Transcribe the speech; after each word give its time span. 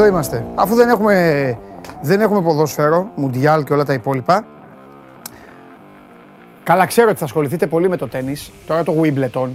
Εδώ 0.00 0.08
είμαστε. 0.08 0.44
Αφού 0.54 0.74
δεν 0.74 0.88
έχουμε, 0.88 1.58
δεν 2.02 2.20
έχουμε 2.20 2.42
ποδόσφαιρο, 2.42 3.10
μουντιάλ 3.14 3.64
και 3.64 3.72
όλα 3.72 3.84
τα 3.84 3.92
υπόλοιπα. 3.92 4.44
Καλά 6.62 6.86
ξέρω 6.86 7.08
ότι 7.08 7.18
θα 7.18 7.24
ασχοληθείτε 7.24 7.66
πολύ 7.66 7.88
με 7.88 7.96
το 7.96 8.08
τέννις. 8.08 8.50
Τώρα 8.66 8.82
το 8.82 8.94
Wimbledon. 9.02 9.48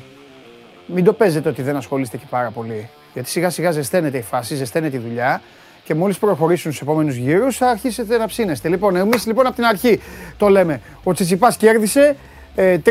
Μην 0.85 1.03
το 1.03 1.13
παίζετε 1.13 1.49
ότι 1.49 1.61
δεν 1.61 1.75
ασχολείστε 1.75 2.17
και 2.17 2.25
πάρα 2.29 2.49
πολύ. 2.49 2.89
Γιατί 3.13 3.29
σιγά 3.29 3.49
σιγά 3.49 3.71
ζεσταίνεται 3.71 4.17
η 4.17 4.21
φάση, 4.21 4.55
ζεσταίνεται 4.55 4.97
η 4.97 4.99
δουλειά 4.99 5.41
και 5.83 5.95
μόλις 5.95 6.17
προχωρήσουν 6.17 6.71
στους 6.71 6.87
επόμενους 6.87 7.15
γύρους 7.15 7.57
θα 7.57 7.69
αρχίσετε 7.69 8.17
να 8.17 8.25
ψήνεστε. 8.25 8.69
Λοιπόν, 8.69 8.95
εμείς 8.95 9.25
λοιπόν 9.25 9.45
από 9.45 9.55
την 9.55 9.65
αρχή 9.65 9.99
το 10.37 10.47
λέμε. 10.47 10.81
Ο 11.03 11.13
Τσιτσιπάς 11.13 11.57
κέρδισε, 11.57 12.15
3-1. 12.55 12.59
Ε, 12.59 12.81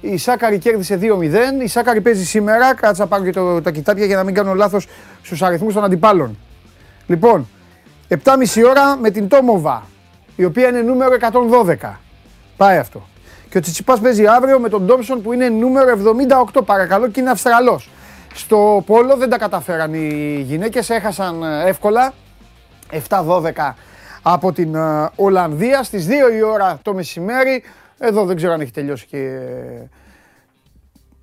η 0.00 0.16
Σάκαρη 0.16 0.58
κέρδισε 0.58 0.98
2-0. 1.02 1.62
Η 1.62 1.66
Σάκαρη 1.66 2.00
παίζει 2.00 2.24
σήμερα. 2.24 2.74
Κάτσα 2.74 3.06
πάρω 3.06 3.24
και 3.24 3.32
το, 3.32 3.62
τα 3.62 3.70
κοιτάπια 3.70 4.06
για 4.06 4.16
να 4.16 4.24
μην 4.24 4.34
κάνω 4.34 4.54
λάθος 4.54 4.86
στους 5.22 5.42
αριθμούς 5.42 5.74
των 5.74 5.84
αντιπάλων. 5.84 6.38
Λοιπόν, 7.12 7.48
7.30 8.08 8.64
ώρα 8.68 8.96
με 8.96 9.10
την 9.10 9.28
Τόμοβα, 9.28 9.86
η 10.36 10.44
οποία 10.44 10.68
είναι 10.68 10.80
νούμερο 10.80 11.16
112. 11.80 11.98
Πάει 12.56 12.78
αυτό. 12.78 13.06
Και 13.48 13.58
ο 13.58 13.60
Τσιτσιπάς 13.60 14.00
παίζει 14.00 14.26
αύριο 14.26 14.58
με 14.58 14.68
τον 14.68 14.82
Ντόμψον 14.82 15.22
που 15.22 15.32
είναι 15.32 15.48
νούμερο 15.48 16.14
78. 16.54 16.64
Παρακαλώ 16.64 17.08
και 17.08 17.20
είναι 17.20 17.30
Αυστραλός. 17.30 17.90
Στο 18.34 18.82
Πόλο 18.86 19.16
δεν 19.16 19.28
τα 19.28 19.38
καταφέραν 19.38 19.94
οι 19.94 20.40
γυναίκες, 20.46 20.90
έχασαν 20.90 21.42
ε, 21.42 21.68
εύκολα. 21.68 22.12
7-12 23.08 23.72
από 24.22 24.52
την 24.52 24.74
ε, 24.74 25.08
Ολλανδία 25.16 25.82
στις 25.82 26.06
2 26.06 26.10
η 26.36 26.42
ώρα 26.42 26.78
το 26.82 26.94
μεσημέρι. 26.94 27.62
Εδώ 27.98 28.24
δεν 28.24 28.36
ξέρω 28.36 28.52
αν 28.52 28.60
έχει 28.60 28.72
τελειώσει 28.72 29.06
και 29.06 29.18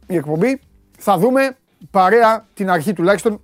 ε, 0.08 0.16
η 0.16 0.60
Θα 0.98 1.18
δούμε 1.18 1.56
παρέα 1.92 2.46
την 2.54 2.70
αρχή 2.70 2.94
τουλάχιστον 2.94 3.42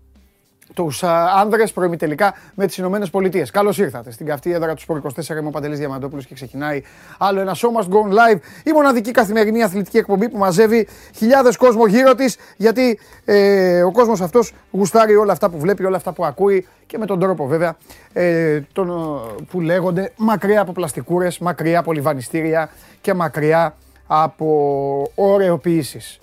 τους 0.75 1.03
άνδρες 1.35 1.73
προημιτελικά 1.73 2.33
με 2.53 2.65
τις 2.65 2.77
Ηνωμένες 2.77 3.09
Πολιτείες. 3.09 3.51
Καλώς 3.51 3.77
ήρθατε 3.77 4.11
στην 4.11 4.25
καυτή 4.25 4.53
έδρα 4.53 4.73
του 4.73 4.81
Σπορ 4.81 4.97
24. 4.97 5.37
Είμαι 5.37 5.47
ο 5.47 5.49
Παντελής 5.49 5.79
Διαμαντόπουλος 5.79 6.25
και 6.25 6.33
ξεκινάει 6.33 6.81
άλλο 7.17 7.39
ένα 7.39 7.55
Show 7.55 7.81
Must 7.81 7.87
Go 7.87 8.09
Live. 8.09 8.39
Η 8.63 8.71
μοναδική 8.71 9.11
καθημερινή 9.11 9.63
αθλητική 9.63 9.97
εκπομπή 9.97 10.29
που 10.29 10.37
μαζεύει 10.37 10.87
χιλιάδες 11.15 11.57
κόσμο 11.57 11.87
γύρω 11.87 12.15
της. 12.15 12.37
Γιατί 12.57 12.99
ε, 13.25 13.83
ο 13.83 13.91
κόσμος 13.91 14.21
αυτός 14.21 14.53
γουστάρει 14.71 15.15
όλα 15.15 15.31
αυτά 15.31 15.49
που 15.49 15.59
βλέπει, 15.59 15.85
όλα 15.85 15.97
αυτά 15.97 16.11
που 16.11 16.25
ακούει 16.25 16.67
και 16.85 16.97
με 16.97 17.05
τον 17.05 17.19
τρόπο 17.19 17.47
βέβαια 17.47 17.75
ε, 18.13 18.61
τον, 18.73 19.19
που 19.49 19.61
λέγονται 19.61 20.11
μακριά 20.15 20.61
από 20.61 20.71
πλαστικούρες, 20.71 21.39
μακριά 21.39 21.79
από 21.79 21.91
λιβανιστήρια 21.91 22.69
και 23.01 23.13
μακριά 23.13 23.75
από 24.07 25.11
ωρεοποιήσει. 25.15 26.19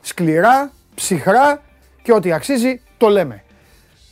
Σκληρά, 0.00 0.70
ψυχρά 0.94 1.62
και 2.02 2.12
ό,τι 2.12 2.32
αξίζει 2.32 2.80
το 2.96 3.08
λέμε. 3.08 3.44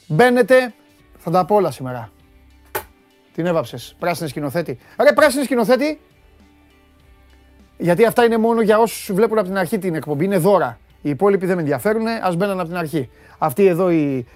Μπαίνετε, 0.06 0.74
θα 1.16 1.30
τα 1.30 1.44
πω 1.44 1.54
όλα 1.54 1.70
σήμερα. 1.70 2.12
Την 3.34 3.46
έβαψες. 3.46 3.94
Πράσινη 3.98 4.28
σκηνοθέτη. 4.28 4.78
Ρε, 5.02 5.12
πράσινη 5.12 5.44
σκηνοθέτη. 5.44 6.00
Γιατί 7.78 8.04
αυτά 8.04 8.24
είναι 8.24 8.36
μόνο 8.36 8.60
για 8.60 8.78
όσους 8.78 9.14
βλέπουν 9.14 9.38
από 9.38 9.46
την 9.46 9.58
αρχή 9.58 9.78
την 9.78 9.94
εκπομπή. 9.94 10.24
Είναι 10.24 10.38
δώρα. 10.38 10.78
Οι 11.02 11.10
υπόλοιποι 11.10 11.46
δεν 11.46 11.54
με 11.54 11.60
ενδιαφέρουν. 11.60 12.06
Α 12.06 12.32
μπαίνουν 12.36 12.60
από 12.60 12.68
την 12.68 12.76
αρχή. 12.76 13.10
Αυτοί 13.38 13.66
εδώ 13.66 13.90
οι, 13.90 14.26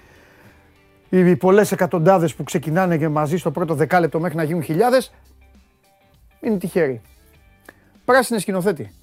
οι 1.09 1.35
πολλές 1.35 1.71
εκατοντάδες 1.71 2.35
που 2.35 2.43
ξεκινάνε 2.43 2.97
και 2.97 3.07
μαζί 3.07 3.37
στο 3.37 3.51
πρώτο 3.51 3.73
δεκάλεπτο 3.73 4.19
μέχρι 4.19 4.37
να 4.37 4.43
γίνουν 4.43 4.63
χιλιάδες. 4.63 5.11
Είναι 6.39 6.57
τυχαίροι. 6.57 7.01
Πράσινη 8.05 8.39
σκηνοθέτη. 8.39 8.93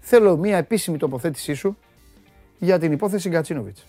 Θέλω 0.00 0.36
μία 0.36 0.56
επίσημη 0.56 0.96
τοποθέτησή 0.96 1.54
σου 1.54 1.78
για 2.58 2.78
την 2.78 2.92
υπόθεση 2.92 3.28
Γκατσίνοβιτς. 3.28 3.86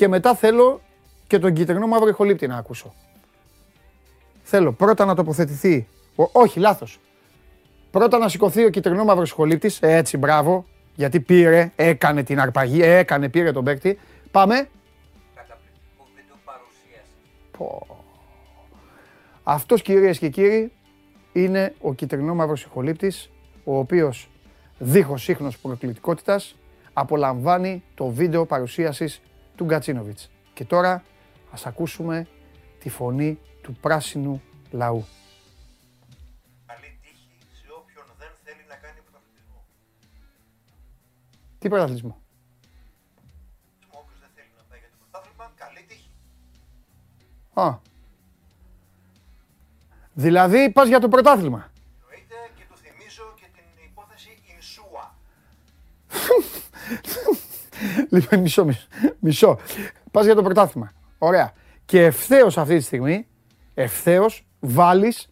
Και 0.00 0.08
μετά 0.08 0.34
θέλω 0.34 0.80
και 1.26 1.38
τον 1.38 1.52
κυτρινό 1.52 1.86
μαύρο 1.86 2.08
ηχολήπτη 2.08 2.46
να 2.46 2.56
ακούσω. 2.56 2.94
Θέλω 4.42 4.72
πρώτα 4.72 5.04
να 5.04 5.14
τοποθετηθεί. 5.14 5.88
όχι, 6.32 6.60
λάθος. 6.60 7.00
Πρώτα 7.90 8.18
να 8.18 8.28
σηκωθεί 8.28 8.64
ο 8.64 8.70
κυτρινό 8.70 9.04
μαύρο 9.04 9.22
ηχολήπτη. 9.22 9.72
Έτσι, 9.80 10.16
μπράβο. 10.16 10.66
Γιατί 10.94 11.20
πήρε, 11.20 11.72
έκανε 11.76 12.22
την 12.22 12.40
αρπαγή, 12.40 12.82
έκανε, 12.82 13.28
πήρε 13.28 13.52
τον 13.52 13.64
παίκτη. 13.64 13.98
Πάμε. 14.30 14.68
Πω. 17.58 17.86
Αυτός 19.42 19.82
κυρίες 19.82 20.18
και 20.18 20.28
κύριοι 20.28 20.72
είναι 21.32 21.74
ο 21.80 21.94
κυτρινό 21.94 22.34
μαύρο 22.34 22.56
ηχολήπτης, 22.56 23.30
ο 23.64 23.78
οποίος 23.78 24.30
δίχως 24.78 25.28
ίχνος 25.28 25.58
προκλητικότητας 25.58 26.56
απολαμβάνει 26.92 27.82
το 27.94 28.06
βίντεο 28.06 28.46
παρουσίασης 28.46 29.20
του 29.60 29.66
Γκατσίνοβιτς. 29.66 30.30
Και 30.54 30.64
τώρα 30.64 31.02
ας 31.50 31.66
ακούσουμε 31.66 32.26
τη 32.78 32.88
φωνή 32.88 33.38
του 33.62 33.72
πράσινου 33.80 34.42
λαού. 34.70 35.06
Καλή 36.66 36.98
τύχη 37.02 37.28
σε 37.52 37.66
όποιον 37.78 38.04
δεν 38.18 38.28
θέλει 38.44 38.64
να 38.68 38.74
κάνει 38.74 39.00
πρωταθλητισμό. 39.00 39.64
Τι 41.58 41.68
πρωταθλητισμό; 41.68 42.20
Όποιος 43.90 44.20
δεν 44.20 44.28
θέλει 44.34 44.52
να 44.56 44.62
πάει 44.68 44.78
για 44.78 44.88
το 44.90 44.96
πρωτάθλημα, 45.00 45.52
καλή 45.56 45.84
τύχη. 45.88 46.10
Α. 47.52 47.78
Δηλαδή 50.12 50.70
πας 50.70 50.88
για 50.88 51.00
το 51.00 51.08
πρωτάθλημα. 51.08 51.72
Εννοείται 52.02 52.36
και 52.56 52.64
του 52.68 52.76
θυμίζω 52.76 53.34
και 53.40 53.46
την 53.56 53.66
υπόθεση 53.90 54.42
Ινσούα. 54.54 55.14
Λοιπόν, 58.10 58.40
μισό, 58.40 58.64
μισό. 58.64 58.86
μισό. 59.18 59.58
Πας 60.10 60.24
για 60.24 60.34
το 60.34 60.42
πρωτάθλημα. 60.42 60.92
Ωραία. 61.18 61.52
Και 61.84 62.04
ευθέως 62.04 62.58
αυτή 62.58 62.76
τη 62.76 62.82
στιγμή, 62.82 63.26
ευθέως 63.74 64.46
βάλεις 64.60 65.30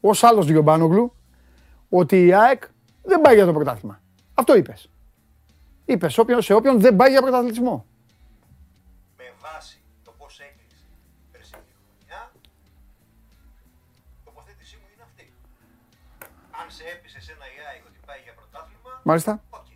ως 0.00 0.24
άλλος 0.24 0.46
Διομπάνογλου 0.46 1.14
ότι 1.88 2.26
η 2.26 2.34
ΑΕΚ 2.34 2.62
δεν 3.02 3.20
πάει 3.20 3.34
για 3.34 3.46
το 3.46 3.52
πρωτάθλημα. 3.52 4.00
Αυτό 4.34 4.56
είπες. 4.56 4.90
Είπες 5.84 6.12
σε 6.38 6.52
όποιον 6.54 6.80
δεν 6.80 6.96
πάει 6.96 7.10
για 7.10 7.20
πρωταθλητισμό. 7.22 7.86
Με 9.16 9.24
βάση 9.40 9.78
το 10.04 10.12
πώς 10.18 10.38
έκλεισε 10.40 10.84
η 11.22 11.28
περσινή 11.32 11.60
χρονιά, 11.78 12.32
η 14.20 14.24
τοποθέτησή 14.24 14.76
μου 14.76 14.88
είναι 14.94 15.02
αυτή. 15.02 15.32
Αν 16.60 16.66
σε 16.70 16.82
έπεισε 16.94 17.18
ένα 17.34 17.44
η 17.56 17.58
ΑΕΚ 17.70 17.82
ότι 17.88 17.98
πάει 18.06 18.20
για 18.24 18.34
πρωτάθλημα, 18.34 19.00
Μάλιστα. 19.02 19.42
οκ. 19.50 19.66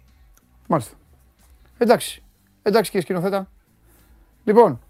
Μάλιστα. 0.67 0.95
Εντάξει. 1.79 2.23
Εντάξει 2.63 2.91
κύριε 2.91 3.07
σκηνοθέτα. 3.07 3.49
Λοιπόν. 4.45 4.81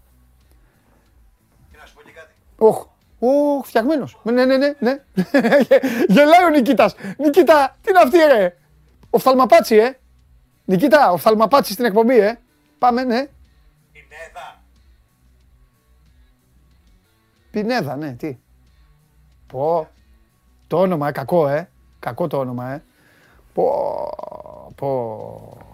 Και 1.71 1.77
να 1.79 1.85
σου 1.85 1.93
πω 1.93 2.01
και 2.01 2.11
κάτι. 2.11 2.33
Όχ. 2.57 2.85
Όχ, 3.19 3.65
φτιαγμένος. 3.65 4.19
Ναι, 4.23 4.45
ναι, 4.45 4.57
ναι, 4.57 4.75
ναι. 4.79 5.03
Γελάει 6.13 6.43
ο 6.45 6.49
Νικήτας. 6.49 6.95
Νικήτα, 7.17 7.77
τι 7.81 7.89
είναι 7.89 7.99
αυτή, 7.99 8.17
ρε; 8.17 8.57
Οφθαλμαπάτσι, 9.09 9.75
ε. 9.75 9.99
Νικήτα, 10.65 11.11
οφθαλμαπάτσι 11.11 11.73
στην 11.73 11.85
εκπομπή, 11.85 12.19
ε. 12.19 12.39
Πάμε, 12.79 13.03
ναι. 13.03 13.27
Πινέδα. 13.91 14.61
Πινέδα, 17.51 17.95
ναι, 17.95 18.13
τι. 18.13 18.37
Πω. 19.47 19.87
Το 20.67 20.79
όνομα, 20.79 21.07
ε, 21.07 21.11
κακό, 21.11 21.47
ε. 21.47 21.69
Κακό 21.99 22.27
το 22.27 22.37
όνομα, 22.37 22.71
ε. 22.71 22.83
Πω, 23.53 24.73
πω. 24.75 25.70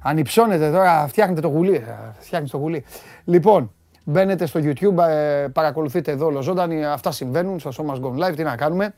Αν 0.00 0.18
υψώνετε 0.18 0.70
τώρα, 0.70 1.06
φτιάχνετε 1.08 1.40
το 1.40 1.48
γουλί. 1.48 1.74
ε, 1.74 1.82
Φτιάχνετε 2.18 2.52
το 2.52 2.58
γουλί. 2.58 2.84
Λοιπόν, 3.24 3.72
μπαίνετε 4.04 4.46
στο 4.46 4.60
YouTube, 4.62 4.98
ε, 5.08 5.46
παρακολουθείτε 5.52 6.10
εδώ 6.10 6.26
ολοζώντανοι. 6.26 6.84
Αυτά 6.84 7.10
συμβαίνουν 7.10 7.58
στο 7.58 7.70
Show 7.76 7.94
Must 7.94 8.00
Go 8.00 8.28
Live. 8.28 8.34
Τι 8.36 8.42
να 8.42 8.56
κάνουμε. 8.56 8.94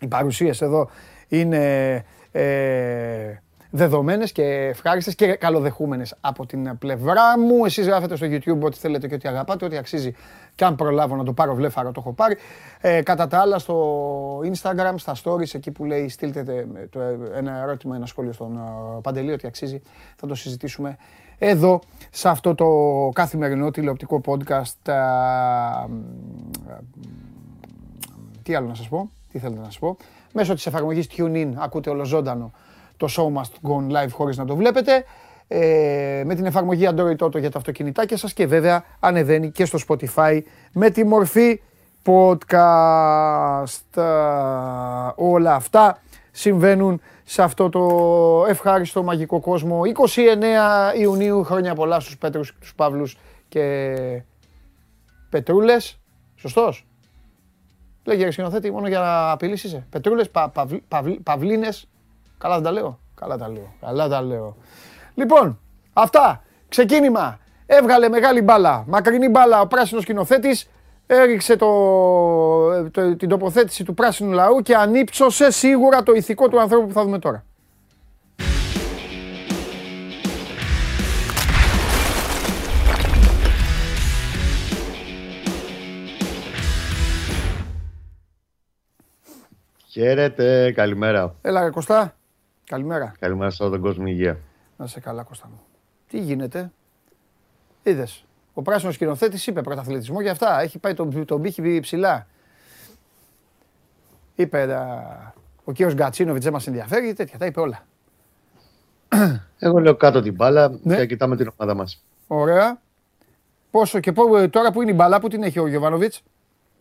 Οι 0.00 0.06
παρουσίες 0.06 0.62
εδώ 0.62 0.88
είναι 1.28 2.04
ε, 2.32 3.34
δεδομένες 3.76 4.32
και 4.32 4.42
ευχάριστες 4.44 5.14
και 5.14 5.26
καλοδεχούμενες 5.26 6.14
από 6.20 6.46
την 6.46 6.78
πλευρά 6.78 7.38
μου. 7.38 7.64
Εσείς 7.64 7.86
γράφετε 7.86 8.16
στο 8.16 8.26
YouTube 8.30 8.60
ό,τι 8.60 8.78
θέλετε 8.78 9.08
και 9.08 9.14
ό,τι 9.14 9.28
αγαπάτε, 9.28 9.64
ό,τι 9.64 9.76
αξίζει 9.76 10.14
και 10.54 10.64
αν 10.64 10.74
προλάβω 10.74 11.16
να 11.16 11.24
το 11.24 11.32
πάρω 11.32 11.54
βλέφαρο 11.54 11.92
το 11.92 12.00
έχω 12.00 12.12
πάρει. 12.12 12.36
Ε, 12.80 13.02
κατά 13.02 13.26
τα 13.26 13.38
άλλα 13.38 13.58
στο 13.58 14.38
Instagram, 14.38 14.94
στα 14.96 15.14
stories, 15.24 15.54
εκεί 15.54 15.70
που 15.70 15.84
λέει 15.84 16.08
στείλτε 16.08 16.42
τε- 16.42 16.66
το, 16.90 17.00
ένα 17.34 17.58
ερώτημα, 17.62 17.96
ένα 17.96 18.06
σχόλιο 18.06 18.32
στον 18.32 18.56
ε, 18.56 19.00
Παντελή, 19.02 19.32
ό,τι 19.32 19.46
αξίζει, 19.46 19.82
θα 20.16 20.26
το 20.26 20.34
συζητήσουμε 20.34 20.96
εδώ, 21.38 21.80
σε 22.10 22.28
αυτό 22.28 22.54
το 22.54 22.66
καθημερινό 23.12 23.70
τηλεοπτικό 23.70 24.20
podcast. 24.26 24.92
α, 24.92 25.88
μ, 25.88 26.00
τι 28.42 28.54
άλλο 28.54 28.66
να 28.66 28.74
σας 28.74 28.88
πω, 28.88 29.10
τι 29.32 29.38
θέλετε 29.38 29.58
να 29.60 29.64
σας 29.66 29.78
πω. 29.78 29.96
Μέσω 30.32 30.54
της 30.54 30.66
εφαρμογής 30.66 31.08
TuneIn 31.16 31.52
ακούτε 31.56 31.90
ολοζώντανο 31.90 32.52
το 33.06 33.12
show 33.16 33.40
must 33.40 33.70
go 33.70 33.76
on 33.76 33.96
live 33.96 34.10
χωρίς 34.10 34.36
να 34.36 34.44
το 34.44 34.56
βλέπετε. 34.56 35.04
Ε, 35.48 36.22
με 36.24 36.34
την 36.34 36.46
εφαρμογή 36.46 36.88
Android 36.90 37.16
Auto 37.16 37.38
για 37.38 37.50
τα 37.50 37.58
αυτοκινητάκια 37.58 38.16
σας 38.16 38.32
και 38.32 38.46
βέβαια 38.46 38.84
ανεβαίνει 39.00 39.50
και 39.50 39.64
στο 39.64 39.78
Spotify 39.88 40.40
με 40.72 40.90
τη 40.90 41.04
μορφή 41.04 41.60
podcast. 42.04 44.00
Α, 44.00 45.12
Όλα 45.16 45.54
αυτά 45.54 45.98
συμβαίνουν 46.30 47.00
σε 47.24 47.42
αυτό 47.42 47.68
το 47.68 48.44
ευχάριστο 48.48 49.02
μαγικό 49.02 49.40
κόσμο. 49.40 49.80
29 50.94 50.98
Ιουνίου, 50.98 51.44
χρόνια 51.44 51.74
πολλά 51.74 52.00
στους 52.00 52.18
Πέτρους, 52.18 52.56
τους 52.60 52.74
Παύλους 52.74 53.18
και 53.48 53.94
Πετρούλες. 55.30 55.98
Σωστός. 56.34 56.86
Λέγε 58.04 58.30
σκηνοθέτη, 58.30 58.70
μόνο 58.70 58.88
για 58.88 58.98
να 58.98 59.30
απειλήσεις 59.30 59.64
είσαι. 59.64 59.86
Πετρούλες, 59.90 60.30
πα, 60.30 60.52
παυλίνες. 61.22 61.88
Καλά 62.44 62.56
δεν 62.56 62.64
τα 62.64 62.72
λέω. 62.72 62.98
Καλά 63.14 63.38
τα 63.38 63.48
λέω. 63.48 63.74
Καλά 63.80 64.08
τα 64.08 64.22
λέω. 64.22 64.56
Λοιπόν, 65.14 65.58
αυτά. 65.92 66.42
Ξεκίνημα. 66.68 67.38
Έβγαλε 67.66 68.08
μεγάλη 68.08 68.42
μπάλα. 68.42 68.84
Μακρινή 68.86 69.28
μπάλα 69.28 69.60
ο 69.60 69.66
πράσινος 69.66 70.02
σκηνοθέτης. 70.02 70.70
Έριξε 71.06 71.56
το, 71.56 72.90
το, 72.90 73.16
την 73.16 73.28
τοποθέτηση 73.28 73.84
του 73.84 73.94
πράσινου 73.94 74.32
λαού 74.32 74.60
και 74.60 74.74
ανύψωσε 74.74 75.50
σίγουρα 75.50 76.02
το 76.02 76.12
ηθικό 76.12 76.48
του 76.48 76.60
ανθρώπου 76.60 76.86
που 76.86 76.92
θα 76.92 77.02
δούμε 77.02 77.18
τώρα. 77.18 77.44
Χαίρετε, 89.88 90.72
καλημέρα. 90.72 91.34
Έλα, 91.42 91.70
Κωστά. 91.70 92.14
Καλημέρα. 92.66 93.14
Καλημέρα 93.18 93.50
σε 93.50 93.62
όλο 93.62 93.72
τον 93.72 93.80
κόσμο 93.80 94.06
υγεία. 94.06 94.38
Να 94.76 94.86
σε 94.86 95.00
καλά, 95.00 95.22
Κώστα 95.22 95.48
μου. 95.48 95.60
Τι 96.08 96.18
γίνεται; 96.18 96.70
Είδες. 97.82 98.24
Ο 98.54 98.62
πράσινος 98.62 98.94
σκηνοθέτης 98.94 99.46
είπε 99.46 99.62
πρωταθλητισμό 99.62 100.20
για 100.20 100.30
αυτά. 100.30 100.60
Έχει 100.60 100.78
πάει 100.78 100.94
τον, 100.94 101.24
τον 101.24 101.42
πύχη 101.42 101.80
ψηλά. 101.80 102.26
Είπε 104.34 104.78
ο 105.64 105.72
κύριος 105.72 105.94
Γκατσίνοβιτς 105.94 106.44
δεν 106.44 106.52
μας 106.52 106.66
ενδιαφέρει, 106.66 107.12
τέτοια. 107.12 107.38
Τα 107.38 107.46
είπε 107.46 107.60
όλα. 107.60 107.86
Εγώ 109.58 109.78
λέω 109.78 109.94
κάτω 109.96 110.20
την 110.20 110.34
μπάλα 110.34 110.78
ναι. 110.82 110.96
και 110.96 111.06
κοιτάμε 111.06 111.36
την 111.36 111.50
ομάδα 111.56 111.74
μας. 111.74 112.04
Ωραία. 112.26 112.80
Πόσο 113.70 114.00
και 114.00 114.12
πό, 114.12 114.48
τώρα 114.50 114.72
που 114.72 114.82
είναι 114.82 114.90
η 114.90 114.94
μπάλα, 114.96 115.20
που 115.20 115.28
την 115.28 115.42
έχει 115.42 115.58
ο 115.58 115.66
Γιωβάνοβιτς; 115.66 116.22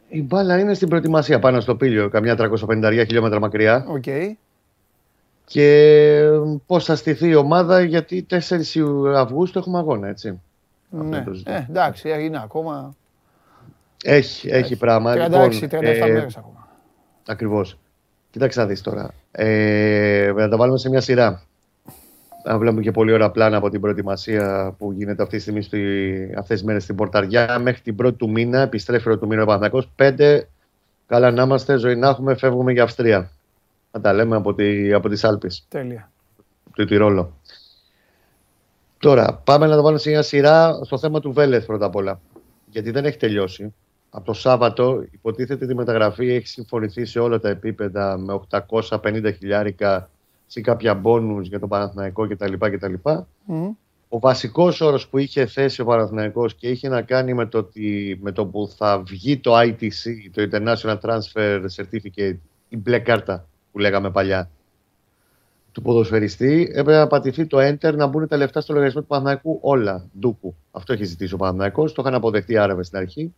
Η 0.07 0.23
μπάλα 0.23 0.59
είναι 0.59 0.73
στην 0.73 0.89
προετοιμασία 0.89 1.39
πάνω 1.39 1.59
στο 1.59 1.75
πύλιο, 1.75 2.09
καμιά 2.09 2.35
350 2.39 3.03
χιλιόμετρα 3.05 3.39
μακριά. 3.39 3.85
Okay. 4.01 4.31
Και 5.45 6.25
πώς 6.65 6.85
θα 6.85 6.95
στηθεί 6.95 7.27
η 7.27 7.35
ομάδα, 7.35 7.81
γιατί 7.81 8.25
4 8.29 8.39
Αυγούστου 9.15 9.59
έχουμε 9.59 9.77
αγώνα, 9.77 10.07
έτσι. 10.07 10.41
Ναι, 10.89 11.23
ε, 11.43 11.65
εντάξει, 11.69 12.09
είναι 12.19 12.41
ακόμα. 12.43 12.95
Έχει, 14.03 14.49
έχει 14.49 14.75
πράγμα. 14.75 15.13
36-37 15.13 15.19
λοιπόν, 15.21 15.51
ε, 15.81 16.11
μέρες 16.11 16.37
ακόμα. 16.37 16.67
Ακριβώς. 17.27 17.77
Κοίταξε 18.29 18.59
να 18.59 18.65
δεις 18.65 18.81
τώρα. 18.81 19.13
Ε, 19.31 20.31
να 20.35 20.49
τα 20.49 20.57
βάλουμε 20.57 20.77
σε 20.77 20.89
μια 20.89 21.01
σειρά. 21.01 21.43
Αν 22.45 22.59
βλέπουμε 22.59 22.81
και 22.81 22.91
πολύ 22.91 23.11
ωραία 23.11 23.31
πλάνα 23.31 23.57
από 23.57 23.69
την 23.69 23.81
προετοιμασία 23.81 24.75
που 24.77 24.91
γίνεται 24.91 25.23
αυτή 25.23 25.35
τη 25.35 25.41
στιγμή 25.41 25.61
στη, 25.61 25.79
αυτές 26.37 26.57
τις 26.57 26.63
μέρες 26.63 26.83
στην 26.83 26.95
Πορταριά. 26.95 27.59
Μέχρι 27.59 27.81
την 27.81 27.95
πρώτη 27.95 28.17
του 28.17 28.29
μήνα, 28.29 28.59
επιστρέφει 28.59 29.09
ο 29.09 29.17
του 29.17 29.27
μήνα 29.27 29.41
ο 29.41 29.45
Παναθηναϊκός. 29.45 29.89
Πέντε, 29.95 30.47
καλά 31.07 31.31
να 31.31 31.43
είμαστε, 31.43 31.77
ζωή 31.77 31.95
να 31.95 32.07
έχουμε, 32.07 32.35
φεύγουμε 32.35 32.71
για 32.71 32.83
Αυστρία. 32.83 33.31
Να 33.95 34.01
τα 34.01 34.13
λέμε 34.13 34.35
από, 34.35 34.53
τη, 34.53 34.93
από 34.93 35.09
τις 35.09 35.23
Άλπεις. 35.23 35.65
Τέλεια. 35.67 36.11
Του 36.73 36.85
Τυρόλο. 36.85 37.37
Τώρα, 38.97 39.41
πάμε 39.43 39.67
να 39.67 39.75
το 39.75 39.81
βάλουμε 39.81 39.99
σε 39.99 40.09
μια 40.09 40.21
σειρά 40.21 40.79
στο 40.83 40.97
θέμα 40.97 41.19
του 41.19 41.33
Βέλεθ 41.33 41.65
πρώτα 41.65 41.85
απ' 41.85 41.95
όλα. 41.95 42.21
Γιατί 42.69 42.91
δεν 42.91 43.05
έχει 43.05 43.17
τελειώσει. 43.17 43.73
Από 44.09 44.25
το 44.25 44.33
Σάββατο 44.33 45.05
υποτίθεται 45.11 45.63
ότι 45.63 45.73
η 45.73 45.75
μεταγραφή 45.75 46.31
έχει 46.31 46.47
συμφωνηθεί 46.47 47.05
σε 47.05 47.19
όλα 47.19 47.39
τα 47.39 47.49
επίπεδα 47.49 48.17
με 48.17 48.41
850 48.49 49.33
χιλιάρικα 49.37 50.09
σε 50.47 50.61
κάποια 50.61 50.93
μπόνους 50.93 51.47
για 51.47 51.59
το 51.59 51.67
Παναθηναϊκό 51.67 52.27
κτλ. 52.27 52.53
κτλ. 52.59 52.93
Mm. 53.03 53.69
Ο 54.09 54.19
βασικός 54.19 54.81
όρος 54.81 55.07
που 55.07 55.17
είχε 55.17 55.45
θέσει 55.45 55.81
ο 55.81 55.85
Παναθηναϊκός 55.85 56.55
και 56.55 56.67
είχε 56.67 56.89
να 56.89 57.01
κάνει 57.01 57.33
με 57.33 57.45
το, 57.45 57.57
ότι, 57.57 58.19
με 58.21 58.31
το 58.31 58.45
που 58.45 58.69
θα 58.77 59.03
βγει 59.07 59.37
το 59.37 59.59
ITC, 59.59 60.29
το 60.31 60.47
International 60.51 60.97
Transfer 60.99 61.65
Certificate, 61.75 62.37
η 62.69 62.77
μπλε 62.77 62.99
κάρτα 62.99 63.47
που 63.73 63.79
λέγαμε 63.79 64.11
παλιά, 64.11 64.49
του 65.71 65.81
ποδοσφαιριστή, 65.81 66.67
έπρεπε 66.69 66.97
να 66.97 67.07
πατηθεί 67.07 67.45
το 67.45 67.57
enter 67.59 67.95
να 67.95 68.07
μπουν 68.07 68.27
τα 68.27 68.37
λεφτά 68.37 68.61
στο 68.61 68.73
λογαριασμό 68.73 69.01
του 69.01 69.07
Παναθηναϊκού 69.07 69.59
όλα, 69.61 70.05
ντούκου. 70.19 70.55
Αυτό 70.71 70.93
έχει 70.93 71.03
ζητήσει 71.03 71.33
ο 71.33 71.37
Παναθηναϊκός, 71.37 71.93
το 71.93 72.01
είχαν 72.01 72.13
αποδεχτεί 72.13 72.57
Άραβες 72.57 72.87
στην 72.87 72.97
αρχή. 72.97 73.33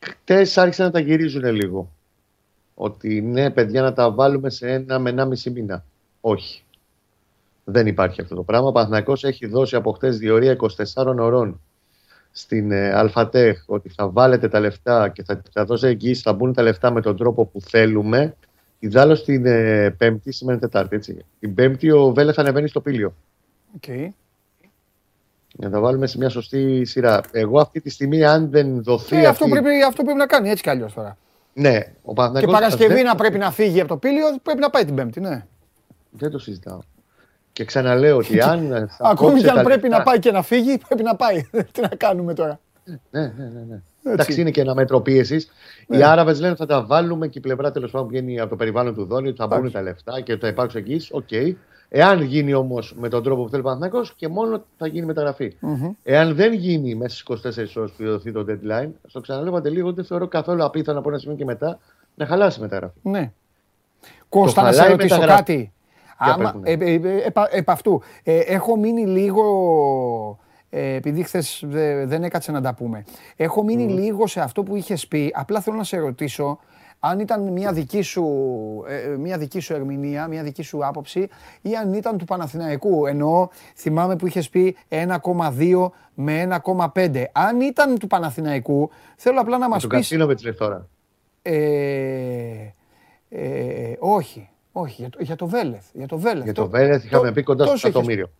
Χτες 0.00 0.58
άρχισαν 0.58 0.86
να 0.86 0.92
τα 0.92 1.00
γυρίζουν 1.00 1.44
λίγο 1.44 1.90
ότι 2.74 3.20
ναι, 3.20 3.50
παιδιά, 3.50 3.82
να 3.82 3.92
τα 3.92 4.10
βάλουμε 4.10 4.50
σε 4.50 4.70
ένα 4.72 4.98
με 4.98 5.10
ένα 5.10 5.24
μισή 5.24 5.50
μήνα. 5.50 5.84
Όχι. 6.20 6.64
Δεν 7.64 7.86
υπάρχει 7.86 8.20
αυτό 8.20 8.34
το 8.34 8.42
πράγμα. 8.42 8.68
Ο 8.68 8.72
Παναθηναϊκός 8.72 9.24
έχει 9.24 9.46
δώσει 9.46 9.76
από 9.76 9.92
χτες 9.92 10.18
διορία 10.18 10.56
24 10.94 11.16
ωρών 11.18 11.60
στην 12.30 12.70
ε, 12.70 12.92
Αλφατέχ 12.92 13.62
ότι 13.66 13.88
θα 13.88 14.08
βάλετε 14.08 14.48
τα 14.48 14.60
λεφτά 14.60 15.08
και 15.08 15.22
θα, 15.22 15.42
θα 15.52 15.64
δώσει 15.64 15.86
εγγύηση, 15.86 16.22
θα 16.22 16.32
μπουν 16.32 16.52
τα 16.52 16.62
λεφτά 16.62 16.90
με 16.90 17.00
τον 17.00 17.16
τρόπο 17.16 17.46
που 17.46 17.60
θέλουμε. 17.60 18.36
Ιδάλω 18.86 19.22
την 19.22 19.46
ε, 19.46 19.90
Πέμπτη 19.90 20.32
σημαίνει 20.32 20.58
Τετάρτη. 20.58 20.96
Έτσι. 20.96 21.24
Την 21.40 21.54
Πέμπτη 21.54 21.90
ο 21.90 22.12
Βέλε 22.12 22.32
θα 22.32 22.40
ανεβαίνει 22.40 22.68
στο 22.68 22.80
πήλιο. 22.80 23.14
Okay. 23.80 24.08
Για 25.52 25.68
να 25.68 25.70
τα 25.70 25.80
βάλουμε 25.80 26.06
σε 26.06 26.18
μια 26.18 26.28
σωστή 26.28 26.84
σειρά. 26.84 27.20
Εγώ 27.32 27.60
αυτή 27.60 27.80
τη 27.80 27.90
στιγμή, 27.90 28.24
αν 28.24 28.50
δεν 28.50 28.82
δοθεί. 28.82 29.16
Ε, 29.16 29.26
αυτό, 29.26 29.48
πρέπει, 29.48 29.82
αυτό 29.86 30.02
πρέπει 30.02 30.18
να 30.18 30.26
κάνει 30.26 30.50
έτσι 30.50 30.62
κι 30.62 30.70
αλλιώς 30.70 30.92
τώρα. 30.92 31.16
Ναι, 31.52 31.80
ο 32.02 32.12
Και 32.38 32.46
Παρασκευή 32.46 33.02
να 33.02 33.14
πρέπει 33.14 33.38
να 33.38 33.50
φύγει 33.50 33.80
από 33.80 33.88
το 33.88 33.96
Πήλιο, 33.96 34.26
πρέπει 34.42 34.60
να 34.60 34.70
πάει 34.70 34.84
την 34.84 34.94
Πέμπτη, 34.94 35.20
ναι. 35.20 35.46
Δεν 36.10 36.30
το 36.30 36.38
συζητάω. 36.38 36.78
Και 37.52 37.64
ξαναλέω 37.64 38.16
ότι 38.16 38.40
αν. 38.40 38.88
Ακόμη 38.98 39.40
και 39.40 39.50
αν 39.50 39.62
πρέπει 39.62 39.88
να 39.88 40.02
πάει 40.02 40.18
και 40.18 40.30
να 40.30 40.42
φύγει, 40.42 40.78
πρέπει 40.78 41.02
να 41.02 41.16
πάει. 41.16 41.48
Τι 41.72 41.80
να 41.80 41.88
κάνουμε 41.88 42.34
τώρα. 42.34 42.60
Ναι, 42.84 43.20
ναι, 43.20 43.44
ναι. 43.44 43.64
ναι. 43.68 43.82
Εντάξει, 44.12 44.40
είναι 44.40 44.50
και 44.50 44.60
ένα 44.60 44.74
μέτρο 44.74 45.00
πίεσης. 45.00 45.50
Ναι. 45.86 45.96
Οι 45.96 46.02
Άραβες 46.02 46.40
λένε 46.40 46.54
θα 46.54 46.66
τα 46.66 46.84
βάλουμε 46.84 47.28
και 47.28 47.38
η 47.38 47.40
πλευρά 47.40 47.70
τέλος 47.70 47.90
πάντων 47.90 48.06
που 48.06 48.12
βγαίνει 48.12 48.40
από 48.40 48.50
το 48.50 48.56
περιβάλλον 48.56 48.94
του 48.94 49.04
Δόνιου, 49.04 49.34
θα 49.36 49.46
μπουν 49.46 49.72
τα 49.72 49.82
λεφτά 49.82 50.20
και 50.20 50.36
θα 50.36 50.48
υπάρξουν 50.48 50.80
εκεί. 50.80 51.06
OK. 51.10 51.22
Okay. 51.30 51.52
Εάν 51.88 52.22
γίνει 52.22 52.54
όμως 52.54 52.94
με 52.98 53.08
τον 53.08 53.22
τρόπο 53.22 53.42
που 53.42 53.48
θέλει 53.48 53.60
ο 53.60 53.64
Παναθηναϊκός 53.64 54.06
και 54.16 54.28
μόνο 54.28 54.64
θα 54.78 54.86
γίνει 54.86 55.06
μεταγραφή. 55.06 55.56
Mm-hmm. 55.62 55.90
Εάν 56.02 56.34
δεν 56.34 56.52
γίνει 56.52 56.94
μέσα 56.94 57.16
στις 57.16 57.74
24 57.74 57.80
ώρες 57.80 57.90
που 57.90 58.04
δοθεί 58.04 58.32
το 58.32 58.44
deadline, 58.48 58.90
στο 59.06 59.20
ξαναλέω 59.20 59.52
Παντελή, 59.52 59.78
εγώ 59.78 59.92
δεν 59.92 60.04
θεωρώ 60.04 60.28
καθόλου 60.28 60.64
απίθανο 60.64 60.98
από 60.98 61.08
ένα 61.08 61.18
σημείο 61.18 61.36
και 61.36 61.44
μετά 61.44 61.78
να 62.14 62.26
χαλάσει 62.26 62.58
η 62.58 62.62
μεταγραφή. 62.62 62.98
Ναι. 63.02 63.32
Κώστα, 64.28 64.62
να 64.62 64.72
σε 64.72 64.88
ρωτήσω 64.88 65.20
κάτι. 65.20 65.72
Άμα, 66.16 66.60
ε, 66.62 66.72
ε, 66.72 66.94
ε, 66.94 67.32
επ' 67.50 67.70
αυτού. 67.70 68.02
Ε, 68.22 68.38
έχω 68.38 68.76
μείνει 68.76 69.06
λίγο. 69.06 69.44
Ε, 70.78 70.94
επειδή 70.94 71.22
χθες 71.22 71.64
δεν 72.04 72.24
έκατσε 72.24 72.52
να 72.52 72.60
τα 72.60 72.74
πούμε. 72.74 73.04
Έχω 73.36 73.62
μείνει 73.62 73.86
mm. 73.90 73.98
λίγο 73.98 74.26
σε 74.26 74.40
αυτό 74.40 74.62
που 74.62 74.76
είχες 74.76 75.06
πει. 75.06 75.32
Απλά 75.34 75.60
θέλω 75.60 75.76
να 75.76 75.84
σε 75.84 75.98
ρωτήσω 75.98 76.58
αν 77.00 77.20
ήταν 77.20 77.42
μια 77.42 77.72
δική 77.72 78.02
σου, 78.02 78.24
ε, 78.88 79.12
ε, 79.12 79.16
μια 79.16 79.38
δική 79.38 79.60
σου 79.60 79.74
ερμηνεία, 79.74 80.26
μια 80.28 80.42
δική 80.42 80.62
σου 80.62 80.86
άποψη 80.86 81.28
ή 81.62 81.76
αν 81.76 81.92
ήταν 81.92 82.18
του 82.18 82.24
Παναθηναϊκού. 82.24 83.06
Εννοώ, 83.06 83.48
θυμάμαι 83.76 84.16
που 84.16 84.26
είχες 84.26 84.48
πει 84.48 84.76
1,2 84.88 85.90
με 86.14 86.60
1,5. 86.64 87.24
Αν 87.32 87.60
ήταν 87.60 87.98
του 87.98 88.06
Παναθηναϊκού, 88.06 88.90
θέλω 89.16 89.40
απλά 89.40 89.58
να 89.58 89.68
μας 89.68 89.76
πεις... 89.76 89.88
Του 89.88 89.96
Κασίνοβιτς 89.96 90.42
λες 90.44 90.56
τώρα. 90.56 90.88
Ε, 91.42 91.56
ε, 93.28 93.92
όχι, 93.98 94.48
όχι, 94.72 95.00
για 95.00 95.10
το, 95.10 95.18
για 95.22 95.36
το 95.36 95.46
Βέλεθ. 95.46 95.84
Για 95.92 96.06
το 96.06 96.18
Βέλεθ, 96.18 96.44
για 96.44 96.54
το 96.54 96.68
Βέλεθ 96.68 97.04
είχαμε 97.04 97.26
το, 97.26 97.32
πει 97.32 97.42
κοντά 97.42 97.66
στο 97.66 97.88
εκατομμύριο. 97.88 98.30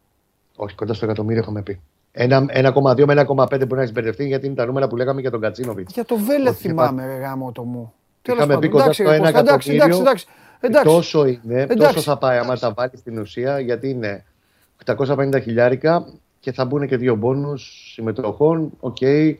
Όχι, 0.56 0.74
κοντά 0.74 0.94
στο 0.94 1.04
εκατομμύριο 1.04 1.42
είχαμε 1.42 1.62
πει. 1.62 1.80
1,2 2.16 3.04
με 3.06 3.24
1,5 3.28 3.48
μπορεί 3.48 3.74
να 3.74 3.82
έχει 3.82 3.92
μπερδευτεί 3.92 4.26
γιατί 4.26 4.46
είναι 4.46 4.54
τα 4.54 4.66
νούμερα 4.66 4.88
που 4.88 4.96
λέγαμε 4.96 5.20
για 5.20 5.30
τον 5.30 5.40
Κατσίνοβιτς. 5.40 5.92
Για 5.92 6.04
το 6.04 6.16
Βέλεθ 6.16 6.58
θυμάμαι, 6.58 7.06
ρε 7.06 7.14
γάμο 7.14 7.52
το 7.52 7.62
μου. 7.62 7.92
Είχαμε 8.28 8.58
πει 8.58 8.68
κοντά 8.68 8.92
στο 8.92 9.04
1 9.04 9.24
εκατομμύριο. 9.24 10.02
Τόσο 10.84 11.26
είναι, 11.26 11.66
τόσο 11.66 12.00
θα 12.00 12.18
πάει 12.18 12.38
άμα 12.38 12.58
τα 12.58 12.72
βάλει 12.72 12.96
στην 12.96 13.18
ουσία, 13.18 13.60
γιατί 13.60 13.88
είναι 13.88 14.24
850 14.84 15.40
χιλιάρικα 15.42 16.06
και 16.40 16.52
θα 16.52 16.64
μπουν 16.64 16.86
και 16.86 16.96
δύο 16.96 17.14
μπόνους 17.14 17.90
συμμετοχών. 17.92 18.72
OK, 18.80 18.96
okay, 19.00 19.34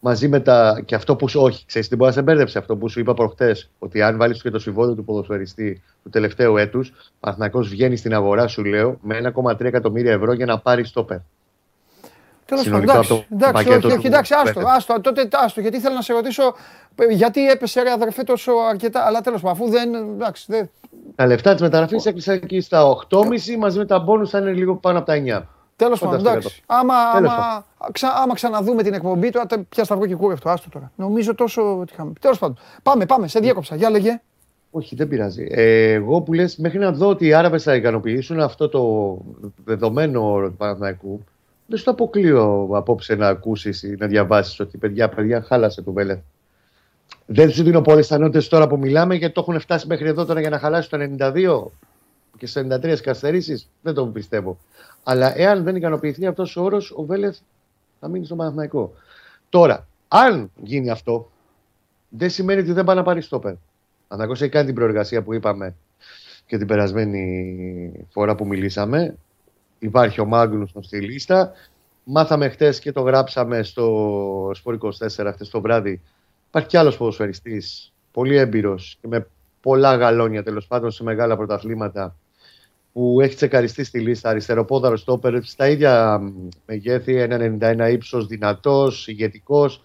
μαζί 0.00 0.28
με 0.28 0.40
τα. 0.40 0.82
και 0.84 0.94
αυτό 0.94 1.16
που 1.16 1.28
σου. 1.28 1.40
Όχι, 1.40 1.66
ξέρεις 1.66 1.88
τι 1.88 1.96
μπορεί 1.96 2.10
να 2.10 2.16
σε 2.16 2.22
μπέρδεψε 2.22 2.58
αυτό 2.58 2.76
που 2.76 2.88
σου 2.88 3.00
είπα 3.00 3.14
προχτές. 3.14 3.70
Ότι 3.78 4.02
αν 4.02 4.16
βάλεις 4.16 4.42
και 4.42 4.50
το 4.50 4.58
συμβόλαιο 4.58 4.94
του 4.94 5.04
ποδοσφαιριστή 5.04 5.82
του 6.02 6.10
τελευταίου 6.10 6.56
έτους, 6.56 6.92
ο 7.52 7.60
βγαίνει 7.60 7.96
στην 7.96 8.14
αγορά, 8.14 8.46
σου 8.46 8.64
λέω, 8.64 8.98
με 9.02 9.32
1,3 9.34 9.60
εκατομμύρια 9.60 10.12
ευρώ 10.12 10.32
για 10.32 10.46
να 10.46 10.58
πάρεις 10.58 10.88
στόπερ. 10.88 11.18
Τέλος 12.46 12.68
πάντων, 12.68 12.82
εντάξει, 12.82 13.24
εντάξει, 13.32 13.68
όχι, 13.68 13.86
όχι, 13.86 14.06
εντάξει, 14.06 14.34
άστο, 14.34 14.60
άστο, 14.66 15.00
τότε 15.00 15.28
άστο, 15.32 15.60
γιατί 15.60 15.76
ήθελα 15.76 15.94
να 15.94 16.02
σε 16.02 16.12
ρωτήσω 16.12 16.54
γιατί 17.10 17.48
έπεσε 17.48 17.82
ρε 17.82 17.90
αδερφέ 17.90 18.22
τόσο 18.22 18.52
αρκετά, 18.70 19.04
αλλά 19.06 19.20
τέλος 19.20 19.40
πάντων, 19.40 19.56
αφού 19.56 19.70
δεν, 19.70 19.94
εντάξει, 19.94 20.44
δεν... 20.48 20.70
Τα 21.14 21.26
λεφτά 21.26 21.52
της 21.52 21.62
μεταγραφής 21.62 22.06
έκλεισαν 22.06 22.34
εκεί 22.34 22.60
στα 22.60 22.96
8,5 23.10 23.24
μαζί 23.58 23.78
με 23.78 23.86
τα 23.86 23.98
μπόνους 23.98 24.30
θα 24.30 24.38
είναι 24.38 24.52
λίγο 24.52 24.74
πάνω 24.74 24.98
από 24.98 25.06
τα 25.06 25.42
9. 25.42 25.42
Τέλος 25.76 26.00
πάντων, 26.00 26.18
εντάξει. 26.18 26.62
Άμα, 26.66 26.94
άμα, 27.14 27.64
ξα, 27.92 28.08
άμα 28.22 28.34
ξαναδούμε 28.34 28.82
την 28.82 28.94
εκπομπή, 28.94 29.30
τώρα 29.30 29.46
πια 29.68 29.84
σταυρό 29.84 30.06
και 30.06 30.14
κούρευτο, 30.14 30.50
άστο 30.50 30.68
τώρα. 30.68 30.92
Νομίζω 30.96 31.34
τόσο 31.34 31.78
ότι 31.78 31.92
είχαμε. 31.92 32.12
Τέλος 32.20 32.38
πάντων, 32.38 32.58
πάμε, 32.82 33.06
πάμε, 33.06 33.28
σε 33.28 33.40
διέκοψα, 33.40 33.76
για 33.76 33.90
λέγε. 33.90 34.20
Όχι, 34.70 34.94
δεν 34.94 35.08
πειράζει. 35.08 35.46
Ε, 35.50 35.92
εγώ 35.92 36.20
που 36.20 36.32
λες, 36.32 36.56
μέχρι 36.56 36.78
να 36.78 36.92
δω 36.92 37.08
ότι 37.08 37.26
οι 37.26 37.32
Άραβες 37.32 37.62
θα 37.62 37.74
ικανοποιήσουν 37.74 38.40
αυτό 38.40 38.68
το 38.68 39.16
δεδομένο 39.64 40.40
του 40.44 40.54
Παναθηναϊκού, 40.56 41.24
δεν 41.66 41.78
στο 41.78 41.90
αποκλείω 41.90 42.68
απόψε 42.72 43.14
να 43.14 43.28
ακούσεις 43.28 43.82
ή 43.82 43.96
να 43.98 44.06
διαβάσεις 44.06 44.60
ότι 44.60 44.78
παιδιά, 44.78 45.08
παιδιά, 45.08 45.42
χάλασε 45.42 45.82
το 45.82 45.92
Βέλεθ. 45.92 46.18
Δεν 47.26 47.50
σου 47.50 47.62
δίνω 47.62 47.80
πολλές 47.80 48.06
πιθανότητε 48.06 48.46
τώρα 48.48 48.66
που 48.66 48.78
μιλάμε 48.78 49.14
γιατί 49.14 49.34
το 49.34 49.40
έχουν 49.40 49.60
φτάσει 49.60 49.86
μέχρι 49.86 50.08
εδώ 50.08 50.24
τώρα 50.24 50.40
για 50.40 50.50
να 50.50 50.58
χαλάσει 50.58 50.90
το 50.90 50.98
92 51.18 51.62
και 52.38 52.46
σε 52.46 52.60
93 52.60 52.80
καθυστερήσει. 52.80 53.66
Δεν 53.82 53.94
το 53.94 54.06
πιστεύω. 54.06 54.58
Αλλά 55.02 55.38
εάν 55.38 55.62
δεν 55.62 55.76
ικανοποιηθεί 55.76 56.26
αυτός 56.26 56.56
ο 56.56 56.62
όρος, 56.62 56.92
ο 56.96 57.02
Βέλεθ 57.02 57.38
θα 58.00 58.08
μείνει 58.08 58.24
στο 58.24 58.36
Παναθηναϊκό. 58.36 58.92
Τώρα, 59.48 59.86
αν 60.08 60.50
γίνει 60.62 60.90
αυτό, 60.90 61.30
δεν 62.08 62.30
σημαίνει 62.30 62.60
ότι 62.60 62.72
δεν 62.72 62.84
πάει 62.84 62.96
να 62.96 63.02
πάρει 63.02 63.20
στόπερ. 63.20 63.54
Αν 64.08 64.30
έχει 64.30 64.48
κάνει 64.48 64.66
την 64.66 64.74
προεργασία 64.74 65.22
που 65.22 65.34
είπαμε 65.34 65.74
και 66.46 66.58
την 66.58 66.66
περασμένη 66.66 68.06
φορά 68.10 68.34
που 68.34 68.46
μιλήσαμε. 68.46 69.16
Υπάρχει 69.78 70.20
ο 70.20 70.24
Μάγνουσον 70.24 70.82
στη 70.82 71.00
λίστα. 71.00 71.52
Μάθαμε 72.04 72.48
χτες 72.48 72.78
και 72.78 72.92
το 72.92 73.00
γράψαμε 73.00 73.62
στο 73.62 74.50
Σπορ 74.54 74.78
24 74.82 75.30
χτες 75.32 75.50
το 75.50 75.60
βράδυ. 75.60 76.00
Υπάρχει 76.48 76.68
κι 76.68 76.76
άλλος 76.76 76.96
ποδοσφαιριστής, 76.96 77.92
πολύ 78.12 78.36
έμπειρος 78.36 78.98
και 79.00 79.08
με 79.08 79.26
πολλά 79.60 79.94
γαλόνια 79.96 80.42
τέλος 80.42 80.66
πάντων 80.66 80.90
σε 80.90 81.02
μεγάλα 81.02 81.36
πρωταθλήματα 81.36 82.16
που 82.92 83.20
έχει 83.20 83.34
τσεκαριστεί 83.34 83.84
στη 83.84 84.00
λίστα 84.00 84.28
αριστεροπόδαρος 84.28 85.00
στόπερ 85.00 85.42
στα 85.42 85.68
ίδια 85.68 86.20
μεγέθη, 86.66 87.26
1,91 87.30 87.88
ύψος, 87.90 88.26
δυνατός, 88.26 89.08
ηγετικός, 89.08 89.84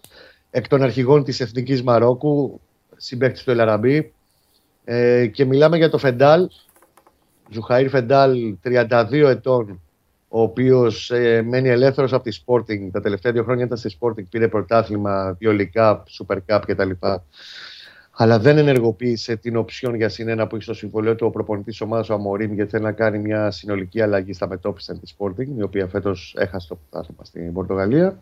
εκ 0.52 0.68
των 0.68 0.82
αρχηγών 0.82 1.24
της 1.24 1.40
Εθνικής 1.40 1.84
Μαρόκου, 1.84 2.62
συμπέκτη 2.98 3.44
του 3.44 3.52
Ελαραμπή. 3.52 4.14
Ε, 4.84 5.28
και 5.28 5.46
μιλάμε 5.46 5.78
για 5.78 5.90
το 5.90 5.98
Φεντάλ, 5.98 6.48
Ζουχαήρ 7.52 7.90
Φεντάλ, 7.90 8.56
32 8.64 9.12
ετών, 9.12 9.82
ο 10.28 10.42
οποίος 10.42 11.12
ε, 11.12 11.42
μένει 11.42 11.70
ελεύθερος 11.70 12.14
από 12.14 12.24
τη 12.24 12.42
Sporting. 12.46 12.90
Τα 12.92 13.02
τελευταία 13.02 13.32
δύο 13.32 13.44
χρόνια 13.44 13.66
ήταν 13.66 13.78
στη 13.78 13.98
Sporting, 14.00 14.24
πήρε 14.30 14.48
πρωτάθλημα, 14.48 15.36
βιολικά, 15.40 16.04
Super 16.20 16.38
Cup 16.48 16.62
κτλ. 16.68 16.90
Αλλά 18.12 18.40
δεν 18.40 18.58
ενεργοποίησε 18.58 19.36
την 19.36 19.56
οψιόν 19.56 19.96
για 19.96 20.10
συνένα 20.10 20.48
που 20.48 20.56
έχει 20.56 20.64
στο 20.64 20.74
συμβολίο 20.74 21.16
του 21.16 21.26
ο 21.28 21.30
προπονητής 21.30 21.82
ομάδας 21.82 22.10
ο 22.10 22.14
Αμορίμ, 22.14 22.54
γιατί 22.54 22.70
θέλει 22.72 22.84
να 22.84 22.92
κάνει 22.92 23.20
μια 23.20 23.52
συνολική 23.52 24.02
αλλαγή 24.02 24.34
στα 24.34 24.48
μετώπιση 24.48 25.00
της 25.00 25.16
Sporting, 25.18 25.48
η 25.58 25.62
οποία 25.62 25.88
φέτος 25.88 26.36
έχασε 26.38 26.68
το 26.68 26.76
πρωτάθλημα 26.76 27.24
στην 27.24 27.54
Πορτογαλία 27.54 28.20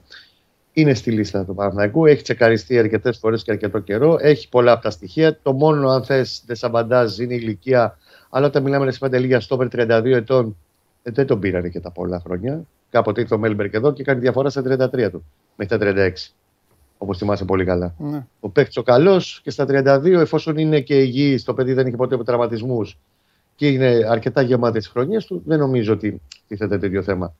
είναι 0.73 0.93
στη 0.93 1.11
λίστα 1.11 1.45
του 1.45 1.55
Παναθηναϊκού. 1.55 2.05
Έχει 2.05 2.21
τσεκαριστεί 2.21 2.79
αρκετές 2.79 3.17
φορές 3.17 3.43
και 3.43 3.51
αρκετό 3.51 3.79
καιρό. 3.79 4.17
Έχει 4.19 4.49
πολλά 4.49 4.71
από 4.71 4.81
τα 4.81 4.89
στοιχεία. 4.89 5.39
Το 5.41 5.53
μόνο, 5.53 5.89
αν 5.89 6.03
θες, 6.03 6.43
δεν 6.45 6.55
σαμπαντάζει 6.55 7.23
είναι 7.23 7.33
η 7.33 7.39
ηλικία. 7.41 7.97
Αλλά 8.29 8.47
όταν 8.47 8.63
μιλάμε 8.63 8.91
σε 8.91 8.99
πέντε 8.99 9.19
λίγα 9.19 9.39
στόπερ 9.39 9.67
32 9.71 10.05
ετών, 10.05 10.57
ε, 11.03 11.11
δεν 11.11 11.25
τον 11.25 11.39
πήρανε 11.39 11.69
και 11.69 11.79
τα 11.79 11.91
πολλά 11.91 12.19
χρόνια. 12.19 12.61
Κάποτε 12.89 13.21
ήρθε 13.21 13.35
ο 13.35 13.37
Μέλμπερκ 13.37 13.73
εδώ 13.73 13.93
και 13.93 14.03
κάνει 14.03 14.19
διαφορά 14.19 14.49
στα 14.49 14.61
33 14.61 15.09
του, 15.11 15.25
μέχρι 15.55 15.77
τα 15.77 15.93
36. 15.93 16.11
Όπως 16.97 17.17
θυμάσαι 17.17 17.45
πολύ 17.45 17.65
καλά. 17.65 17.95
Ναι. 17.97 18.25
Ο 18.39 18.49
παίκτης 18.49 18.77
ο 18.77 18.83
καλός 18.83 19.41
και 19.43 19.49
στα 19.49 19.65
32, 19.65 20.19
εφόσον 20.19 20.57
είναι 20.57 20.79
και 20.79 21.01
υγιή, 21.01 21.41
το 21.41 21.53
παιδί 21.53 21.73
δεν 21.73 21.87
έχει 21.87 21.95
ποτέ 21.95 22.17
τραυματισμούς 22.17 22.97
και 23.55 23.67
είναι 23.67 24.05
αρκετά 24.09 24.41
γεμάτες 24.41 24.83
τι 24.83 24.89
χρονιές 24.89 25.25
του, 25.25 25.41
δεν 25.45 25.59
νομίζω 25.59 25.93
ότι 25.93 26.21
τίθεται 26.47 26.77
τέτοιο 26.77 27.03
θέμα. 27.03 27.33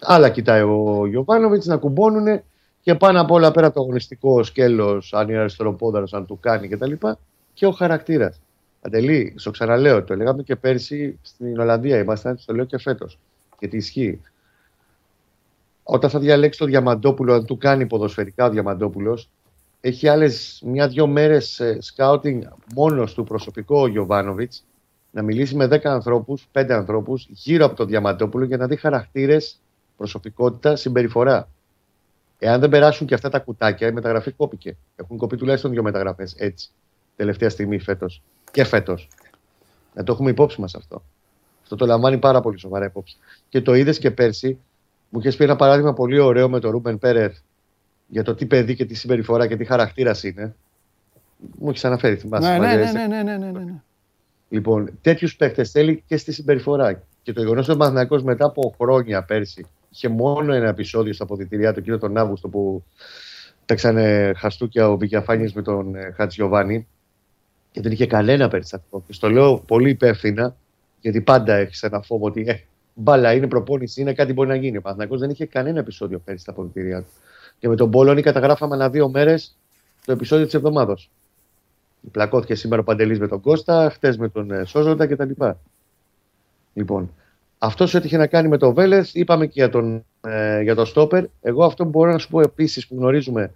Άλλα 0.00 0.30
κοιτάει 0.30 0.62
ο 0.62 1.06
Γιωβάνοβιτς 1.06 1.66
να 1.66 1.76
κουμπώνουν 1.76 2.42
και 2.80 2.94
πάνω 2.94 3.20
απ' 3.20 3.30
όλα 3.30 3.50
πέρα 3.50 3.72
το 3.72 3.80
αγωνιστικό 3.80 4.42
σκέλος, 4.42 5.12
αν 5.14 5.28
είναι 5.28 5.38
αριστεροπόδαρος, 5.38 6.12
αν 6.12 6.26
του 6.26 6.38
κάνει 6.40 6.68
κτλ. 6.68 6.92
Και, 6.92 7.16
και 7.54 7.66
ο 7.66 7.70
χαρακτήρας. 7.70 8.40
Αντελή, 8.86 9.34
στο 9.36 9.50
ξαναλέω, 9.50 10.04
το 10.04 10.16
λέγαμε 10.16 10.42
και 10.42 10.56
πέρσι 10.56 11.18
στην 11.22 11.60
Ολλανδία, 11.60 11.98
ήμασταν, 11.98 12.38
το 12.44 12.54
λέω 12.54 12.64
και 12.64 12.78
φέτος. 12.78 13.18
Γιατί 13.58 13.76
ισχύει. 13.76 14.20
Όταν 15.82 16.10
θα 16.10 16.18
διαλέξει 16.18 16.58
το 16.58 16.64
Διαμαντόπουλο, 16.64 17.34
αν 17.34 17.44
του 17.44 17.58
κάνει 17.58 17.86
ποδοσφαιρικά 17.86 18.46
ο 18.46 18.50
Διαμαντόπουλος, 18.50 19.28
έχει 19.80 20.08
άλλες 20.08 20.62
μια-δυο 20.66 21.06
μέρες 21.06 21.60
σκάουτινγκ 21.78 22.42
μόνος 22.74 23.14
του 23.14 23.24
προσωπικό 23.24 23.80
ο 23.80 23.86
Γιωβάνοβιτς 23.86 24.64
να 25.10 25.22
μιλήσει 25.22 25.56
με 25.56 25.66
10 25.66 25.78
ανθρώπους, 25.84 26.46
5 26.52 26.74
ανθρώπους 26.74 27.26
γύρω 27.30 27.64
από 27.64 27.74
το 27.76 27.84
Διαμαντόπουλο 27.84 28.44
για 28.44 28.56
να 28.56 28.66
δει 28.66 28.76
χαρακτήρες, 28.76 29.60
προσωπικότητα, 29.96 30.76
συμπεριφορά. 30.76 31.48
Εάν 32.38 32.60
δεν 32.60 32.70
περάσουν 32.70 33.06
και 33.06 33.14
αυτά 33.14 33.28
τα 33.28 33.38
κουτάκια, 33.38 33.88
η 33.88 33.92
μεταγραφή 33.92 34.30
κόπηκε. 34.30 34.76
Έχουν 34.96 35.16
κοπεί 35.16 35.36
τουλάχιστον 35.36 35.70
δύο 35.70 35.82
μεταγραφές 35.82 36.34
έτσι. 36.38 36.70
Τελευταία 37.16 37.50
στιγμή 37.50 37.78
φέτος. 37.78 38.22
Και 38.54 38.64
φέτος. 38.64 39.08
Να 39.94 40.02
το 40.02 40.12
έχουμε 40.12 40.30
υπόψη 40.30 40.60
μας 40.60 40.74
αυτό. 40.74 41.02
Αυτό 41.62 41.76
το 41.76 41.86
λαμβάνει 41.86 42.18
πάρα 42.18 42.40
πολύ 42.40 42.58
σοβαρά 42.58 42.84
υπόψη. 42.84 43.16
Και 43.48 43.60
το 43.60 43.74
είδες 43.74 43.98
και 43.98 44.10
πέρσι. 44.10 44.58
Μου 45.08 45.20
είχες 45.20 45.36
πει 45.36 45.44
ένα 45.44 45.56
παράδειγμα 45.56 45.92
πολύ 45.92 46.18
ωραίο 46.18 46.48
με 46.48 46.60
τον 46.60 46.70
Ρούμπεν 46.70 46.98
Πέρερ 46.98 47.30
για 48.06 48.22
το 48.22 48.34
τι 48.34 48.46
παιδί 48.46 48.74
και 48.74 48.84
τι 48.84 48.94
συμπεριφορά 48.94 49.46
και 49.46 49.56
τι 49.56 49.64
χαρακτήρας 49.64 50.22
είναι. 50.22 50.54
Μου 51.58 51.68
έχεις 51.68 51.84
αναφέρει, 51.84 52.16
θυμάσαι. 52.16 52.58
Ναι, 52.58 52.58
ναι, 52.58 52.74
ναι, 52.92 53.06
ναι, 53.06 53.22
ναι, 53.22 53.36
ναι, 53.36 53.50
ναι. 53.50 53.82
Λοιπόν, 54.48 54.98
τέτοιους 55.00 55.36
παίχτε 55.36 55.64
θέλει 55.64 56.02
και 56.06 56.16
στη 56.16 56.32
συμπεριφορά. 56.32 57.02
Και 57.22 57.32
το 57.32 57.40
γεγονός 57.40 57.68
ότι 57.68 57.82
ο 58.10 58.22
μετά 58.22 58.46
από 58.46 58.74
χρόνια 58.80 59.22
πέρσι 59.22 59.66
είχε 59.90 60.08
μόνο 60.08 60.52
ένα 60.52 60.68
επεισόδιο 60.68 61.12
στα 61.12 61.24
αποδητηριά 61.24 61.72
του 61.72 61.78
εκείνο 61.78 61.98
τον 61.98 62.16
Αύγουστο 62.16 62.48
που 62.48 62.84
παίξανε 63.66 64.32
χαστούκια 64.36 64.88
ο 64.88 64.96
Βικιαφάνη 64.96 65.52
με 65.54 65.62
τον 65.62 65.94
ε, 65.94 66.12
Χατζιωβάνη 66.16 66.86
και 67.74 67.80
δεν 67.80 67.92
είχε 67.92 68.06
κανένα 68.06 68.48
περιστατικό. 68.48 69.02
Και 69.06 69.12
στο 69.12 69.30
λέω 69.30 69.58
πολύ 69.58 69.90
υπεύθυνα, 69.90 70.56
γιατί 71.00 71.20
πάντα 71.20 71.54
έχεις 71.54 71.82
ένα 71.82 72.00
φόβο 72.00 72.26
ότι 72.26 72.44
ε, 72.46 72.60
μπάλα 72.94 73.32
είναι 73.32 73.46
προπόνηση, 73.48 74.00
είναι 74.00 74.12
κάτι 74.12 74.32
μπορεί 74.32 74.48
να 74.48 74.54
γίνει. 74.54 74.76
Ο 74.76 74.80
Παναθηναϊκός 74.80 75.20
δεν 75.20 75.30
είχε 75.30 75.46
κανένα 75.46 75.78
επεισόδιο 75.78 76.18
πέρυσι 76.18 76.42
στα 76.42 76.52
αποδητηριά 76.52 77.00
του. 77.00 77.08
Και 77.58 77.68
με 77.68 77.76
τον 77.76 77.90
Πόλωνη 77.90 78.22
καταγράφαμε 78.22 78.74
ανά 78.74 78.90
δύο 78.90 79.08
μέρες 79.08 79.56
το 80.04 80.12
επεισόδιο 80.12 80.44
της 80.44 80.54
εβδομάδα. 80.54 80.98
Πλακώθηκε 82.10 82.54
σήμερα 82.54 82.80
ο 82.80 82.84
Παντελής 82.84 83.18
με 83.18 83.28
τον 83.28 83.40
Κώστα, 83.40 83.90
χτες 83.90 84.16
με 84.16 84.28
τον 84.28 84.50
ε, 84.50 84.64
Σόζοντα 84.64 85.06
κτλ. 85.06 85.30
Λοιπόν, 86.74 87.10
αυτός 87.58 87.94
ό,τι 87.94 88.06
είχε 88.06 88.16
να 88.16 88.26
κάνει 88.26 88.48
με 88.48 88.56
το 88.56 88.72
Βέλεθ, 88.72 89.14
είπαμε 89.14 89.46
και 89.46 89.52
για 89.54 89.68
τον, 89.68 90.04
ε, 90.20 90.60
για 90.62 90.74
το 90.74 90.84
Στόπερ. 90.84 91.24
Εγώ 91.42 91.64
αυτό 91.64 91.84
που 91.84 91.90
μπορώ 91.90 92.12
να 92.12 92.18
σου 92.18 92.28
πω 92.28 92.40
επίσης 92.40 92.86
που 92.86 92.96
γνωρίζουμε 92.98 93.52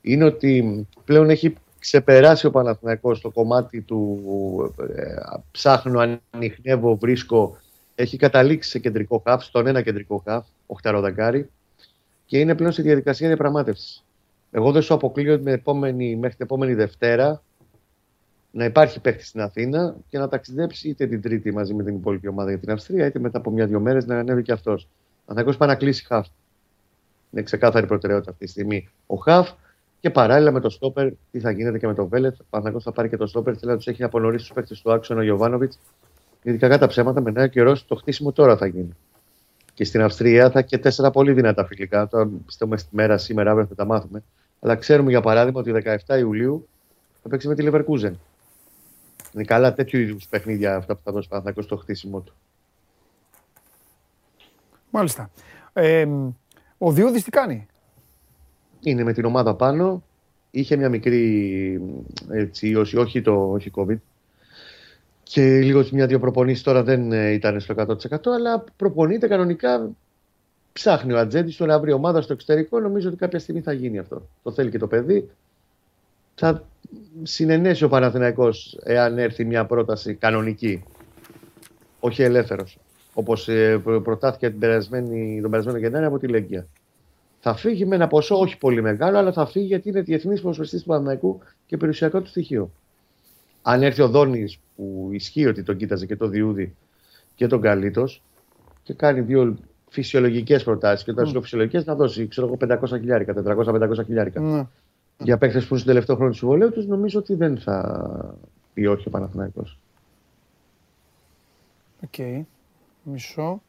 είναι 0.00 0.24
ότι 0.24 0.86
πλέον 1.04 1.30
έχει 1.30 1.54
ξεπεράσει 1.78 2.46
ο 2.46 2.50
Παναθηναϊκός 2.50 3.20
το 3.20 3.30
κομμάτι 3.30 3.80
του 3.80 4.74
ε, 4.96 5.14
ψάχνω, 5.50 6.18
ανοιχνεύω, 6.30 6.96
βρίσκω. 6.96 7.58
Έχει 7.94 8.16
καταλήξει 8.16 8.70
σε 8.70 8.78
κεντρικό 8.78 9.22
χαφ, 9.26 9.44
στον 9.44 9.66
ένα 9.66 9.82
κεντρικό 9.82 10.22
χαφ, 10.24 10.46
οχταροδακάρι, 10.66 11.50
και 12.26 12.38
είναι 12.38 12.54
πλέον 12.54 12.72
στη 12.72 12.82
διαδικασία 12.82 13.26
διαπραγμάτευσης. 13.26 14.04
Εγώ 14.50 14.72
δεν 14.72 14.82
σου 14.82 14.94
αποκλείω 14.94 15.40
μέχρι 15.42 16.36
την 16.36 16.36
επόμενη 16.38 16.74
Δευτέρα 16.74 17.42
να 18.50 18.64
υπάρχει 18.64 19.00
παίχτη 19.00 19.24
στην 19.24 19.40
Αθήνα 19.40 19.96
και 20.08 20.18
να 20.18 20.28
ταξιδέψει 20.28 20.88
είτε 20.88 21.06
την 21.06 21.20
Τρίτη 21.20 21.52
μαζί 21.52 21.74
με 21.74 21.82
την 21.82 21.94
υπόλοιπη 21.94 22.28
ομάδα 22.28 22.50
για 22.50 22.58
την 22.58 22.70
Αυστρία, 22.70 23.06
είτε 23.06 23.18
μετά 23.18 23.38
από 23.38 23.50
μια-δύο 23.50 23.80
μέρες 23.80 24.06
να 24.06 24.18
ανέβει 24.18 24.42
και 24.42 24.52
αυτός. 24.52 24.88
Αθηνακό 25.26 25.56
πάει 25.56 25.68
να 25.68 25.74
κλείσει 25.74 26.04
χαφ. 26.04 26.26
Είναι 27.30 27.42
ξεκάθαρη 27.42 27.86
προτεραιότητα 27.86 28.30
αυτή 28.30 28.44
τη 28.44 28.50
στιγμή 28.50 28.88
ο 29.06 29.16
χαφ 29.16 29.50
και 30.00 30.10
παράλληλα 30.10 30.50
με 30.50 30.60
το 30.60 30.70
στόπερ, 30.70 31.08
τι 31.30 31.40
θα 31.40 31.50
γίνεται 31.50 31.78
και 31.78 31.86
με 31.86 31.94
το 31.94 32.06
Βέλετ. 32.06 32.40
Ο 32.40 32.44
Παναγό 32.50 32.80
θα 32.80 32.92
πάρει 32.92 33.08
και 33.08 33.16
το 33.16 33.26
στόπερ. 33.26 33.54
Θέλει 33.58 33.70
να 33.70 33.76
τους 33.76 33.86
έχει 33.86 34.02
απονορίσει 34.02 34.44
τους 34.44 34.54
παίχτε 34.54 34.74
του 34.82 34.92
άξονα 34.92 35.20
ο 35.20 35.22
Γιωβάνοβιτς. 35.22 35.78
Γιατί 36.42 36.58
κακά 36.58 36.78
τα 36.78 36.86
ψέματα 36.86 37.20
με 37.20 37.30
νέο 37.30 37.46
καιρό 37.46 37.76
το 37.86 37.94
χτίσιμο 37.94 38.32
τώρα 38.32 38.56
θα 38.56 38.66
γίνει. 38.66 38.96
Και 39.74 39.84
στην 39.84 40.02
Αυστρία 40.02 40.50
θα 40.50 40.62
και 40.62 40.78
τέσσερα 40.78 41.10
πολύ 41.10 41.32
δυνατά 41.32 41.64
φιλικά. 41.66 42.08
Τώρα 42.08 42.30
πιστεύουμε 42.46 42.76
στη 42.76 42.88
μέρα 42.90 43.18
σήμερα, 43.18 43.50
αύριο 43.50 43.66
θα 43.66 43.74
τα 43.74 43.84
μάθουμε. 43.84 44.22
Αλλά 44.60 44.76
ξέρουμε 44.76 45.10
για 45.10 45.20
παράδειγμα 45.20 45.60
ότι 45.60 45.72
17 46.06 46.18
Ιουλίου 46.18 46.68
θα 47.22 47.28
παίξει 47.28 47.48
με 47.48 47.54
τη 47.54 47.62
Λεβερκούζεν. 47.62 48.18
Είναι 49.34 49.44
καλά 49.44 49.74
τέτοιου 49.74 50.00
είδους 50.00 50.26
παιχνίδια 50.26 50.76
αυτά 50.76 50.94
που 50.94 51.00
θα 51.04 51.12
δώσει 51.12 51.28
Παναθηναϊκός 51.28 51.64
στο 51.64 51.76
χτίσιμο 51.76 52.20
του. 52.20 52.34
Μάλιστα. 54.90 55.30
Ε, 55.72 56.06
ο 56.78 56.92
Διούδης 56.92 57.22
τι 57.22 57.30
κάνει; 57.30 57.66
Είναι 58.80 59.04
με 59.04 59.12
την 59.12 59.24
ομάδα 59.24 59.54
πάνω. 59.54 60.02
Είχε 60.50 60.76
μια 60.76 60.88
μικρή 60.88 61.80
έτσι, 62.30 62.74
όχι, 62.74 63.22
το, 63.22 63.50
όχι 63.50 63.70
COVID. 63.74 63.96
Και 65.22 65.60
λίγο 65.60 65.84
μια-δύο 65.92 66.18
προπονήσεις 66.18 66.62
τώρα 66.62 66.82
δεν 66.82 67.12
ε, 67.12 67.30
ήταν 67.30 67.60
στο 67.60 67.74
100% 67.76 68.16
αλλά 68.34 68.64
προπονείται 68.76 69.28
κανονικά. 69.28 69.90
Ψάχνει 70.72 71.12
ο 71.12 71.18
Ατζέντης 71.18 71.56
τώρα 71.56 71.72
να 71.72 71.80
βρει 71.80 71.92
ομάδα 71.92 72.22
στο 72.22 72.32
εξωτερικό. 72.32 72.80
Νομίζω 72.80 73.08
ότι 73.08 73.16
κάποια 73.16 73.38
στιγμή 73.38 73.60
θα 73.60 73.72
γίνει 73.72 73.98
αυτό. 73.98 74.28
Το 74.42 74.52
θέλει 74.52 74.70
και 74.70 74.78
το 74.78 74.86
παιδί. 74.86 75.30
Θα 76.34 76.64
συνενέσει 77.22 77.84
ο 77.84 77.88
Παναθηναϊκός 77.88 78.78
εάν 78.82 79.18
έρθει 79.18 79.44
μια 79.44 79.66
πρόταση 79.66 80.14
κανονική, 80.14 80.84
όχι 82.00 82.22
ελεύθερος. 82.22 82.78
Όπως 83.14 83.48
ε, 83.48 83.82
προτάθηκε 84.02 84.50
την 84.50 84.58
περασμένη, 84.58 85.40
τον 85.40 85.50
περασμένο 85.50 85.78
Γενάρη 85.78 86.04
από 86.04 86.18
τη 86.18 86.26
Λέγκια. 86.26 86.66
Θα 87.40 87.54
φύγει 87.54 87.86
με 87.86 87.94
ένα 87.94 88.06
ποσό 88.06 88.38
όχι 88.38 88.58
πολύ 88.58 88.82
μεγάλο, 88.82 89.18
αλλά 89.18 89.32
θα 89.32 89.46
φύγει 89.46 89.66
γιατί 89.66 89.88
είναι 89.88 90.00
διεθνής 90.00 90.40
προσφεστή 90.40 90.78
του 90.78 90.84
Παναθηναϊκού 90.84 91.38
και 91.66 91.76
περιουσιακό 91.76 92.20
του 92.20 92.28
στοιχείο. 92.28 92.70
Αν 93.62 93.82
έρθει 93.82 94.02
ο 94.02 94.08
Δόνης 94.08 94.58
που 94.76 95.08
ισχύει 95.12 95.46
ότι 95.46 95.62
τον 95.62 95.76
κοίταζε 95.76 96.06
και 96.06 96.16
το 96.16 96.28
Διούδη 96.28 96.74
και 97.34 97.46
τον 97.46 97.60
Καλίτο 97.60 98.08
και 98.82 98.94
κάνει 98.94 99.20
δύο 99.20 99.56
φυσιολογικές 99.88 100.64
προτάσεις. 100.64 101.04
Και 101.04 101.10
όταν 101.10 101.26
σου 101.26 101.32
λέω 101.32 101.42
φυσιολογικές, 101.42 101.84
να 101.84 101.94
δώσει 101.94 102.28
ξέρω 102.28 102.46
εγώ 102.46 102.56
500 102.60 102.98
χιλιάρικα, 102.98 103.34
400-500 103.34 104.04
χιλιάρικα. 104.04 104.40
Ναι. 104.40 104.66
Για 105.18 105.38
παίκτε 105.38 105.58
που 105.58 105.66
είναι 105.68 105.78
στον 105.78 105.92
τελευταίο 105.92 106.16
χρόνο 106.16 106.30
του 106.30 106.36
συμβολέου 106.36 106.72
τους, 106.72 106.86
νομίζω 106.86 107.18
ότι 107.18 107.34
δεν 107.34 107.58
θα 107.58 108.34
πει 108.74 108.86
όχι 108.86 109.08
ο 109.08 109.10
Παναθηναϊκός. 109.10 109.78
Οκ. 112.04 112.46
Μισό. 113.02 113.62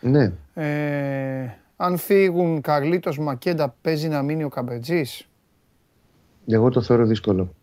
Ναι. 0.00 0.32
Ε, 0.54 1.50
αν 1.84 1.96
φύγουν 1.96 2.60
Καρλίτος 2.60 3.18
Μακέντα, 3.18 3.74
παίζει 3.80 4.08
να 4.08 4.22
μείνει 4.22 4.44
ο 4.44 4.48
Καμπετζής; 4.48 5.28
Εγώ 6.46 6.68
το 6.70 6.82
θεωρώ 6.82 7.06
δύσκολο. 7.06 7.54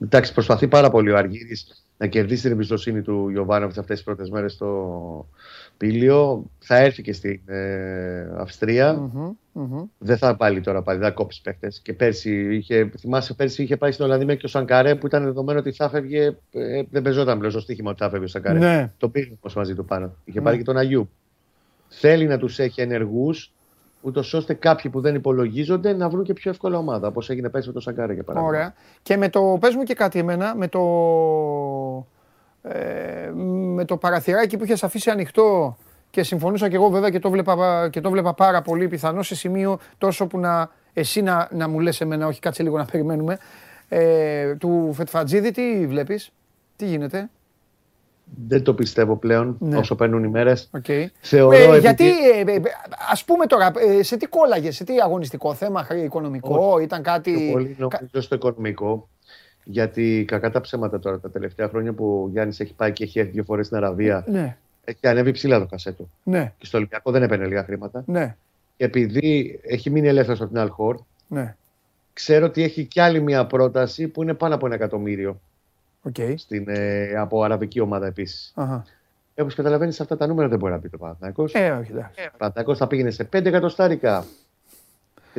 Εντάξει, 0.00 0.32
προσπαθεί 0.32 0.68
πάρα 0.68 0.90
πολύ 0.90 1.10
ο 1.10 1.16
Αργύρης 1.16 1.84
να 1.98 2.06
κερδίσει 2.06 2.42
την 2.42 2.50
εμπιστοσύνη 2.52 3.02
του 3.02 3.28
Γιοβάνοβιτς 3.28 3.78
αυτές 3.78 3.96
τις 3.96 4.04
πρώτες 4.04 4.30
μέρες 4.30 4.52
στο 4.52 5.28
Πήλιο. 5.76 6.44
Θα 6.58 6.76
έρθει 6.76 7.02
και 7.02 7.12
στην 7.12 7.40
ε, 7.46 8.28
Αυστρία 8.36 8.92
Μμμ, 8.94 9.32
μμμ. 9.52 9.84
Δεν 9.98 10.16
θα 10.18 10.36
πάλι 10.36 10.60
τώρα 10.60 10.82
πάλι, 10.82 10.98
δεν 10.98 11.08
θα 11.08 11.14
κόψει 11.14 11.40
παίχτες. 11.42 11.72
Και 11.82 11.92
πέρσι 11.92 12.56
είχε, 12.56 12.90
θυμάσαι, 12.98 13.34
πέρσι 13.34 13.62
είχε 13.62 13.76
πάει 13.76 13.92
στην 13.92 14.04
Ολλανδία 14.04 14.34
και 14.34 14.46
ο 14.46 14.48
Σανκαρέ 14.48 14.94
που 14.94 15.06
ήταν 15.06 15.24
δεδομένο 15.24 15.58
ότι 15.58 15.72
θα 15.72 15.88
φεύγει. 15.88 16.36
Ε, 16.50 16.82
δεν 16.90 17.02
παίζονταν 17.02 17.36
πλέον 17.36 17.52
στο 17.52 17.60
στοίχημα 17.60 17.90
ότι 17.90 18.02
θα 18.02 18.10
φεύγει 18.10 18.24
ο 18.24 18.28
Σανκαρέ. 18.28 18.58
Ναι. 18.58 18.92
Το 18.96 19.08
πήρε 19.08 19.28
όμως 19.40 19.54
μαζί 19.54 19.74
του 19.74 19.84
πάνω. 19.84 20.14
Είχε 20.24 20.38
Ναι. 20.38 20.44
πάρει 20.44 20.56
και 20.56 20.62
τον 20.64 20.76
Αγιούμπ. 20.76 21.08
Θέλει 21.88 22.26
να 22.26 22.38
τους 22.38 22.58
έχει 22.58 22.80
ενεργούς, 22.80 23.52
ούτως 24.00 24.34
ώστε 24.34 24.54
κάποιοι 24.54 24.90
που 24.90 25.00
δεν 25.00 25.14
υπολογίζονται 25.14 25.92
να 25.92 26.08
βρουν 26.08 26.24
και 26.24 26.32
πιο 26.32 26.50
εύκολα 26.50 26.78
ομάδα. 26.78 27.08
Όπως 27.08 27.30
έγινε 27.30 27.48
πέρσι 27.48 27.66
με 27.66 27.72
τον 27.72 27.82
Σανκαρέ 27.82 28.14
για 28.14 28.22
παράδειγμα. 28.22 28.56
Ωραία. 28.56 28.74
Και 29.02 29.16
με 29.16 29.28
το, 29.28 29.56
πες 29.60 29.74
μου 29.74 29.82
και 29.82 29.94
κάτι 29.94 30.18
εμένα, 30.18 30.54
με 30.56 30.68
το, 30.68 30.80
ε, 32.62 33.30
με 33.74 33.84
το 33.84 33.96
παραθυράκι 33.96 34.56
που 34.56 34.64
είχες 34.64 34.82
αφήσει 34.82 35.10
ανοιχτό 35.10 35.76
και 36.10 36.22
συμφωνούσα 36.22 36.68
και 36.68 36.76
εγώ 36.76 36.88
βέβαια 36.88 37.10
και 37.10 37.18
το 37.18 37.30
βλέπα, 37.30 37.88
και 37.90 38.00
το 38.00 38.10
βλέπα 38.10 38.34
πάρα 38.34 38.62
πολύ 38.62 38.88
πιθανό 38.88 39.22
σε 39.22 39.34
σημείο 39.34 39.78
τόσο 39.98 40.26
που 40.26 40.38
να, 40.38 40.70
εσύ 40.92 41.22
να, 41.22 41.48
να 41.52 41.68
μου 41.68 41.80
λες 41.80 42.00
εμένα, 42.00 42.26
όχι 42.26 42.40
κάτσε 42.40 42.62
λίγο 42.62 42.76
να 42.78 42.84
περιμένουμε, 42.84 43.38
ε, 43.88 44.54
του 44.54 44.90
Φετφατζίδη 44.94 45.50
τι 45.50 45.86
βλέπεις, 45.86 46.32
τι 46.76 46.86
γίνεται, 46.86 47.30
Δεν 48.46 48.62
το 48.62 48.74
πιστεύω 48.74 49.16
πλέον 49.16 49.56
Ναι. 49.60 49.76
όσο 49.76 49.94
παίρνουν 49.94 50.24
οι 50.24 50.28
μέρες. 50.28 50.68
οκ. 50.72 50.84
Θεωρώ 51.20 51.56
Ε, 51.56 51.62
επειδή- 51.62 51.78
γιατί, 51.80 52.04
ε, 52.08 52.40
ε, 52.52 52.60
ας 53.10 53.24
πούμε 53.24 53.46
τώρα, 53.46 53.72
ε, 53.98 54.02
σε 54.02 54.16
τι 54.16 54.26
κόλλαγες, 54.26 54.76
σε 54.76 54.84
τι 54.84 54.94
αγωνιστικό 55.00 55.54
θέμα, 55.54 55.82
χρ- 55.82 56.02
οικονομικό, 56.04 56.78
ήταν 56.78 57.02
κάτι... 57.02 57.32
Πιο 57.32 57.50
πολύ 57.52 57.66
κα- 57.78 57.98
νομίζω 58.00 58.20
στο 58.20 58.34
οικονομικό. 58.34 59.08
Γιατί 59.64 60.24
κακά 60.26 60.50
τα 60.50 60.60
ψέματα 60.60 60.98
τώρα 60.98 61.18
τα 61.18 61.30
τελευταία 61.30 61.68
χρόνια 61.68 61.92
που 61.92 62.22
ο 62.26 62.28
Γιάννης 62.30 62.60
έχει 62.60 62.74
πάει 62.74 62.92
και 62.92 63.04
έχει 63.04 63.18
έρθει 63.18 63.30
δύο 63.30 63.44
φορές 63.44 63.66
στην 63.66 63.78
Αραβία, 63.78 64.24
Ναι, 64.28 64.56
έχει 64.84 64.98
ανέβει 65.02 65.30
ψηλά 65.30 65.58
το 65.58 65.66
κασέ 65.66 65.87
του. 65.87 66.08
ναι, 66.22 66.52
Και 66.58 66.66
στο 66.66 66.78
Ολυμπιακό 66.78 67.10
δεν 67.10 67.22
έπαιρνε 67.22 67.46
λίγα 67.46 67.64
χρήματα. 67.64 68.02
ναι, 68.06 68.36
Και 68.76 68.84
επειδή 68.84 69.60
έχει 69.62 69.90
μείνει 69.90 70.08
ελεύθερος 70.08 70.40
από 70.40 70.48
την 70.50 70.58
Αλ 70.58 70.69
Χορ, 70.69 70.96
ναι, 71.28 71.56
ξέρω 72.12 72.46
ότι 72.46 72.62
έχει 72.62 72.84
κι 72.84 73.00
άλλη 73.00 73.20
μια 73.20 73.46
πρόταση 73.46 74.08
που 74.08 74.22
είναι 74.22 74.34
πάνω 74.34 74.54
από 74.54 74.66
ένα 74.66 74.74
εκατομμύριο 74.74 75.40
οκ. 76.06 76.14
στην, 76.38 76.64
ε, 76.68 77.14
από 77.16 77.42
αραβική 77.42 77.80
ομάδα 77.80 78.06
επίσης. 78.06 78.52
Αχα. 78.54 78.84
Ε, 79.34 79.42
Όπως 79.42 79.54
καταλαβαίνεις, 79.54 80.00
αυτά 80.00 80.16
τα 80.16 80.26
νούμερα 80.26 80.48
δεν 80.48 80.58
μπορεί 80.58 80.72
να 80.72 80.78
πει 80.78 80.88
ο 80.88 80.98
Παναθηναϊκός. 80.98 81.42
Ε, 81.52 81.70
όχι, 81.70 81.90
εντάξει. 81.92 82.20
Ο 82.32 82.36
Παναθηναϊκός 82.38 82.78
θα 82.78 82.86
πήγαινε 82.86 83.10
σε 83.10 83.24
5 83.24 83.44
εκατοστάρικα. 83.48 84.24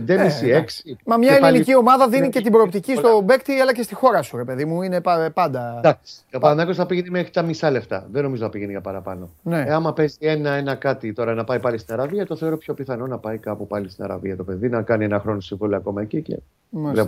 5,5, 0.07 0.47
Ε, 0.47 0.55
6. 0.57 0.95
Μα 1.05 1.17
μια 1.17 1.35
ελληνική 1.41 1.75
ομάδα 1.75 2.07
δίνει 2.09 2.29
και 2.29 2.41
την 2.41 2.51
προοπτική 2.51 2.95
στον 2.95 3.25
παίκτη, 3.25 3.59
αλλά 3.59 3.73
και 3.73 3.81
στη 3.81 3.95
χώρα 3.95 4.21
σου, 4.21 4.37
ρε 4.37 4.43
παιδί 4.43 4.65
μου. 4.65 4.81
Είναι 4.81 5.01
πα- 5.01 5.31
πάντα. 5.33 5.75
Εντάξει. 5.77 6.15
Ο 6.33 6.39
Παναθηναϊκός 6.39 6.75
θα 6.75 6.85
πήγαινε 6.85 7.09
μέχρι 7.09 7.29
τα 7.31 7.41
μισά 7.41 7.71
λεφτά. 7.71 8.07
Δεν 8.11 8.23
νομίζω 8.23 8.43
να 8.43 8.49
πήγαινε 8.49 8.71
για 8.71 8.81
παραπάνω. 8.81 9.29
Ναι. 9.43 9.61
Ε, 9.61 9.73
άμα 9.73 9.93
παίζει 9.93 10.15
ένα-ένα 10.19 10.75
κάτι 10.75 11.13
τώρα 11.13 11.33
να 11.33 11.43
πάει 11.43 11.59
πάλι 11.59 11.77
στην 11.77 11.93
Αραβία, 11.93 12.25
το 12.25 12.35
θεωρώ 12.35 12.57
πιο 12.57 12.73
πιθανό 12.73 13.07
να 13.07 13.17
πάει 13.17 13.37
κάπου 13.37 13.67
πάλι 13.67 13.89
στην 13.89 14.03
Αραβία 14.03 14.35
το 14.35 14.43
παιδί, 14.43 14.69
να 14.69 14.81
κάνει 14.81 15.03
ένα 15.05 15.19
χρόνο 15.19 15.39
συμβόλαιο 15.39 15.77
ακόμα 15.77 16.01
εκεί 16.01 16.21
και 16.21 16.37
Μάλιστα. 16.69 17.05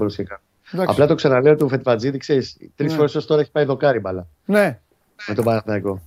Δεν 0.71 0.77
μπορούσε 0.77 0.77
να 0.77 0.77
κάνει. 0.77 0.81
Εντάξει. 0.83 0.91
Απλά 0.93 1.07
το 1.07 1.15
ξαναλέω 1.15 1.55
του 1.55 1.69
Φετφατζίδη, 1.69 2.17
ξέρεις, 2.17 2.57
τρεις 2.75 2.91
Ναι. 2.91 2.97
φορές 2.97 3.15
ως 3.15 3.25
τώρα 3.25 3.41
έχει 3.41 3.51
πάει 3.51 3.65
δοκάρι 3.65 3.99
μπαλά 3.99 4.27
Ναι, 4.45 4.79
με 5.27 5.33
τον 5.33 5.43
Παναθηναϊκό. 5.43 6.01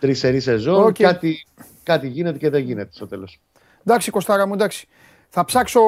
Τρεις 0.00 0.18
σερί 0.18 0.40
σεζόν, 0.40 0.84
Οκ. 0.84 0.94
κάτι, 0.98 1.46
κάτι 1.82 2.08
γίνεται 2.08 2.38
και 2.38 2.50
δεν 2.50 2.62
γίνεται 2.62 2.88
στο 2.92 3.06
τέλος. 3.06 3.40
εντάξει, 3.86 4.10
Κωστάρα 4.10 4.46
μου, 4.46 4.54
εντάξει. 4.54 4.88
Θα 5.28 5.44
ψάξω, 5.44 5.80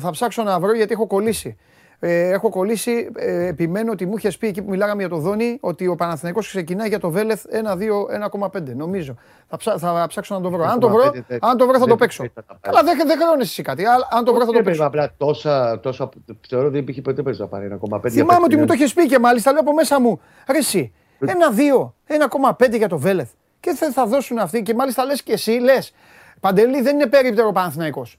θα 0.00 0.10
ψάξω 0.10 0.42
να 0.42 0.60
βρω 0.60 0.74
γιατί 0.74 0.92
έχω 0.92 1.06
κολλήσει. 1.06 1.56
Ε, 1.98 2.28
έχω 2.28 2.48
κολλήσει, 2.48 3.08
ε, 3.16 3.46
επιμένω 3.46 3.92
ότι 3.92 4.06
μου 4.06 4.16
είχε 4.16 4.30
πει 4.38 4.46
εκεί 4.46 4.62
που 4.62 4.70
μιλάγαμε 4.70 5.00
για 5.00 5.10
το 5.10 5.16
Δόνι 5.16 5.58
ότι 5.60 5.86
ο 5.86 5.94
Παναθηναϊκός 5.94 6.46
ξεκινάει 6.48 6.88
για 6.88 6.98
το 6.98 7.10
Βέλεθ 7.10 7.44
1-2-1,5 7.50 8.74
νομίζω. 8.76 9.14
Θα, 9.48 9.56
ψά, 9.56 9.78
θα 9.78 10.06
ψάξω 10.08 10.34
να 10.34 10.40
το 10.40 10.50
βρω. 10.50 10.64
Αν 10.64 10.78
το 10.78 10.88
βρω, 10.88 11.02
1,5 11.04 11.24
δεν- 11.28 11.38
αν 11.42 11.56
το 11.56 11.64
βρω 11.66 11.74
θα 11.74 11.80
το 11.80 11.86
δεν 11.86 11.96
παίξω. 11.96 12.24
θα 12.34 12.44
τα 12.44 12.58
πάρει. 12.60 12.76
Αλλά 12.76 12.82
δεν, 12.82 13.06
δεν 13.06 13.18
χρεώνεσαι 13.18 13.50
εσύ 13.50 13.62
κάτι. 13.62 13.84
Αλλά 13.84 14.08
αν 14.10 14.24
το 14.24 14.30
βρω 14.32 14.40
θα 14.40 14.46
το 14.46 14.52
Δεν 14.52 14.62
παίξω. 14.64 14.84
Απλά 14.84 15.12
τόσα, 15.16 15.80
τόσα, 15.80 16.08
θεωρώ 16.48 16.66
ότι 16.66 16.78
υπήρχε 16.78 17.00
ποτέ 17.02 17.22
παίζει 17.22 17.40
να 17.40 17.46
πάρει 17.46 17.66
1,5. 17.90 18.10
Θυμάμαι 18.10 18.44
ότι 18.44 18.56
μου 18.56 18.66
το 18.66 18.72
έχει 18.72 18.94
πει 18.94 19.06
και 19.06 19.18
μάλιστα 19.18 19.50
λέω 19.52 19.60
από 19.60 19.72
μέσα 19.74 20.00
μου. 20.00 20.20
Ρε 20.50 20.58
εσύ, 20.58 20.92
ένα 21.26 21.50
2, 21.50 21.94
1,5 22.06 22.76
για 22.76 22.88
το 22.88 22.98
Βέλεθ. 22.98 23.30
Και 23.60 23.76
δεν 23.78 23.92
θα 23.92 24.06
δώσουν 24.06 24.38
αυτοί. 24.38 24.62
Και 24.62 24.74
μάλιστα 24.74 25.04
λες 25.04 25.22
και 25.22 25.32
εσύ, 25.32 25.50
λες. 25.50 25.94
Παντελή 26.40 26.80
δεν 26.82 26.94
είναι 26.94 27.06
περίπτερο 27.06 27.48
ο 27.48 27.52
Παναθηναϊκός. 27.52 28.18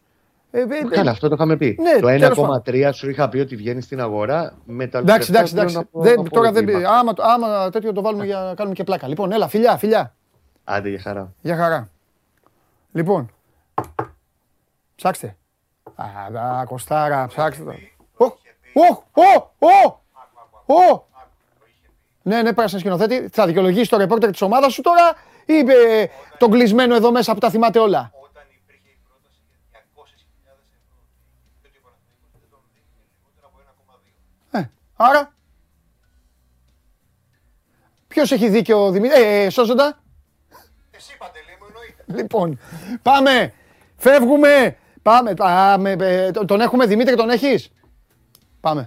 Ε, 0.58 0.60
ε, 0.60 0.64
ε, 0.78 0.84
Καλά, 0.90 1.12
αυτό 1.12 1.28
το 1.28 1.36
είχαμε 1.36 1.58
πει. 1.58 1.78
Ναι, 1.82 2.00
το 2.00 2.08
τέλος 2.08 2.38
1,3 2.66 2.90
σου 2.94 3.10
είχα 3.10 3.30
πει 3.30 3.40
ότι 3.40 3.56
βγαίνει 3.56 3.82
στην 3.82 4.02
αγορά 4.02 4.54
με 4.66 4.88
τα 4.88 4.98
Εντάξει, 4.98 5.32
εντάξει, 5.32 5.54
λεφτά 5.56 5.70
εντάξει. 5.80 5.90
πλέον 5.92 6.06
Δεν, 6.08 6.20
από- 6.20 6.30
τώρα 6.30 6.48
από 6.48 6.56
δεν, 6.58 6.66
βήμα. 6.66 6.90
άμα, 6.90 7.14
το- 7.14 7.24
άμα 7.24 7.70
τέτοιο 7.70 7.94
το 7.94 8.02
βάλουμε 8.02 8.26
για 8.26 8.40
να 8.40 8.56
κάνουμε 8.56 8.76
και 8.76 8.84
πλάκα. 8.84 9.08
Λοιπόν, 9.08 9.32
έλα, 9.32 9.48
φιλιά, 9.48 9.78
φιλιά. 9.78 10.16
Άντε 10.64 10.90
για 10.90 11.00
χαρά. 11.00 11.34
Για 11.42 11.56
χαρά. 11.56 11.90
Λοιπόν, 12.92 13.30
ψάξτε. 14.96 15.36
Α, 15.96 16.06
δα, 16.32 16.64
Κωστάρα, 16.68 17.28
ψάξτε. 17.28 17.64
το. 17.64 17.72
Οχ, 18.18 18.34
οχ, 18.74 18.98
οχ, 19.14 19.44
οχ, 19.60 19.96
οχ. 20.66 21.02
Ναι, 22.22 22.42
ναι, 22.42 22.54
πράσινο 22.54 22.80
σκηνοθέτη. 22.80 23.30
Θα 23.32 23.46
δικαιολογήσει 23.46 23.90
το 23.90 23.98
ρεπόρτερ 23.98 24.32
της 24.32 24.42
ομάδας 24.42 24.74
σου 24.74 24.82
τώρα 24.82 25.14
ή 25.46 25.58
ε, 25.58 26.06
τον 26.38 26.52
κλεισμένο 26.52 26.96
εδώ 26.96 27.12
μέσα 27.12 27.34
που 27.34 27.40
τα 27.40 27.50
θυμάται 27.50 27.80
όλα; 27.80 28.12
Όταν 28.30 28.44
υπήρχε 28.62 28.90
η 28.90 28.98
πρόταση 29.08 29.40
για 29.48 29.58
200.000 29.72 30.52
ευρώ, 30.82 30.98
είπε 31.56 31.68
ότι 31.70 31.78
ο 31.78 31.84
Παναθηναϊκός 31.86 32.40
δεν 32.42 32.50
τον 32.54 32.62
δίνει 32.74 32.92
λιγότερο 33.12 33.46
από 33.52 33.58
1,2. 33.64 34.60
Ε, 34.60 34.64
άρα. 34.96 35.34
Ποιος 38.08 38.32
έχει 38.32 38.50
δίκιο, 38.50 38.92
Δημήτρη; 38.92 39.22
Ε, 39.22 39.44
ε, 39.44 39.50
σώζοντα. 39.50 40.00
Εσύ 40.92 41.18
Παντελή 41.18 41.58
μου 41.60 41.66
εννοείται. 41.68 42.04
Λοιπόν, 42.22 42.60
πάμε. 43.02 43.54
Φεύγουμε. 43.98 44.78
Πάμε. 45.02 45.34
πάμε. 45.34 45.92
ε, 45.92 46.32
τον- 46.32 46.48
Τον 46.48 46.62
έχουμε, 46.62 46.86
Δημήτρη, 46.86 47.16
τον 47.16 47.30
έχεις; 47.30 47.70
Πάμε. 48.60 48.86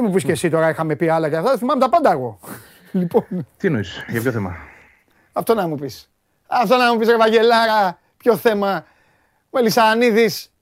Μην 0.00 0.06
μου 0.06 0.12
πεις 0.14 0.24
και 0.24 0.32
εσύ 0.32 0.50
τώρα 0.50 0.68
είχαμε 0.68 0.96
πει 0.96 1.08
άλλα 1.08 1.28
και 1.28 1.36
αυτά, 1.36 1.56
θυμάμαι 1.56 1.80
τα 1.80 1.88
πάντα 1.88 2.10
εγώ. 2.10 2.38
Λοιπόν, 2.92 3.24
Τι 3.56 3.66
εννοείς, 3.66 4.04
για 4.08 4.20
ποιο 4.20 4.32
θέμα; 4.32 4.56
αυτό 5.32 5.54
να 5.54 5.68
μου 5.68 5.74
πεις. 5.74 6.10
Αυτό 6.46 6.76
να 6.76 6.92
μου 6.92 6.98
πεις 6.98 7.08
ρε 7.08 7.16
Βαγγελάρα, 7.16 7.98
ποιο 8.16 8.36
θέμα. 8.36 8.84
Ο 9.50 9.58
Ελισανίδης, 9.58 10.52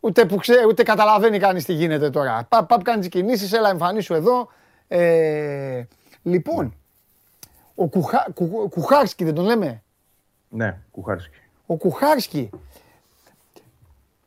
ούτε, 0.00 0.24
που 0.24 0.36
ξέ, 0.36 0.64
ούτε 0.68 0.82
καταλαβαίνει 0.82 1.38
κανείς 1.38 1.64
τι 1.64 1.72
γίνεται 1.72 2.10
τώρα. 2.10 2.44
Παπ, 2.48 2.68
παπ 2.68 2.82
κάνεις 2.82 3.08
τις 3.08 3.20
κινήσεις, 3.20 3.52
έλα 3.52 3.68
εμφανίσου 3.70 4.14
εδώ. 4.14 4.48
Ε, 4.88 5.82
λοιπόν, 6.22 6.74
ο 7.74 7.86
Κουχά, 7.86 8.26
Κου- 8.34 8.70
Κουχάρσκι 8.70 9.24
δεν 9.24 9.34
τον 9.34 9.44
λέμε; 9.44 9.82
Ναι, 10.48 10.78
Κουχάρσκι. 10.90 11.36
Ο 11.66 11.76
Κουχάρσκι 11.76 12.50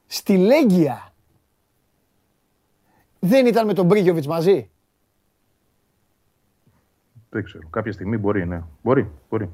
στη 0.08 0.38
Λέγκια 0.38 1.14
δεν 3.26 3.46
ήταν 3.46 3.66
με 3.66 3.74
τον 3.74 3.86
Μπρίγιοβιτς 3.86 4.28
μαζί; 4.28 4.70
Δεν 7.30 7.44
ξέρω. 7.44 7.68
Κάποια 7.70 7.92
στιγμή 7.92 8.18
μπορεί, 8.18 8.46
ναι. 8.48 8.62
Μπορεί, 8.84 9.12
μπορεί. 9.30 9.50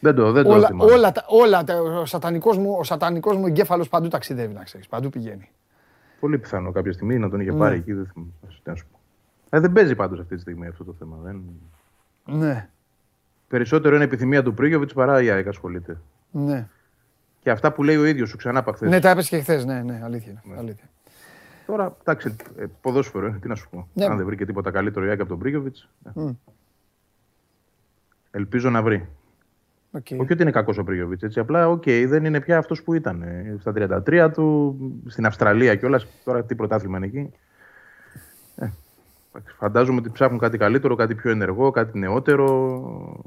Δεν 0.00 0.14
το, 0.14 0.32
δεν 0.32 0.44
το 0.44 0.50
όλα, 0.52 0.66
θυμάμαι. 0.66 0.92
όλα, 0.92 1.12
τα- 1.12 1.24
όλα, 1.28 1.64
τα- 1.64 1.80
ο 1.80 2.04
σατανικός 2.06 2.58
μου, 2.58 2.76
ο 2.78 2.82
σατανικός 2.84 3.36
μου 3.36 3.46
εγκέφαλος 3.46 3.88
παντού 3.88 4.08
ταξιδεύει, 4.08 4.54
να 4.54 4.62
ξέρεις, 4.62 4.86
παντού 4.88 5.08
πηγαίνει. 5.10 5.48
Πολύ 6.20 6.38
πιθανό 6.38 6.72
κάποια 6.72 6.92
στιγμή 6.92 7.18
να 7.18 7.30
τον 7.30 7.40
είχε 7.40 7.50
Ναι. 7.52 7.58
πάρει 7.58 7.76
εκεί. 7.76 7.92
Δεν 7.92 8.06
θυμάμαι. 8.12 8.30
Τι 8.48 8.70
να 8.70 8.74
σου 8.74 8.86
πω. 8.92 8.98
Ε, 9.56 9.60
δεν 9.60 9.72
παίζει 9.72 9.94
πάντως 9.94 10.20
αυτή 10.20 10.34
τη 10.34 10.40
στιγμή 10.40 10.66
αυτό 10.66 10.84
το 10.84 10.92
θέμα. 10.98 11.16
Δεν... 11.22 11.42
Ναι, 12.24 12.68
Περισσότερο 13.48 13.94
είναι 13.94 14.04
επιθυμία 14.04 14.42
του 14.42 14.54
Πρίγιοβιτ 14.54 14.92
παρά 14.92 15.22
η 15.22 15.30
ΑΕΚ 15.30 15.46
ασχολείται. 15.46 15.96
ναι. 16.30 16.68
Και 17.40 17.50
αυτά 17.50 17.72
που 17.72 17.82
λέει 17.82 17.96
ο 17.96 18.04
ίδιος 18.04 18.28
σου 18.28 18.36
ξανά 18.36 18.58
από 18.58 18.72
χθες. 18.72 18.88
Ναι, 18.90 19.00
τα 19.00 19.10
έπεσε 19.10 19.28
και 19.36 19.42
χθες. 19.42 19.64
Ναι, 19.64 19.82
ναι, 19.82 20.00
αλήθεια. 20.04 20.42
είναι, 20.46 20.58
αλήθεια. 20.58 20.88
Τώρα, 21.66 21.96
εντάξει, 22.00 22.36
ε, 22.56 22.64
ποδόσφαιρο, 22.80 23.26
ε, 23.26 23.38
τι 23.40 23.48
να 23.48 23.54
σου 23.54 23.68
πω. 23.70 23.88
Ναι. 23.92 24.04
Αν 24.04 24.16
δεν 24.16 24.26
βρήκε 24.26 24.44
τίποτα 24.46 24.70
καλύτερο 24.70 25.06
η 25.06 25.08
ΑΕΚ 25.08 25.20
από 25.20 25.28
τον 25.28 25.38
Πρίγιοβιτς. 25.38 25.76
Μμ. 26.14 26.30
Ελπίζω 28.30 28.70
να 28.70 28.82
βρει. 28.82 29.08
Οκ. 29.92 30.06
Όχι 30.10 30.32
ότι 30.32 30.42
είναι 30.42 30.50
κακός 30.50 30.78
ο 30.78 30.84
Πρίγιοβιτς. 30.84 31.22
Έτσι. 31.22 31.40
Απλά, 31.40 31.68
οκ, 31.68 31.82
δεν 31.84 32.24
είναι 32.24 32.40
πια 32.40 32.58
αυτός 32.58 32.82
που 32.82 32.94
ήταν. 32.94 33.22
ε, 33.22 33.56
Στα 33.60 33.72
33 33.72 34.30
του, 34.32 34.76
στην 35.06 35.26
Αυστραλία 35.26 35.74
κιόλας. 35.74 36.06
Τώρα 36.24 36.44
τι 36.44 36.54
πρωτάθλημα 36.54 36.96
είναι 36.96 37.06
εκεί. 37.06 37.30
Ε, 38.56 38.68
εντάξει, 39.32 39.54
φαντάζομαι 39.56 39.98
ότι 39.98 40.10
ψάχνουν 40.10 40.38
κάτι 40.38 40.58
καλύτερο, 40.58 40.94
κάτι 40.94 41.14
πιο 41.14 41.30
ενεργό, 41.30 41.70
κάτι 41.70 41.98
νεότερο. 41.98 43.22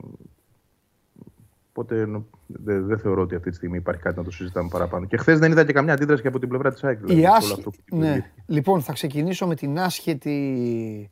Οπότε 1.79 2.05
νο- 2.05 2.25
δεν 2.47 2.85
δεν 2.87 2.99
θεωρώ 2.99 3.21
ότι 3.21 3.35
αυτή 3.35 3.49
τη 3.49 3.55
στιγμή 3.55 3.77
υπάρχει 3.77 4.01
κάτι 4.01 4.17
να 4.17 4.23
το 4.23 4.31
συζητάμε 4.31 4.69
παραπάνω. 4.71 5.05
Και 5.05 5.17
χθες 5.17 5.39
δεν 5.39 5.51
είδα 5.51 5.65
και 5.65 5.73
καμιά 5.73 5.93
αντίδραση 5.93 6.21
και 6.21 6.27
από 6.27 6.39
την 6.39 6.49
πλευρά 6.49 6.71
της 6.73 6.83
ΑΕΚ. 6.83 6.97
δηλαδή, 6.99 7.13
Η 7.19 7.21
σε 7.23 7.27
όλο 7.27 7.35
άσχη... 7.37 7.51
αυτό 7.53 7.69
που 7.71 7.77
Ναι. 7.89 7.97
δημιουργήθηκε. 7.97 8.43
Λοιπόν, 8.45 8.81
θα 8.81 8.93
ξεκινήσω 8.93 9.47
με 9.47 9.55
την 9.55 9.79
άσχετη, 9.79 11.09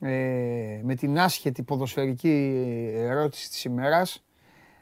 ε, 0.00 0.80
με 0.82 0.94
την 0.94 1.18
άσχετη 1.18 1.62
ποδοσφαιρική 1.62 2.52
ερώτηση 2.94 3.48
της 3.48 3.64
ημέρας, 3.64 4.24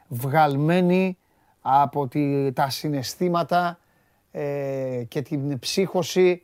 βγαλμένη 0.07 1.17
από 1.61 2.07
τη, 2.07 2.51
τα 2.53 2.69
συναισθήματα 2.69 3.79
ε, 4.31 5.03
και 5.07 5.21
την 5.21 5.59
ψύχωση 5.59 6.41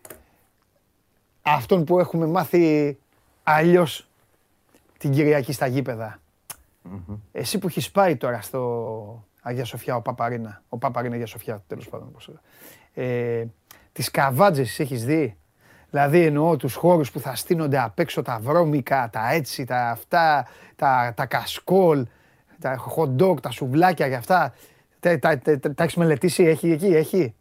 αυτών 1.42 1.84
που 1.84 2.00
έχουμε 2.00 2.26
μάθει 2.26 2.98
αλλιώς 3.44 4.10
την 4.98 5.12
Κυριακή 5.12 5.52
στα 5.54 5.68
γήπεδα. 5.68 6.20
Εσύ 7.32 7.58
που 7.60 7.68
έχεις 7.68 7.92
πάει 7.92 8.18
τώρα 8.18 8.42
στο 8.42 9.24
Αγία 9.42 9.65
Σοφιά, 9.65 9.96
ο 9.96 10.02
Παπαρίνα. 10.02 10.63
Ο 10.70 10.78
Παπαρίνα 10.78 11.13
Αγία 11.13 11.26
Σοφιά, 11.26 11.63
τέλος 11.68 11.89
πάντων. 11.89 12.12
Πώς... 12.12 12.32
Ε, 12.94 13.46
τις 13.92 14.12
καβάτζες 14.12 14.80
έχεις 14.80 15.06
δει; 15.06 15.38
Δηλαδή 15.89 16.26
εννοώ 16.26 16.58
τους 16.58 16.76
χώρους 16.76 17.12
που 17.12 17.20
θα 17.20 17.36
στείνονται 17.36 17.80
απ' 17.80 18.00
έξω 18.00 18.22
τα 18.22 18.39
βρώμικα, 18.42 19.10
τα 19.12 19.32
έτσι, 19.32 19.65
τα 19.65 19.89
αυτά, 19.89 20.48
τα, 20.76 21.13
τα 21.15 21.26
κασκόλ, 21.26 22.06
τα 22.60 22.86
hot 22.96 23.15
dog, 23.24 23.42
τα 23.42 23.52
σουβλάκια 23.52 24.10
και 24.10 24.15
αυτά. 24.15 24.54
Τα, 25.00 25.20
τα, 25.20 25.39
τα, 25.39 25.60
τα, 25.60 25.74
τα 25.74 25.84
έχεις 25.84 25.96
μελετήσει, 25.96 26.44
έχει 26.44 26.72
εκεί, 26.72 26.86
έχει; 26.86 27.36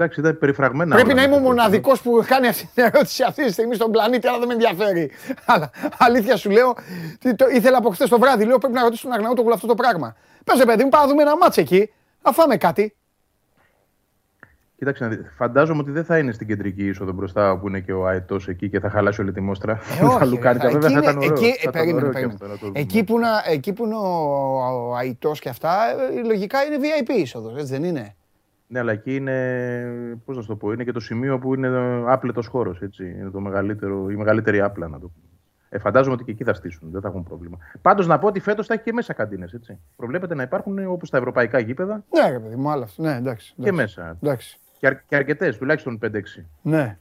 Εντάξει, 0.00 0.20
ήταν 0.20 0.38
περιφραγμένα. 0.38 0.94
Πρέπει 0.94 1.10
όλα 1.10 1.20
να 1.20 1.26
είμαι 1.26 1.34
ο 1.34 1.38
μέσα. 1.38 1.50
μοναδικός 1.50 2.00
που 2.02 2.24
κάνει 2.26 2.46
αυτή 2.46 2.68
την 2.74 2.84
ερώτηση 2.84 3.22
αυτή 3.22 3.44
τη 3.44 3.52
στιγμή 3.52 3.74
στον 3.74 3.90
πλανήτη, 3.90 4.26
αλλά 4.28 4.38
δεν 4.38 4.46
με 4.46 4.52
ενδιαφέρει. 4.52 5.10
Αλλά 5.46 5.70
αλήθεια 5.98 6.36
σου 6.36 6.50
λέω, 6.50 6.74
τι- 7.18 7.34
το, 7.34 7.46
ήθελα 7.48 7.78
από 7.78 7.90
χθες 7.90 8.08
το 8.08 8.18
βράδυ, 8.18 8.44
λέω 8.44 8.58
πρέπει 8.58 8.74
να 8.74 8.82
ρωτήσω 8.82 9.02
τον 9.08 9.16
Αγναούτογλου 9.16 9.52
αυτό 9.52 9.66
το 9.66 9.74
πράγμα. 9.74 10.16
Πες 10.44 10.58
ρε 10.58 10.64
παιδί 10.64 10.82
μου, 10.82 10.88
πάμε 10.88 11.04
να 11.04 11.10
δούμε 11.10 11.22
ένα 11.22 11.36
μάτς 11.36 11.56
εκεί, 11.56 11.90
να 12.22 12.32
φάμε 12.32 12.56
κάτι. 12.56 12.92
Κοίταξε, 14.76 15.04
να 15.04 15.10
δει- 15.10 15.26
φαντάζομαι 15.36 15.80
ότι 15.80 15.90
δεν 15.90 16.04
θα 16.04 16.18
είναι 16.18 16.32
στην 16.32 16.46
κεντρική 16.46 16.86
είσοδο 16.86 17.12
μπροστά 17.12 17.58
που 17.58 17.68
είναι 17.68 17.80
και 17.80 17.92
ο 17.92 18.06
Αετός 18.06 18.48
εκεί 18.48 18.68
και 18.70 18.80
θα 18.80 18.90
χαλάσει 18.90 19.20
όλη 19.20 19.32
τη 19.32 19.40
μόστρα. 19.40 19.72
Ε, 19.72 20.00
τα 20.00 20.06
όχι, 20.06 20.18
ρε, 20.18 20.24
λουκάνικα. 20.24 20.70
θα- 20.70 20.78
Βέβαια 20.78 20.90
θα 20.90 20.98
εκεί 20.98 21.08
ήταν 21.08 21.20
είναι- 21.22 21.32
ωραίο. 21.32 21.44
εκεί- 21.46 21.58
θα 21.58 21.68
ε, 21.68 21.68
ήταν 21.68 21.72
περίμενε, 21.72 21.96
ωραίο 22.06 22.08
και 22.08 22.12
περίμενε. 22.12 22.34
αυτό 22.34 22.46
να 22.46 22.58
το 22.58 22.66
δούμε. 22.66 22.80
Εκεί 22.80 23.04
που, 23.04 23.18
να, 23.18 23.28
εκεί 23.46 23.72
που 23.72 23.84
είναι 23.84 23.94
ο, 23.94 24.90
ο 24.92 24.98
Αιτός 25.04 25.40
και 25.40 25.48
αυτά, 25.48 25.76
ε, 26.18 26.22
λογικά 26.26 26.58
είναι 26.64 26.76
VIP 26.80 27.08
είσοδος, 27.08 27.52
έτσι 27.58 27.72
δεν 27.72 27.84
είναι; 27.84 28.16
Ναι, 28.70 28.78
αλλά 28.78 28.92
εκεί 28.92 29.14
είναι, 29.14 30.20
πώς 30.24 30.36
να 30.36 30.42
σου 30.42 30.48
το 30.48 30.56
πω, 30.56 30.72
είναι 30.72 30.84
και 30.84 30.92
το 30.92 31.00
σημείο 31.00 31.38
που 31.38 31.54
είναι 31.54 31.68
άπλετος 32.06 32.46
χώρος, 32.46 32.80
έτσι. 32.80 33.04
Είναι 33.04 33.30
το 33.30 33.40
μεγαλύτερο, 33.40 34.10
η 34.10 34.16
μεγαλύτερη 34.16 34.60
άπλα, 34.60 34.88
να 34.88 34.98
το 35.00 35.06
πούμε. 35.08 35.26
Ε, 35.68 35.78
φαντάζομαι 35.78 36.14
ότι 36.14 36.24
και 36.24 36.30
εκεί 36.30 36.44
θα 36.44 36.54
στήσουν, 36.54 36.90
δεν 36.90 37.00
θα 37.00 37.08
έχουν 37.08 37.22
πρόβλημα. 37.22 37.58
Πάντως 37.82 38.06
να 38.06 38.18
πω 38.18 38.26
ότι 38.26 38.40
φέτος 38.40 38.66
θα 38.66 38.74
έχει 38.74 38.82
και 38.82 38.92
μέσα 38.92 39.12
καντίνες. 39.12 39.58
Προβλέπεται 39.96 40.34
να 40.34 40.42
υπάρχουν 40.42 40.86
όπως 40.86 41.10
τα 41.10 41.18
ευρωπαϊκά 41.18 41.58
γήπεδα; 41.58 42.04
Ναι, 42.10 42.30
ρε 42.30 42.38
παιδί 42.38 42.56
μου, 42.56 42.70
άλλο 42.70 42.82
αυτό. 42.82 43.02
Ναι, 43.02 43.16
εντάξει. 43.16 43.54
και 43.54 43.60
εντάξει. 43.68 43.80
μέσα. 43.80 44.16
Εντάξει. 44.22 44.58
Και, 44.78 44.86
αρ, 44.86 44.94
και 45.06 45.16
αρκετές, 45.16 45.56
τουλάχιστον 45.58 45.98
5-6. 46.02 46.46
Ναι. 46.62 46.98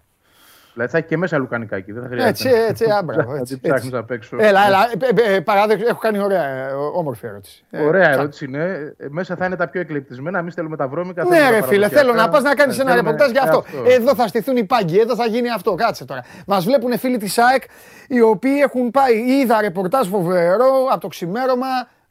Δηλαδή 0.77 0.91
θα 0.91 0.97
έχει 0.97 1.07
και 1.07 1.17
μέσα 1.17 1.37
λουκανικά 1.37 1.75
εκεί. 1.75 1.91
Δεν 1.91 2.03
θα 2.09 2.27
Έτσι, 2.27 2.43
χρειάζεται. 2.47 2.69
έτσι, 2.71 2.85
άμπραβο. 2.99 3.31
να 3.33 3.37
Έτσι, 3.37 3.53
την 3.53 3.61
ψάχνεις 3.61 3.85
έτσι. 3.85 3.97
απ' 3.97 4.11
έξω. 4.11 4.35
Έλα, 4.39 4.65
έλα, 4.67 4.77
ε, 5.25 5.31
ε, 5.31 5.35
ε, 5.35 5.39
παράδεξε, 5.39 5.85
έχω 5.89 5.99
κάνει 5.99 6.19
ωραία, 6.19 6.43
ε, 6.43 6.71
όμορφη 6.93 7.25
ερώτηση. 7.27 7.65
Ε, 7.71 7.81
Ωραία 7.83 8.01
τσα- 8.09 8.11
ερώτηση 8.19 8.45
είναι. 8.45 8.93
Ε, 8.97 9.05
Μέσα 9.09 9.35
θα 9.35 9.45
είναι 9.45 9.55
τα 9.55 9.67
πιο 9.67 9.81
εκλεπτισμένα. 9.81 10.39
Εμείς 10.39 10.53
θέλουμε 10.53 10.75
τα 10.77 10.87
βρώμικα. 10.87 11.23
Ναι, 11.23 11.29
θέλουμε 11.35 11.49
ρε 11.55 11.59
τα 11.61 11.67
φίλε, 11.67 11.87
θέλω 11.89 12.13
να 12.13 12.29
πας 12.29 12.43
να 12.43 12.55
κάνεις 12.55 12.77
Ε, 12.77 12.81
ένα 12.81 12.91
θέλουμε- 12.91 13.11
ρεπορτάζ 13.11 13.31
για 13.31 13.41
ε, 13.45 13.49
αυτό. 13.49 13.63
Εδώ 13.89 14.15
θα 14.15 14.27
στηθούν 14.27 14.57
οι 14.57 14.63
πάγκοι, 14.63 14.99
εδώ 14.99 15.15
θα 15.15 15.25
γίνει 15.25 15.49
αυτό. 15.51 15.75
Κάτσε 15.75 16.05
τώρα. 16.05 16.23
Μας 16.47 16.65
βλέπουν 16.65 16.97
φίλοι 16.99 17.17
της 17.17 17.37
ΑΕΚ 17.37 17.63
οι 18.07 18.21
οποίοι 18.21 18.59
έχουν 18.63 18.91
πάει. 18.91 19.15
Είδα 19.41 19.61
ρεπορτάζ 19.61 20.07
φοβερό 20.07 20.67
από 20.91 21.01
το 21.01 21.07
ξημέρωμα 21.07 21.67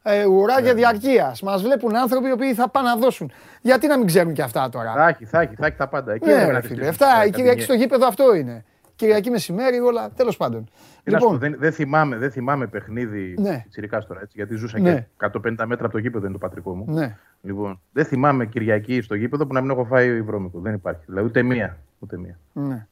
ε, 0.07 0.25
ουράγια 0.25 0.73
Ναι. 0.73 0.79
διαρκείας. 0.79 1.43
Μας 1.43 1.63
βλέπουν 1.63 1.97
άνθρωποι 1.97 2.29
οι 2.29 2.33
οποίοι 2.33 2.55
θα 2.55 2.69
πάνε 2.69 2.89
να 2.89 2.97
δώσουν. 2.97 3.33
Γιατί 3.63 3.87
να 3.87 3.99
μην 3.99 4.07
ξέρουν 4.07 4.33
και 4.33 4.43
αυτά 4.43 4.69
τώρα; 4.69 4.93
Θα 4.93 5.09
έχει, 5.09 5.25
θα 5.25 5.41
έχει, 5.41 5.55
θα 5.55 5.67
έχει 5.67 5.77
τα 5.77 5.89
πάντα. 5.89 6.13
Εκεί 6.13 6.27
Ναι, 6.27 6.33
έπρεπε 6.33 6.51
ρε 6.51 6.53
να 6.57 6.61
τη 6.61 6.67
φίλε. 6.67 6.83
στήσουμε 6.85 7.07
Αυτά, 7.07 7.19
τα 7.21 7.25
η 7.27 7.31
Κυριακή 7.31 7.61
στο 7.61 7.73
καντινιέ. 7.73 7.87
γήπεδο 7.87 8.07
αυτό 8.07 8.35
είναι. 8.35 8.65
Κυριακή 8.97 9.31
μεσημέρι, 9.31 9.81
όλα 9.81 10.11
τέλος 10.17 10.37
πάντων. 10.37 10.69
Τι 11.05 11.11
να 11.13 11.19
σου 11.19 11.25
πω, 11.27 11.33
Λοιπόν, 11.33 11.39
δεν, 11.51 11.57
δεν, 11.61 11.73
θυμάμαι, 11.73 12.17
δεν 12.17 12.31
θυμάμαι 12.31 12.67
παιχνίδι 12.67 13.35
Ναι. 13.39 13.65
τσιρικάς 13.71 14.07
τώρα, 14.07 14.21
έτσι, 14.21 14.33
γιατί 14.37 14.55
ζούσα 14.55 14.79
Ναι. 14.79 14.95
και 14.95 15.05
150 15.17 15.65
μέτρα 15.67 15.85
από 15.85 15.91
το 15.95 15.99
γήπεδο 15.99 16.25
είναι 16.25 16.33
το 16.33 16.39
πατρικό 16.39 16.75
μου. 16.75 16.85
ναι. 16.95 17.17
Λοιπόν, 17.43 17.81
δεν 17.93 18.05
θυμάμαι 18.05 18.47
Κυριακή 18.47 19.01
στο 19.01 19.15
γήπεδο 19.15 19.47
που 19.47 19.53
να 19.53 19.61
μην 19.61 19.71
έχω 19.71 19.85
φάει 19.85 20.23
βρώμικο. 20.23 20.59
Δεν 20.61 20.75
υπάρχει. 20.75 21.01
Δηλαδή 21.07 21.27
ούτε 21.27 21.43
μία. 21.43 21.77
Ούτε 21.99 22.17
μία. 22.19 22.39
Ναι, 22.53 22.87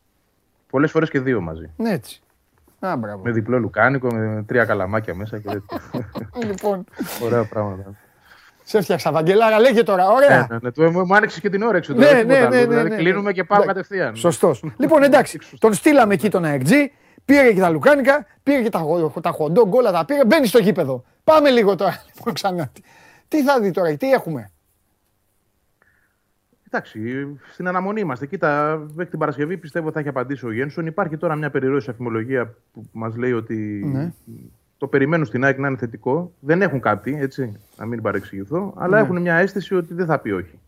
Πολλές 0.71 0.91
φορές 0.91 1.11
και 1.11 1.21
δύο 1.21 1.41
μαζί. 1.41 1.71
ναι 1.77 1.91
έτσι. 1.91 2.23
Α, 2.87 2.97
μπράβο. 2.97 3.23
Με 3.25 3.31
διπλό 3.31 3.59
λουκάνικο, 3.59 4.09
με 4.15 4.45
τρία 4.47 4.65
καλαμάκια 4.65 5.15
μέσα 5.15 5.39
και 5.39 5.49
τέτοια. 5.49 5.81
Λοιπόν, 6.49 6.85
Ωραία 7.25 7.45
πράγματα. 7.45 7.95
σε 8.63 8.79
έφτιαξα, 8.79 9.13
Βαγγελάρα, 9.13 9.59
λέγε 9.61 9.83
τώρα, 9.83 10.09
ωραία. 10.11 10.29
Ναι, 10.39 10.47
ναι, 10.51 10.59
ναι, 10.63 10.71
το- 10.71 11.05
μου 11.05 11.15
άνοιξε 11.15 11.41
και 11.41 11.51
την 11.51 11.63
όρεξη. 11.63 11.93
Ναι, 11.93 12.05
τώρα, 12.05 12.13
ναι, 12.15 12.21
τίποτα 12.21 12.39
ναι, 12.41 12.47
άλλο. 12.47 12.55
ναι, 12.57 12.67
Δηλαδή 12.67 12.89
ναι, 12.89 12.95
ναι. 12.95 13.03
κλείνουμε 13.03 13.33
και 13.33 13.45
πάμε 13.45 13.63
Εντάξει, 13.63 13.81
κατευθείαν. 13.83 14.17
Σωστός. 14.17 14.65
λοιπόν, 14.79 15.03
εντάξει, 15.03 15.39
τον 15.59 15.73
στείλαμε 15.75 16.15
εκεί 16.15 16.29
τον 16.31 16.45
ΑΕΚΤΖ, 16.45 16.71
πήρε 17.25 17.53
και 17.53 17.61
τα 17.61 17.69
λουκάνικα, 17.71 18.27
πήρε 18.43 18.63
και 18.63 18.69
τα, 18.71 18.79
γο- 18.79 19.13
τα 19.21 19.31
χοντό, 19.31 19.67
γκόλα 19.67 19.93
τα 19.93 20.05
πήρε, 20.05 20.25
μπαίνει 20.25 20.47
στο 20.47 20.59
γήπεδο. 20.59 21.05
Πάμε 21.25 21.51
λίγο 21.51 21.75
τώρα, 21.75 22.03
λοιπόν, 22.17 22.35
ξανά. 22.35 22.71
Τι- 22.73 22.83
Τι 23.29 23.43
θα 23.43 23.61
δει 23.61 23.71
τώρα, 23.71 23.97
τι 23.97 24.11
έχουμε; 24.11 24.51
Εντάξει, 26.77 27.27
στην 27.53 27.69
αναμονή 27.69 28.01
είμαστε. 28.01 28.27
Κοίτα, 28.27 28.77
μέχρι 28.95 29.11
την 29.11 29.19
Παρασκευή 29.19 29.57
πιστεύω 29.57 29.93
θα 29.93 29.99
έχει 30.01 30.09
απαντήσει 30.09 30.47
ο 30.47 30.53
Γένσον. 30.53 30.87
Υπάρχει 30.87 31.17
τώρα 31.17 31.37
μια 31.37 31.51
περιρροή 31.51 31.81
αφημολογία 31.89 32.55
που 32.73 32.87
μας 32.93 33.17
λέει 33.17 33.33
ότι 33.33 33.55
Ναι. 33.93 34.13
το 34.79 34.87
περιμένουν 34.87 35.27
στην 35.27 35.45
ΑΕΚ 35.45 35.59
να 35.59 35.69
είναι 35.69 35.77
θετικό. 35.77 36.33
Δεν 36.41 36.63
έχουν 36.63 36.81
κάτι, 36.81 37.17
έτσι, 37.21 37.57
να 37.79 37.87
μην 37.87 38.03
παρεξηγηθώ, 38.03 38.75
αλλά 38.77 38.97
Ναι. 38.97 39.03
έχουν 39.03 39.21
μια 39.21 39.35
αίσθηση 39.35 39.75
ότι 39.75 39.95
δεν 39.95 40.07
θα 40.07 40.19
πει 40.19 40.31
όχι. 40.31 40.59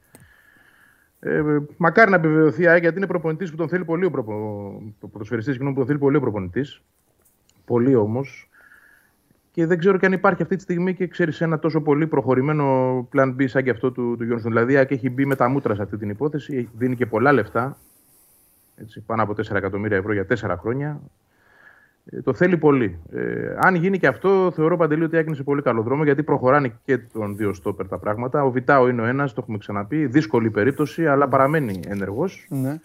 Ε, 1.20 1.42
μακάρι 1.76 2.10
να 2.10 2.16
επιβεβαιωθεί 2.16 2.62
η 2.62 2.66
ΑΕΚ 2.66 2.80
γιατί 2.82 2.96
είναι 2.96 3.06
προπονητής 3.06 3.50
που 3.50 3.56
τον 3.56 3.68
θέλει 3.68 3.84
πολύ 3.84 4.04
ο 4.04 4.10
προπο... 4.10 4.32
ο 5.00 5.08
ποδοσφαιριστής, 5.08 5.52
συγγνώμη, 5.52 5.74
που 5.74 5.80
τον 5.80 5.88
θέλει 5.88 5.98
πολύ 6.00 6.16
ο 6.16 6.20
προπονητής. 6.20 6.82
Πολύ 7.64 7.94
όμως. 7.94 8.48
Και 9.56 9.66
δεν 9.66 9.78
ξέρω 9.78 9.98
και 9.98 10.06
αν 10.06 10.12
υπάρχει 10.12 10.42
αυτή 10.42 10.56
τη 10.56 10.62
στιγμή 10.62 10.94
και 10.94 11.06
ξέρεις 11.06 11.40
ένα 11.40 11.58
τόσο 11.58 11.80
πολύ 11.80 12.06
προχωρημένο 12.06 12.98
plan 13.12 13.34
B 13.36 13.48
σαν 13.48 13.62
και 13.62 13.70
αυτό 13.70 13.92
του, 13.92 14.16
του 14.16 14.24
Γιόνσον. 14.24 14.50
Δηλαδή, 14.50 14.72
η 14.72 14.76
ΑΕΚ 14.76 14.90
έχει 14.90 15.10
μπει 15.10 15.26
με 15.26 15.34
τα 15.34 15.48
μούτρα 15.48 15.74
σε 15.74 15.82
αυτή 15.82 15.96
την 15.96 16.10
υπόθεση, 16.10 16.68
δίνει 16.76 16.96
και 16.96 17.06
πολλά 17.06 17.32
λεφτά. 17.32 17.76
Έτσι, 18.76 19.00
πάνω 19.00 19.22
από 19.22 19.32
4 19.32 19.54
εκατομμύρια 19.54 19.96
ευρώ 19.96 20.12
για 20.12 20.26
4 20.28 20.56
χρόνια. 20.58 21.00
Ε, 22.04 22.20
το 22.20 22.34
θέλει 22.34 22.56
πολύ. 22.56 22.98
Ε, 23.12 23.54
αν 23.58 23.74
γίνει 23.74 23.98
και 23.98 24.06
αυτό, 24.06 24.52
θεωρώ 24.54 24.76
παντελή 24.76 25.04
ότι 25.04 25.16
έγινε 25.16 25.34
σε 25.34 25.42
πολύ 25.42 25.62
καλό 25.62 25.82
δρόμο 25.82 26.04
γιατί 26.04 26.22
προχωράνε 26.22 26.72
και 26.84 26.98
των 26.98 27.36
δύο 27.36 27.54
στόπερ 27.54 27.88
τα 27.88 27.98
πράγματα. 27.98 28.44
Ο 28.44 28.50
Βιτάο 28.50 28.88
είναι 28.88 29.02
ο 29.02 29.04
ένας, 29.04 29.32
το 29.32 29.40
έχουμε 29.42 29.58
ξαναπεί. 29.58 30.06
Δύσκολη 30.06 30.50
περίπτωση, 30.50 31.06
αλλά 31.06 31.28
παραμένει 31.28 31.80
ενεργός. 31.86 32.46
Ναι. 32.50 32.80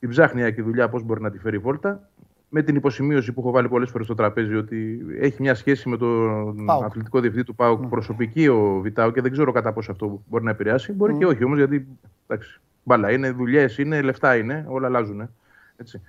Την 0.00 0.08
ψάχνει 0.08 0.40
η 0.40 0.44
ΑΕΚ 0.44 0.54
τη 0.54 0.62
δουλειά, 0.62 0.88
πώς 0.88 1.02
μπορεί 1.02 1.20
να 1.20 1.30
τη 1.30 1.38
φέρει 1.38 1.58
βόλτα. 1.58 2.08
Με 2.56 2.62
την 2.62 2.76
υποσημείωση 2.76 3.32
που 3.32 3.40
έχω 3.40 3.50
βάλει 3.50 3.68
πολλές 3.68 3.90
φορές 3.90 4.06
στο 4.06 4.14
τραπέζι 4.14 4.54
ότι 4.54 5.06
έχει 5.20 5.42
μια 5.42 5.54
σχέση 5.54 5.88
με 5.88 5.96
τον 5.96 6.64
ΠΑΟΚ. 6.64 6.84
αθλητικό 6.84 7.20
διευθυντή 7.20 7.46
του 7.46 7.54
ΠΑΟΚ 7.54 7.86
προσωπική 7.86 8.48
ο 8.48 8.80
Βιτάο 8.82 9.10
και 9.10 9.20
δεν 9.20 9.32
ξέρω 9.32 9.52
κατά 9.52 9.72
πόσο 9.72 9.92
αυτό 9.92 10.22
μπορεί 10.28 10.44
να 10.44 10.50
επηρεάσει. 10.50 10.92
Μπορεί 10.92 11.16
και 11.16 11.26
όχι 11.26 11.44
όμως, 11.44 11.58
γιατί 11.58 11.86
εντάξει, 12.26 12.60
μπάλα 12.82 13.12
είναι, 13.12 13.30
δουλειές 13.30 13.78
είναι, 13.78 14.02
λεφτά 14.02 14.36
είναι, 14.36 14.64
όλα 14.68 14.86
αλλάζουν. 14.86 15.30
Έτσι. 15.76 16.00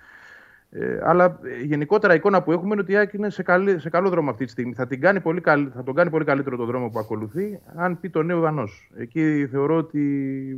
Ε, 0.70 1.00
αλλά 1.04 1.40
ε, 1.44 1.64
γενικότερα 1.64 2.14
η 2.14 2.16
εικόνα 2.16 2.42
που 2.44 2.52
έχουμε 2.52 2.74
είναι 2.74 2.82
ότι 2.82 2.92
η 2.92 2.96
ΑΕΚ 2.96 3.14
είναι 3.14 3.30
σε, 3.30 3.44
καλή, 3.44 3.80
σε 3.80 3.90
καλό 3.90 4.10
δρόμο 4.10 4.30
αυτή 4.30 4.46
τη 4.46 4.52
στιγμή. 4.52 4.74
Θα, 4.74 4.88
την 4.88 5.02
κάνει 5.02 5.20
πολύ 5.20 5.42
καλ, 5.42 5.72
θα 5.76 5.84
τον 5.84 5.94
κάνει 5.96 6.10
πολύ 6.10 6.26
καλύτερο 6.26 6.58
το 6.58 6.66
δρόμο 6.66 6.90
που 6.90 7.00
ακολουθεί, 7.00 7.60
αν 7.76 8.00
πει 8.00 8.10
το 8.10 8.24
νέο 8.24 8.38
Ιβανό. 8.38 8.64
Εκεί 8.98 9.48
θεωρώ 9.52 9.76
ότι 9.76 10.00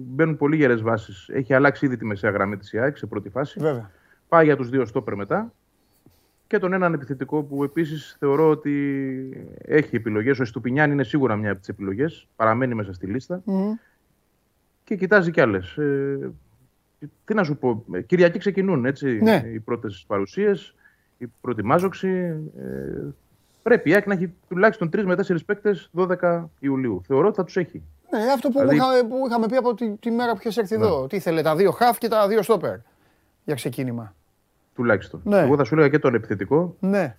μπαίνουν 0.07 0.37
πολύ 0.37 0.55
γερές 0.55 0.81
βάσεις. 0.81 1.29
Έχει 1.33 1.53
αλλάξει 1.53 1.85
ήδη 1.85 1.97
τη 1.97 2.05
μεσαία 2.05 2.31
γραμμή 2.31 2.57
της 2.57 2.73
ΑΕΚ 2.73 2.97
σε 2.97 3.05
πρώτη 3.05 3.29
φάση. 3.29 3.59
Βέβαια. 3.59 3.91
Πάει 4.27 4.45
για 4.45 4.55
τους 4.55 4.69
δύο 4.69 4.85
στόπερ 4.85 5.15
μετά. 5.15 5.51
Και 6.47 6.57
τον 6.59 6.73
έναν 6.73 6.93
επιθετικό 6.93 7.43
που 7.43 7.63
επίσης 7.63 8.15
θεωρώ 8.19 8.49
ότι 8.49 8.73
έχει 9.65 9.95
επιλογές. 9.95 10.39
Ο 10.39 10.45
Στουπινιάν 10.45 10.91
είναι 10.91 11.03
σίγουρα 11.03 11.35
μια 11.35 11.49
από 11.51 11.59
τις 11.59 11.69
επιλογές. 11.69 12.27
Παραμένει 12.35 12.73
μέσα 12.73 12.93
στη 12.93 13.05
λίστα. 13.07 13.41
Μμμ. 13.45 13.73
Και 14.83 14.95
κοιτάζει 14.95 15.31
κι 15.31 15.41
άλλες. 15.41 15.77
Ε, 15.77 16.31
τι 17.25 17.33
να 17.33 17.43
σου 17.43 17.57
πω. 17.57 17.83
ε, 17.93 18.01
Κυριακή 18.01 18.37
ξεκινούν 18.39 18.85
έτσι, 18.85 19.19
Ναι. 19.21 19.43
οι 19.53 19.59
πρώτες 19.59 20.03
παρουσίες, 20.07 20.75
η 21.17 21.25
πρώτη 21.41 21.63
μάζοξη. 21.63 22.07
Ε, 22.59 23.03
πρέπει 23.63 23.89
η 23.89 23.93
ΑΕΚ 23.93 24.07
να 24.07 24.13
έχει 24.13 24.33
τουλάχιστον 24.47 24.89
3 24.89 25.05
με 25.05 25.15
4 25.15 25.45
παίκτες 25.45 25.89
12 25.93 26.49
Ιουλίου. 26.59 27.01
Θεωρώ 27.05 27.27
ότι 27.27 27.35
θα 27.35 27.43
τους 27.43 27.57
έχει. 27.57 27.81
Ναι, 28.11 28.19
αυτό 28.33 28.49
που, 28.49 28.59
Δηλαδή- 28.59 28.75
είχαμε, 28.77 29.03
που 29.03 29.15
είχαμε 29.27 29.45
πει 29.47 29.55
από 29.55 29.73
τη, 29.73 29.89
τη 29.95 30.11
μέρα 30.11 30.31
που 30.31 30.37
είχες 30.39 30.57
έρθει 30.57 30.75
εδώ. 30.75 31.07
Τι 31.07 31.15
ήθελε, 31.15 31.41
τα 31.41 31.55
δύο 31.55 31.71
χαφ 31.71 31.97
και 31.97 32.07
τα 32.07 32.27
δύο 32.27 32.41
στόπερ 32.41 32.75
για 33.45 33.55
ξεκίνημα. 33.55 34.15
Τουλάχιστον. 34.77 35.21
Ναι. 35.23 35.39
Εγώ 35.39 35.55
θα 35.55 35.63
σου 35.63 35.73
έλεγα 35.73 35.89
και 35.89 35.99
τον 35.99 36.15
επιθετικό. 36.15 36.75
Ναι, 36.79 37.15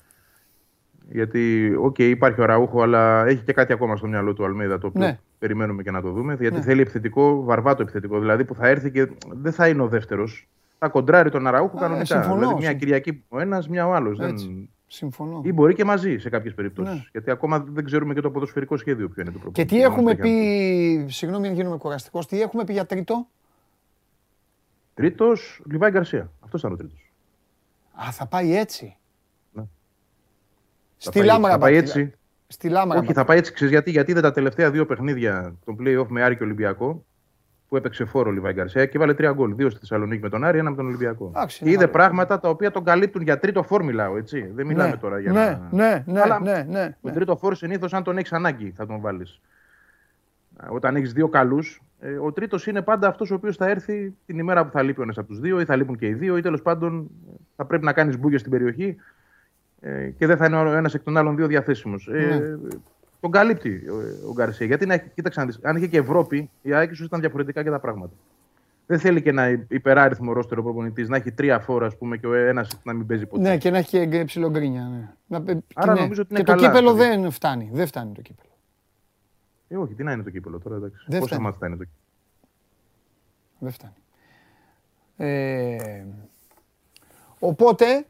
Γιατί, 1.11 1.75
οκ, 1.79 1.99
υπάρχει 1.99 2.41
ο 2.41 2.45
Αραούχο, 2.45 2.83
αλλά 2.83 3.27
έχει 3.27 3.43
και 3.43 3.53
κάτι 3.53 3.73
ακόμα 3.73 3.97
στο 3.97 4.07
μυαλό 4.07 4.33
του 4.33 4.45
ο 4.45 4.49
Αλμέιδα 4.49 4.79
το 4.79 4.87
οποίο 4.87 5.01
Ναι. 5.01 5.19
περιμένουμε 5.39 5.83
και 5.83 5.91
να 5.91 6.01
το 6.01 6.11
δούμε. 6.11 6.35
Γιατί 6.41 6.57
Ναι. 6.57 6.63
θέλει 6.63 6.81
επιθετικό, 6.81 7.43
βαρβάτο 7.43 7.83
επιθετικό. 7.83 8.19
Δηλαδή 8.19 8.45
που 8.45 8.55
θα 8.55 8.69
έρθει 8.69 8.91
και 8.91 9.09
δεν 9.29 9.53
θα 9.53 9.69
είναι 9.69 9.83
ο 9.83 9.89
δεύτερος. 9.89 10.49
Θα 10.79 10.89
κοντράρει 10.89 11.31
τον 11.31 11.47
Αραούχο 11.47 11.77
Α, 11.77 11.81
κανονικά. 11.81 12.05
συμφωνώ, 12.05 12.35
δηλαδή 12.35 12.53
μια 12.55 12.61
συμφωνώ. 12.61 12.79
Κυριακή 12.79 13.25
ο 13.29 13.41
ένας, 13.41 13.69
μια 13.69 13.87
ο 13.87 13.95
άλλος. 13.95 14.19
Έτσι. 14.21 14.69
Συμφωνώ. 14.87 15.41
Ή 15.45 15.53
μπορεί 15.53 15.75
και 15.75 15.85
μαζί 15.85 16.19
σε 16.19 16.29
κάποιες 16.29 16.55
περιπτώσεις. 16.55 16.95
Ναι. 16.95 17.03
Γιατί 17.13 17.31
ακόμα 17.31 17.65
δεν 17.69 17.85
ξέρουμε 17.85 18.15
και 18.15 18.21
το 18.21 18.31
ποδοσφαιρικό 18.31 18.77
σχέδιο 18.77 19.09
ποιο 19.09 19.23
είναι 19.23 19.31
το 19.31 19.37
Και 19.39 19.43
προπονητή. 19.45 19.75
τι 19.75 19.83
έχουμε 19.83 20.01
Είμαστε 20.11 20.29
για- 20.29 21.05
πει, 21.07 21.13
συγγνώμη 21.13 21.49
αν 21.49 21.55
γίνομαι 21.55 21.77
κουραστικός, 21.77 22.27
τι 22.27 22.43
έχουμε 22.43 22.65
πει 22.65 22.73
για 22.73 22.87
τρίτο; 22.87 23.27
Τρίτος, 24.95 25.63
Λιβάη 25.71 25.91
Γκαρσία. 25.91 26.31
Αυτός 26.45 26.61
ήταν 26.61 26.73
ο 26.73 26.77
τρίτος. 26.77 27.08
Α, 28.07 28.11
θα 28.13 28.27
πάει 28.27 28.57
έτσι. 28.57 28.97
Ναι. 29.53 29.63
Στη 30.97 31.23
Λάμαρα. 31.25 31.53
Θα 31.55 31.59
πάει 31.61 31.73
μπα- 31.73 31.79
έτσι. 31.79 32.13
Στη 32.47 32.69
Λάμαρα. 32.69 33.01
Όχι, 33.01 33.13
θα 33.13 33.25
πάει 33.25 33.39
έτσι. 33.39 33.53
Ξέρεις 33.53 33.73
γιατί, 33.73 33.91
γιατί 33.91 34.11
είδε 34.11 34.21
τα 34.21 34.33
τελευταία 34.33 34.71
δύο 34.71 34.87
παιχνίδια 34.87 35.55
των 35.65 35.77
playoff 35.81 36.07
με 36.09 36.23
Άρη 36.23 36.37
και 36.37 36.43
Ολυμπιακό 36.43 37.05
που 37.69 37.77
έπαιξε 37.77 38.05
φόρο 38.05 38.31
ο 38.31 38.33
Λιβάη 38.33 38.53
Γκαρσία 38.53 38.87
και 38.87 38.99
βάλε 38.99 39.15
τρία 39.15 39.33
γκολ. 39.33 39.55
Δύο 39.55 39.71
στη 39.71 39.79
Θεσσαλονίκη 39.79 40.23
με 40.23 40.29
τον 40.29 40.45
Άρη, 40.45 40.59
ένα 40.59 40.71
με 40.71 40.77
τον 40.77 40.87
Ολυμπιακό. 40.87 41.27
Εντάξει, 41.35 41.59
και 41.59 41.65
είναι 41.65 41.73
είδε 41.73 41.81
καλό. 41.81 41.93
πράγματα 41.93 42.41
τα 42.41 42.49
οποία 42.49 42.71
τον 42.71 42.85
καλύπτουν 42.85 43.23
για 43.23 43.39
τρίτο 43.39 43.63
φόρ, 43.63 43.85
μιλάω 43.85 44.17
έτσι. 44.17 44.51
Δεν 44.55 44.67
μιλάμε 44.67 44.91
ναι, 44.91 44.97
τώρα 44.97 45.21
για 45.21 45.33
ναι, 45.33 45.41
να. 45.41 45.69
ναι, 45.71 46.03
ναι, 46.07 46.21
Αλλά 46.21 46.41
ναι, 46.41 46.53
ναι, 46.69 46.83
Τον 46.85 46.95
ναι. 47.01 47.13
τρίτο 47.13 47.37
φόρ 47.37 47.55
συνήθως, 47.55 47.93
αν 47.93 48.03
τον 48.03 48.19
έχεις 48.19 48.33
ανάγκη, 48.33 48.71
θα 48.77 48.87
τον 48.87 49.01
βάλεις. 49.01 49.41
Όταν 50.69 50.97
έχεις 50.97 51.13
δύο 51.13 51.29
καλούς, 51.29 51.83
ο 52.23 52.33
τρίτος 52.33 52.67
είναι 52.67 52.83
πάντα 52.83 53.09
αυτός 53.09 53.31
ο 53.31 53.35
οποίος 53.35 53.57
θα 53.57 53.69
έρθει 53.69 54.15
την 54.27 54.39
ημέρα 54.39 54.65
που 54.65 54.71
θα 54.73 54.83
λείπει 54.83 55.01
ο 55.01 55.03
ένας 55.03 55.19
από 55.19 55.29
τους 55.29 55.41
δύο, 55.41 55.61
ή 55.61 55.65
θα 55.65 55.77
λείπουν 55.77 55.99
και 55.99 56.07
οι 56.07 56.15
δύο, 56.15 56.37
ή 56.37 56.41
τέλος 56.41 56.63
πάντων 56.63 57.11
ε, 57.29 57.33
θα 57.57 57.65
πρέπει 57.65 57.85
να 57.85 57.93
κάνεις 57.93 58.19
μπούγες 58.19 58.41
στην 58.41 58.53
περιοχή 58.53 58.97
ε, 59.81 60.11
και 60.19 60.27
δεν 60.27 60.37
θα 60.37 60.47
είναι 60.47 60.57
ο 60.57 60.73
ένας 60.73 60.95
εκ 60.95 61.03
των 61.03 61.17
άλλων 61.17 61.37
δύο 61.37 61.47
διαθέσιμος. 61.47 62.09
Ναι. 62.11 62.19
Ε, 62.19 62.59
τον 63.21 63.31
καλύπτει 63.31 63.83
ο, 63.89 64.29
ο 64.29 64.33
Γκαρσία. 64.33 64.67
Γιατί 64.67 64.87
να, 64.87 64.95
έχει- 64.95 65.11
κοίταξε 65.15 65.41
να 65.41 65.47
δεις, 65.47 65.59
αν 65.63 65.77
είχε 65.77 65.87
και 65.87 65.99
Ευρώπη, 65.99 66.51
η 66.63 66.73
ΑΕΚ 66.73 66.91
ίσως 66.91 67.07
ήταν 67.07 67.21
διαφορετικά 67.21 67.63
και 67.63 67.71
τα 67.71 67.79
πράγματα. 67.81 68.13
Δεν 68.87 68.99
θέλει 68.99 69.23
και 69.23 69.29
ένα 69.31 69.49
υπεράριθμο 69.69 70.33
ρόστερο 70.33 70.63
προπονητής 70.63 71.09
να 71.09 71.17
έχει 71.17 71.33
τρία 71.33 71.59
φόρα, 71.59 71.87
ας 71.87 71.97
πούμε, 71.97 72.17
και 72.17 72.27
ο 72.27 72.35
ένας 72.35 72.81
να 72.85 72.93
μην 72.93 73.07
παίζει 73.07 73.27
ποτέ. 73.27 73.43
Ναι, 73.43 73.57
και 73.57 73.71
να 73.71 73.79
έχει 73.79 74.09
και 74.09 74.25
ψιλογκρίνια. 74.25 74.89
Ναι. 74.93 75.09
Να, 75.27 75.43
πε- 75.43 75.59
Άρα 75.75 75.93
και 75.95 76.01
νομίζω 76.01 76.23
ότι 76.23 76.31
είναι 76.35 76.43
και 76.43 76.51
το 76.53 76.57
καλά, 76.57 76.69
κύπελο 76.69 76.93
δηλαδή. 76.95 77.21
δεν 77.21 77.31
φτάνει. 77.31 77.71
Δεν 77.73 77.87
φτάνει 77.87 78.13
το 78.15 78.21
κύπελο. 78.23 78.48
Ε, 79.69 79.77
όχι, 79.77 79.95
τι 79.95 80.03
να 80.03 80.13
είναι 80.13 80.23
το 80.23 80.31
κύπελο 80.31 80.59
τώρα, 80.59 80.77
εντάξει. 80.77 81.05
Δεν 81.07 81.21
Πόσα 81.21 81.27
φτάνει. 81.27 81.43
μάτια 81.43 81.59
θα 81.61 81.67
είναι 81.67 81.77
το 81.77 81.85
κύπελο. 81.85 82.03
Δεν 83.59 83.73
φτάνει. 83.73 83.93
Ε, 85.17 86.05
οπότε, 87.39 88.07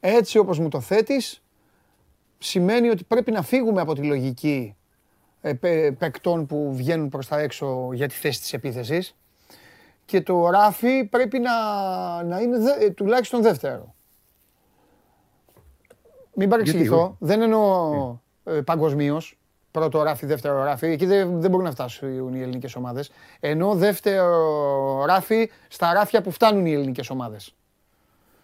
έτσι 0.00 0.38
όπως 0.38 0.58
μου 0.58 0.68
το 0.68 0.80
θέτεις, 0.80 1.42
σημαίνει 2.38 2.88
ότι 2.88 3.04
πρέπει 3.04 3.30
να 3.30 3.42
φύγουμε 3.42 3.80
από 3.80 3.94
τη 3.94 4.02
λογική 4.02 4.76
ε, 5.40 5.52
παι- 5.54 5.92
παικτών 5.96 6.46
που 6.46 6.74
βγαίνουν 6.76 7.08
προς 7.08 7.26
τα 7.28 7.38
έξω 7.38 7.90
για 7.92 8.08
τη 8.08 8.14
θέση 8.14 8.40
της 8.40 8.52
επίθεσης 8.52 9.16
και 10.04 10.20
το 10.20 10.48
ράφι 10.50 11.04
πρέπει 11.04 11.38
να, 11.38 11.52
να 12.22 12.40
είναι 12.40 12.58
δε- 12.58 12.84
ε, 12.84 12.90
τουλάχιστον 12.90 13.42
δεύτερο. 13.42 13.94
Μην 16.34 16.48
παρεξηγηθώ, 16.48 17.02
όχι; 17.02 17.14
δεν 17.18 17.40
εννοώ 17.42 18.16
ε, 18.44 18.60
παγκοσμίως. 18.60 19.38
Πρώτο 19.78 20.02
ράφι, 20.02 20.26
δεύτερο 20.26 20.62
ράφι. 20.64 20.86
Εκεί 20.86 21.06
δεν, 21.06 21.40
δεν 21.40 21.50
μπορούν 21.50 21.64
να 21.66 21.70
φτάσουν 21.72 22.34
οι 22.34 22.40
ελληνικές 22.40 22.76
ομάδες. 22.76 23.10
Ενώ 23.40 23.74
δεύτερο 23.74 25.04
ράφι 25.06 25.50
στα 25.68 25.92
ράφια 25.92 26.22
που 26.22 26.30
φτάνουν 26.30 26.66
οι 26.66 26.72
ελληνικές 26.72 27.10
ομάδες. 27.10 27.54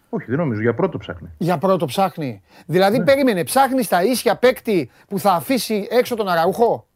Όχι, 0.09 0.25
δεν 0.29 0.37
νομίζω. 0.37 0.61
Για 0.61 0.73
πρώτο 0.73 0.97
ψάχνει. 0.97 1.29
Για 1.37 1.57
πρώτο 1.57 1.85
ψάχνει. 1.85 2.41
Δηλαδή, 2.65 3.03
περίμενε, 3.03 3.43
ψάχνει 3.43 3.83
στα 3.83 4.03
ίσια 4.03 4.35
παίκτη 4.35 4.89
που 5.07 5.19
θα 5.19 5.31
αφήσει 5.31 5.87
έξω 5.91 6.15
τον 6.15 6.27
Αραούχο; 6.27 6.87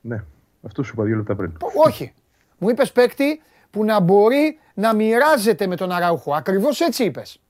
Ναι. 0.00 0.24
Αυτό 0.62 0.82
σου 0.82 0.92
είπα 0.94 1.04
δύο 1.04 1.16
λεπτά 1.16 1.36
πριν. 1.36 1.52
Πο- 1.52 1.70
Όχι. 1.86 2.12
Μου 2.58 2.68
είπες 2.68 2.92
παίκτη 2.92 3.42
που 3.70 3.84
να 3.84 4.00
μπορεί 4.00 4.58
να 4.74 4.94
μοιράζεται 4.94 5.66
με 5.66 5.76
τον 5.76 5.92
Αραούχο. 5.92 6.34
Ακριβώς 6.34 6.80
έτσι 6.80 7.04
είπες. 7.04 7.40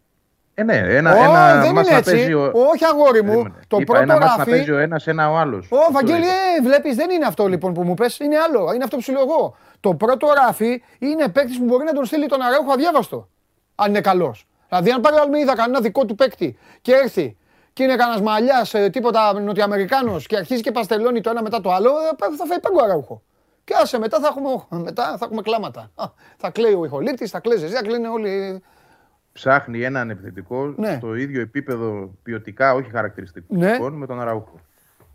Ε, 0.59 0.63
ναι, 0.63 0.75
ένα, 0.77 1.13
Ω, 1.15 1.17
ένα 1.23 1.61
δεν 1.61 1.73
μάτς 1.73 1.89
είναι 1.89 1.91
να 1.91 1.97
έτσι. 1.97 2.11
παίζει 2.15 2.33
ο... 2.33 2.53
Όχι, 2.73 2.85
αγόρι 2.85 3.23
μου. 3.23 3.29
Περίμενε. 3.33 3.55
Το 3.69 3.77
Είπα, 3.81 3.93
πρώτο 3.93 4.03
ένα 4.03 4.13
μάτς 4.21 4.31
να 4.31 4.37
ράφι- 4.37 4.51
παίζει 4.51 4.71
ο 4.71 4.79
ένας, 4.79 5.07
ένα 5.07 5.31
ο 5.31 5.37
άλλος. 5.37 5.69
Ω, 5.71 5.77
Αυτό 5.77 5.93
Βαγγέλη, 5.93 6.19
είπα. 6.25 6.33
ε, 6.59 6.63
βλέπεις, 6.63 6.97
δεν 6.97 7.11
είναι 7.11 7.25
αυτό 7.27 7.47
λοιπόν 7.47 7.73
που 7.75 7.83
μου 7.83 7.95
πες, 7.95 8.19
είναι 8.19 8.37
άλλο. 8.39 8.71
Είναι 8.75 8.85
αυτό 8.85 8.97
που 8.97 9.03
σου 9.03 9.13
λέω 9.13 9.21
εγώ. 9.21 9.57
Το 9.81 9.95
πρώτο 9.95 10.27
ράφι 10.47 10.83
είναι 10.99 11.29
παίκτης 11.29 11.59
που 11.59 11.65
μπορεί 11.65 11.85
να 11.85 11.93
τον 11.93 12.05
στείλει 12.05 12.27
τον 12.27 12.43
Αραούχο 12.43 12.73
αδιάβαστο. 12.73 13.29
Αν 13.75 13.89
είναι 13.89 14.01
καλός. 14.01 14.47
Δηλαδή, 14.69 14.91
αν 14.91 15.01
πάρει 15.01 15.17
ο 15.17 15.21
Αλμίδα 15.23 15.55
κανένα 15.55 15.81
δικό 15.81 16.05
του 16.05 16.15
παίκτη 16.15 16.59
και 16.83 16.93
έρθει 16.95 17.37
και 17.73 17.83
είναι 17.83 17.95
κανένας 17.97 18.21
μαλλιάς, 18.21 18.75
τίποτα 18.93 19.41
Νοτιοαμερικάνο 19.41 20.17
και 20.27 20.37
αρχίζει 20.37 20.61
και 20.61 20.73
παστελώνει 20.73 21.21
το 21.21 21.31
ένα 21.31 21.43
μετά 21.43 21.61
το 21.61 21.73
άλλο, 21.73 21.91
ε, 21.91 22.37
θα 22.37 22.47
φάει 22.47 22.61
πάγκο 22.61 22.85
Αραούχο. 22.85 23.23
Και 23.65 23.75
άσε 23.83 23.99
μετά 23.99 24.19
θα 24.21 24.27
έχουμε, 24.27 24.83
μετά 24.83 25.05
θα 25.19 25.25
έχουμε 25.25 25.43
κλάματα. 25.43 25.91
Α, 25.95 26.05
θα 26.37 26.51
κλαίει 26.51 26.73
ο 26.75 26.85
ηχολήπτης, 26.85 27.31
θα 27.31 27.41
κλαίζει 27.41 27.65
εσύ, 27.65 27.75
θα 27.75 27.83
κλαίνε 27.83 28.09
όλοι. 28.09 28.63
Ψάχνει 29.37 29.83
έναν 29.83 30.11
επιθετικό 30.11 30.75
Ναι. 30.77 30.95
στο 30.97 31.15
ίδιο 31.15 31.41
επίπεδο 31.41 32.11
ποιοτικά, 32.23 32.75
όχι 32.75 32.91
χαρακτηριστικών, 32.91 33.59
Ναι. 33.59 33.79
με 33.91 34.07
τον 34.07 34.21
Αραούχο. 34.21 34.61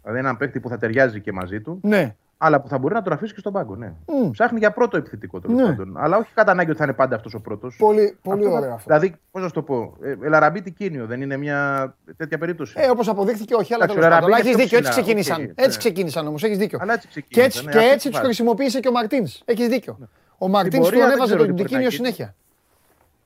Δηλαδή 0.04 0.20
έναν 0.20 0.38
παίκτη 0.38 0.60
που 0.60 0.70
θα 0.70 0.78
ταιριάζει 0.78 1.20
και 1.22 1.32
μαζί 1.32 1.62
του, 1.62 1.80
Ναι. 1.84 2.16
αλλά 2.38 2.62
που 2.62 2.68
θα 2.68 2.78
μπορεί 2.78 2.94
να 2.94 3.02
τον 3.02 3.14
αφήσει 3.14 3.34
και 3.34 3.40
στον 3.40 3.54
πάγκο. 3.54 3.76
Ναι. 3.76 3.94
Μμ. 4.08 4.30
Ψάχνει 4.32 4.60
για 4.60 4.72
πρώτο 4.72 4.98
επιθετικό 4.98 5.40
τέλος 5.40 5.58
Ναι. 5.62 5.66
πάντων. 5.66 5.98
Αλλά 5.98 6.18
όχι 6.18 6.30
κατά 6.34 6.52
ανάγκη 6.52 6.70
ότι 6.70 6.78
θα 6.80 6.84
είναι 6.86 6.94
πάντα 6.94 7.16
αυτός 7.16 7.34
ο 7.34 7.40
πρώτος. 7.42 7.76
Πολύ, 7.80 8.18
πολύ 8.22 8.46
ωραίο 8.48 8.74
αυτό. 8.74 8.84
Δηλαδή, 8.96 9.16
πώς 9.32 9.42
να 9.42 9.48
σου 9.48 9.54
το 9.54 9.62
πω, 9.62 9.98
ε, 10.04 10.16
Ελαραμπή 10.24 10.62
Τικίνιο 10.62 11.06
δεν 11.06 11.22
είναι 11.22 11.38
μια 11.38 11.94
τέτοια 12.18 12.38
περίπτωση. 12.38 12.74
Ε, 12.78 12.90
όπως 12.90 13.08
αποδείχθηκε, 13.08 13.54
όχι, 13.56 13.74
αλλά 13.74 13.84
Εντάξει, 13.84 14.02
τέλος 14.02 14.18
ο 14.18 14.20
πάντων. 14.22 14.36
Ραμπίνη 14.36 14.50
Έχει 14.50 14.58
πιο 14.58 14.64
δίκιο, 14.64 14.78
έτσι 14.78 14.90
ψηλά, 14.92 15.04
ξεκίνησαν. 15.04 15.42
οκ, 15.42 15.50
Έτσι 15.50 15.70
ναι. 15.70 15.78
ξεκίνησαν 15.78 16.28
όμως, 16.28 16.44
έχεις 16.44 16.58
δίκιο. 16.58 16.80
Αλλά 16.82 16.94
έτσι 16.94 17.08
Και 17.08 17.14
ξεκίνησαν, 17.22 17.46
έτσι, 17.46 17.66
ναι, 17.66 17.72
και 17.72 17.78
αυτή 17.78 17.90
έτσι 17.92 17.98
τη 18.00 18.10
τους 18.10 18.14
βάση. 18.20 18.26
χρησιμοποίησε 18.26 18.80
και 18.80 18.88
ο 18.88 18.92
Μαρτίνς. 18.92 19.42
Έχεις 19.46 19.68
δίκιο. 19.68 19.98
Ο 20.38 20.48
Μαρτίνς 20.48 20.84
πορεία 20.86 21.00
τον 21.00 21.08
δεν 21.10 21.18
έβαζε 21.18 21.34
ξέρω 21.34 21.46
τον 21.46 21.56
τι 21.56 21.62
μπορεί 21.62 21.74
να 21.74 21.80
Τικίνιο 21.80 21.90
γίνει. 21.90 22.10
συνέχεια. 22.14 22.36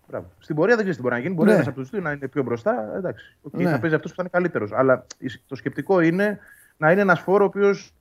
Μπράβο. 0.07 0.31
Στην 0.39 0.55
πορεία 0.55 0.75
δεν 0.75 0.83
ξέρεις 0.83 0.95
τι 0.95 1.01
μπορεί 1.01 1.15
να 1.15 1.21
γίνει. 1.21 1.33
Μπορεί 1.33 1.49
Ναι. 1.49 1.55
ένας 1.55 1.67
από 1.67 1.75
τους 1.79 1.89
δύο 1.89 2.01
να 2.01 2.11
είναι 2.11 2.27
πιο 2.27 2.43
μπροστά. 2.43 2.95
Εντάξει. 2.95 3.37
Οκ, 3.41 3.53
Ναι. 3.53 3.69
Θα 3.71 3.79
παίζει 3.79 3.95
αυτός 3.95 4.11
που 4.11 4.15
θα 4.17 4.21
είναι 4.23 4.31
καλύτερος. 4.31 4.71
Αλλά 4.71 5.05
το 5.47 5.55
σκεπτικό 5.55 5.99
είναι 5.99 6.39
να 6.77 6.91
είναι 6.91 7.01
ένας 7.01 7.19
φόρο 7.19 7.43
ο 7.43 7.47
οποίος. 7.47 7.93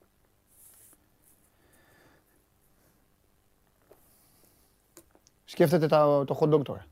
Σκέφτεται 5.45 5.87
τα- 5.87 6.25
το 6.27 6.39
hot 6.41 6.55
dog 6.55 6.65
τώρα. 6.65 6.85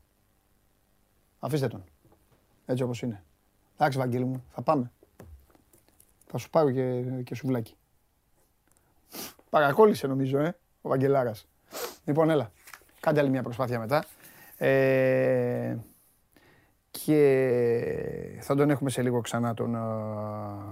Αφήστε 1.39 1.67
τον. 1.67 1.83
Έτσι 2.65 2.83
όπως 2.83 3.01
είναι. 3.01 3.23
Εντάξει, 3.77 3.97
Βαγγέλη 3.97 4.25
μου, 4.25 4.43
θα 4.53 4.61
πάμε. 4.61 4.91
Θα 6.27 6.37
σου 6.37 6.49
πάρω 6.49 6.71
και, 6.71 7.01
και 7.23 7.35
σουβλάκι. 7.35 7.75
Παρακόλλησε 9.49 10.07
νομίζω, 10.07 10.39
ε, 10.39 10.55
ο 10.81 10.89
Βαγγελάρας. 10.89 11.47
Λοιπόν, 12.05 12.29
έλα. 12.29 12.51
Κάντε 12.99 13.19
άλλη 13.19 13.29
μια 13.29 13.43
προσπάθεια 13.43 13.79
μετά. 13.79 14.05
Ε, 14.65 15.77
και 16.91 18.37
θα 18.41 18.55
τον 18.55 18.69
έχουμε 18.69 18.89
σε 18.89 19.01
λίγο 19.01 19.21
ξανά 19.21 19.53
τον 19.53 19.75
α, 19.75 20.67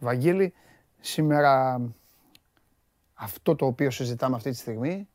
Βαγγέλη. 0.00 0.54
Σήμερα 1.00 1.80
αυτό 3.14 3.56
το 3.56 3.66
οποίο 3.66 3.90
συζητάμε 3.90 4.36
αυτή 4.36 4.50
τη 4.50 4.56
στιγμή 4.56 5.08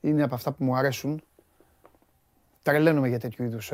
είναι 0.00 0.22
από 0.22 0.34
αυτά 0.34 0.52
που 0.52 0.64
μου 0.64 0.76
αρέσουν. 0.76 1.22
Τρελαίνομαι 2.62 3.08
για 3.08 3.18
τέτοιου 3.18 3.44
είδους 3.44 3.72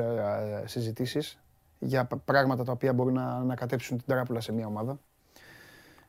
συζητήσεις. 0.65 1.39
Για 1.79 2.05
π- 2.05 2.17
πράγματα 2.25 2.65
τα 2.65 2.73
οποία 2.73 2.93
μπορούν 2.93 3.15
να 3.15 3.27
ανακατέψουν 3.27 3.97
την 3.97 4.07
τράπουλα 4.07 4.41
σε 4.41 4.53
μια 4.53 4.67
ομάδα. 4.67 4.99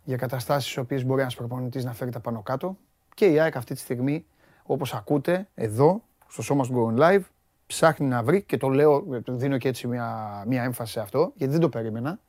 Για 0.04 0.18
καταστάσεις 0.18 0.64
στις 0.64 0.78
οποίες 0.78 1.06
μπορεί 1.06 1.22
ένας 1.22 1.36
προπονητής 1.36 1.84
να 1.84 1.94
φέρει 1.94 2.12
τα 2.12 2.20
πάνω 2.20 2.42
κάτω. 2.42 2.78
Και 3.14 3.26
η 3.26 3.40
ΑΕΚ 3.40 3.56
αυτή 3.56 3.74
τη 3.74 3.80
στιγμή, 3.80 4.26
όπως 4.64 4.94
ακούτε, 4.94 5.48
εδώ, 5.56 6.04
στο 6.28 6.42
σώμα 6.42 6.66
του 6.66 6.74
Go 6.76 7.00
On 7.00 7.02
Live, 7.02 7.22
ψάχνει 7.74 8.08
να 8.08 8.24
βρει 8.24 8.42
και 8.42 8.58
το 8.58 8.70
λέω, 8.70 9.04
δίνω 9.28 9.58
και 9.58 9.68
έτσι 9.68 9.88
μια, 9.88 10.44
μια 10.48 10.64
έμφαση 10.64 10.92
σε 10.92 11.00
αυτό, 11.00 11.32
γιατί 11.36 11.52
δεν 11.52 11.62
το 11.62 11.70
περίμενα. 11.70 12.20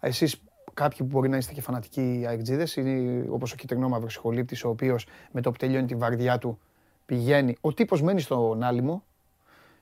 Εσείς 0.00 0.42
κάποιοι 0.74 0.98
που 0.98 1.04
μπορεί 1.04 1.28
να 1.28 1.36
είστε 1.36 1.52
και 1.52 1.60
φανατικοί 1.60 2.24
αεκτζίδες, 2.28 2.76
είναι 2.76 3.24
όπως 3.30 3.52
ο 3.52 3.56
κυτρινόμαυρος 3.56 4.12
σχολήπτης, 4.12 4.64
ο 4.64 4.68
οποίος 4.68 5.06
με 5.30 5.40
το 5.40 5.50
που 5.50 5.56
τελειώνει 5.56 5.86
τη 5.86 5.94
βαρδιά 5.94 6.38
του 6.38 6.58
πηγαίνει, 7.06 7.56
ο 7.60 7.72
τύπος 7.72 8.02
μένει 8.02 8.20
στον 8.20 8.62
άλυμο 8.62 9.04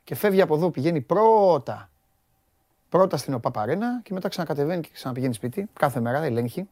και 0.05 0.15
φεύγει 0.15 0.41
από 0.41 0.55
εδώ, 0.55 0.71
πηγαίνει 0.71 1.01
πρώτα, 1.01 1.91
πρώτα 2.89 3.17
στην 3.17 3.35
ΟΠΑΠΑΡΕΝΑ 3.35 4.01
και 4.03 4.13
μετά 4.13 4.29
ξανακατεβαίνει 4.29 4.81
και 4.81 4.91
ξαναπηγαίνει 4.93 5.35
σπίτι, 5.35 5.69
κάθε 5.73 6.01
μέρα 6.01 6.23
ελέγχει. 6.23 6.69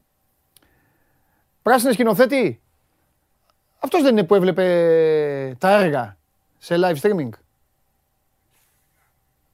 Πράσινε 1.63 1.93
σκηνοθέτη, 1.93 2.61
αυτός 3.79 4.03
δεν 4.03 4.13
είναι 4.13 4.25
που 4.25 4.35
έβλεπε 4.35 5.57
τα 5.59 5.83
έργα 5.83 6.17
σε 6.59 6.75
live 6.79 6.97
streaming. 7.01 7.31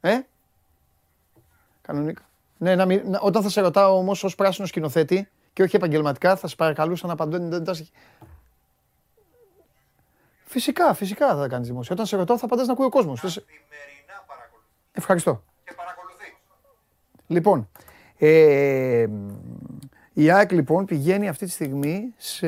Ε, 0.09 0.27
Κανονικά. 1.83 2.23
Ναι, 2.59 2.75
να 2.75 2.87
μην, 2.87 3.03
να- 3.11 3.21
όταν 3.21 3.43
θα 3.43 3.49
σε 3.49 3.61
ρωτάω 3.61 3.97
όμως 3.99 4.25
ως 4.25 4.35
πράσινο 4.35 4.67
σκηνοθέτη 4.67 5.29
και 5.53 5.63
όχι 5.63 5.77
επαγγελματικά, 5.77 6.37
θα 6.37 6.49
σε 6.49 6.57
παρακαλούσα 6.57 7.07
να 7.07 7.13
απαντώνει. 7.13 7.65
Φυσικά, 10.45 10.95
φυσικά 10.95 11.37
θα 11.37 11.49
κάνεις 11.49 11.69
δημόσια. 11.69 11.95
Όταν 11.95 12.07
σε 12.07 12.17
ρωτάω, 12.17 12.39
θα 12.39 12.45
απαντάς 12.45 12.67
να 12.67 12.73
ακούει 12.73 12.87
ο 12.87 12.89
κόσμος. 12.89 13.21
Καθημερινά 13.21 14.25
παρακολουθείς. 14.27 14.69
Ευχαριστώ. 14.93 15.43
Και 15.65 15.73
παρακολουθείς. 15.77 16.35
Λοιπόν, 17.27 17.69
ε, 18.19 19.07
Η 20.13 20.31
ΑΕΚ 20.31 20.53
λοιπόν 20.53 20.85
πηγαίνει 20.85 21.29
αυτή 21.29 21.45
τη 21.47 21.51
στιγμή 21.51 22.15
σε 22.17 22.47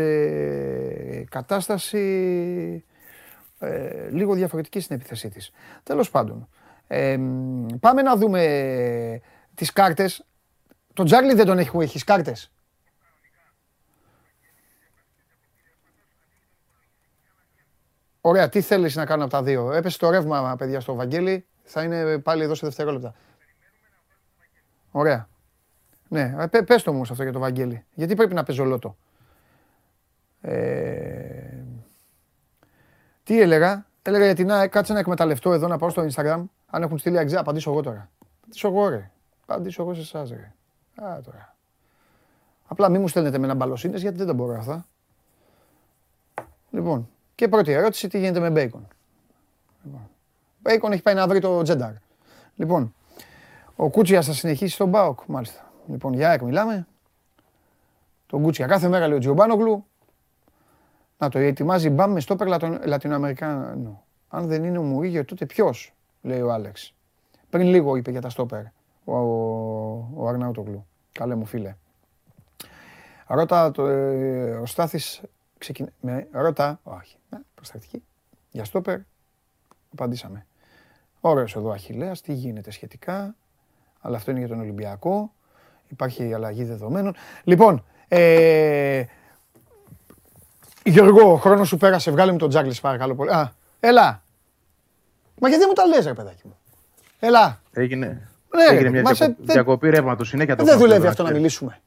κατάσταση 1.24 2.84
ε, 3.58 4.08
λίγο 4.10 4.34
διαφορετική 4.34 4.80
στην 4.80 4.96
επίθεσή 4.96 5.28
της. 5.28 5.50
Τέλος 5.82 6.10
πάντων, 6.10 6.48
ε, 6.88 7.18
πάμε 7.80 8.02
να 8.02 8.16
δούμε 8.16 9.20
τις 9.54 9.72
κάρτες. 9.72 10.24
Το 10.94 11.04
Τζάρλι 11.04 11.34
δεν 11.34 11.46
τον 11.46 11.58
έχει, 11.58 11.76
έχεις 11.78 12.04
κάρτες. 12.04 12.52
Ωραία, 18.20 18.48
τι 18.48 18.60
θέλεις 18.60 18.96
να 18.96 19.06
κάνω 19.06 19.22
από 19.22 19.32
τα 19.32 19.42
δύο; 19.42 19.72
Έπεσε 19.72 19.98
το 19.98 20.10
ρεύμα, 20.10 20.56
παιδιά, 20.58 20.80
στο 20.80 20.94
Βαγγέλη. 20.94 21.46
Θα 21.64 21.82
είναι 21.82 22.18
πάλι 22.18 22.42
εδώ 22.42 22.54
σε 22.54 22.66
δευτερόλεπτα. 22.66 23.14
Ωραία. 24.90 25.28
Ναι, 26.08 26.48
πε, 26.48 26.62
πες 26.62 26.82
το 26.82 26.90
όμως 26.90 27.10
αυτό 27.10 27.22
για 27.22 27.32
το 27.32 27.38
Βαγγέλη. 27.38 27.84
Γιατί 27.94 28.14
πρέπει 28.14 28.34
να 28.34 28.42
παίζω 28.42 28.64
λότο. 28.64 28.96
Ε, 30.40 31.64
τι 33.24 33.40
έλεγα; 33.40 33.86
Έλεγα 34.02 34.24
γιατί 34.24 34.44
να 34.44 34.68
κάτσε 34.68 34.92
να 34.92 34.98
εκμεταλλευτώ 34.98 35.52
εδώ 35.52 35.66
να 35.68 35.78
πάω 35.78 35.88
στο 35.90 36.06
Instagram. 36.10 36.44
Αν 36.70 36.82
έχουν 36.82 36.98
στείλει 36.98 37.18
αξιά, 37.18 37.40
απαντήσω 37.40 37.70
εγώ 37.70 37.82
τώρα. 37.82 38.10
Απαντήσω 38.40 38.68
εγώ 38.68 38.88
ρε. 38.88 39.10
Απαντήσω 39.46 39.82
εγώ 39.82 39.94
σε 39.94 40.00
εσάς 40.00 40.30
ρε. 40.30 40.52
Α, 41.06 41.20
τώρα. 41.20 41.56
Απλά 42.66 42.88
μην 42.88 43.00
μου 43.00 43.08
στέλνετε 43.08 43.38
με 43.38 43.44
ένα 43.44 43.54
μπαλοσύνες 43.54 44.00
γιατί 44.00 44.16
δεν 44.16 44.26
τα 44.26 44.34
μπορώ 44.34 44.54
αυτά. 44.54 44.86
Λοιπόν, 46.70 47.08
και 47.34 47.48
πρώτη 47.48 47.72
ερώτηση, 47.72 48.08
τι 48.08 48.18
γίνεται 48.18 48.40
με 48.40 48.50
Μπέικον. 48.50 48.88
Λοιπόν, 49.84 50.10
Μπέικον 50.58 50.92
έχει 50.92 51.02
πάει 51.02 51.14
να 51.14 51.28
βρει 51.28 51.40
το 51.40 51.62
τζένταρ. 51.62 51.92
Λοιπόν, 52.54 52.94
ο 53.76 53.90
Κούτσιας 53.90 54.26
θα 54.26 54.32
συνεχίσει 54.32 54.74
στον 54.74 54.88
ΠΑΟΚ, 54.88 55.20
μάλιστα. 55.26 55.72
Λοιπόν, 55.86 56.12
για 56.12 56.28
ΑΕΚ 56.28 56.42
μιλάμε. 56.42 56.86
Τον 58.26 58.42
Κούτσια 58.42 58.66
κάθε 58.66 58.88
μέρα 58.88 59.06
λέει 59.06 59.16
ο 59.16 59.20
Τζιομπάνογλου. 59.20 59.86
Να 61.18 61.28
το 61.28 61.38
ετοιμάζει 61.38 61.90
μπαμ 61.90 62.12
με 62.12 62.20
στόπερ 62.20 62.48
Λατινοαμερικάνο. 62.86 64.04
Αν 64.28 64.46
δεν 64.46 64.64
είναι 64.64 64.78
ο 64.78 64.82
Μουρίγιο, 64.82 65.24
τότε 65.24 65.46
ποιος, 65.46 65.94
λέει 66.22 66.40
ο 66.40 66.52
Άλεξ. 66.52 66.94
Πριν 67.50 67.66
λίγο 67.66 67.96
είπε 67.96 68.10
για 68.10 68.20
τα 68.20 68.28
στόπερ 68.28 68.62
ο, 69.04 69.16
ο, 69.16 70.08
ο 70.14 70.28
Αρναούτογλου. 70.28 70.86
Καλέ 71.12 71.34
μου 71.34 71.44
φίλε. 71.44 71.76
Ρώτα 73.26 73.70
το, 73.70 73.86
ε, 73.86 74.50
ο 74.50 74.66
Στάθης 74.66 75.22
ξεκινά. 75.58 75.88
Με, 76.00 76.28
ρώτα, 76.30 76.80
όχι, 76.82 77.16
ναι, 77.30 77.38
προστακτική. 77.54 78.02
Για 78.50 78.64
στόπερ, 78.64 78.98
απαντήσαμε. 79.92 80.46
Ωραίος 81.20 81.56
εδώ 81.56 81.70
Αχιλέας, 81.70 82.20
τι 82.20 82.32
γίνεται 82.32 82.70
σχετικά. 82.70 83.34
Αλλά 84.00 84.16
αυτό 84.16 84.30
είναι 84.30 84.40
για 84.40 84.48
τον 84.48 84.60
Ολυμπιακό. 84.60 85.32
Υπάρχει 85.88 86.34
αλλαγή 86.34 86.64
δεδομένων. 86.64 87.14
Λοιπόν, 87.44 87.84
ε, 88.08 89.04
Γιώργο, 90.84 91.32
ο 91.32 91.36
χρόνος 91.36 91.68
σου 91.68 91.76
πέρασε. 91.76 92.10
Βγάλε 92.10 92.32
μου 92.32 92.38
τον 92.38 92.48
Τζάγκλι, 92.48 92.74
παρακαλώ 92.80 93.14
πολύ. 93.14 93.30
Α, 93.30 93.52
έλα. 93.80 94.22
Μα 95.40 95.48
γιατί 95.48 95.66
μου 95.66 95.72
τα 95.72 95.86
λες, 95.86 96.04
ρε 96.06 96.12
παιδάκι 96.14 96.42
μου; 96.44 96.56
Έλα. 97.18 97.60
Έγινε, 97.72 98.06
Ναι, 98.56 98.62
έγινε 98.64 98.82
ρε, 98.82 98.90
μια 98.90 99.02
μα 99.02 99.12
διακοπή, 99.12 99.44
σε- 99.46 99.52
διακοπή 99.52 99.90
ρεύματο 99.90 100.24
συνέχεια. 100.24 100.56
το 100.56 100.64
Δεν 100.64 100.72
έχουμε 100.74 100.86
δουλεύει 100.88 101.06
αυτό 101.06 101.10
αυτό 101.10 101.22
να 101.22 101.28
εδώ. 101.28 101.38
μιλήσουμε. 101.38 101.80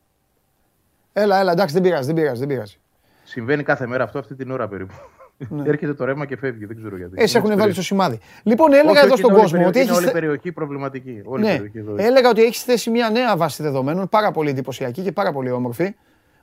Έλα, 1.14 1.40
έλα, 1.40 1.52
εντάξει, 1.52 1.74
δεν 1.74 1.84
πειράζει, 1.84 2.06
δεν 2.06 2.16
πειράζει, 2.16 2.40
δεν 2.40 2.48
πειράζει. 2.48 2.78
Συμβαίνει 3.24 3.64
κάθε 3.64 3.88
μέρα 3.88 4.04
αυτό 4.04 4.20
αυτή 4.20 4.36
την 4.36 4.52
ώρα 4.52 4.68
περίπου. 4.68 4.94
Έρχεται 5.72 5.94
το 5.94 6.06
ρεύμα 6.06 6.26
και 6.26 6.38
φεύγει, 6.38 6.66
δεν 6.66 6.78
ξέρω 6.78 6.98
γιατί. 6.98 7.14
Εσύ 7.22 7.38
έχουν 7.38 7.52
Είναι 7.52 7.62
βάλει 7.62 7.74
στο 7.74 7.82
περίεργο. 7.82 8.18
σημάδι. 8.18 8.20
Λοιπόν, 8.44 8.74
έλεγα 8.74 8.90
Όχι, 8.90 8.98
εδώ 9.00 9.08
όχι, 9.14 9.18
στον 9.18 9.30
είναι 9.32 9.40
όλη 9.40 9.48
η 9.48 9.52
κόσμο 9.52 9.68
ότι 9.68 9.72
περιοχή, 9.72 9.80
έχεις. 9.80 9.90
Είναι 9.90 9.98
όλη 9.98 10.18
η 10.18 10.22
περιοχή 10.22 10.52
προβληματική. 10.52 11.22
Όλη 11.26 11.44
η 11.44 11.46
Ναι, 11.48 11.52
περιοχή 11.56 11.78
εδώ. 11.78 11.96
έλεγα 11.98 12.30
ότι 12.30 12.44
έχεις 12.44 12.64
θέσει 12.64 12.90
μια 12.90 13.10
νέα 13.10 13.38
βάση 13.38 13.64
δεδομένων, 13.64 14.10
πάρα 14.10 14.32
πολύ 14.32 14.50
εντυπωσιακή 14.50 15.02
και 15.02 15.12
πάρα 15.12 15.32
πολύ 15.32 15.52
όμορφη. 15.52 15.96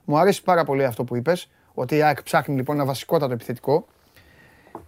Μου 0.05 0.18
αρέσει 0.18 0.42
πάρα 0.42 0.64
πολύ 0.64 0.85
αυτό 0.85 1.05
που 1.05 1.16
είπες, 1.16 1.51
ότι 1.75 1.97
η 1.97 2.03
ΑΕΚ 2.03 2.23
ψάχνει 2.23 2.55
λοιπόν 2.57 2.77
ένα 2.77 2.85
βασικότατο 2.85 3.33
επιθετικό. 3.33 3.87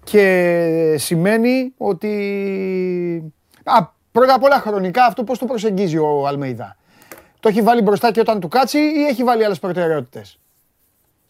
Και 0.05 0.95
σημαίνει 0.99 1.73
ότι. 1.77 3.33
Α, 3.65 3.87
πρώτα 4.13 4.35
απ' 4.35 4.43
όλα 4.43 4.59
χρονικά 4.61 5.05
αυτό 5.05 5.25
πώς 5.25 5.39
το 5.39 5.47
προσεγγίζει 5.47 5.99
ο 5.99 6.27
Αλμέιδα. 6.27 6.77
Το 7.41 7.49
έχει 7.49 7.63
βάλει 7.63 7.83
μπροστά 7.83 8.11
και 8.11 8.21
όταν 8.21 8.41
του 8.41 8.49
κάτσει 8.49 8.79
ή 8.79 9.05
έχει 9.11 9.25
βάλει 9.25 9.45
άλλες 9.45 9.59
προτεραιότητες; 9.59 10.39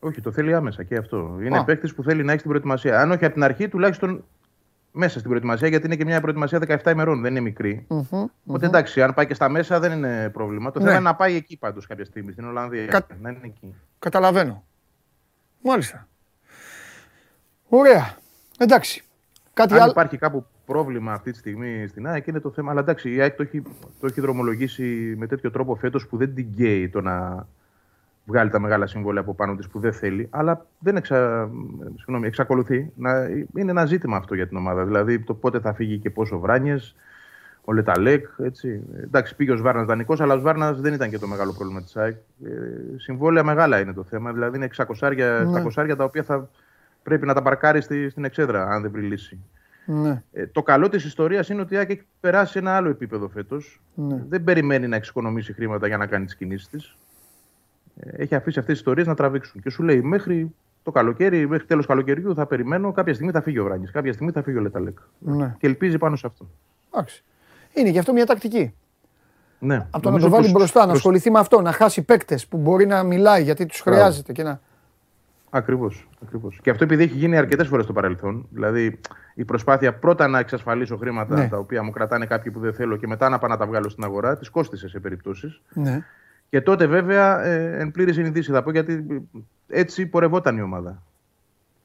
Όχι, 0.01 0.21
το 0.21 0.33
θέλει 0.33 0.55
άμεσα 0.55 0.83
και 0.85 0.97
αυτό. 0.97 1.39
Είναι 1.43 1.59
Α. 1.59 1.65
παίκτης 1.65 1.95
που 1.95 2.03
θέλει 2.03 2.23
να 2.25 2.31
έχει 2.33 2.41
την 2.41 2.49
προετοιμασία. 2.51 3.01
Αν 3.01 3.11
όχι 3.11 3.25
από 3.25 3.35
την 3.35 3.43
αρχή, 3.43 3.69
τουλάχιστον 3.69 4.25
μέσα 4.93 5.19
στην 5.19 5.29
προετοιμασία, 5.29 5.69
γιατί 5.69 5.87
είναι 5.87 5.97
και 5.97 6.05
μια 6.05 6.21
προετοιμασία 6.21 6.59
17 6.85 6.91
ημερών, 6.91 7.21
δεν 7.21 7.31
είναι 7.31 7.41
μικρή. 7.41 7.87
Οπότε 8.47 8.67
εντάξει, 8.67 9.03
αν 9.03 9.15
πάει 9.15 9.27
και 9.27 9.35
στα 9.35 9.49
μέσα 9.49 9.81
δεν 9.81 9.93
είναι 9.93 10.31
πρόβλημα. 10.33 10.71
Το 10.71 10.79
Ναι. 10.79 10.85
θέμα 10.85 10.97
είναι 10.99 11.09
να 11.09 11.15
πάει 11.15 11.37
εκεί 11.37 11.57
πάντως 11.57 11.87
κάποια 11.87 12.05
στιγμή, 12.05 12.33
στην 12.33 12.45
Ολλανδία. 12.45 12.87
Κα- 12.87 13.07
Να 13.21 13.29
είναι 13.31 13.39
εκεί. 13.45 13.75
Καταλαβαίνω. 13.99 14.65
Μάλιστα. 15.63 16.09
Ωραία. 17.69 18.15
Εντάξει. 18.63 19.03
Κάτι 19.53 19.75
Αν 19.75 19.81
άλλο. 19.81 19.91
υπάρχει 19.91 20.17
κάπου 20.17 20.47
πρόβλημα 20.67 21.13
αυτή 21.13 21.31
τη 21.31 21.39
στιγμή 21.39 21.87
στην 21.89 22.07
ΑΕΚ 22.07 22.27
είναι 22.27 22.41
το 22.41 22.51
θέμα. 22.51 22.71
Αλλά 22.71 22.81
εντάξει, 22.81 23.15
η 23.15 23.21
ΑΕΚ 23.21 23.35
το 23.37 23.43
έχει, 23.43 23.63
το 24.01 24.07
έχει 24.07 24.21
δρομολογήσει 24.21 25.15
με 25.19 25.27
τέτοιο 25.27 25.51
τρόπο 25.51 25.75
φέτος 25.75 26.07
που 26.07 26.17
δεν 26.17 26.35
την 26.35 26.55
καίει 26.55 26.89
το 26.89 27.01
να 27.01 27.47
βγάλει 28.25 28.51
τα 28.51 28.61
μεγάλα 28.61 28.87
συμβόλαια 28.87 29.23
από 29.23 29.35
πάνω 29.35 29.55
της 29.57 29.69
που 29.69 29.79
δεν 29.81 29.93
θέλει. 29.93 30.27
Αλλά 30.31 30.67
δεν 30.79 30.97
εξα... 30.97 31.51
συγγνώμη, 31.97 32.27
εξακολουθεί 32.27 32.93
να 32.97 33.25
είναι 33.55 33.71
ένα 33.71 33.87
ζήτημα 33.87 34.17
αυτό 34.17 34.35
για 34.35 34.49
την 34.49 34.57
ομάδα. 34.57 34.85
Δηλαδή 34.85 35.21
το 35.21 35.35
πότε 35.35 35.61
θα 35.61 35.75
φύγει 35.75 35.99
και 35.99 36.11
πόσο 36.11 36.39
βράνιες. 36.39 36.95
Ο 37.65 37.73
Λεταλέκ, 37.73 38.27
έτσι. 38.39 38.83
Εντάξει, 39.03 39.37
πήγε 39.37 39.53
ο 39.53 39.57
Σβάρνας 39.57 39.87
δανεικός, 39.87 40.21
αλλά 40.21 40.35
ο 40.35 40.39
Σβάρνας 40.39 40.81
δεν 40.81 40.93
ήταν 40.93 41.11
και 41.11 41.19
το 41.19 41.27
μεγάλο 41.27 41.53
πρόβλημα 41.53 41.83
της 41.83 41.97
ΑΕΚ. 41.97 42.17
Ε, 42.45 42.49
συμβόλαια 42.97 43.45
μεγάλα 43.45 43.81
είναι 43.81 43.93
το 43.93 44.05
θέμα. 44.05 44.33
Δηλαδή 44.33 44.57
είναι 44.57 44.69
600 44.77 45.15
Ναι. 45.47 45.63
700 45.77 45.95
τα 45.97 46.05
οποία 46.05 46.23
θα 46.23 46.49
πρέπει 47.11 47.27
να 47.27 47.35
τα 47.35 47.43
παρκάρει 47.43 47.81
στη, 47.81 48.09
στην 48.11 48.25
εξέδρα, 48.25 48.69
αν 48.71 48.83
δεν 48.83 48.91
βρει 48.91 49.03
λύση. 49.03 49.39
Ναι. 49.87 50.23
Ε, 50.33 50.47
το 50.47 50.63
καλό 50.63 50.89
της 50.89 51.05
ιστορίας 51.05 51.49
είναι 51.49 51.61
ότι 51.61 51.75
η 51.75 51.77
ΑΕΚ 51.77 51.91
έχει 51.91 52.03
περάσει 52.21 52.53
σε 52.53 52.59
ένα 52.59 52.77
άλλο 52.77 52.89
επίπεδο 52.89 53.29
φέτος. 53.29 53.81
Ναι. 53.95 54.23
Δεν 54.29 54.45
περιμένει 54.45 54.89
να 54.89 54.97
εξοικονομήσει 54.97 55.53
χρήματα 55.53 55.87
για 55.87 55.97
να 55.97 56.07
κάνει 56.07 56.25
τις 56.25 56.37
κινήσεις 56.37 56.69
της. 56.69 56.97
Ε, 58.01 58.23
έχει 58.23 58.35
αφήσει 58.35 58.59
αυτές 58.59 58.65
τις 58.65 58.79
ιστορίες 58.79 59.07
να 59.07 59.15
τραβήξουν. 59.15 59.61
Και 59.63 59.71
σου 59.71 59.83
λέει 59.83 60.01
μέχρι 60.03 60.55
το 60.83 60.91
καλοκαίρι, 60.91 61.49
μέχρι 61.49 61.67
τέλος 61.67 61.87
καλοκαιριού 61.87 62.35
θα 62.35 62.47
περιμένω. 62.47 62.93
Κάποια 62.93 63.15
στιγμή 63.15 63.33
θα 63.33 63.43
φύγει 63.43 63.59
ο 63.59 63.65
Βράνης, 63.65 63.91
κάποια 63.91 64.13
στιγμή 64.13 64.33
θα 64.33 64.43
φύγει 64.43 64.57
ο 64.57 64.61
Λεταλέκ. 64.61 64.99
Ναι. 65.19 65.55
Και 65.59 65.67
ελπίζει 65.67 65.99
πάνω 65.99 66.17
σε 66.17 66.27
αυτό. 66.27 66.49
Εντάξει. 66.93 67.23
Είναι 67.75 67.91
και 67.91 67.99
αυτό 67.99 68.13
μια 68.13 68.27
τακτική. 68.27 68.75
Ναι. 69.59 69.77
Από 69.77 69.91
το 69.91 69.99
να 69.99 70.05
Νομίζω 70.09 70.25
το 70.27 70.31
βάλει 70.33 70.45
πως 70.45 70.53
μπροστά, 70.53 70.79
να 70.81 70.85
προς- 70.87 70.97
ασχοληθεί 70.99 71.31
με 71.31 71.39
αυτό, 71.39 71.61
να 71.61 71.73
χάσει 71.73 72.03
παίκτες 72.03 72.47
που 72.47 72.57
μπορεί 72.57 72.87
να 72.87 73.03
μιλάει 73.03 73.43
γιατί 73.43 73.67
τους 73.67 73.83
Μπράβο. 73.85 74.01
χρειάζεται 74.01 74.33
και 74.33 74.43
να. 74.43 74.61
Ακριβώς. 75.51 76.09
Ακριβώς. 76.23 76.61
Και 76.63 76.71
αυτό 76.71 76.85
επειδή 76.85 77.03
έχει 77.03 77.17
γίνει 77.17 77.37
αρκετές 77.37 77.69
φορές 77.69 77.85
στο 77.85 77.93
παρελθόν. 77.93 78.47
Δηλαδή 78.51 79.01
η 79.35 79.45
προσπάθεια 79.45 79.95
πρώτα 79.95 80.29
να 80.29 80.39
εξασφαλίσω 80.39 80.97
χρήματα 80.97 81.35
Ναι. 81.35 81.49
τα 81.49 81.59
οποία 81.59 81.83
μου 81.83 81.91
κρατάνε 81.91 82.27
κάποιοι 82.27 82.53
που 82.53 82.61
δεν 82.61 82.75
θέλω 82.75 82.97
και 82.97 83.07
μετά 83.07 83.29
να 83.29 83.39
πάω 83.39 83.51
να 83.51 83.57
τα 83.57 83.67
βγάλω 83.67 83.89
στην 83.89 84.05
αγορά, 84.05 84.39
τη 84.39 84.51
κόστησε 84.51 84.89
σε 84.89 85.01
περιπτώσεις. 85.01 85.61
Ναι. 85.73 86.05
Και 86.49 86.61
τότε 86.61 86.87
βέβαια 86.87 87.45
ε, 87.45 87.81
εν 87.81 87.91
πλήρης 87.91 88.15
συνειδήση 88.15 88.53
θα 88.53 88.63
πω 88.63 88.71
γιατί 88.71 89.05
έτσι 89.69 90.07
πορευόταν 90.07 90.57
η 90.57 90.63
ομάδα. 90.63 91.03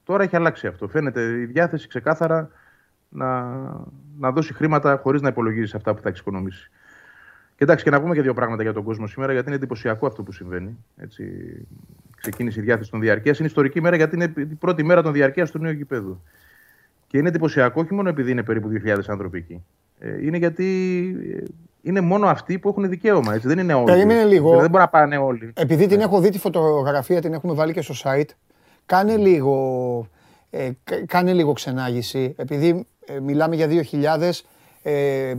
Τώρα 0.04 0.24
έχει 0.24 0.36
αλλάξει 0.36 0.68
αυτό. 0.68 0.88
Φαίνεται 0.88 1.22
η 1.22 1.46
διάθεση 1.46 1.88
ξεκάθαρα 1.88 2.50
να, 3.10 3.44
να 4.20 4.32
δώσει 4.32 4.54
χρήματα 4.54 5.00
χωρίς 5.04 5.22
να 5.22 5.28
υπολογίζεις 5.30 5.76
αυτά 5.76 5.94
που 5.94 6.02
θα 6.02 6.10
εξοικονομήσει. 6.10 6.70
Και 7.58 7.64
εντάξει, 7.64 7.84
και 7.84 7.90
να 7.90 8.02
πούμε 8.02 8.16
και 8.16 8.22
δύο 8.22 8.34
πράγματα 8.34 8.64
για 8.64 8.74
τον 8.74 8.84
κόσμο 8.84 9.08
σήμερα, 9.08 9.32
γιατί 9.32 9.48
είναι 9.48 9.56
εντυπωσιακό 9.56 10.08
αυτό 10.08 10.24
που 10.24 10.32
συμβαίνει. 10.32 10.78
Έτσι, 10.98 11.24
ξεκίνησε 12.16 12.60
η 12.60 12.64
διάθεση 12.64 12.92
των 12.92 13.00
διαρκείας. 13.00 13.38
Είναι 13.40 13.48
ιστορική 13.48 13.82
μέρα 13.82 13.96
γιατί 13.96 14.16
είναι 14.16 14.34
η 14.38 14.46
πρώτη 14.46 14.84
μέρα 14.84 15.02
των 15.02 15.14
διαρκείας 15.14 15.52
του 15.52 15.60
νέου 15.60 15.72
γηπέδου. 15.72 16.22
Και 17.08 17.18
είναι 17.18 17.28
εντυπωσιακό 17.28 17.82
όχι 17.82 17.94
μόνο 17.94 18.10
επειδή 18.10 18.32
είναι 18.32 18.44
περίπου 18.44 18.70
2.000 18.86 18.98
άνθρωποι 19.08 19.38
εκεί. 19.38 19.64
Ε, 20.00 20.26
είναι 20.26 20.38
γιατί 20.38 20.66
ε, 21.38 21.44
είναι 21.82 22.02
μόνο 22.02 22.28
αυτοί 22.28 22.60
που 22.60 22.70
έχουν 22.70 22.90
δικαίωμα. 22.90 23.34
Έτσι. 23.34 23.48
Δεν 23.48 23.60
είναι 23.60 23.74
όλοι. 23.74 23.86
Περίμενε 23.86 24.24
λίγο. 24.24 24.44
Δηλαδή, 24.44 24.62
δεν 24.62 24.70
μπορεί 24.70 24.84
να 24.84 24.90
πάνε 24.90 25.18
όλοι. 25.18 25.52
Επειδή 25.56 25.88
την 25.88 26.00
έχω 26.02 26.20
δει 26.20 26.30
τη 26.30 26.40
φωτογραφία, 26.40 27.22
την 27.22 27.34
έχουμε 27.34 27.54
βάλει 27.54 27.74
και 27.74 27.82
στο 27.82 27.94
site, 28.04 28.30
κάνε 28.86 29.16
λίγο, 29.16 30.08
ε, 30.50 30.70
κα- 30.84 31.06
κάνε 31.06 31.34
λίγο 31.34 31.54
ξενάγηση. 31.54 32.34
Επειδή 32.38 32.86
ε, 33.06 33.20
μιλάμε 33.20 33.56
για 33.56 33.68
2.000, 33.68 34.42
ε, 34.84 35.34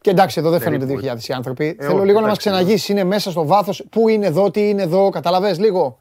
και 0.00 0.10
εντάξει, 0.10 0.40
εδώ 0.40 0.50
δεν 0.50 0.60
φαίνονται 0.60 0.86
Περίπου, 0.86 1.06
2.000 1.06 1.28
οι 1.28 1.32
άνθρωποι. 1.32 1.76
Ε, 1.78 1.84
Θέλω 1.84 1.96
όχι, 1.96 2.06
λίγο 2.06 2.20
να 2.20 2.26
μας 2.26 2.36
εντάξει, 2.38 2.48
ξεναγήσει, 2.48 2.92
είναι 2.92 3.04
μέσα 3.04 3.30
στο 3.30 3.46
βάθος, 3.46 3.86
πού 3.90 4.08
είναι 4.08 4.26
εδώ, 4.26 4.50
τι 4.50 4.68
είναι 4.68 4.82
εδώ, 4.82 5.08
καταλαβες 5.10 5.58
λίγο. 5.58 5.98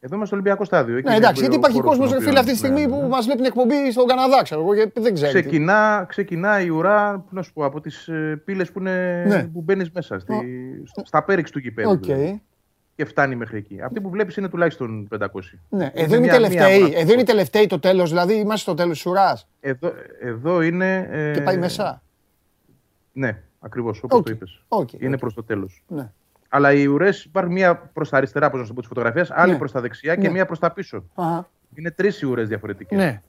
Εδώ 0.00 0.14
είμαστε 0.14 0.26
στο 0.26 0.34
Ολυμπιακό 0.36 0.64
στάδιο. 0.64 0.96
Εκεί 0.96 1.06
Ναι, 1.06 1.14
είναι 1.14 1.24
εντάξει, 1.24 1.38
ο 1.42 1.44
γιατί 1.44 1.56
υπάρχει 1.56 1.76
χώρος 1.80 1.90
κόσμος, 1.90 2.08
στον 2.08 2.20
ρε 2.20 2.26
φίλε, 2.28 2.38
αυτή 2.38 2.52
τη 2.52 2.58
οποίο- 2.58 2.68
στιγμή 2.68 2.86
ναι, 2.92 2.96
που 2.96 3.02
ναι. 3.02 3.08
μας 3.08 3.24
βλέπει 3.24 3.40
την 3.42 3.46
εκπομπή 3.46 3.90
στον 3.92 4.06
Καναδά, 4.06 4.42
ξέρω 4.42 4.60
εγώ, 4.60 4.74
και 4.74 4.90
δεν 5.00 5.14
ξέρει. 5.14 5.32
τι. 5.32 5.40
Ξεκινά, 5.40 6.04
ξεκινά 6.08 6.60
η 6.60 6.68
ουρά 6.68 7.24
να 7.30 7.42
σου 7.42 7.52
πω, 7.52 7.64
από 7.64 7.80
τις 7.80 8.08
πύλες 8.44 8.72
που, 8.72 8.78
είναι, 8.78 9.24
Ναι. 9.28 9.44
που 9.44 9.60
μπαίνεις 9.60 9.90
μέσα, 9.90 10.18
στη, 10.18 10.34
στα 11.02 11.22
πέριξ 11.24 11.50
του 11.50 11.58
γηπέδου. 11.58 11.90
Οκ. 11.90 12.04
δηλαδή. 12.04 12.42
Και 12.96 13.04
φτάνει 13.04 13.34
μέχρι 13.36 13.58
εκεί. 13.58 13.80
Αυτή 13.80 14.00
που 14.00 14.10
βλέπεις 14.10 14.36
είναι 14.36 14.48
τουλάχιστον 14.48 15.08
500. 15.08 15.58
Ναι, 15.68 15.90
εδώ 15.94 16.06
είναι 16.06 16.16
οι 16.16 16.20
μια- 16.20 16.32
τελευταίοι, 16.32 16.82
μια- 16.82 16.98
εδώ 16.98 17.12
είναι 17.12 17.20
οι 17.20 17.24
τελευταίοι 17.24 17.66
το 17.66 17.78
τέλος, 17.78 18.08
δηλαδή 18.10 18.34
είμαστε 18.34 18.56
στο 18.60 18.74
τέλος 18.74 18.96
της 18.96 19.06
ουράς 19.06 19.48
Εδώ, 19.60 19.92
εδώ 20.20 20.62
είναι. 20.62 21.08
ε, 21.10 21.32
και 21.32 21.40
πάει 21.40 21.56
μέσα. 21.58 22.02
Ναι, 23.12 23.42
ακριβώς 23.60 24.02
όπως 24.02 24.18
Οκ, 24.18 24.24
το 24.26 24.32
είπες. 24.32 24.62
οκ, 24.68 24.92
Είναι 24.92 25.14
οκ. 25.14 25.20
προς 25.20 25.34
το 25.34 25.42
τέλος. 25.42 25.82
Ναι. 25.88 26.10
Αλλά 26.48 26.72
οι 26.72 26.86
ουρές 26.86 27.24
υπάρχουν 27.24 27.52
μία 27.52 27.76
προς 27.76 28.08
τα 28.08 28.16
αριστερά, 28.16 28.46
όπως 28.46 28.56
να 28.56 28.66
το 28.66 28.72
πω, 28.72 28.80
τη 28.80 28.86
φωτογραφία, 28.86 29.26
άλλη 29.30 29.52
Ναι. 29.52 29.58
προς 29.58 29.72
τα 29.72 29.80
δεξιά 29.80 30.14
και 30.14 30.20
Ναι. 30.20 30.28
μία 30.28 30.46
προς 30.46 30.58
τα 30.58 30.70
πίσω. 30.72 31.04
Αχα. 31.14 31.48
Είναι 31.74 31.90
τρεις 31.90 32.20
οι 32.20 32.26
ουρές 32.26 32.48
διαφορετικές. 32.48 32.98
Ναι. 32.98 33.22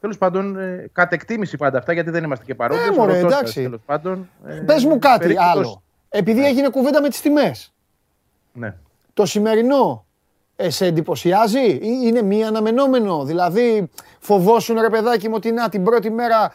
Τέλος 0.00 0.18
πάντων, 0.18 0.58
ε, 0.58 0.88
κατ' 0.92 1.12
εκτίμηση 1.12 1.56
πάντα 1.56 1.78
αυτά, 1.78 1.92
γιατί 1.92 2.10
δεν 2.10 2.24
είμαστε 2.24 2.44
και 2.44 2.54
παρόντες. 2.54 2.86
Ε, 2.86 2.92
μωρέ, 2.92 3.18
εντάξει. 3.18 3.62
Τέλος 3.62 3.80
πάντων. 3.86 4.28
Ε, 4.46 4.52
Πες 4.54 4.84
μου 4.84 4.98
κάτι 4.98 5.18
περίπτωση- 5.18 5.48
άλλο. 5.50 5.82
Επειδή 6.08 6.44
έγινε 6.46 6.68
κουβέντα 6.68 7.00
με 7.02 7.08
τις 7.08 7.20
τιμές, 7.20 7.72
Ναι. 8.52 8.74
το 9.14 9.26
σημερινό 9.26 10.06
ε, 10.56 10.70
σε 10.70 10.86
εντυπωσιάζει 10.86 11.60
ή 11.68 11.80
είναι 12.02 12.22
μη 12.22 12.44
αναμενόμενο; 12.44 13.24
Δηλαδή, 13.24 13.90
φοβόσουν 14.18 14.80
ρε 14.80 14.88
παιδάκι 14.90 15.28
μου 15.28 15.34
ότι 15.36 15.50
να 15.52 15.68
την 15.68 15.84
πρώτη 15.84 16.10
μέρα 16.10 16.52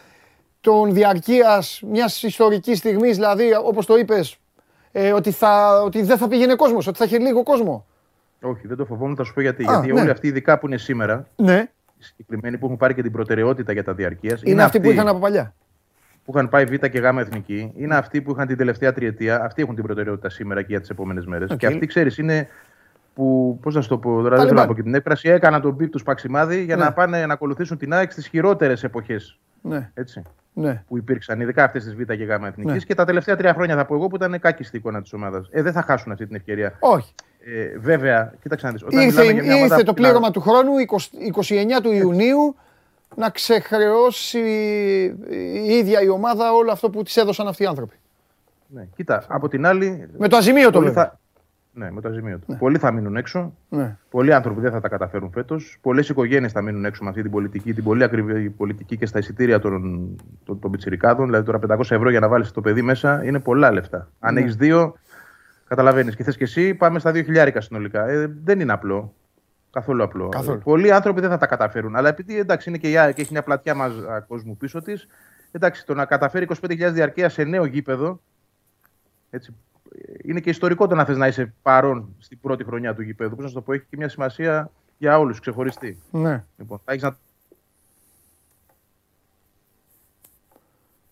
των 0.61 0.93
διαρκείας 0.93 1.81
μιας 1.89 2.23
ιστορικής 2.23 2.77
στιγμής, 2.77 3.15
δηλαδή 3.15 3.49
όπως 3.63 3.85
το 3.85 3.97
είπες, 3.97 4.37
ε, 4.95 5.11
ότι, 5.13 5.31
θα, 5.31 5.81
ότι 5.81 6.01
δεν 6.03 6.17
θα 6.17 6.27
πήγαινε 6.27 6.55
κόσμος, 6.55 6.87
ότι 6.87 6.97
θα 6.97 7.05
είχε 7.05 7.17
λίγο 7.17 7.43
κόσμο. 7.43 7.85
Όχι, 8.41 8.67
δεν 8.67 8.77
το 8.77 8.85
φοβόμουν, 8.85 9.15
θα 9.15 9.23
σου 9.23 9.33
πω 9.33 9.41
γιατί. 9.41 9.63
Α, 9.63 9.71
γιατί 9.71 9.91
ναι. 9.91 9.99
όλοι 10.01 10.09
αυτοί, 10.09 10.27
ειδικά 10.27 10.59
που 10.59 10.67
είναι 10.67 10.77
σήμερα, 10.77 11.27
Ναι, 11.35 11.67
οι 11.97 12.03
συγκεκριμένοι 12.03 12.57
που 12.57 12.65
έχουν 12.65 12.77
πάρει 12.77 12.93
και 12.93 13.01
την 13.01 13.11
προτεραιότητα 13.11 13.73
για 13.73 13.83
τα 13.83 13.93
διαρκείας, 13.93 14.41
είναι, 14.43 14.63
αυτοί 14.63 14.79
που 14.79 14.91
είχαν 14.91 15.07
από 15.07 15.19
παλιά. 15.19 15.53
που 16.25 16.31
είχαν 16.35 16.49
πάει 16.49 16.65
Β 16.65 16.73
και 16.73 16.99
Γ 16.99 17.03
εθνική, 17.19 17.71
είναι 17.75 17.95
αυτοί 17.95 18.21
που 18.21 18.31
είχαν 18.31 18.47
την 18.47 18.57
τελευταία 18.57 18.93
τριετία. 18.93 19.43
Αυτοί 19.43 19.61
έχουν 19.61 19.75
την 19.75 19.83
προτεραιότητα 19.83 20.29
σήμερα 20.29 20.61
και 20.61 20.67
για 20.69 20.79
τις 20.79 20.89
επόμενες 20.89 21.25
μέρες. 21.25 21.49
Οκ. 21.51 21.57
Και 21.57 21.67
αυτοί, 21.67 21.85
ξέρεις, 21.85 22.17
είναι 22.17 22.47
που. 23.13 23.57
Πώς 23.61 23.75
να 23.75 23.81
σου 23.81 23.89
το 23.89 23.97
πω, 23.97 24.09
τώρα 24.09 24.21
δεν 24.21 24.29
Ταλιμπάν. 24.29 24.47
θέλω 24.47 24.59
να 24.61 24.67
πω 24.67 24.73
και 24.73 24.81
την 24.83 24.93
έκφραση. 24.95 25.29
Έκαναν 25.29 25.61
τον 25.61 25.75
πικ 25.75 25.89
τους 25.91 26.03
παξιμάδι 26.03 26.63
για 26.63 26.75
Ναι. 26.75 26.83
να 26.83 26.93
πάνε 26.93 27.25
να 27.25 27.33
ακολουθήσουν 27.33 27.77
την 27.77 27.93
ΑΕΚ 27.93 28.11
στις 28.11 28.27
χειρότερες 28.27 28.83
εποχές. 28.83 29.39
Ναι, 29.61 29.91
Έτσι. 29.93 30.21
Ναι. 30.53 30.83
Που 30.87 30.97
υπήρξαν, 30.97 31.41
ειδικά 31.41 31.63
αυτές 31.63 31.83
τις 31.83 31.95
Β 31.95 32.01
και 32.01 32.23
Γ 32.23 32.29
εθνικής. 32.29 32.63
Ναι. 32.65 32.77
Και 32.77 32.95
τα 32.95 33.05
τελευταία 33.05 33.35
τρία 33.35 33.53
χρόνια 33.53 33.75
θα 33.75 33.85
πω 33.85 33.95
εγώ 33.95 34.07
που 34.07 34.15
ήταν 34.15 34.39
κάκιστη 34.39 34.75
η 34.75 34.79
εικόνα 34.79 35.01
της 35.01 35.13
ομάδας. 35.13 35.47
Ε, 35.51 35.61
δεν 35.61 35.73
θα 35.73 35.81
χάσουν 35.81 36.11
αυτή 36.11 36.25
την 36.25 36.35
ευκαιρία. 36.35 36.77
Όχι. 36.79 37.13
Ε, 37.45 37.77
βέβαια, 37.79 38.33
κοίταξε 38.41 38.65
να 38.65 38.71
δεις. 38.71 39.05
Ήρθε, 39.05 39.25
ήρθε 39.43 39.83
το 39.83 39.93
πλήρωμα 39.93 40.31
του 40.31 40.41
χρόνου 40.41 40.71
20 41.33 41.41
29 41.77 41.81
του 41.83 41.91
Ιουνίου 41.91 42.55
να 43.15 43.29
ξεχρεώσει 43.29 44.39
η 45.65 45.73
ίδια 45.73 46.01
η 46.01 46.09
ομάδα 46.09 46.53
όλο 46.53 46.71
αυτό 46.71 46.89
που 46.89 47.03
της 47.03 47.17
έδωσαν 47.17 47.47
αυτοί 47.47 47.63
οι 47.63 47.65
άνθρωποι. 47.65 47.95
Ναι, 48.67 48.87
κοίτα, 48.95 49.23
από 49.27 49.47
την 49.47 49.65
άλλη. 49.65 50.09
Με 50.17 50.27
το 50.27 50.37
αζημίωτο 50.37 50.71
πολλοί 50.71 50.85
βέβαια. 50.85 51.03
θα... 51.03 51.19
Ναι, 51.75 51.91
με 51.91 52.01
το 52.01 52.09
αζημίωτο. 52.09 52.53
Πολλοί 52.59 52.77
θα 52.77 52.91
μείνουν 52.91 53.15
έξω. 53.15 53.53
Ναι. 53.69 53.97
Πολλοί 54.09 54.33
άνθρωποι 54.33 54.61
δεν 54.61 54.71
θα 54.71 54.79
τα 54.79 54.87
καταφέρουν 54.89 55.31
φέτος. 55.31 55.77
Πολλές 55.81 56.09
οικογένειες 56.09 56.51
θα 56.51 56.61
μείνουν 56.61 56.85
έξω 56.85 57.03
με 57.03 57.09
αυτή 57.09 57.21
την 57.21 57.31
πολιτική, 57.31 57.73
την 57.73 57.83
πολύ 57.83 58.03
ακριβή 58.03 58.49
πολιτική 58.49 58.97
και 58.97 59.05
στα 59.05 59.19
εισιτήρια 59.19 59.59
των, 59.59 59.81
των, 60.43 60.59
των 60.59 60.71
πιτσιρικάδων. 60.71 61.25
Δηλαδή 61.25 61.45
τώρα 61.45 61.59
500 61.77 61.79
ευρώ 61.91 62.09
για 62.09 62.19
να 62.19 62.27
βάλεις 62.27 62.51
το 62.51 62.61
παιδί 62.61 62.81
μέσα 62.81 63.23
είναι 63.25 63.39
πολλά 63.39 63.71
λεφτά. 63.71 64.09
Αν 64.19 64.33
Ναι. 64.33 64.39
έχεις 64.39 64.55
δύο, 64.55 64.95
καταλαβαίνεις. 65.67 66.15
Και 66.15 66.23
θες 66.23 66.37
και 66.37 66.43
εσύ, 66.43 66.73
πάμε 66.73 66.99
στα 66.99 67.11
2.000 67.11 67.49
συνολικά. 67.57 68.07
Ε, 68.07 68.33
δεν 68.43 68.59
είναι 68.59 68.73
απλό. 68.73 69.13
Καθόλου 69.71 70.03
απλό. 70.03 70.29
Καθόλου. 70.29 70.59
Πολλοί 70.59 70.91
άνθρωποι 70.91 71.21
δεν 71.21 71.29
θα 71.29 71.37
τα 71.37 71.45
καταφέρουν. 71.47 71.95
Αλλά 71.95 72.09
επειδή 72.09 72.37
εντάξει 72.37 72.69
είναι 72.69 72.77
και 72.77 72.89
η 72.89 72.97
ΑΕΚ 72.97 73.15
και 73.15 73.21
έχει 73.21 73.31
μια 73.31 73.43
πλατιά 73.43 73.75
μας 73.75 73.91
α, 73.91 74.19
κόσμου 74.27 74.57
πίσω 74.57 74.81
της, 74.81 75.07
εντάξει 75.51 75.85
το 75.85 75.93
να 75.93 76.05
καταφέρει 76.05 76.47
25.000 76.61 76.89
διαρκείας 76.93 77.33
σε 77.33 77.43
νέο 77.43 77.65
γήπεδο. 77.65 78.19
Έτσι, 79.29 79.55
είναι 80.23 80.39
και 80.39 80.49
ιστορικό 80.49 80.87
το 80.87 80.95
να 80.95 81.05
θες 81.05 81.17
να 81.17 81.27
είσαι 81.27 81.53
παρόν 81.61 82.15
στην 82.19 82.39
πρώτη 82.39 82.63
χρονιά 82.63 82.95
του 82.95 83.01
γήπεδου. 83.01 83.35
Πώς 83.35 83.43
να 83.43 83.47
σου 83.49 83.53
το 83.55 83.61
πω, 83.61 83.73
έχει 83.73 83.85
και 83.89 83.97
μια 83.97 84.09
σημασία 84.09 84.71
για 84.97 85.19
όλους, 85.19 85.39
ξεχωριστή. 85.39 86.01
ναι. 86.11 86.43
Λοιπόν, 86.57 86.79
θα 86.85 86.91
έχεις 86.91 87.03
να 87.03 87.17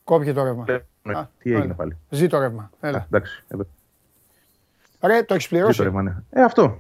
Κόπηκε 0.04 0.34
το 0.34 0.44
ρεύμα. 0.44 0.66
Ναι, 1.04 1.18
Α, 1.18 1.28
Τι 1.38 1.50
έγινε 1.50 1.64
έλα. 1.66 1.74
πάλι. 1.74 1.98
Ζει 2.10 2.28
το 2.28 2.40
ρεύμα. 2.40 2.70
Α, 2.80 2.88
Έλα. 2.88 3.06
εντάξει, 3.06 3.44
εδώ. 3.48 3.64
Ρε, 5.02 5.24
το 5.24 5.34
έχεις 5.34 5.48
Τι 5.48 5.56
πληρώσει. 5.56 5.78
το 5.78 5.84
ρεύμα, 5.84 6.02
ναι. 6.02 6.16
Ε, 6.30 6.44
αυτό. 6.44 6.78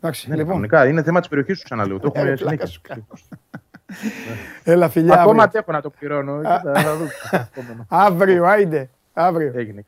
Εντάξει, 0.00 0.28
Ναι, 0.28 0.34
λοιπόν. 0.34 0.48
κανονικά. 0.50 0.86
Είναι 0.86 1.02
θέμα 1.02 1.20
της 1.20 1.28
περιοχής 1.28 1.58
σου, 1.58 1.64
ξαναλέω. 1.64 1.98
Το 1.98 2.12
Ε, 2.14 2.18
έχουμε 2.20 2.34
πλάκα 2.36 2.66
συνέχεια. 2.66 2.66
σου 2.66 2.80
κάνω. 2.82 3.06
Έλα, 4.74 4.88
φιλιά. 4.88 5.12
Ακόμα 5.12 5.28
αύριο. 5.30 5.42
αντέχω 5.42 5.72
να 5.72 5.80
το 5.80 5.90
πληρώνω. 5.90 6.36
Κοίτα, 6.36 6.62
θα 6.74 6.96
δούμε 6.96 7.10
το 7.30 7.36
επόμενο. 7.56 7.86
Αύριο, 7.88 8.44
άιντε. 8.46 8.90
Αύριο. 9.12 9.52
Έγινε. 9.54 9.84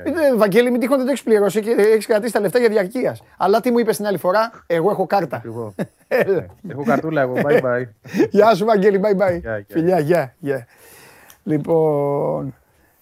Εκεί 0.00 0.12
πέρα. 0.12 0.26
Ε, 0.26 0.36
Βαγγέλη, 0.36 0.70
μην 0.70 0.80
τυχόν 0.80 0.96
δεν 0.96 1.06
το 1.06 1.12
έχεις 1.12 1.24
πληρώσει 1.24 1.60
και 1.60 1.70
έχεις 1.70 2.06
κρατήσει 2.06 2.32
τα 2.32 2.40
λεφτά 2.40 2.58
για 2.58 2.68
διαρκείας. 2.68 3.22
Αλλά 3.36 3.60
τι 3.60 3.70
μου 3.70 3.78
είπες 3.78 3.96
την 3.96 4.06
άλλη 4.06 4.18
φορά, 4.18 4.50
εγώ 4.66 4.90
έχω 4.90 5.06
κάρτα. 5.06 5.36
Ακριβώς. 5.36 5.74
Έλα. 6.08 6.46
Έχω 6.68 6.82
καρτούλα 6.84 7.20
εγώ. 7.20 7.34
Bye 7.34 7.60
bye. 7.60 7.84
Γεια 8.30 8.54
σου, 8.54 8.64
Βαγγέλη, 8.64 9.00
bye 9.02 9.22
bye. 9.22 9.40
Γεια, 9.40 9.58
γεια. 9.58 9.66
Φιλιά, 9.68 9.98
γεια, 9.98 10.34
γεια. 10.38 10.66
Λοιπόν, 11.42 12.54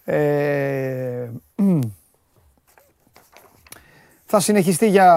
ε, 0.05 1.28
μ. 1.55 1.78
θα 4.34 4.40
συνεχιστεί 4.40 4.88
για 4.88 5.14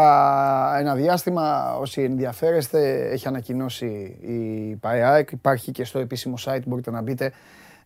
ένα 0.79 0.95
διάστημα. 0.95 1.75
Όσοι 1.79 2.01
ενδιαφέρεστε, 2.01 3.09
έχει 3.11 3.27
ανακοινώσει 3.27 4.17
η 4.21 4.75
ΠΑΕΑΕΚ. 4.75 5.31
Υπάρχει 5.31 5.71
και 5.71 5.83
στο 5.83 5.99
επίσημο 5.99 6.35
site, 6.45 6.61
μπορείτε 6.65 6.91
να 6.91 7.01
μπείτε 7.01 7.31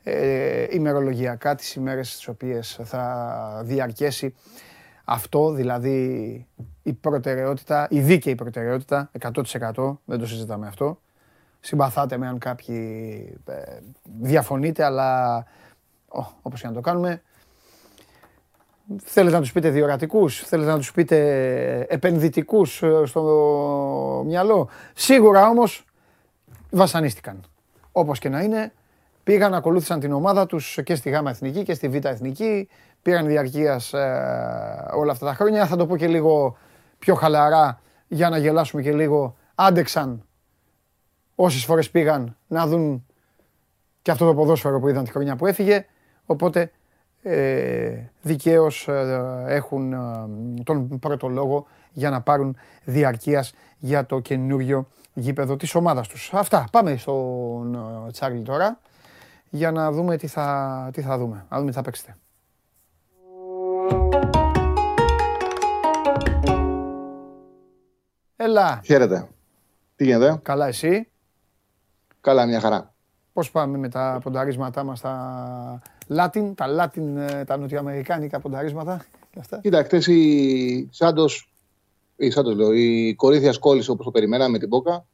ε, 0.04 0.66
ημερολογιακά 0.70 1.56
τις 1.56 1.76
ημέρες 1.76 2.16
τις 2.16 2.28
οποίες 2.28 2.80
θα 2.84 3.62
διαρκέσει 3.64 4.36
αυτό, 5.04 5.52
δηλαδή 5.52 6.48
η 6.84 6.94
προτεραιότητα, 6.94 7.88
η 7.90 8.00
δίκαιη 8.00 8.36
προτεραιότητα, 8.36 9.12
100% 9.20 9.98
δεν 10.06 10.20
το 10.20 10.28
συζητάμε 10.28 10.68
αυτό. 10.68 11.00
Συμπαθάτε 11.60 12.18
με 12.18 12.28
αν 12.28 12.38
κάποιοι 12.38 12.78
ε, 13.46 13.54
διαφωνείτε, 14.20 14.84
αλλά 14.84 15.38
ο, 16.08 16.26
όπως 16.42 16.62
και 16.62 16.68
να 16.68 16.74
το 16.74 16.82
κάνουμε, 16.82 17.22
θέλετε 18.98 19.36
να 19.36 19.42
τους 19.42 19.52
πείτε 19.52 19.70
διορατικούς, 19.70 20.44
θέλετε 20.44 20.72
να 20.72 20.78
τους 20.78 20.92
πείτε 20.92 21.86
επενδυτικούς 21.90 22.84
ε, 22.84 23.02
στο 23.06 24.24
μυαλό. 24.26 24.70
Σίγουρα 24.94 25.48
όμως 25.48 25.86
βασανίστηκαν. 26.70 27.44
Όπως 27.92 28.20
και 28.20 28.30
να 28.30 28.42
είναι, 28.42 28.74
πήγαν, 29.30 29.54
ακολούθησαν 29.54 30.00
την 30.00 30.12
ομάδα 30.12 30.46
τους 30.46 30.80
και 30.84 30.96
στη 30.96 31.10
ΓΑΜΑ 31.10 31.30
Εθνική 31.30 31.64
και 31.64 31.74
στη 31.74 31.90
Β' 31.90 32.06
Εθνική, 32.06 32.68
πήραν 33.02 33.26
διαρκείας 33.28 33.94
ε, 33.94 33.98
όλα 34.94 35.12
αυτά 35.12 35.26
τα 35.26 35.34
χρόνια. 35.34 35.66
Θα 35.66 35.76
το 35.76 35.86
πω 35.86 35.98
και 35.98 36.08
λίγο 36.08 36.58
πιο 37.00 37.16
χαλαρά 37.16 37.82
για 38.08 38.30
να 38.30 38.38
γελάσουμε 38.38 38.82
και 38.82 38.94
λίγο. 38.94 39.36
Άντεξαν 39.56 40.26
όσες 41.36 41.66
φορές 41.66 41.90
πήγαν 41.90 42.38
να 42.48 42.68
δουν 42.68 43.06
και 44.02 44.12
αυτό 44.12 44.26
το 44.26 44.34
ποδόσφαιρο 44.34 44.80
που 44.80 44.88
είδαν 44.88 45.04
τη 45.04 45.12
χρονιά 45.12 45.36
που 45.36 45.46
έφυγε. 45.46 45.86
Οπότε 46.26 46.72
ε, 47.22 47.92
δικαίως 48.22 48.88
ε, 48.88 49.44
έχουν 49.48 49.94
ε, 49.94 49.98
τον 50.64 51.00
πρώτο 51.00 51.28
λόγο 51.28 51.66
για 51.92 52.10
να 52.10 52.22
πάρουν 52.22 52.58
διαρκείας 52.84 53.54
για 53.78 54.06
το 54.06 54.20
καινούριο 54.20 54.88
γήπεδο 55.14 55.56
της 55.56 55.76
ομάδας 55.76 56.08
τους. 56.08 56.34
Αυτά. 56.34 56.66
Πάμε 56.72 56.98
στον 56.98 57.76
ε, 58.08 58.12
Τσάρλι 58.12 58.42
τώρα 58.42 58.80
για 59.50 59.72
να 59.72 59.92
δούμε 59.92 60.18
τι 60.18 60.28
θα, 60.28 60.90
τι 60.94 61.02
θα 61.02 61.18
δούμε. 61.18 61.46
Να 61.50 61.58
δούμε 61.58 61.70
τι 61.70 61.76
θα 61.76 61.82
παίξετε. 61.82 62.18
Έλα, 68.36 68.82
Χαίρετε. 68.86 69.28
Τι 69.96 70.06
γίνεται, 70.06 70.40
καλά 70.42 70.68
εσύ; 70.68 71.08
καλά 72.22 72.46
μια 72.46 72.60
χαρά. 72.60 72.94
Πώς 73.34 73.52
πάμε 73.52 73.78
με 73.78 73.90
τα 73.90 74.20
πονταρίσματά 74.24 74.84
μας 74.84 75.02
τα 75.02 75.82
Latin, 76.10 76.52
τα 76.56 76.66
Latin, 76.68 77.16
ε, 77.18 77.44
τα 77.44 77.58
νοτιοαμερικάνικα 77.58 78.40
πονταρίσματα 78.40 79.06
και 79.32 79.40
αυτά; 79.40 79.58
Κοίτα, 79.58 79.84
χτες 79.84 80.08
η 80.08 80.90
Σάντος, 80.92 81.54
η 82.16 82.30
Σάντος 82.30 82.56
λέω, 82.56 82.74
η 82.74 83.16
Κορίνθιας 83.16 83.58
κόλλησε 83.58 83.92
όπως 83.92 84.06
το 84.06 84.12
περιμέναμε 84.12 84.50
με 84.52 84.58
την 84.58 84.70
Πόκα. 84.70 85.06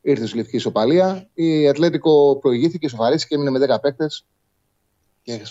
Ήρθε 0.00 0.26
στη 0.26 0.36
λευκή 0.36 0.56
ισοπαλία. 0.56 1.28
Η 1.34 1.68
Ατλέτικο 1.68 2.36
προηγήθηκε, 2.36 2.88
σοφαρίστηκε, 2.88 3.34
έμεινε 3.34 3.50
με 3.50 3.74
10 3.74 3.80
παίκτες 3.80 4.24
και, 5.22 5.42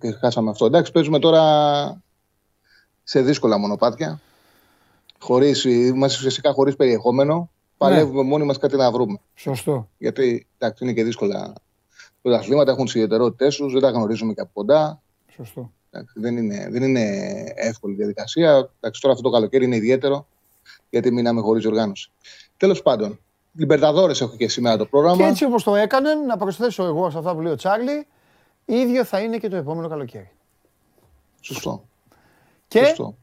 και 0.00 0.10
χάσαμε 0.10 0.50
αυτό. 0.50 0.66
Εντάξει, 0.66 0.92
παίζουμε 0.92 1.18
τώρα 1.18 2.02
σε 3.02 3.22
δύσκολα 3.22 3.58
μονοπάτια. 3.58 4.20
Χωρίς, 5.18 5.64
είμαστε 5.64 6.18
ουσιαστικά 6.18 6.52
χωρίς 6.52 6.76
περιεχόμενο. 6.76 7.50
Παλεύουμε 7.76 8.22
μόνοι 8.22 8.44
μας 8.44 8.58
κάτι 8.58 8.76
να 8.76 8.90
βρούμε. 8.90 9.20
Σωστό. 9.34 9.88
Γιατί 9.98 10.46
εντάξει, 10.58 10.84
είναι 10.84 10.92
και 10.92 11.04
δύσκολα. 11.04 11.52
Τα 12.22 12.36
αθλήματα 12.36 12.70
έχουν 12.70 12.84
τις 12.84 12.94
ιδιαιτερότητές 12.94 13.56
τους, 13.56 13.72
δεν 13.72 13.82
τα 13.82 13.90
γνωρίζουμε 13.90 14.32
και 14.32 14.40
από 14.40 14.50
κοντά. 14.52 15.02
Σωστό. 15.36 15.72
Εντάξει, 15.90 16.20
δεν, 16.20 16.36
είναι, 16.36 16.68
δεν 16.70 16.82
είναι 16.82 17.00
εύκολη 17.54 17.94
διαδικασία. 17.94 18.70
Εντάξει, 18.80 19.00
τώρα 19.00 19.14
αυτό 19.14 19.28
το 19.28 19.34
καλοκαίρι 19.34 19.64
είναι 19.64 19.76
ιδιαίτερο, 19.76 20.26
γιατί 20.90 21.12
μείναμε 21.12 21.40
χωρίς 21.40 21.66
οργάνωση. 21.66 22.10
Τέλος 22.56 22.82
πάντων, 22.82 23.20
Λιμπερταδόρες 23.56 24.20
έχω 24.20 24.36
και 24.36 24.48
σήμερα 24.48 24.76
το 24.76 24.86
πρόγραμμα. 24.86 25.16
Και 25.16 25.22
έτσι 25.24 25.44
όπως 25.44 25.62
το 25.62 25.74
έκαναν, 25.74 26.26
να 26.26 26.36
προσθέσω 26.36 26.84
εγώ 26.84 27.10
σε 27.10 27.18
αυτά 27.18 27.34
που 27.34 27.40
λέει 27.40 27.52
ο 27.52 27.56
Τσάρλι, 27.56 28.06
ίδιο 28.64 29.04
θα 29.04 29.20
είναι 29.20 29.36
και 29.38 29.48
το 29.48 29.56
επόμενο 29.56 29.88
καλοκαίρι. 29.88 30.30
Σωστό. 31.40 31.84
Και, 32.68 32.84
Σωστό. 32.84 33.14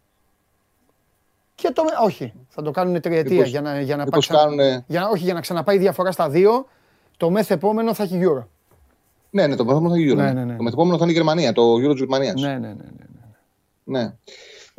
και 1.55 1.71
το. 1.71 1.83
Όχι, 2.03 2.33
θα 2.47 2.61
το 2.61 2.71
κάνουν 2.71 3.01
τριετία 3.01 3.31
Μήπως- 3.35 3.49
για 3.49 3.61
να, 3.61 3.81
για 3.81 3.95
να 3.95 4.03
μήπως 4.03 4.27
πάει 4.27 4.37
ξα- 4.37 4.45
κάνουνε- 4.45 4.83
για 4.87 4.99
να, 4.99 5.09
όχι, 5.09 5.23
για 5.23 5.33
να 5.33 5.41
ξαναπάει 5.41 5.75
η 5.75 5.79
διαφορά 5.79 6.11
στα 6.11 6.29
δύο. 6.29 6.67
Το 7.17 7.29
μεθ 7.29 7.51
επόμενο 7.51 7.93
θα 7.93 8.03
έχει 8.03 8.19
Euro. 8.23 8.43
Ναι, 9.29 9.47
ναι, 9.47 9.55
το 9.55 9.63
μεθεπόμενο 9.65 9.93
θα 9.93 9.99
είναι 9.99 10.11
Euro. 10.13 10.15
Ναι, 10.15 10.31
ναι, 10.33 10.43
ναι. 10.45 10.55
Το 10.55 10.63
μεθεπόμενο 10.63 10.97
θα 10.97 11.03
είναι 11.03 11.11
η 11.11 11.15
Γερμανία, 11.15 11.53
το 11.53 11.73
Euro 11.73 11.89
της 11.91 11.99
Γερμανίας. 11.99 12.41
Ναι, 12.41 12.47
ναι, 12.47 12.57
ναι. 12.57 12.73
ναι. 12.73 13.99
Ναι. 13.99 14.13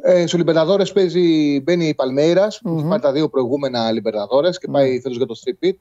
Ε, 0.05 0.27
Στους 0.27 0.39
Λιμπερταδόρε 0.39 0.85
παίζει, 0.85 1.61
μπαίνει 1.61 1.89
η 1.89 1.95
παλμειρα 1.95 2.49
που 2.63 2.79
έχει 2.79 2.89
πάρει 2.89 3.03
τα 3.03 3.13
δύο 3.13 3.29
προηγούμενα 3.29 3.93
Λιμπερταδόρε 3.93 4.51
και 4.51 4.69
πάει 4.71 5.01
φέτο 5.01 5.15
για 5.15 5.27
το 5.27 5.35
Street 5.45 5.73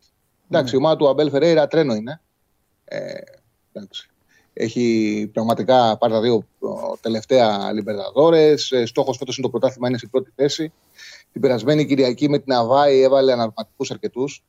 Εντάξει, 0.50 0.76
η 0.76 0.78
ομάδα 0.78 0.96
του 0.96 1.08
Αμπέλ 1.08 1.30
Φερέιρα 1.30 1.68
τρένο 1.68 1.94
είναι. 1.94 2.22
Ε, 2.86 3.14
εντάξει. 3.74 4.10
Έχει 4.54 5.30
πραγματικά 5.34 5.98
πάρει 5.98 6.14
τα 6.14 6.22
δύο 6.22 6.48
τελευταία 7.02 7.72
Λιμπερταδόρε. 7.74 8.54
Ε, 8.70 8.86
Στόχος 8.86 9.18
φέτος 9.18 9.38
είναι 9.38 9.46
το 9.46 9.52
πρωτάθλημα, 9.52 9.88
είναι 9.88 9.98
στην 9.98 10.10
πρώτη 10.10 10.32
θέση. 10.36 10.74
Την 11.32 11.42
περασμένη 11.42 11.86
Κυριακή 11.86 12.30
με 12.30 12.40
την 12.40 12.54
Αβάη 12.54 13.02
έβαλε 13.02 13.32
αναρματικούς 13.32 13.92
αρκετούς 13.92 14.44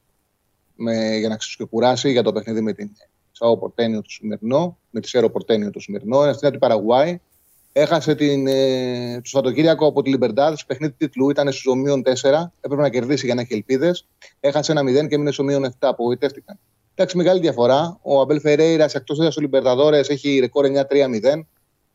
για 1.19 1.29
να 1.29 1.37
ξεκουράσει 1.37 2.11
για 2.11 2.23
το 2.23 2.33
παιχνίδι 2.33 2.61
με 2.61 2.73
την 2.73 2.91
Σαό 3.33 3.59
Πορτένιο 3.59 4.03
το 4.03 4.11
σημερινό, 4.11 4.79
με 4.91 5.01
τη 5.01 5.09
Σέρο 5.09 5.31
Πορτένιο 5.31 5.71
το 5.71 5.81
σημερινό. 5.81 6.23
Είναι 6.23 6.33
στην 6.33 6.59
Παραγουάη. 6.59 7.21
Έχασε 7.73 8.15
την, 8.15 8.47
ε, 8.47 9.15
το 9.15 9.29
Σαββατοκύριακο 9.29 9.87
από 9.87 10.03
τη 10.03 10.11
Λιμπερντάδ. 10.11 10.59
Παιχνίδι 10.67 10.93
τίτλου 10.93 11.31
ήταν 11.31 11.53
στους 11.53 11.67
ομοίων 11.67 12.03
4. 12.03 12.53
Έπρεπε 12.61 12.83
να 12.83 12.89
κερδίσει 12.89 13.27
για 13.27 13.35
να 13.35 13.41
έχει 13.41 13.55
ελπίδες. 13.55 14.07
Έχασε 14.41 14.73
ένα 14.73 14.83
0 14.83 15.09
και 15.09 15.19
μείνει 15.19 15.33
στο 15.33 15.43
ομοίων 15.43 15.65
7. 15.65 15.71
Απογοητεύτηκαν. 15.79 16.59
Εντάξει, 16.95 17.17
μεγάλη 17.17 17.41
διαφορά. 17.41 17.99
Ο 18.03 18.21
Αμπέλ 18.21 18.41
Φερέιρα 18.41 18.85
εκτός 18.93 19.19
έδρα 19.19 19.31
του 19.31 19.41
Λιμπερταδόρες 19.41 20.09
έχει 20.09 20.39
ρεκόρ 20.39 20.67
9-3-0. 20.67 21.47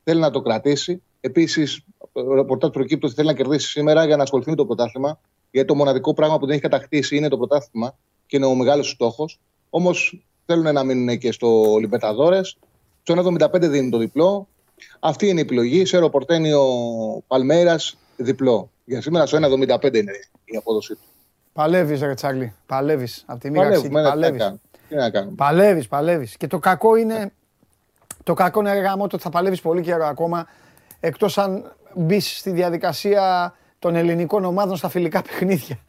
Θέλει 0.03 0.19
να 0.19 0.31
το 0.31 0.41
κρατήσει. 0.41 1.01
Επίσης, 1.19 1.83
το 2.11 2.33
ρεπορτάζ 2.33 2.69
προκύπτει 2.69 3.05
ότι 3.05 3.15
θέλει 3.15 3.27
να 3.27 3.33
κερδίσει 3.33 3.67
σήμερα 3.67 4.05
για 4.05 4.15
να 4.15 4.23
ασχοληθεί 4.23 4.49
με 4.49 4.55
το 4.55 4.65
πρωτάθλημα. 4.65 5.19
Γιατί 5.51 5.67
το 5.67 5.75
μοναδικό 5.75 6.13
πράγμα 6.13 6.37
που 6.37 6.45
δεν 6.45 6.53
έχει 6.53 6.63
κατακτήσει 6.63 7.15
είναι 7.17 7.27
το 7.27 7.37
πρωτάθλημα 7.37 7.95
και 8.25 8.37
είναι 8.37 8.45
ο 8.45 8.55
μεγάλος 8.55 8.89
στόχος. 8.89 9.39
Όμως 9.69 10.25
θέλουν 10.45 10.73
να 10.73 10.83
μείνουν 10.83 11.17
και 11.17 11.31
στο 11.31 11.77
Λιμπερταδόρες. 11.79 12.57
Στο 13.03 13.13
1,75 13.13 13.69
δίνει 13.69 13.89
το 13.89 13.97
διπλό. 13.97 14.47
Αυτή 14.99 15.27
είναι 15.27 15.39
η 15.39 15.43
επιλογή. 15.43 15.85
Σε 15.85 15.95
αεροπορτένιο 15.95 16.63
Παλμέρας 17.27 17.97
διπλό. 18.15 18.71
Για 18.85 19.01
σήμερα 19.01 19.25
στο 19.25 19.37
1,75 19.37 19.95
είναι 19.95 20.11
η 20.45 20.57
απόδοσή 20.57 20.93
του. 20.93 21.01
Παλεύεις, 21.53 22.01
Ρε 22.01 22.13
Τσάρλι. 22.13 22.53
Παλεύεις. 22.65 23.23
Από 23.25 23.39
τη 23.39 23.51
μία 23.51 23.61
Παλεύεις. 23.91 24.51
Τι 24.89 24.95
να 24.95 25.09
κάνουμε. 25.09 25.35
Παλεύεις, 25.35 25.87
παλεύεις. 25.87 26.37
Και 26.37 26.47
το 26.47 26.59
κακό 26.59 26.95
είναι. 26.95 27.31
Το 28.23 28.33
κακό 28.33 28.59
είναι 28.59 28.73
γάμο 28.73 29.03
ότι 29.03 29.17
θα 29.17 29.29
παλεύεις 29.29 29.61
πολύ 29.61 29.81
καιρό 29.81 30.05
ακόμα. 30.05 30.47
Εκτός 30.99 31.37
αν 31.37 31.75
μπεις 31.93 32.37
στη 32.37 32.51
διαδικασία 32.51 33.53
των 33.79 33.95
ελληνικών 33.95 34.45
ομάδων 34.45 34.77
στα 34.77 34.89
φιλικά 34.89 35.21
παιχνίδια. 35.21 35.79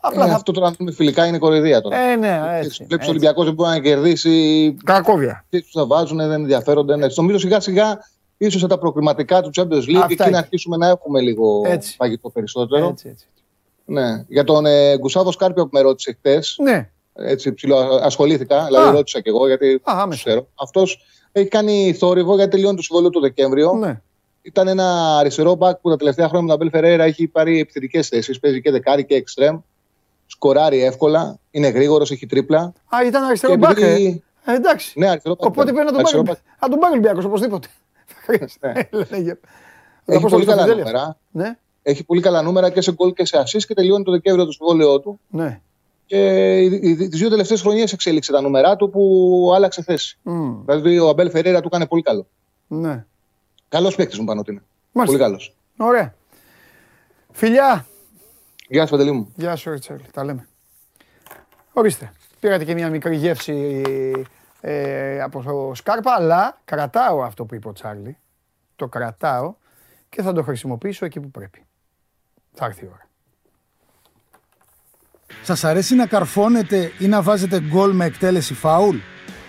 Απλά 0.00 0.24
ε, 0.24 0.28
θα... 0.28 0.34
Αυτό 0.34 0.52
τώρα 0.52 0.72
με 0.78 0.92
φιλικά 0.92 1.26
είναι 1.26 1.38
κοροϊδία 1.38 1.80
τώρα. 1.80 1.98
Ε, 1.98 2.16
ναι, 2.16 2.40
έτσι. 2.52 2.84
Βλέπεις 2.84 3.06
ο 3.06 3.10
Ολυμπιακός 3.10 3.44
δεν 3.44 3.54
μπορεί 3.54 3.70
να 3.70 3.80
κερδίσει. 3.80 4.74
Κακόβια. 4.84 5.44
Τι 5.48 5.62
του 5.62 5.68
θα 5.72 5.86
βάζουν, 5.86 6.16
δεν 6.16 6.30
ενδιαφέρονται. 6.30 6.96
Ναι. 6.96 7.06
Νομίζω 7.14 7.38
σιγά 7.38 7.60
σιγά 7.60 7.98
ίσως 8.36 8.60
σε 8.60 8.66
τα 8.66 8.78
προκριματικά 8.78 9.42
του 9.42 9.50
Champions 9.54 9.88
League 9.88 10.06
εκεί 10.08 10.30
να 10.30 10.38
αρχίσουμε 10.38 10.76
να 10.76 10.88
έχουμε 10.88 11.20
λίγο 11.20 11.62
έτσι. 11.66 11.96
παγιτό 11.96 12.30
περισσότερο. 12.30 12.88
Έτσι, 12.88 13.08
έτσι. 13.08 13.26
Ναι. 13.84 14.24
Για 14.28 14.44
τον 14.44 14.66
ε, 14.66 14.98
Γκουσάβο 14.98 15.32
Σκάρπιο 15.32 15.62
που 15.62 15.70
με 15.72 15.80
ρώτησε 15.80 16.12
χτες. 16.12 16.56
Ναι. 16.62 16.88
Έτσι 17.12 17.52
ψηλό, 17.52 17.76
ασχολήθηκα, 18.02 18.64
δηλαδή 18.64 18.96
ρώτησα 18.96 19.20
κι 19.20 19.28
εγώ 19.28 19.46
γιατί 19.46 19.80
Α, 19.82 20.06
ξέρω. 20.10 20.48
Αυτός 20.54 21.04
έχει 21.32 21.48
κάνει 21.48 21.94
θόρυβο 21.98 22.34
γιατί 22.34 22.50
τελειώνει 22.50 22.76
το 22.76 22.82
συμβόλαιο 22.82 23.10
το 23.10 23.20
Δεκέμβριο. 23.20 23.72
Ναι. 23.72 24.00
Ήταν 24.42 24.68
ένα 24.68 25.18
αριστερό 25.18 25.54
μπακ 25.54 25.76
που 25.76 25.90
τα 25.90 25.96
τελευταία 25.96 26.28
χρόνια 26.28 26.42
με 26.46 26.58
τον 26.58 26.68
Αμπέλ 26.68 26.80
Φεραίρα 26.80 27.04
έχει 27.04 27.26
πάρει 27.26 27.60
επιθετικές 27.60 28.08
θέσεις. 28.08 28.40
Παίζει 28.40 28.60
και 28.60 28.70
δεκάρι 28.70 29.04
και 29.04 29.14
εξτρέμ. 29.14 29.58
Σκοράρει 30.26 30.84
εύκολα. 30.84 31.38
Είναι 31.50 31.68
γρήγορος, 31.68 32.10
έχει 32.10 32.26
τρίπλα. 32.26 32.58
Α, 32.88 33.06
ήταν 33.06 33.24
αριστερό 33.24 33.56
μπακ. 33.56 33.78
Επειδή... 33.78 34.22
Ε. 34.44 34.52
ε. 34.52 34.54
εντάξει. 34.54 34.98
Ναι, 34.98 35.08
αριστερό 35.08 35.34
μπακ. 35.34 35.46
Οπότε 35.48 35.72
πρέπει 35.72 35.92
να 35.92 35.92
τον 35.92 36.02
πάρει. 36.02 36.38
Να 36.60 36.68
τον 36.68 36.78
πάρει 36.78 36.92
ο 36.92 36.96
Ολυμπιακός 36.96 37.24
οπωσδήποτε. 37.24 37.68
Ναι. 38.60 38.72
έχει 40.14 40.26
πολύ 40.28 40.44
καλά 40.44 40.66
νούμερα. 40.66 41.16
Ναι. 41.30 41.58
Έχει 41.82 42.04
πολύ 42.04 42.20
καλά 42.20 42.42
νούμερα 42.42 42.70
και 42.70 42.80
σε 42.80 42.92
γκολ 42.92 43.12
και 43.12 43.24
σε 43.24 43.38
ασή 43.38 43.58
και 43.58 43.74
τελειώνει 43.74 44.04
το 44.04 44.10
Δεκέμβριο 44.10 44.44
το 44.44 44.52
συμβόλαιό 44.52 45.00
του. 45.00 45.20
Ναι. 45.28 45.60
Και 46.06 46.18
τις 47.10 47.18
δύο 47.18 47.28
τελευταίες 47.28 47.60
χρονιές 47.60 47.92
εξέλιξε 47.92 48.32
τα 48.32 48.40
νούμερά 48.40 48.76
του 48.76 48.90
που 48.90 49.52
άλλαξε 49.54 49.82
θέση. 49.82 50.18
Mm. 50.24 50.56
Δηλαδή 50.64 50.98
ο 50.98 51.08
Αμπέλ 51.08 51.30
Φεραίρα 51.30 51.60
του 51.60 51.66
έκανε 51.66 51.86
πολύ 51.86 52.02
καλό. 52.02 52.26
Ναι. 52.66 53.04
Καλός 53.68 53.94
παίκτης 53.94 54.18
μου 54.18 54.24
πάνω 54.24 54.40
ότι 54.40 54.50
είναι. 54.50 54.62
Πολύ 55.04 55.18
καλός. 55.18 55.54
Ωραία. 55.76 56.14
Φιλιά. 57.32 57.86
Γεια 58.68 58.84
σου, 58.84 58.90
Παντελή 58.90 59.12
μου. 59.12 59.32
Γεια 59.36 59.56
σου, 59.56 59.70
Ριτσέλ. 59.70 59.98
Τα 60.12 60.24
λέμε. 60.24 60.48
Ορίστε. 61.72 62.12
Πήρατε 62.40 62.64
και 62.64 62.74
μια 62.74 62.90
μικρή 62.90 63.16
γεύση 63.16 63.82
ε, 64.66 65.20
από 65.22 65.42
το 65.42 65.74
Σκάρπα, 65.74 66.14
αλλά 66.18 66.60
κρατάω 66.64 67.22
αυτό 67.22 67.44
που 67.44 67.54
είπε 67.54 67.68
ο 67.68 67.72
Τσάρλι. 67.72 68.18
Το 68.76 68.88
κρατάω 68.88 69.54
και 70.08 70.22
θα 70.22 70.32
το 70.32 70.42
χρησιμοποιήσω 70.42 71.04
εκεί 71.04 71.20
που 71.20 71.30
πρέπει. 71.30 71.66
Θα 72.52 72.64
έρθει 72.64 72.84
η 72.84 72.88
ώρα. 72.92 73.08
Σας 75.42 75.64
αρέσει 75.64 75.94
να 75.94 76.06
καρφώνετε 76.06 76.92
ή 76.98 77.06
να 77.06 77.22
βάζετε 77.22 77.60
γκολ 77.60 77.92
με 77.92 78.04
εκτέλεση 78.04 78.54
φάουλ; 78.54 78.96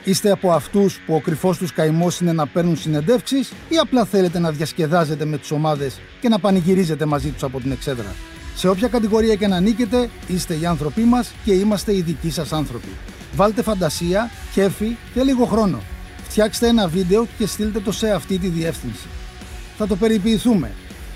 Είστε 0.04 0.32
από 0.32 0.52
αυτούς 0.52 1.00
που 1.00 1.16
ο 1.16 1.22
κρυφός 1.22 1.58
τους 1.58 1.74
καημός 1.74 2.20
είναι 2.20 2.34
να 2.34 2.48
παίρνουν 2.48 2.78
συνεντεύξεις 2.78 3.52
ή 3.70 3.78
απλά 3.78 4.06
θέλετε 4.06 4.40
να 4.40 4.52
διασκεδάζετε 4.52 5.26
με 5.26 5.38
τις 5.38 5.52
ομάδες 5.52 6.00
και 6.22 6.30
να 6.30 6.40
πανηγυρίζετε 6.40 7.06
μαζί 7.06 7.30
τους 7.30 7.44
από 7.44 7.60
την 7.60 7.72
εξέδρα; 7.72 8.16
Σε 8.56 8.68
όποια 8.68 8.88
κατηγορία 8.88 9.36
και 9.36 9.48
να 9.48 9.60
νίκετε, 9.60 10.10
είστε 10.28 10.56
οι 10.58 10.66
άνθρωποι 10.66 11.02
μας 11.02 11.34
και 11.44 11.54
είμαστε 11.54 11.96
οι 11.96 12.02
δικοί 12.02 12.30
σας 12.32 12.54
άνθρωποι. 12.54 12.90
Βάλτε 13.36 13.62
φαντασία, 13.62 14.30
κέφι 14.54 14.98
και 15.14 15.24
λίγο 15.24 15.46
χρόνο. 15.46 15.80
Φτιάξτε 16.24 16.68
ένα 16.68 16.88
βίντεο 16.88 17.28
και 17.38 17.48
στείλτε 17.48 17.80
το 17.80 17.92
σε 17.92 18.12
αυτή 18.12 18.38
τη 18.38 18.48
διεύθυνση. 18.48 19.08
Θα 19.78 19.88
το 19.88 19.96
περιποιηθούμε. 19.96 20.72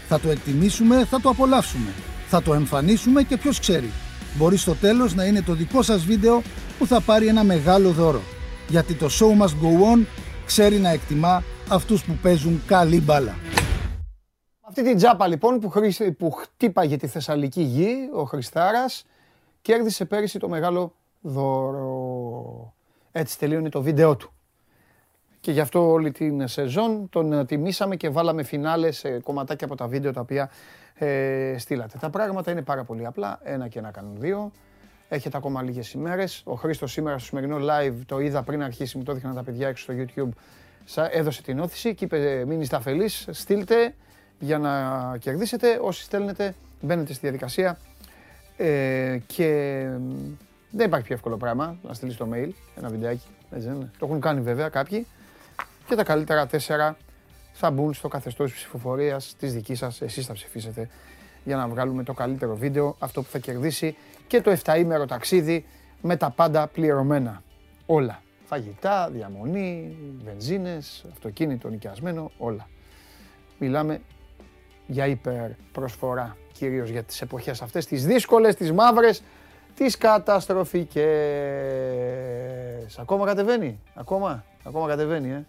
Θα 0.08 0.20
το 0.20 0.30
εκτιμήσουμε, 0.30 1.06
θα 1.06 1.22
το 1.22 1.30
απολαύσουμε. 1.30 1.94
Θα 2.28 2.42
το 2.42 2.54
εμφανίσουμε 2.54 3.24
και 3.24 3.38
ποιος 3.38 3.60
ξέρει. 3.60 3.92
Μπορεί 4.38 4.58
στο 4.58 4.74
τέλος 4.74 5.16
να 5.16 5.26
είναι 5.26 5.42
το 5.42 5.54
δικό 5.54 5.82
σας 5.82 6.06
βίντεο 6.06 6.42
που 6.78 6.88
θα 6.88 7.02
πάρει 7.02 7.28
ένα 7.28 7.44
μεγάλο 7.44 7.92
δώρο. 7.92 8.22
Γιατί 8.68 8.94
το 8.94 9.10
show 9.20 9.44
must 9.44 9.54
go 9.64 9.96
on 9.96 10.06
ξέρει 10.46 10.78
να 10.78 10.90
εκτιμά 10.90 11.44
αυτούς 11.70 12.04
που 12.04 12.18
παίζουν 12.22 12.62
καλή 12.68 13.02
μπάλα. 13.02 13.36
Αυτή 14.62 14.84
την 14.84 14.98
τζάπα 14.98 15.28
λοιπόν 15.28 15.60
που, 15.60 15.70
χρήσι, 15.70 16.12
που 16.12 16.32
χτύπαγε 16.32 16.98
τη 16.98 17.08
Θεσσαλική 17.08 17.62
γη, 17.62 17.96
ο 18.14 18.24
Χριστάρας, 18.24 19.06
κέρδισε 19.62 20.06
πέρυσι 20.06 20.40
το 20.40 20.50
μεγάλο 20.50 20.94
δώρο. 21.22 22.74
Έτσι 23.12 23.40
τελείωνε 23.40 23.70
το 23.70 23.82
βίντεο 23.82 24.16
του. 24.16 24.34
Και 25.40 25.52
γι' 25.52 25.60
αυτό 25.60 25.92
όλη 25.92 26.12
την 26.12 26.48
σεζόν 26.48 27.10
τον 27.10 27.46
τιμήσαμε 27.46 27.96
και 27.96 28.10
βάλαμε 28.10 28.44
φινάλε 28.44 28.92
σε 28.92 29.20
κομματάκια 29.20 29.68
από 29.68 29.76
τα 29.76 29.88
βίντεο 29.88 30.14
τα 30.14 30.22
οποία 30.22 30.50
ε, 30.94 31.56
στείλατε. 31.58 31.98
Τα 31.98 32.10
πράγματα 32.10 32.52
είναι 32.52 32.62
πάρα 32.62 32.84
πολύ 32.84 33.06
απλά. 33.06 33.40
Ένα 33.44 33.68
και 33.68 33.80
ένα 33.80 33.92
κάνουν 33.92 34.16
δύο. 34.20 34.52
Έχετε 35.10 35.38
ακόμα 35.38 35.62
λίγες 35.62 35.92
ημέρες. 35.92 36.42
Ο 36.46 36.54
Χρήστος 36.54 36.92
σήμερα 36.92 37.18
στο 37.18 37.28
σημερινό 37.28 37.58
live 37.58 37.96
το 38.06 38.20
είδα 38.20 38.44
πριν 38.44 38.64
αρχίσει, 38.64 38.98
μου 38.98 39.04
το 39.04 39.12
έδειχναν 39.12 39.36
τα 39.36 39.44
παιδιά 39.44 39.68
έξω 39.68 39.84
στο 39.84 39.94
YouTube. 39.98 40.30
Έδωσε 41.12 41.42
την 41.42 41.60
όθηση 41.60 41.96
και 41.96 42.06
είπε: 42.06 42.44
Μην 42.48 42.62
είστε 42.62 42.76
αφελείς, 42.76 43.28
στείλτε 43.32 43.96
για 44.40 44.58
να 44.58 45.18
κερδίσετε. 45.18 45.80
Όσοι 45.82 46.04
στέλνετε, 46.04 46.56
μπαίνετε 46.82 47.14
στη 47.14 47.22
διαδικασία 47.22 47.78
ε, 48.58 49.18
και 49.28 49.84
δεν 50.72 50.88
υπάρχει 50.88 51.06
πιο 51.06 51.16
εύκολο 51.16 51.38
πράγμα 51.38 51.78
να 51.82 51.94
στείλεις 51.94 52.16
το 52.16 52.30
mail 52.34 52.50
ένα 52.76 52.90
βιντεάκι. 52.90 53.28
Έτσι 53.52 53.68
δεν 53.68 53.92
Το 54.00 54.06
έχουν 54.06 54.20
κάνει 54.20 54.42
βέβαια 54.42 54.70
κάποιοι. 54.70 55.08
Και 55.88 55.96
τα 55.96 56.04
καλύτερα 56.04 56.48
τέσσερα 56.48 56.98
θα 57.54 57.72
μπουν 57.72 57.94
στο 57.94 58.08
καθεστώς 58.08 58.54
ψηφοφορίας 58.54 59.36
της 59.40 59.54
δικής 59.54 59.78
σας. 59.78 60.02
Εσείς 60.02 60.26
θα 60.26 60.34
ψηφίσετε 60.34 60.90
για 61.44 61.56
να 61.56 61.68
βγάλουμε 61.68 62.04
το 62.04 62.14
καλύτερο 62.14 62.56
βίντεο, 62.56 62.96
αυτό 63.00 63.22
που 63.22 63.30
θα 63.30 63.40
κερδίσει 63.40 63.96
και 64.28 64.42
το 64.42 64.58
7ήμερο 64.64 65.06
ταξίδι 65.08 65.66
με 66.02 66.16
τα 66.16 66.30
πάντα 66.30 66.68
πληρωμένα. 66.68 67.44
Όλα. 67.86 68.22
Φαγητά, 68.46 69.10
διαμονή, 69.10 69.98
βενζίνες, 70.24 71.06
αυτοκίνητο 71.12 71.70
νοικιασμένο, 71.70 72.32
όλα. 72.38 72.68
Μιλάμε 73.58 74.02
για 74.88 75.06
υπερπροσφορά, 75.08 76.38
κυρίως 76.52 76.90
για 76.90 77.04
τις 77.04 77.22
εποχές 77.22 77.62
αυτές, 77.62 77.86
τις 77.86 78.06
δύσκολες, 78.06 78.56
τις 78.56 78.72
μαύρες, 78.72 79.24
τις 79.80 79.98
καταστροφικές. 79.98 81.00
Ακόμα 83.00 83.26
κατεβαίνει, 83.26 83.80
ακόμα, 83.94 84.46
ακόμα 84.64 84.88
κατεβαίνει, 84.88 85.30
ε. 85.30 85.46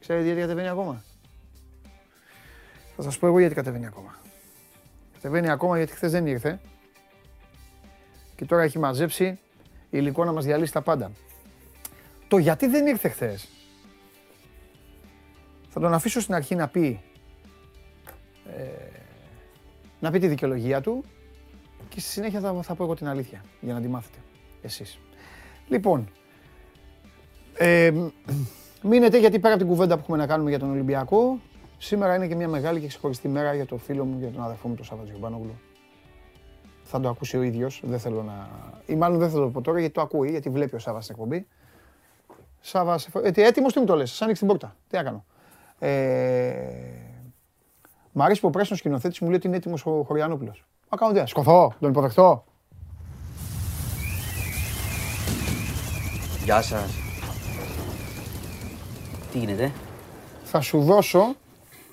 Ξέρετε 0.00 0.24
γιατί 0.24 0.40
κατεβαίνει 0.40 0.68
ακόμα; 0.68 1.04
Θα 2.96 3.02
σας 3.02 3.18
πω 3.18 3.26
εγώ 3.26 3.38
γιατί 3.38 3.54
κατεβαίνει 3.54 3.86
ακόμα. 3.86 4.18
Κατεβαίνει 5.14 5.50
ακόμα 5.50 5.76
γιατί 5.76 5.92
χθες 5.92 6.10
δεν 6.10 6.26
ήρθε. 6.26 6.60
Και 8.36 8.44
τώρα 8.44 8.62
έχει 8.62 8.78
μαζέψει 8.78 9.38
υλικό 9.90 10.24
να 10.24 10.32
μας 10.32 10.44
διαλύσει 10.44 10.72
τα 10.72 10.82
πάντα. 10.82 11.10
Το 12.28 12.38
γιατί 12.38 12.66
δεν 12.66 12.86
ήρθε 12.86 13.08
χθες. 13.08 13.48
Θα 15.68 15.80
τον 15.80 15.94
αφήσω 15.94 16.20
στην 16.20 16.34
αρχή 16.34 16.54
να 16.54 16.68
πει 16.68 17.00
ε, 18.56 18.62
να 20.00 20.10
πει 20.10 20.18
τη 20.18 20.28
δικαιολογία 20.28 20.80
του 20.80 21.04
και 21.94 22.00
στη 22.00 22.10
συνέχεια 22.10 22.40
θα, 22.40 22.62
θα 22.62 22.74
πω 22.74 22.84
εγώ 22.84 22.94
την 22.94 23.08
αλήθεια 23.08 23.44
για 23.60 23.74
να 23.74 23.80
τη 23.80 23.88
μάθετε 23.88 24.18
εσείς. 24.62 24.98
Λοιπόν, 25.68 26.08
ε, 27.56 27.92
μείνετε 28.82 29.18
γιατί 29.18 29.38
πέρα 29.38 29.54
από 29.54 29.62
την 29.62 29.72
κουβέντα 29.72 29.94
που 29.94 30.00
έχουμε 30.02 30.16
να 30.16 30.26
κάνουμε 30.26 30.50
για 30.50 30.58
τον 30.58 30.70
Ολυμπιακό, 30.70 31.38
Σήμερα 31.84 32.14
είναι 32.14 32.26
και 32.26 32.34
μια 32.34 32.48
μεγάλη 32.48 32.80
και 32.80 32.86
ξεχωριστή 32.86 33.28
μέρα 33.28 33.54
για 33.54 33.66
το 33.66 33.76
φίλο 33.76 34.04
μου, 34.04 34.18
για 34.18 34.30
τον 34.30 34.42
αδερφό 34.42 34.68
μου, 34.68 34.74
τον 34.74 34.84
Σάββατ 34.84 35.06
Γιωμπάνογλου. 35.06 35.60
Θα 36.82 37.00
το 37.00 37.08
ακούσει 37.08 37.36
ο 37.36 37.42
ίδιος. 37.42 37.82
Δεν 37.84 37.98
θέλω 37.98 38.22
να. 38.22 38.48
ή 38.86 38.94
μάλλον 38.94 39.18
δεν 39.18 39.30
θα 39.30 39.38
το 39.38 39.48
πω 39.50 39.60
τώρα 39.60 39.78
γιατί 39.78 39.94
το 39.94 40.00
ακούει, 40.00 40.30
γιατί 40.30 40.50
βλέπει 40.50 40.74
ο 40.74 40.78
Σάββας 40.78 41.04
στην 41.04 41.16
εκπομπή. 41.18 41.46
Σάββας, 42.60 43.08
ε, 43.22 43.30
τι 43.30 43.42
έτοιμος 43.42 43.72
τι 43.72 43.80
μου 43.80 43.86
το 43.86 43.96
λες, 43.96 44.10
σαν 44.10 44.22
ανοίξει 44.22 44.44
την 44.44 44.52
πόρτα. 44.52 44.76
Τι 44.88 44.96
να 44.96 45.02
κάνω. 45.02 45.24
Ε, 45.78 46.54
μ' 48.12 48.22
αρέσει 48.22 48.40
που 48.40 48.46
ο 48.48 48.50
πράσινο 48.50 48.78
σκηνοθέτης 48.78 49.18
μου 49.18 49.28
λέει 49.28 49.36
ότι 49.36 49.46
είναι 49.46 49.56
έτοιμος 49.56 49.86
ο 49.86 50.02
Χωριανόπουλος. 50.02 50.64
Μα 50.94 51.00
κάνω 51.06 51.22
τι, 51.24 51.28
σκοθώ, 51.28 51.72
τον 51.80 51.90
υποδεχτώ. 51.90 52.44
Γεια 56.44 56.62
σας. 56.62 56.90
Τι 59.32 59.38
γίνεται, 59.38 59.72
Θα 60.44 60.60
σου 60.60 60.80
δώσω 60.82 61.34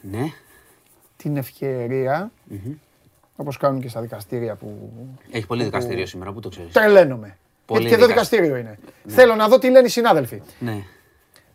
ναι. 0.02 0.32
την 1.18 1.38
ευκαιρία, 1.38 2.32
όπως 3.36 3.58
κάνουν 3.58 3.82
και 3.82 3.90
στα 3.90 4.02
δικαστήρια 4.02 4.56
που 4.56 4.90
Έχει 5.32 5.46
πολύ 5.48 5.64
δικαστήριο 5.64 6.06
σήμερα, 6.06 6.32
πού 6.32 6.40
το 6.40 6.50
ξέρεις; 6.50 6.74
τρελαίνομαι. 6.74 7.38
Πολύ 7.66 7.82
Γιατί 7.82 7.96
και 7.96 8.02
εδώ 8.04 8.12
δικα- 8.14 8.22
δικαστήριο 8.22 8.56
είναι. 8.58 8.80
Θέλω 9.08 9.36
να 9.36 9.48
δω 9.48 9.58
τι 9.58 9.70
λένε 9.70 9.86
οι 9.88 9.90
συνάδελφοι. 9.90 10.42
Ναι, 10.60 10.84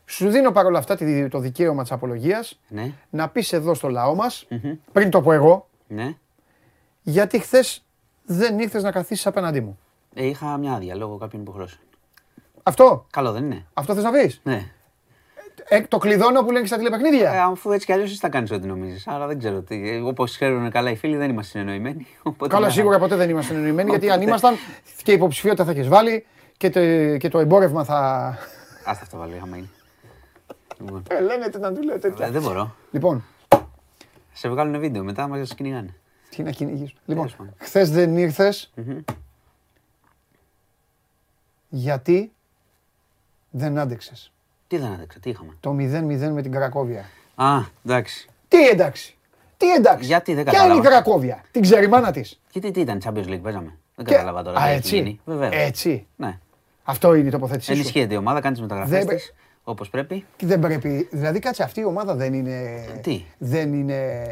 Σου 0.07 0.28
δίνω 0.30 0.51
παρόλα 0.53 0.78
αυτά 0.78 0.97
τη- 0.97 1.28
το 1.28 1.38
δικαίωμα 1.38 1.82
της 1.82 1.92
απολογίας 1.92 2.59
ναι, 2.68 2.92
να 3.11 3.28
πεις 3.28 3.53
εδώ 3.53 3.74
στο 3.74 3.88
λαό 3.88 4.14
μας, 4.14 4.47
πριν 4.92 5.11
το 5.11 5.20
πω 5.22 5.32
εγώ, 5.32 5.68
ναι. 5.88 6.14
Γιατί 7.09 7.38
χθες 7.38 7.84
δεν 8.24 8.59
ήρθες 8.59 8.82
να 8.82 8.90
καθίσεις 8.90 9.26
απέναντί 9.26 9.61
μου. 9.61 9.78
Ε, 10.14 10.26
είχα 10.26 10.57
μια 10.59 10.72
άδεια 10.72 10.94
λόγω 10.94 11.16
κάποιων 11.16 11.42
υποχρεώσεων. 11.42 11.80
Αυτό, 12.62 13.07
Καλό 13.11 13.32
δεν 13.32 13.44
είναι. 13.44 13.66
αυτό 13.74 13.94
θες 13.94 14.02
να 14.02 14.11
πεις; 14.11 14.40
Ναι. 14.42 14.70
Ε, 15.68 15.80
το 15.80 15.98
κλειδώνω 15.98 16.40
που 16.40 16.46
λένε 16.46 16.61
και 16.61 16.66
στα 16.66 16.74
Ε, 16.74 16.78
τηλεπαιχνίδια. 16.78 17.44
αφού 17.44 17.70
έτσι 17.72 17.86
κι 17.86 17.92
αλλιώς 17.92 18.11
εσύ 18.11 18.18
θα 18.18 18.28
κάνεις 18.28 18.50
ό,τι 18.50 18.66
νομίζεις. 18.66 19.07
Άρα 19.07 19.26
δεν 19.26 19.38
ξέρω 19.38 19.61
τι. 19.62 20.00
Όπως 20.04 20.34
ξέρουν 20.36 20.70
καλά 20.70 20.90
οι 20.90 20.96
φίλοι, 20.96 21.16
δεν 21.16 21.30
είμαστε 21.30 21.50
συνεννοημένοι. 21.59 22.07
Οπότε 22.22 22.54
Καλά, 22.54 22.66
να- 22.66 22.72
σίγουρα 22.72 22.98
ποτέ 22.98 23.16
δεν 23.16 23.28
ήμασταν 23.30 23.57
εννοημένοι, 23.57 23.90
γιατί 23.90 24.11
αν 24.11 24.22
ήμασταν 24.22 24.54
και 25.02 25.11
η 25.11 25.14
υποψηφιότητα 25.14 25.64
θα 25.64 25.70
έχεις 25.70 25.88
βάλει 25.88 26.26
και 26.57 26.70
το, 26.70 26.80
και 27.16 27.28
το 27.28 27.38
εμπόρευμα 27.38 27.84
θα... 27.84 28.28
Άστα 28.84 29.02
αυτό 29.04 29.16
βάλω, 29.16 29.32
άμα 29.42 29.57
είναι. 29.57 29.68
Λοιπόν, 30.80 31.02
Ε, 31.09 31.20
λένε 31.20 31.48
τι 31.48 31.59
να 31.59 31.72
του 31.72 31.82
λέω 31.82 31.94
ε, 31.94 31.98
τέτοια. 31.98 32.30
δεν 32.30 32.42
μπορώ. 32.42 32.74
Λοιπόν, 32.90 33.24
Σε 34.32 34.48
βγάλουν 34.48 34.80
βίντεο 34.80 35.04
μετά, 35.04 35.26
μας 35.28 35.54
κυνηγάνε. 35.54 35.94
Τι 36.37 36.43
να 36.43 36.51
κυνηγήσω. 36.51 36.95
Λοιπόν, 37.05 37.24
Τέλος 37.24 37.37
πάντων. 37.37 37.55
χθες 37.59 37.91
δεν 37.91 38.16
ήρθες 38.16 38.72
γιατί 41.68 42.32
δεν 43.51 43.78
άντεξες; 43.78 44.32
Τι 44.66 44.76
δεν 44.78 44.93
άντεξα, 44.93 45.18
τι 45.20 45.30
είχαμε; 45.30 45.57
Το 45.61 45.70
0-0 45.70 46.32
με 46.32 46.43
την 46.43 46.53
Κρακόβια. 46.53 47.05
Α, 47.34 47.59
εντάξει. 47.87 48.28
Τι 48.49 48.66
εντάξει; 48.68 49.16
Τι 49.57 49.72
εντάξει; 49.72 50.07
Γιατί 50.07 50.34
δεν 50.34 50.45
Ποια 50.45 50.64
είναι 50.64 50.72
η 50.72 50.76
κατάλαβα. 50.76 51.03
Κρακόβια; 51.03 51.43
Την 51.51 51.62
ξέρει 51.62 51.84
η 51.84 51.89
μάνα 51.89 52.11
της; 52.12 52.41
Και 52.51 52.61
τι, 52.61 52.70
τι 52.70 52.80
ήταν, 52.80 53.01
Champions 53.05 53.26
League, 53.28 53.41
παίζαμε; 53.43 53.78
Δεν 53.95 54.05
Και- 54.07 54.12
κατάλαβα 54.12 54.43
τώρα. 54.43 54.59
Α, 54.59 54.62
τι 54.62 54.68
έχει 54.68 54.76
έτσι. 54.78 54.97
γίνει. 54.97 55.20
Βεβαίως. 55.24 55.55
Έτσι. 55.55 56.07
Ναι. 56.16 56.39
Αυτό 56.84 57.14
είναι 57.14 57.28
η 57.28 57.30
τοποθέτησή 57.30 57.66
σου. 57.66 57.72
Ενισχύεται 57.72 58.14
η 58.14 58.16
ομάδα, 58.16 58.41
κάνεις 58.41 58.59
τι 58.59 58.64
μεταγραφές 58.64 59.05
Δεν- 59.05 59.16
της 59.16 59.34
όπως 59.64 59.89
πρέπει. 59.91 60.24
Και 60.37 60.47
δεν 60.47 60.61
πρέπει. 60.61 61.09
Δηλαδή, 61.12 61.39
κάτσε 61.39 61.62
αυτή 61.62 61.80
η 61.80 61.84
ομάδα 61.84 62.14
δεν 62.14 62.34
είναι. 62.34 62.84
Τι; 63.03 63.24
Δεν 63.39 63.72
είναι. 63.74 64.22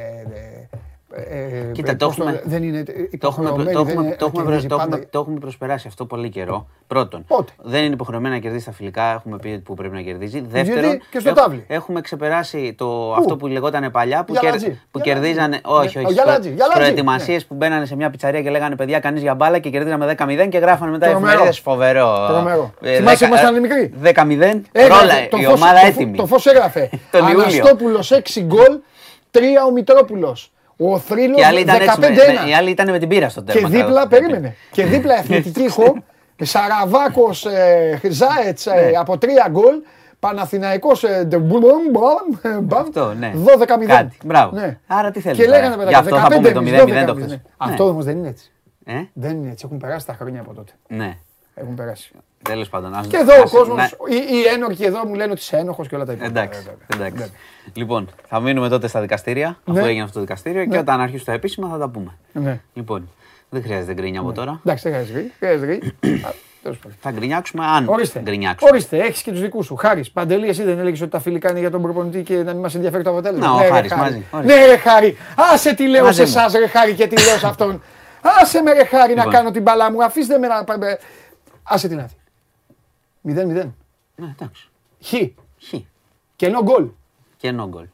Ε, 1.17 1.59
ε, 1.69 1.73
Κοίτα, 1.73 1.91
ε, 1.91 1.95
το 1.95 2.07
πώς 2.07 2.19
έχουμε- 2.19 2.43
δεν 2.45 2.63
είναι 2.63 2.83
Το 2.83 2.93
έχουμε, 3.27 3.49
υποχρεωμένη, 3.49 3.73
το, 3.73 3.83
δεν 3.83 3.89
έχουμε, 3.93 4.07
είναι- 4.07 4.17
το, 4.17 4.25
έχουμε, 4.27 4.43
κερδίζει 4.45 4.67
το, 4.67 4.75
έχουμε, 4.75 4.91
πάντα. 4.91 5.07
το 5.11 5.19
έχουμε 5.19 5.39
προσπεράσει 5.39 5.89
αυτό 5.89 6.05
πολύ 6.07 6.29
καιρό. 6.29 6.67
Πρώτον, 6.87 7.25
Πότε; 7.27 7.53
δεν 7.63 7.85
είναι 7.85 7.95
υποχρεωμένη 7.95 8.35
να 8.35 8.41
κερδίσει 8.41 8.65
τα 8.65 8.73
φιλικά. 8.73 9.03
Έχουμε 9.13 9.37
πει 9.39 9.59
που 9.59 9.75
πρέπει 9.75 9.95
να 9.95 10.01
κερδίζει. 10.01 10.45
Δεύτερον, 10.49 10.99
και 11.11 11.19
στο 11.21 11.29
έχ- 11.29 11.39
τάβλι. 11.39 11.65
έχουμε 11.69 12.01
ξεπεράσει 12.01 12.75
το, 12.79 13.13
αυτό 13.15 13.37
που 13.37 13.47
λεγόταν 13.47 13.91
παλιά 13.91 14.25
που, 14.25 14.33
Γιαλατζή. 14.41 14.65
κερ- 14.67 14.77
που 14.91 14.99
Γιαλατζή. 15.03 15.25
κερδίζανε. 15.29 15.57
Ναι. 15.57 15.61
Όχι, 15.75 15.99
Ο 15.99 16.03
όχι. 16.05 16.13
Γιαλατζή, 16.13 16.49
Γιαλατζή. 16.51 16.79
Προετοιμασίες 16.81 17.45
που 17.47 17.55
μπαίνανε 17.55 17.87
σε 17.87 17.97
μια 17.97 18.11
πιτσαρία 18.11 18.43
και 18.43 18.51
λέγανε 18.51 18.77
παιδιά, 18.77 19.01
κανεί 19.01 19.21
για 19.21 19.35
μπάλα 19.35 19.59
και 19.59 19.71
κερδίζαμε 19.71 20.07
10-0 20.07 20.49
και 20.49 20.59
γράφανε 20.59 20.91
μετά 20.91 21.07
οι 21.07 21.11
Τρομερό. 21.11 21.31
εφημερίδες. 21.33 21.61
Φοβερό. 21.61 22.27
Τρομερό. 22.29 22.71
Ε, 22.81 22.97
Θυμάσαι, 22.97 23.17
δέκα- 23.17 23.27
ήμασταν 23.27 23.55
ε, 23.57 23.61
μικροί; 23.61 23.93
10-0. 24.03 24.63
Έγραφε 24.73 25.01
Ρόλα, 25.01 25.29
το 25.31 25.37
η 25.37 25.45
φως- 25.45 25.55
ομάδα 25.55 25.81
το- 25.81 25.87
έτοιμη. 25.87 26.17
Το 26.17 26.27
φως 26.27 26.47
έγραφε. 26.47 26.91
Τον 27.11 27.21
Ιούλιο. 27.29 27.43
Αναστόπουλος 27.43 28.11
6 28.11 28.41
γκολ, 28.43 28.79
3 29.31 29.39
ο 29.69 29.73
Μητρόπουλος. 29.73 30.53
Ο 30.77 30.99
Θρύλος 30.99 31.37
Και 31.37 31.45
άλλοι 31.47 31.61
ήταν 31.61 31.75
έτσι, 31.81 32.01
με- 32.01 32.07
15-1. 32.09 32.43
με- 32.45 32.51
οι 32.51 32.55
άλλοι 32.55 32.71
ήταν 32.71 32.91
με 32.91 32.99
την 32.99 33.09
πύρα 33.09 33.29
στο 33.29 33.43
Και 33.43 33.53
τέρμα. 33.53 33.69
δίπλα, 33.69 33.87
κατά- 34.03 34.09
περίμενε. 34.09 34.55
Και 34.71 34.85
δίπλα 34.85 35.15
εθνική 35.19 35.63
ήχο, 35.63 35.95
Σαραβάκος, 36.43 37.47
ε, 37.47 38.01
Ζάετς 38.11 38.67
Ναι. 38.67 38.73
ε, 38.75 38.93
από 38.97 39.19
τρία 39.19 39.47
γκολ, 39.51 39.75
Παναθηναϊκός 40.21 41.05
ε, 41.05 41.25
ντε 41.25 41.39
μπουλ, 41.39 41.61
μπαμ, 41.91 42.55
ε, 42.57 42.61
μπαμ, 42.61 42.81
Αυτό, 42.83 43.15
ναι. 43.19 43.33
12-0. 43.35 43.87
Κάτι, 43.87 44.17
μπράβο. 44.25 44.57
Ναι. 44.57 44.79
Άρα 44.87 45.11
τι 45.11 45.21
θέλεις 45.21 45.39
Και 45.39 45.45
τώρα. 45.45 45.57
λέγανε 45.59 45.77
Γι' 45.77 45.85
μετά, 45.85 45.99
αυτό 45.99 46.17
θα 46.19 46.27
πούμε 46.35 46.51
το 46.51 46.61
15 46.61 46.83
0-0 46.85 47.07
το 47.07 47.13
12-0. 47.13 47.17
χθες. 47.17 47.29
Ναι. 47.29 47.35
Ναι. 47.35 47.41
Αυτό 47.57 47.89
όμως 47.89 48.05
δεν 48.05 48.17
είναι 48.17 48.29
έτσι. 48.29 48.53
Ε, 48.85 48.93
Δεν 49.13 49.31
είναι 49.37 49.51
έτσι. 49.51 49.63
Έχουν 49.67 49.79
περάσει 49.79 50.07
τα 50.07 50.13
χρόνια 50.13 50.41
από 50.41 50.55
τότε. 50.55 50.73
ναι. 50.89 51.17
Έχουν 51.55 51.75
περάσει. 51.75 52.11
Τέλος 52.49 52.69
πάντων. 52.69 52.95
ας- 52.95 53.07
Και 53.07 53.17
εδώ 53.17 53.39
ο 53.39 53.43
ας- 53.43 53.51
κόσμος, 53.51 53.77
να- 53.77 53.91
οι, 54.09 54.15
οι 54.17 54.43
ένορκοι 54.55 54.85
εδώ 54.85 55.07
μου 55.07 55.15
λένε 55.15 55.31
ότι 55.31 55.41
είσαι 55.41 55.57
ένοχος 55.57 55.89
και 55.89 55.95
όλα 55.95 56.05
τα 56.05 56.13
υπόλοιπα. 56.13 56.41
Εντάξει, 56.41 56.61
Ε, 56.69 56.73
βέβαια. 56.89 57.07
εντάξει. 57.07 57.33
Λοιπόν, 57.73 58.09
θα 58.27 58.41
μείνουμε 58.41 58.69
τότε 58.69 58.89
στα 58.89 59.01
δικαστήρια, 59.01 59.59
Ναι. 59.65 59.79
αφού 59.79 59.89
έγινε 59.89 60.03
αυτό 60.03 60.15
το 60.15 60.21
δικαστήριο 60.21 60.67
και 60.67 60.79
όταν 60.79 61.01
αρχίσει 61.01 61.25
το 61.25 61.33
επίσημα 61.33 61.69
θα 61.69 61.79
τα 61.79 61.89
πούμε. 61.89 62.17
Ναι. 62.33 62.61
Λοιπόν, 62.75 63.09
δεν 63.49 63.63
χρειάζεται 63.63 63.93
γκρίνια 63.93 64.21
από 64.21 64.33
τώρα. 64.33 64.61
Εντάξει, 64.67 64.89
δεν 64.89 64.93
χρειάζεται 64.93 65.19
γρήγορα, 65.19 65.35
χρειάζεται 65.39 65.67
γρήγορα. 65.67 66.29
Α, 66.29 66.33
τέλος 66.63 66.79
πάντων. 66.79 66.97
Θα 67.01 67.11
γκρινιάξουμε 67.11 67.65
αν 67.67 67.89
Ορίστε. 67.89 68.21
γκρινιάξουμε. 68.21 68.71
Ορίστε, 68.71 68.99
έχεις 68.99 69.23
και 69.23 69.31
τους 69.31 69.41
δικούς 69.41 69.67
σου. 69.67 69.77
Χάρης, 69.77 70.11
Παντελή, 70.11 70.49
εσύ 70.49 70.63
δεν 70.63 70.79
έλεγες 70.79 71.01
ότι 71.01 71.11
τα 71.11 71.21
φιλικά 71.21 71.51
είναι 71.51 71.59
για 71.59 71.71
τον 71.71 71.83
προπονητή 71.83 72.23
και 72.23 72.35
να 72.37 72.53
μην 72.53 72.61
μας 72.63 72.75
ενδιαφέρει 72.75 73.03
το 73.03 73.11
αποτέλεσμα; 73.11 73.47
Να, 73.47 73.53
ο 73.53 73.57
Ναι, 73.59 73.63
ρε, 73.67 73.71
Χάρης, 73.73 73.93
Χάρη. 73.93 74.03
μαζί. 74.03 74.25
Ορίστε. 74.31 74.55
Ναι, 74.61 74.67
ρε 74.67 74.77
Χάρη. 74.77 75.17
Άσε 75.53 75.75
τι 75.75 75.89
λέω 75.89 76.05
Μαζί 76.05 76.17
σε 76.17 76.23
μου. 76.23 76.29
εσάς, 76.47 76.53
ρε 76.61 76.67
Χάρη, 76.67 76.93
και 76.95 77.07
τι 77.07 77.23
λέω 77.25 77.37
σε 77.39 77.47
αυτόν. 77.47 77.83
Άσε 78.41 78.63
με, 78.63 78.73
ρε 78.73 78.85
Χάρη, 78.85 79.15
να 79.15 79.19
Λοιπόν. 79.19 79.33
κάνω 79.33 79.51
την 79.51 79.63
μπαλά 79.63 79.91
μου. 79.93 80.05
Αφήστε 80.05 80.39
με 80.39 80.47
να. 80.47 80.65
πάμε. 80.65 80.99
Άσε 81.63 81.89
την 81.89 81.99
άδεια. 81.99 82.17
0-0. 83.29 83.73
Ναι, 84.17 84.35
εντάξει. 84.39 84.69
Χ. 85.05 85.13
Χ. 85.69 85.75
Και 86.37 86.47
ενώ 86.47 86.63
γκολ. 86.63 86.89
Και 87.37 87.55
no 87.59 87.63
goal. 87.63 87.85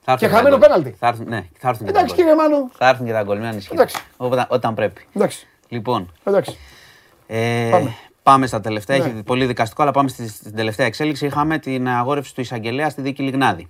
Θα 0.00 0.12
έρθουν 0.12 0.28
Και 0.28 0.28
τα 0.28 0.36
χαμένο 0.36 0.56
γκολ. 0.56 0.66
πέναλτι. 0.68 0.90
Θα 0.98 1.06
έρθουν, 1.06 1.28
ναι, 1.28 1.48
θα 1.58 1.68
έρθουν 1.68 1.86
και 1.86 1.92
τα 1.92 1.98
Εντάξει, 1.98 2.14
γκολ. 2.16 2.24
κύριε 2.26 2.34
Μάνο. 2.42 2.70
Θα 2.72 2.88
έρθουν 2.88 3.06
και 3.06 3.12
τα 3.12 3.22
γκολ, 3.22 3.36
μην 3.38 3.46
ανησυχείτε. 3.46 3.74
Εντάξει. 3.74 4.02
Όταν, 4.16 4.46
όταν 4.50 4.74
πρέπει. 4.74 5.06
Εντάξει. 5.12 5.46
Λοιπόν, 5.68 6.12
Εντάξει. 6.24 6.56
ε, 7.26 7.68
Πάμε. 7.70 7.94
πάμε. 8.22 8.46
στα 8.46 8.60
τελευταία. 8.60 8.98
Ναι. 8.98 9.04
Έχει 9.04 9.22
πολύ 9.22 9.46
δικαστικό, 9.46 9.82
αλλά 9.82 9.90
πάμε 9.90 10.08
στη, 10.08 10.28
στην 10.28 10.54
τελευταία 10.54 10.86
εξέλιξη. 10.86 11.26
Είχαμε 11.26 11.58
την 11.58 11.88
αγόρευση 11.88 12.34
του 12.34 12.40
εισαγγελέα 12.40 12.90
στη 12.90 13.00
δίκη 13.02 13.22
Λιγνάδη. 13.22 13.68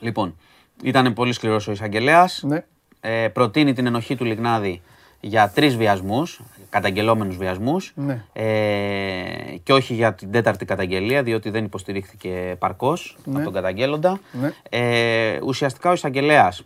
Λοιπόν, 0.00 0.36
ήταν 0.82 1.12
πολύ 1.12 1.32
σκληρός 1.32 1.68
ο 1.68 1.72
εισαγγελέας. 1.72 2.42
Ναι. 2.46 2.64
ε, 3.00 3.28
προτείνει 3.28 3.72
την 3.72 3.86
ενοχή 3.86 4.16
του 4.16 4.24
Λιγνάδη 4.24 4.82
για 5.20 5.48
τρεις 5.50 5.76
βιασμούς, 5.76 6.40
καταγγελόμενους 6.70 7.36
βιασμούς 7.36 7.92
Ναι. 7.94 8.24
ε, 8.32 9.56
και 9.62 9.72
όχι 9.72 9.94
για 9.94 10.14
την 10.14 10.30
τέταρτη 10.30 10.64
καταγγελία 10.64 11.22
διότι 11.22 11.50
δεν 11.50 11.64
υποστηρίχθηκε 11.64 12.56
παρκώς 12.58 13.16
από 13.26 13.40
τον 13.44 13.52
καταγγέλλοντα. 13.52 14.20
Ναι. 14.32 14.52
Ε, 14.68 15.38
ουσιαστικά 15.44 15.90
ο 15.90 15.92
εισαγγελέας 15.92 16.64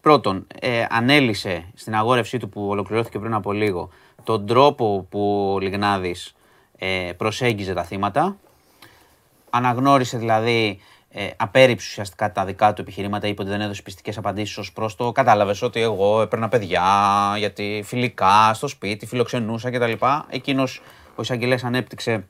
πρώτον 0.00 0.46
ε, 0.60 0.84
ανέλησε 0.90 1.64
στην 1.74 1.94
αγόρευσή 1.94 2.38
του 2.38 2.48
που 2.48 2.68
ολοκληρώθηκε 2.68 3.18
πριν 3.18 3.34
από 3.34 3.52
λίγο 3.52 3.88
τον 4.24 4.46
τρόπο 4.46 5.06
που 5.10 5.52
ο 5.54 5.58
Λιγνάδης 5.58 6.34
ε, 6.78 7.10
προσέγγιζε 7.16 7.72
τα 7.74 7.84
θύματα 7.84 8.36
αναγνώρισε 9.50 10.18
δηλαδή, 10.18 10.78
ε, 11.18 11.30
απέρριψε 11.36 11.86
ουσιαστικά 11.90 12.32
τα 12.32 12.44
δικά 12.44 12.72
του 12.72 12.80
επιχειρήματα, 12.80 13.26
είπε 13.26 13.42
ότι 13.42 13.50
δεν 13.50 13.60
έδωσε 13.60 13.82
πιστικές 13.82 14.18
απαντήσεις 14.18 14.58
ως 14.58 14.72
προς 14.72 14.96
το. 14.96 15.12
Κατάλαβες 15.12 15.62
ότι 15.62 15.80
εγώ 15.80 16.20
έπαιρνα 16.20 16.48
παιδιά, 16.48 16.82
γιατί 17.38 17.82
φιλικά 17.84 18.54
στο 18.54 18.68
σπίτι, 18.68 19.06
φιλοξενούσα 19.06 19.70
κτλ. 19.70 19.92
Εκείνος 20.28 20.82
ο 21.14 21.22
εισαγγελέας 21.22 21.64
ανέπτυξε 21.64 22.26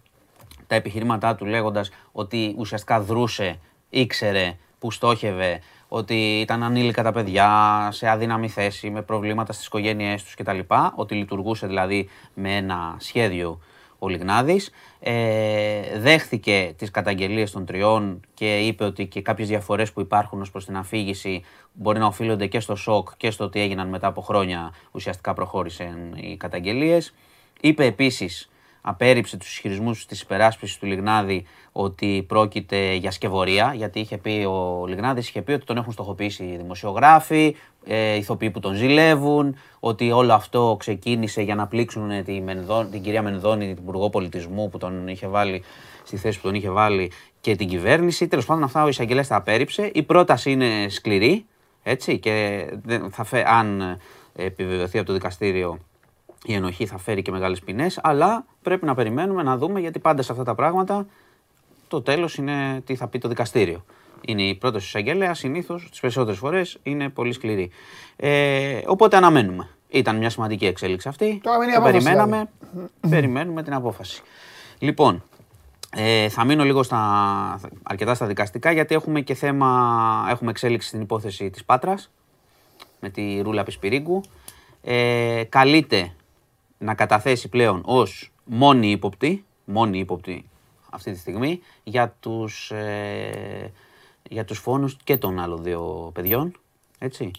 τα 0.67 0.75
επιχειρήματά 0.75 1.35
του 1.35 1.45
λέγοντας 1.45 1.91
ότι 2.13 2.55
ουσιαστικά 2.59 3.01
δρούσε, 3.01 3.59
ήξερε 3.91 4.57
που 4.79 4.91
στόχευε, 4.91 5.61
ότι 5.89 6.41
ήταν 6.41 6.63
ανήλικα 6.63 7.03
τα 7.03 7.13
παιδιά 7.13 7.49
σε 7.93 8.09
αδύναμη 8.09 8.49
θέση, 8.49 8.91
με 8.91 9.03
προβλήματα 9.03 9.53
στις 9.53 9.67
οικογένειές 9.67 10.23
τους 10.23 10.35
κτλ. 10.35 10.59
Ότι 10.95 11.15
λειτουργούσε 11.15 11.67
δηλαδή 11.67 12.09
με 12.35 12.57
ένα 12.57 12.97
σχέδιο 12.99 13.61
ο 13.99 14.09
Λιγνάδης. 14.09 14.71
Ε, 15.01 15.99
δέχθηκε 15.99 16.75
τις 16.79 16.91
καταγγελίες 16.91 17.51
των 17.51 17.67
τριών 17.67 18.21
και 18.35 18.59
είπε 18.59 18.85
ότι 18.85 19.07
και 19.07 19.23
κάποιες 19.23 19.49
διαφορές 19.49 19.93
που 19.93 20.01
υπάρχουν 20.01 20.41
ως 20.41 20.51
προς 20.51 20.65
την 20.65 20.77
αφήγηση 20.77 21.45
μπορεί 21.73 21.99
να 21.99 22.07
οφείλονται 22.07 22.47
και 22.47 22.61
στο 22.61 22.75
σοκ 22.75 23.09
και 23.17 23.31
στο 23.31 23.45
ότι 23.45 23.61
έγιναν 23.61 23.89
μετά 23.89 24.07
από 24.07 24.21
χρόνια 24.21 24.75
ουσιαστικά 24.91 25.35
προχώρησαν 25.35 26.15
οι 26.17 26.37
καταγγελίες. 26.37 27.15
Είπε 27.61 27.85
επίσης 27.85 28.51
απέρριψε 28.89 29.37
τους 29.37 29.53
ισχυρισμούς 29.53 30.07
της 30.07 30.21
υπεράσπισης 30.21 30.79
του 30.79 30.87
Λιγνάδη 30.87 31.47
ότι 31.73 32.25
πρόκειται 32.29 32.95
για 32.95 33.11
σκευωρία, 33.11 33.73
γιατί 33.77 34.01
είχε 34.01 34.17
πει 34.17 34.31
ο 34.31 34.87
Λιγνάδης, 34.87 35.29
είχε 35.29 35.43
πει 35.43 35.53
ότι 35.53 35.65
τον 35.65 35.77
έχουν 35.77 35.93
στοχοποιήσει 35.93 36.45
οι 36.45 36.57
δημοσιογράφοι, 36.57 37.57
ε, 37.87 38.15
ηθοποιοί 38.15 38.51
που 38.51 38.61
τον 38.61 38.75
ζηλεύουν, 38.75 39.57
ότι 39.81 40.11
όλο 40.11 40.33
αυτό 40.33 40.77
ξεκίνησε 40.79 41.43
για 41.43 41.55
να 41.55 41.67
πλήξουν 41.67 42.25
τη 42.25 42.41
Μενδών, 42.41 42.91
την 42.91 43.03
κυρία 43.03 43.23
Μενδώνη, 43.23 43.75
την 43.75 43.83
Υπουργό 43.83 44.11
Πολιτισμού 44.11 44.69
που 44.69 44.79
τον 44.79 45.09
είχε 45.09 45.27
βάλει 45.27 45.63
στη 46.05 46.17
θέση 46.17 46.41
που 46.41 46.47
τον 46.47 46.55
είχε 46.55 46.71
βάλει 46.71 47.13
και 47.41 47.57
την 47.57 47.69
κυβέρνηση. 47.69 48.29
Τέλος 48.29 48.45
πάντων, 48.45 48.63
αυτά 48.63 48.83
ο 48.83 48.89
εισαγγελέας 48.89 49.27
τα 49.27 49.37
απέρριψε. 49.37 49.91
Η 49.95 50.03
πρόταση 50.03 50.51
είναι 50.51 50.89
σκληρή. 50.89 51.47
Έτσι, 51.83 52.19
και 52.19 52.67
δεν 52.83 53.11
θα 53.11 53.25
φε, 53.25 53.45
αν 53.47 53.81
ε, 53.81 53.99
επιβεβαιωθεί 54.45 54.99
από 54.99 55.07
το 55.07 55.13
δικαστήριο 55.13 55.79
η 56.47 56.55
ενοχή 56.55 56.87
θα 56.87 56.99
φέρει 56.99 57.23
και 57.23 57.31
μεγάλες 57.31 57.61
ποινές, 57.61 57.99
αλλά 58.03 58.45
πρέπει 58.63 58.87
να 58.87 58.95
περιμένουμε 58.95 59.43
να 59.43 59.57
δούμε 59.57 59.81
γιατί 59.81 59.99
πάντα 59.99 60.23
σε 60.23 60.33
αυτά 60.33 60.45
τα 60.45 60.55
πράγματα 60.55 61.07
το 61.89 62.03
τέλος 62.03 62.37
είναι 62.37 62.83
τι 62.87 62.95
θα 62.97 63.09
πει 63.09 63.19
το 63.19 63.29
δικαστήριο. 63.29 63.85
Είναι 64.21 64.43
η 64.43 64.55
πρόταση 64.55 64.93
του 64.93 64.99
εισαγγελέα, 64.99 65.35
συνήθως 65.35 65.91
τις 65.91 66.01
περισσότερες 66.01 66.39
φορές 66.39 66.79
είναι 66.83 67.09
πολύ 67.09 67.33
σκληρή. 67.33 67.71
Ε, 68.17 68.81
οπότε 68.87 69.17
αναμένουμε. 69.17 69.69
Ήταν 69.89 70.17
μια 70.17 70.31
σημαντική 70.31 70.67
εξέλιξη 70.67 71.09
αυτή. 71.09 71.41
Τώρα 71.43 71.59
μένει 71.59 71.71
η 71.71 71.75
Το 71.75 71.81
απόφαση, 71.81 72.05
περιμέναμε. 72.05 72.49
περιμένουμε 73.15 73.63
την 73.63 73.75
απόφαση. 73.75 74.23
Λοιπόν, 74.79 75.23
ε, 75.97 76.29
θα 76.29 76.45
μείνω 76.45 76.65
λίγο 76.65 76.83
στα, 76.83 77.01
αρκετά 77.83 78.15
στα 78.15 78.27
δικαστικά 78.27 78.73
γιατί 78.73 78.95
έχουμε 78.95 79.21
και 79.21 79.35
θέμα, 79.35 80.27
έχουμε 80.31 80.51
εξέλιξη 80.51 80.89
στην 80.89 81.01
υπόθεση 81.01 81.51
της 81.51 81.65
Πάτρας 81.65 82.11
με 83.01 83.09
τη 83.09 83.41
Ρούλα 83.41 83.63
Πισπυρίγκου. 83.63 84.21
Ε, 84.83 85.43
καλείται 85.49 86.13
να 86.79 86.95
καταθέσει 86.95 87.49
πλέον 87.49 87.83
ως 87.85 88.33
μόνη 88.45 88.91
ύποπτη, 88.91 89.45
μόνη 89.65 89.99
ύποπτη 89.99 90.49
αυτή 90.91 91.13
τη 91.13 91.19
στιγμή, 91.19 91.61
για 91.85 92.17
τους, 92.21 92.71
ε, 92.71 93.73
για 94.31 94.45
τους 94.45 94.59
φόνους 94.59 94.97
και 95.05 95.17
των 95.17 95.41
άλλων 95.41 95.63
δύο 95.63 96.11
παιδιών, 96.15 96.53
έτσι, 96.99 97.31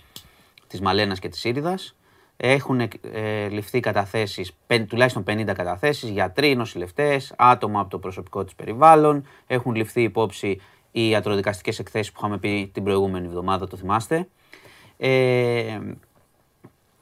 της 0.68 0.82
Μαλένας 0.82 1.20
και 1.20 1.30
της 1.30 1.44
Ήριδας. 1.44 1.96
Έχουν 2.38 2.80
ε, 2.80 3.48
ληφθεί 3.50 3.80
καταθέσεις, 3.80 4.54
πεν- 4.68 4.90
τουλάχιστον 4.90 5.24
50 5.24 5.54
καταθέσεις, 5.54 6.10
γιατροί, 6.10 6.56
νοσηλευτές, 6.56 7.34
άτομα 7.38 7.80
από 7.80 7.90
το 7.90 8.00
προσωπικό 8.00 8.44
της 8.44 8.56
περιβάλλον. 8.56 9.28
Έχουν 9.48 9.76
ληφθεί 9.76 10.02
υπόψη 10.02 10.62
οι 10.92 11.10
ιατροδικαστικές 11.10 11.80
εκθέσεις 11.80 12.12
που 12.12 12.18
είχαμε 12.20 12.38
πει 12.38 12.70
την 12.74 12.84
προηγούμενη 12.84 13.26
εβδομάδα, 13.26 13.68
το 13.68 13.78
θυμάστε. 13.78 14.28
Ε, 14.98 15.80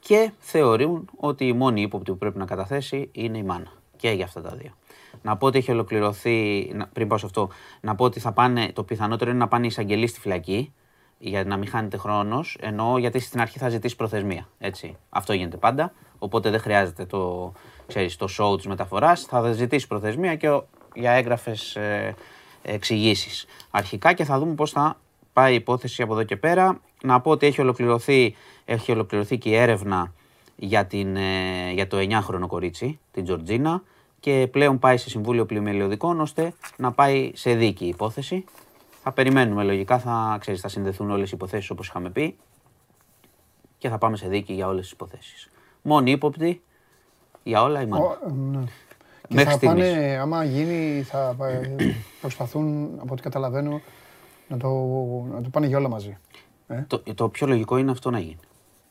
και 0.06 0.30
θεωρούν 0.38 1.08
ότι 1.16 1.46
η 1.46 1.52
μόνη 1.52 1.80
ύποπτη 1.80 2.10
που 2.10 2.18
πρέπει 2.18 2.38
να 2.38 2.44
καταθέσει 2.44 3.08
είναι 3.12 3.38
η 3.38 3.42
μάνα. 3.42 3.72
Και 3.96 4.10
για 4.10 4.24
αυτά 4.24 4.40
τα 4.40 4.50
δύο. 4.50 4.70
Να 5.22 5.36
πω 5.36 5.46
ότι 5.46 5.58
έχει 5.58 5.70
ολοκληρωθεί, 5.70 6.70
να- 6.74 6.86
πριν 6.86 7.08
πάω 7.08 7.18
σε 7.18 7.26
αυτό, 7.26 7.48
να 7.80 7.94
πω 7.94 8.04
ότι 8.04 8.20
θα 8.20 8.32
πάνε, 8.32 8.70
το 8.72 8.82
πιθανότερο 8.84 9.30
είναι 9.30 9.38
να 9.38 9.48
πάνε 9.48 9.64
οι 9.64 9.68
εισαγγελείς 9.68 10.10
στη 10.10 10.20
φυλακή 10.20 10.72
για 11.18 11.44
να 11.44 11.56
μην 11.56 11.68
χάνεται 11.68 11.96
χρόνος. 11.96 12.56
Ενώ 12.60 12.98
γιατί 12.98 13.18
στην 13.18 13.40
αρχή 13.40 13.58
θα 13.58 13.68
ζητήσει 13.68 13.96
προθεσμία. 13.96 14.48
Έτσι. 14.58 14.96
Αυτό 15.08 15.32
γίνεται 15.32 15.56
πάντα. 15.56 15.92
Οπότε 16.18 16.50
δεν 16.50 16.60
χρειάζεται 16.60 17.04
το, 17.06 17.52
ξέρεις, 17.86 18.16
το 18.16 18.26
show 18.38 18.56
της 18.56 18.66
μεταφοράς. 18.66 19.22
Θα 19.22 19.52
ζητήσει 19.52 19.86
προθεσμία 19.86 20.34
και 20.36 20.50
ο- 20.50 20.66
για 20.94 21.10
έγγραφες 21.12 21.76
ε, 21.76 22.14
εξηγήσεις. 22.62 23.46
Αρχικά 23.70 24.12
και 24.12 24.24
θα 24.24 24.38
δούμε 24.38 24.54
πώς 24.54 24.70
θα 24.70 25.00
πάει 25.32 25.52
η 25.52 25.54
υπόθεση 25.56 26.02
από 26.02 26.12
εδώ 26.12 26.22
και 26.22 26.36
πέρα. 26.36 26.80
Να 27.02 27.20
πω 27.20 27.30
ότι 27.30 27.46
έχει 27.46 27.60
ολοκληρωθεί, 27.60 28.34
έχει 28.64 28.92
ολοκληρωθεί 28.92 29.38
και 29.38 29.48
η 29.48 29.54
έρευνα 29.54 30.12
για, 30.56 30.86
την, 30.86 31.16
ε, 31.16 31.72
για 31.72 31.86
το 31.86 31.96
9χρονο 31.96 32.46
κορίτσι, 32.46 32.98
την 33.12 33.24
Τζορτζίνα, 33.24 33.82
και 34.20 34.48
πλέον 34.50 34.78
πάει 34.78 34.96
σε 34.96 35.08
Συμβούλιο 35.08 35.46
Πλημελιωδικών 35.46 36.20
ώστε 36.20 36.52
να 36.76 36.92
πάει 36.92 37.30
σε 37.34 37.54
δίκη 37.54 37.84
η 37.84 37.88
υπόθεση. 37.88 38.44
Θα 39.02 39.12
περιμένουμε 39.12 39.62
λογικά, 39.64 39.98
θα, 39.98 40.36
ξέρεις, 40.40 40.60
θα 40.60 40.68
συνδεθούν 40.68 41.10
όλες 41.10 41.30
οι 41.30 41.32
υποθέσεις 41.34 41.70
όπως 41.70 41.88
είχαμε 41.88 42.10
πει 42.10 42.36
και 43.78 43.88
θα 43.88 43.98
πάμε 43.98 44.16
σε 44.16 44.28
δίκη 44.28 44.52
για 44.52 44.66
όλες 44.66 44.82
τις 44.82 44.90
υποθέσεις. 44.90 45.50
Μόνη 45.82 46.10
ύποπτη 46.10 46.62
για 47.42 47.62
όλα 47.62 47.82
η 47.82 47.86
μάνα. 47.86 48.04
Ω, 48.04 48.16
ναι. 48.50 48.64
Και 49.28 49.34
Μέχρι 49.34 49.50
θα 49.50 49.56
στιγμής. 49.56 49.90
πάνε, 49.90 50.18
άμα 50.20 50.44
γίνει, 50.44 51.02
θα 51.02 51.36
ε, 51.40 51.74
προσπαθούν, 52.20 52.90
από 52.98 53.12
ό,τι 53.12 53.22
καταλαβαίνω, 53.22 53.80
να 54.48 54.56
το, 54.56 54.68
να 55.32 55.42
το 55.42 55.48
πάνε 55.48 55.66
για 55.66 55.78
όλα 55.78 55.88
μαζί. 55.88 56.18
Ε. 56.68 56.84
Το, 56.86 57.02
το 57.14 57.28
πιο 57.28 57.46
λογικό 57.46 57.76
είναι 57.76 57.90
αυτό 57.90 58.10
να 58.10 58.18
γίνει. 58.18 58.38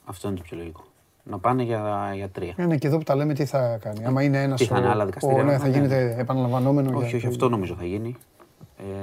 Αυτό 0.06 0.28
είναι 0.28 0.38
το 0.38 0.44
πιο 0.44 0.58
λογικό. 0.58 0.84
Να 1.24 1.40
πάνε 1.40 1.64
για, 1.64 2.12
για 2.16 2.30
τρία. 2.30 2.54
Ε, 2.58 2.66
ναι, 2.66 2.78
και 2.78 2.88
εδώ 2.88 2.98
που 2.98 3.04
τα 3.04 3.16
λέμε 3.16 3.34
τι 3.34 3.46
θα 3.46 3.78
κάνει. 3.82 4.06
Άμα 4.06 4.24
είναι 4.24 4.42
ένας 4.42 4.60
Τι 4.60 4.66
θα 4.66 4.78
είναι, 4.78 4.88
ο- 4.88 4.92
άλλα 4.92 5.06
δικαστήρια, 5.06 5.42
ο- 5.42 5.46
ναι, 5.46 5.52
να 5.52 5.60
θα 5.60 5.68
είναι. 5.68 5.76
γίνεται 5.76 6.16
επαναλαμβανόμενο. 6.18 6.98
Όχι, 6.98 7.08
για- 7.08 7.18
όχι, 7.18 7.28
αυτό 7.28 7.50
νομίζω 7.50 7.76
θα 7.76 7.86
γίνει. 7.86 8.16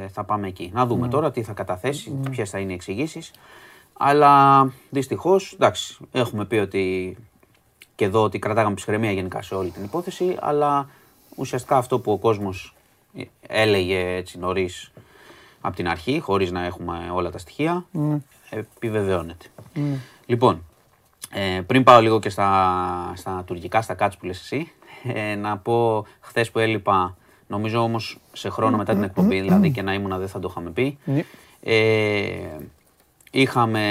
Ε, 0.03 0.09
θα 0.09 0.25
πάμε 0.25 0.47
εκεί. 0.47 0.71
Να 0.75 0.87
δούμε 0.87 1.09
τώρα 1.09 1.31
τι 1.31 1.43
θα 1.43 1.53
καταθέσει, 1.53 2.11
ποιες 2.31 2.51
θα 2.51 2.59
είναι 2.59 2.71
οι 2.73 2.75
εξηγήσεις. 2.75 3.31
Αλλά 3.99 4.63
δυστυχώς, 4.91 5.53
εντάξει, 5.53 5.97
έχουμε 6.13 6.45
πει 6.45 6.57
ότι 6.57 7.17
και 7.95 8.05
εδώ 8.05 8.23
ότι 8.23 8.39
κρατάγαμε 8.39 8.75
ψυχραιμία 8.75 9.11
γενικά 9.13 9.43
σε 9.43 9.55
όλη 9.55 9.71
την 9.71 9.85
υπόθεση, 9.85 10.37
αλλά 10.41 10.89
ουσιαστικά 11.37 11.77
αυτό 11.77 11.99
που 11.99 12.13
ο 12.13 12.19
κόσμος 12.19 12.75
έλεγε 13.47 14.15
έτσι 14.15 14.39
νωρίς 14.39 14.93
από 15.61 15.77
την 15.77 15.89
αρχή, 15.89 16.21
χωρίς 16.21 16.51
να 16.51 16.65
έχουμε 16.65 16.99
όλα 17.15 17.31
τα 17.31 17.39
στοιχεία, 17.39 17.85
επιβεβαιώνεται. 18.57 19.47
Λοιπόν, 20.27 20.65
ε, 21.31 21.61
πριν 21.67 21.83
πάω 21.85 22.01
λίγο 22.01 22.19
και 22.19 22.29
στα, 22.29 23.13
στα 23.17 23.43
τουρκικά, 23.47 23.83
στα 23.83 23.95
κάτς 23.95 24.17
που 24.17 24.27
λες 24.27 24.41
εσύ, 24.41 24.73
ε, 25.15 25.35
να 25.35 25.59
πω 25.59 26.07
χθες 26.21 26.51
που 26.51 26.59
έλειπα, 26.59 27.17
νομίζω 27.47 27.81
όμως 27.83 28.19
σε 28.33 28.49
χρόνο 28.49 28.77
μετά 28.77 28.93
την 28.93 29.03
εκπομπή, 29.03 29.41
δηλαδή 29.41 29.71
και 29.71 29.83
να 29.83 29.93
ήμουνα 29.95 30.19
δεν 30.19 30.29
θα 30.29 30.39
το 30.39 30.49
είχαμε 30.51 30.71
πει, 30.71 30.99
Ναι. 31.05 31.25
ε, 31.63 32.59
είχαμε 33.31 33.83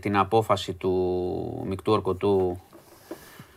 την 0.00 0.16
απόφαση 0.16 0.72
του 0.72 1.64
μεικτού 1.68 1.92
ορκωτού 1.92 2.60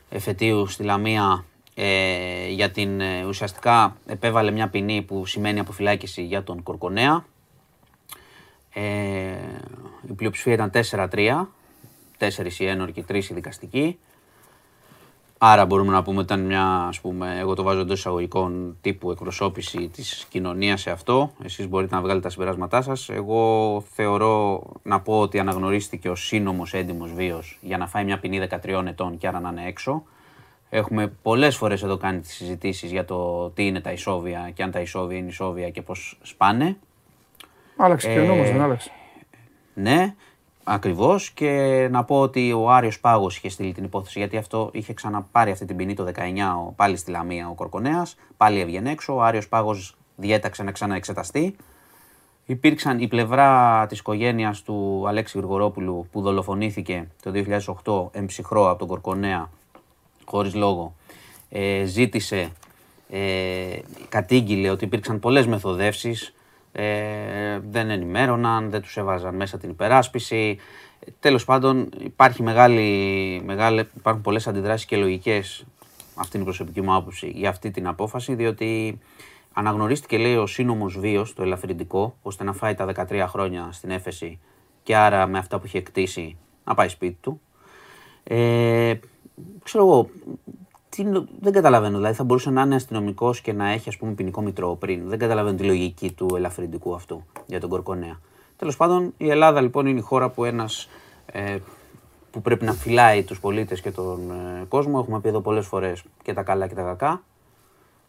εφετείου 0.09 0.67
στη 0.67 0.83
Λαμία 0.83 1.45
ε, 1.75 2.47
για 2.49 2.71
την 2.71 3.01
ε, 3.01 3.25
ουσιαστικά 3.27 3.95
επέβαλε 4.05 4.51
μια 4.51 4.67
ποινή 4.67 5.01
που 5.01 5.25
σημαίνει 5.25 5.59
αποφυλάκηση 5.59 6.23
για 6.23 6.43
τον 6.43 6.63
Κορκονέα. 6.63 7.25
Ε, 8.73 8.81
η 10.09 10.13
πλειοψηφία 10.13 10.53
ήταν 10.53 10.71
4-3, 10.91 11.47
4 12.17 12.59
οι 12.59 12.65
ένορκοι, 12.65 13.05
3 13.07 13.29
οι 13.29 13.33
δικαστικοί. 13.33 13.97
Άρα 15.43 15.65
μπορούμε 15.65 15.91
να 15.91 16.03
πούμε 16.03 16.17
ότι 16.17 16.33
ήταν 16.33 16.45
μια, 16.45 16.65
ας 16.65 17.01
πούμε, 17.01 17.37
εγώ 17.39 17.53
το 17.53 17.63
βάζω 17.63 17.79
εντός 17.79 17.99
εισαγωγικών 17.99 18.77
τύπου 18.81 19.11
εκπροσώπηση 19.11 19.89
της 19.89 20.25
κοινωνίας 20.29 20.81
σε 20.81 20.91
αυτό. 20.91 21.31
Εσείς 21.43 21.67
μπορείτε 21.67 21.95
να 21.95 22.01
βγάλετε 22.01 22.21
τα 22.21 22.29
συμπεράσματά 22.29 22.81
σας. 22.81 23.09
Εγώ 23.09 23.83
θεωρώ 23.93 24.63
να 24.83 24.99
πω 25.01 25.19
ότι 25.19 25.39
αναγνωρίστηκε 25.39 26.09
ο 26.09 26.15
σύνομος 26.15 26.73
έντιμος 26.73 27.13
βίος 27.13 27.59
για 27.61 27.77
να 27.77 27.87
φάει 27.87 28.03
μια 28.03 28.19
ποινή 28.19 28.47
13 28.49 28.83
ετών 28.87 29.17
και 29.17 29.27
άρα 29.27 29.39
να 29.39 29.49
είναι 29.49 29.67
έξω. 29.67 30.03
Έχουμε 30.69 31.07
πολλές 31.21 31.55
φορές 31.55 31.83
εδώ 31.83 31.97
κάνει 31.97 32.19
τις 32.19 32.33
συζητήσεις 32.33 32.91
για 32.91 33.05
το 33.05 33.49
τι 33.49 33.65
είναι 33.65 33.81
τα 33.81 33.91
ισόβια 33.91 34.51
και 34.53 34.63
αν 34.63 34.71
τα 34.71 34.79
ισόβια 34.79 35.17
είναι 35.17 35.27
ισόβια 35.27 35.69
και 35.69 35.81
πώς 35.81 36.17
σπάνε. 36.21 36.77
Άλλαξε 37.83 38.13
και 38.13 38.19
ο 38.19 38.23
νόμος, 38.25 38.47
Ε, 38.47 38.51
δεν 38.51 38.61
άλλαξε. 38.61 38.91
Ναι, 39.73 40.15
ακριβώς. 40.63 41.31
Και 41.31 41.87
να 41.91 42.03
πω 42.03 42.19
ότι 42.21 42.51
ο 42.53 42.69
Άριος 42.71 42.99
Πάγος 42.99 43.37
είχε 43.37 43.49
στείλει 43.49 43.71
την 43.73 43.83
υπόθεση 43.83 44.19
γιατί 44.19 44.37
αυτό 44.37 44.69
είχε 44.73 44.93
ξαναπάρει 44.93 45.51
αυτή 45.51 45.65
την 45.65 45.75
ποινή 45.75 45.93
το 45.93 46.03
19 46.03 46.55
ο- 46.67 46.71
πάλι 46.75 46.97
στη 46.97 47.11
Λαμία 47.11 47.49
ο 47.49 47.53
Κορκονέας. 47.53 48.15
Πάλι 48.37 48.59
έβγαινε 48.59 48.91
έξω. 48.91 49.15
Ο 49.15 49.21
Άριος 49.21 49.47
Πάγος 49.47 49.95
διέταξε 50.15 50.63
να 50.63 50.71
ξαναεξεταστεί. 50.71 51.55
Υπήρξαν 52.45 52.99
η 52.99 53.07
πλευρά 53.07 53.85
της 53.87 53.99
οικογένειας 53.99 54.61
του 54.61 55.03
Αλέξη 55.07 55.37
Γρηγορόπουλου 55.37 56.07
που 56.11 56.21
δολοφονήθηκε 56.21 57.07
το 57.23 57.31
2008 57.31 58.09
εμψυχρό 58.11 58.69
από 58.69 58.79
τον 58.79 58.87
Κορκονέα 58.87 59.49
χωρίς 60.25 60.53
λόγο. 60.55 60.95
Ε, 61.49 61.83
ζήτησε, 61.85 62.49
ε, 63.09 63.79
κατήγγειλε 64.09 64.69
ότι 64.69 64.85
υπήρξαν 64.85 65.19
πολλές 65.19 65.47
μεθοδεύσεις, 65.47 66.33
ε, 66.71 67.59
δεν 67.69 67.89
ενημέρωναν, 67.89 68.69
δεν 68.69 68.81
τους 68.81 68.97
έβαζαν 68.97 69.35
μέσα 69.35 69.57
την 69.57 69.69
υπεράσπιση. 69.69 70.57
Ε, 70.99 71.11
Τέλος 71.19 71.45
πάντων 71.45 71.89
υπάρχει 71.99 72.43
μεγάλη, 72.43 73.41
μεγάλη, 73.45 73.87
υπάρχουν 73.97 74.21
πολλές 74.23 74.47
αντιδράσεις 74.47 74.85
και 74.85 74.97
λογικές, 74.97 75.65
αυτή 76.15 76.37
είναι 76.37 76.43
η 76.43 76.49
προσωπική 76.49 76.81
μου 76.81 76.95
άποψη, 76.95 77.31
για 77.35 77.49
αυτή 77.49 77.71
την 77.71 77.87
απόφαση, 77.87 78.35
διότι 78.35 78.99
αναγνωρίστηκε 79.53 80.17
λέει 80.17 80.35
ο 80.35 80.47
σύνομος 80.47 80.99
βίος, 80.99 81.33
το 81.33 81.43
ελαφρυντικό, 81.43 82.15
ώστε 82.21 82.43
να 82.43 82.53
φάει 82.53 82.73
τα 82.73 82.85
13 82.85 83.25
χρόνια 83.27 83.69
στην 83.71 83.91
έφεση 83.91 84.39
και 84.83 84.95
άρα 84.95 85.27
με 85.27 85.37
αυτά 85.37 85.59
που 85.59 85.65
είχε 85.65 85.81
κτίσει 85.81 86.37
να 86.63 86.73
πάει 86.73 86.87
σπίτι 86.87 87.17
του. 87.21 87.41
Ε, 88.23 88.93
ξέρω 89.63 89.85
εγώ, 89.85 90.09
τι, 90.95 91.03
νο- 91.03 91.27
δεν 91.39 91.53
καταλαβαίνω. 91.53 91.97
Δηλαδή 91.97 92.15
θα 92.15 92.23
μπορούσε 92.23 92.49
να 92.49 92.61
είναι 92.61 92.75
αστυνομικός 92.75 93.41
και 93.41 93.53
να 93.53 93.69
έχει 93.69 93.89
ας 93.89 93.97
πούμε 93.97 94.11
ποινικό 94.11 94.41
μητρό 94.41 94.75
πριν. 94.75 95.09
Δεν 95.09 95.19
καταλαβαίνω 95.19 95.57
τη 95.57 95.63
λογική 95.63 96.11
του 96.11 96.35
ελαφρυντικού 96.35 96.93
αυτού 96.93 97.25
για 97.45 97.59
τον 97.59 97.69
Κορκονέα. 97.69 98.19
Τέλος 98.57 98.77
πάντων, 98.77 99.13
η 99.17 99.29
Ελλάδα 99.29 99.61
λοιπόν 99.61 99.85
είναι 99.85 99.99
η 99.99 100.01
χώρα 100.01 100.29
που 100.29 100.43
ένας 100.45 100.89
ε, 101.25 101.57
που 102.31 102.41
πρέπει 102.41 102.65
να 102.65 102.73
φυλάει 102.73 103.23
τους 103.23 103.39
πολίτες 103.39 103.81
και 103.81 103.91
τον 103.91 104.31
ε, 104.31 104.65
κόσμο. 104.67 104.99
Έχουμε 105.03 105.19
πει 105.19 105.27
εδώ 105.27 105.41
πολλές 105.41 105.65
φορές 105.65 106.03
και 106.23 106.33
τα 106.33 106.43
καλά 106.43 106.67
και 106.67 106.75
τα 106.75 106.81
κακά. 106.81 107.21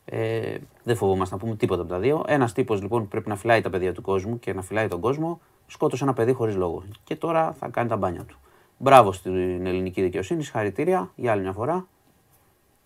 Ε, 0.04 0.56
δεν 0.82 0.96
φοβόμαστε 0.96 1.34
να 1.34 1.40
πούμε 1.40 1.56
τίποτα 1.56 1.82
από 1.82 1.90
τα 1.90 1.98
δύο. 1.98 2.22
Ένας 2.26 2.52
τύπος 2.52 2.82
λοιπόν 2.82 3.02
που 3.02 3.08
πρέπει 3.08 3.28
να 3.28 3.36
φυλάει 3.36 3.60
τα 3.60 3.70
παιδιά 3.70 3.92
του 3.92 4.02
κόσμου 4.02 4.38
και 4.38 4.52
να 4.52 4.62
φυλάει 4.62 4.88
τον 4.88 5.00
κόσμο, 5.00 5.40
σκότωσε 5.66 6.04
ένα 6.04 6.12
παιδί 6.12 6.32
χωρίς 6.32 6.56
λόγο. 6.56 6.82
Και 7.04 7.16
τώρα 7.16 7.52
θα 7.58 7.68
κάνει 7.68 7.88
τα 7.88 7.96
μπάνια 7.96 8.24
του. 8.24 8.36
Μπράβο 8.78 9.12
στην 9.12 9.66
ελληνική 9.66 10.02
δικαιοσύνη, 10.02 10.42
συγχαρητήρια 10.42 11.10
για 11.14 11.32
άλλη 11.32 11.42
μια 11.42 11.52
φορά. 11.52 11.86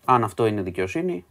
Αν 0.09 0.23
αυτό 0.23 0.45
είναι 0.45 0.61
δικαιοσύνη, 0.61 1.25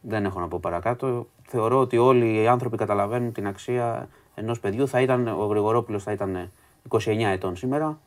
δεν 0.00 0.24
έχω 0.24 0.40
να 0.40 0.48
πω 0.48 0.58
παρακάτω. 0.58 1.26
Θεωρώ 1.42 1.80
ότι 1.80 1.98
όλοι 1.98 2.42
οι 2.42 2.46
άνθρωποι 2.46 2.76
καταλαβαίνουν 2.76 3.32
την 3.32 3.46
αξία 3.46 4.08
ενός 4.34 4.60
παιδιού 4.60 4.88
θα 4.88 5.00
ήταν, 5.00 5.28
ο 5.28 5.44
Γρηγορόπουλος 5.44 6.02
θα 6.02 6.12
ήταν 6.12 6.50
29 6.88 6.98
ετών 7.18 7.56
σήμερα. 7.56 7.98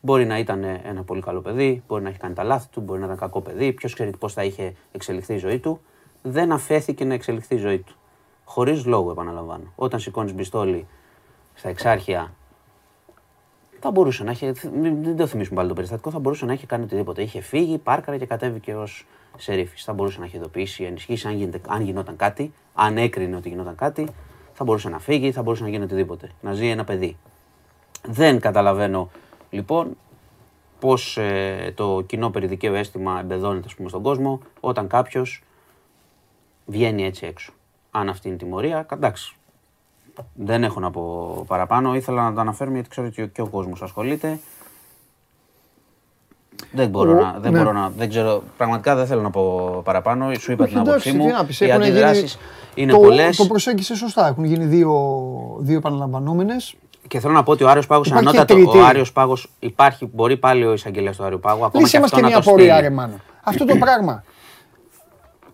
Μπορεί 0.00 0.26
να 0.26 0.38
ήταν 0.38 0.64
ένα 0.64 1.02
πολύ 1.02 1.20
καλό 1.20 1.40
παιδί, 1.40 1.82
μπορεί 1.86 2.02
να 2.02 2.08
έχει 2.08 2.18
κάνει 2.18 2.34
τα 2.34 2.42
λάθη 2.42 2.68
του, 2.68 2.80
μπορεί 2.80 2.98
να 3.00 3.04
ήταν 3.04 3.18
κακό 3.18 3.40
παιδί. 3.40 3.72
Ποιος 3.72 3.94
ξέρει 3.94 4.10
πώς 4.18 4.32
θα 4.32 4.44
είχε 4.44 4.74
εξελιχθεί 4.92 5.34
η 5.34 5.38
ζωή 5.38 5.58
του. 5.58 5.80
Δεν 6.22 6.52
αφέθηκε 6.52 7.04
να 7.04 7.14
εξελιχθεί 7.14 7.54
η 7.54 7.58
ζωή 7.58 7.78
του. 7.78 7.94
Χωρίς 8.44 8.86
λόγο, 8.86 9.10
επαναλαμβάνω. 9.10 9.72
Όταν 9.76 10.00
σηκώνεις 10.00 10.34
πιστόλι 10.34 10.86
στα 11.54 11.68
εξάρχεια, 11.68 12.34
θα 13.80 13.90
μπορούσε 13.90 14.24
να 14.24 14.30
έχει. 14.30 14.52
Μην 14.80 14.92
μην 14.92 15.16
το 15.16 15.26
θυμίσουμε 15.26 15.56
πάλι 15.56 15.68
το 15.68 15.74
περιστατικό, 15.74 16.10
θα 16.10 16.18
μπορούσε 16.18 16.44
να 16.44 16.52
έχει 16.52 16.66
κάνει 16.66 16.84
οτιδήποτε. 16.84 17.22
Είχε 17.22 17.40
φύγει, 17.40 17.78
πάρκαρε 17.78 18.18
και 18.18 18.26
κατέβηκε 18.26 18.74
ως 18.74 19.06
σερίφη. 19.36 19.76
Θα 19.78 19.92
μπορούσε 19.92 20.18
να 20.18 20.24
έχει 20.24 20.36
ειδοποιήσει, 20.36 20.84
ενισχύσει 20.84 21.26
αν, 21.26 21.34
γίνεται, 21.34 21.60
αν 21.68 21.82
γινόταν 21.82 22.16
κάτι, 22.16 22.52
αν 22.74 22.98
έκρινε 22.98 23.36
ότι 23.36 23.48
γινόταν 23.48 23.74
κάτι, 23.74 24.08
θα 24.52 24.64
μπορούσε 24.64 24.88
να 24.88 24.98
φύγει, 24.98 25.32
θα 25.32 25.42
μπορούσε 25.42 25.62
να 25.62 25.68
γίνει 25.68 25.84
οτιδήποτε. 25.84 26.30
Να 26.40 26.52
ζει 26.52 26.66
ένα 26.66 26.84
παιδί. 26.84 27.16
Δεν 28.08 28.40
καταλαβαίνω 28.40 29.10
λοιπόν 29.50 29.96
πώς 30.78 31.18
το 31.74 32.02
κοινό 32.06 32.30
περιδικαίο 32.30 32.74
αίσθημα 32.74 33.20
εμπεδώνεται 33.20 33.66
ας 33.66 33.74
πούμε, 33.74 33.88
στον 33.88 34.02
κόσμο 34.02 34.40
όταν 34.60 34.88
κάποιος 34.88 35.42
βγαίνει 36.66 37.04
έτσι 37.04 37.26
έξω. 37.26 37.52
Αν 37.90 38.08
αυτή 38.08 38.26
είναι 38.26 38.36
η 38.36 38.38
τιμωρία, 38.38 38.86
εντάξει. 38.92 39.36
Δεν 40.34 40.64
έχω 40.64 40.80
να 40.80 40.90
πω 40.90 41.44
παραπάνω. 41.46 41.94
Ήθελα 41.94 42.22
να 42.22 42.34
το 42.34 42.40
αναφέρουμε 42.40 42.74
γιατί 42.74 42.90
ξέρω 42.90 43.06
ότι 43.06 43.28
και 43.28 43.42
ο 43.42 43.46
κόσμος 43.46 43.82
ασχολείται. 43.82 44.38
Δεν 46.72 46.88
μπορώ, 46.88 47.10
Ο- 47.10 47.14
να, 47.20 47.36
δεν 47.40 47.52
ναι. 47.52 47.58
μπορώ 47.58 47.72
να. 47.72 47.92
Δεν 47.96 48.08
ξέρω, 48.08 48.42
πραγματικά 48.56 48.94
δεν 48.94 49.06
θέλω 49.06 49.20
να 49.22 49.30
πω 49.30 49.70
παραπάνω. 49.84 50.34
Σου 50.38 50.52
είπα 50.52 50.64
Όχι, 50.64 50.72
την 50.72 50.80
άποψή 50.80 51.08
εντάξει, 51.08 51.22
μου. 51.22 51.26
τι 51.26 51.32
να 51.38 51.44
πεις, 51.44 51.60
Οι 51.60 51.64
έχουν 51.64 51.82
γίνει- 51.82 51.92
αντιδράσεις 51.92 52.38
είναι 52.74 52.92
το, 52.92 52.98
πολλές. 52.98 53.36
Το 53.36 53.46
προσέγγισε 53.46 53.94
σωστά. 53.96 54.26
Έχουν 54.28 54.44
γίνει 54.44 54.64
δύο, 54.64 54.92
δύο 55.58 55.76
επαναλαμβανόμενες. 55.76 56.74
Και 57.08 57.20
θέλω 57.20 57.32
να 57.32 57.42
πω 57.42 57.52
ότι 57.52 57.64
ο 57.64 57.68
Άριος 57.68 57.86
Πάγος 57.86 58.08
είναι 58.08 58.18
Υπάρχει 58.20 58.36
και 58.36 58.52
ανώτατο. 58.52 58.70
τρίτη. 58.70 58.84
Ο 58.84 58.88
Άριος 58.88 59.12
Πάγος 59.12 59.50
υπάρχει, 59.58 60.10
μπορεί 60.12 60.36
πάλι 60.36 60.64
ο 60.66 60.72
εισαγγελέας 60.72 61.16
του 61.16 61.24
Άριου 61.24 61.40
Πάγου. 61.40 61.64
Ακόμα 61.64 61.80
Λύσε 61.82 61.92
και 61.96 61.98
μας 62.02 62.04
αυτό 62.12 62.16
και 62.16 62.22
να 62.22 62.28
μια 62.28 62.40
το 62.42 62.50
απορία, 62.50 62.74
στείλει. 62.74 62.88
ρε 62.88 62.94
Μάνο. 62.94 63.14
Αυτό 63.42 63.64
το 63.64 63.76
πράγμα 63.76 64.24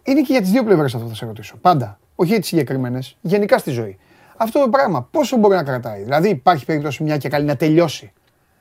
είναι 0.02 0.20
και 0.20 0.32
για 0.32 0.40
τις 0.40 0.50
δύο 0.50 0.64
πλευρές 0.64 0.94
αυτό 0.94 1.06
θα 1.08 1.14
σε 1.14 1.26
ρωτήσω. 1.26 1.56
Πάντα. 1.60 1.98
Όχι 2.14 2.30
για 2.30 2.38
τις 2.40 2.48
συγκεκριμένες. 2.48 3.16
Γενικά 3.20 3.58
στη 3.58 3.70
ζωή. 3.70 3.98
Αυτό 4.36 4.60
το 4.60 4.68
πράγμα 4.68 5.08
πόσο 5.10 5.36
μπορεί 5.36 5.54
να 5.54 5.62
κρατάει. 5.62 6.02
Δηλαδή 6.02 6.28
υπάρχει 6.28 6.64
περίπτωση 6.64 7.02
μια 7.02 7.16
και 7.16 7.28
καλή 7.28 7.44
να 7.44 7.56
τελειώσει. 7.56 8.12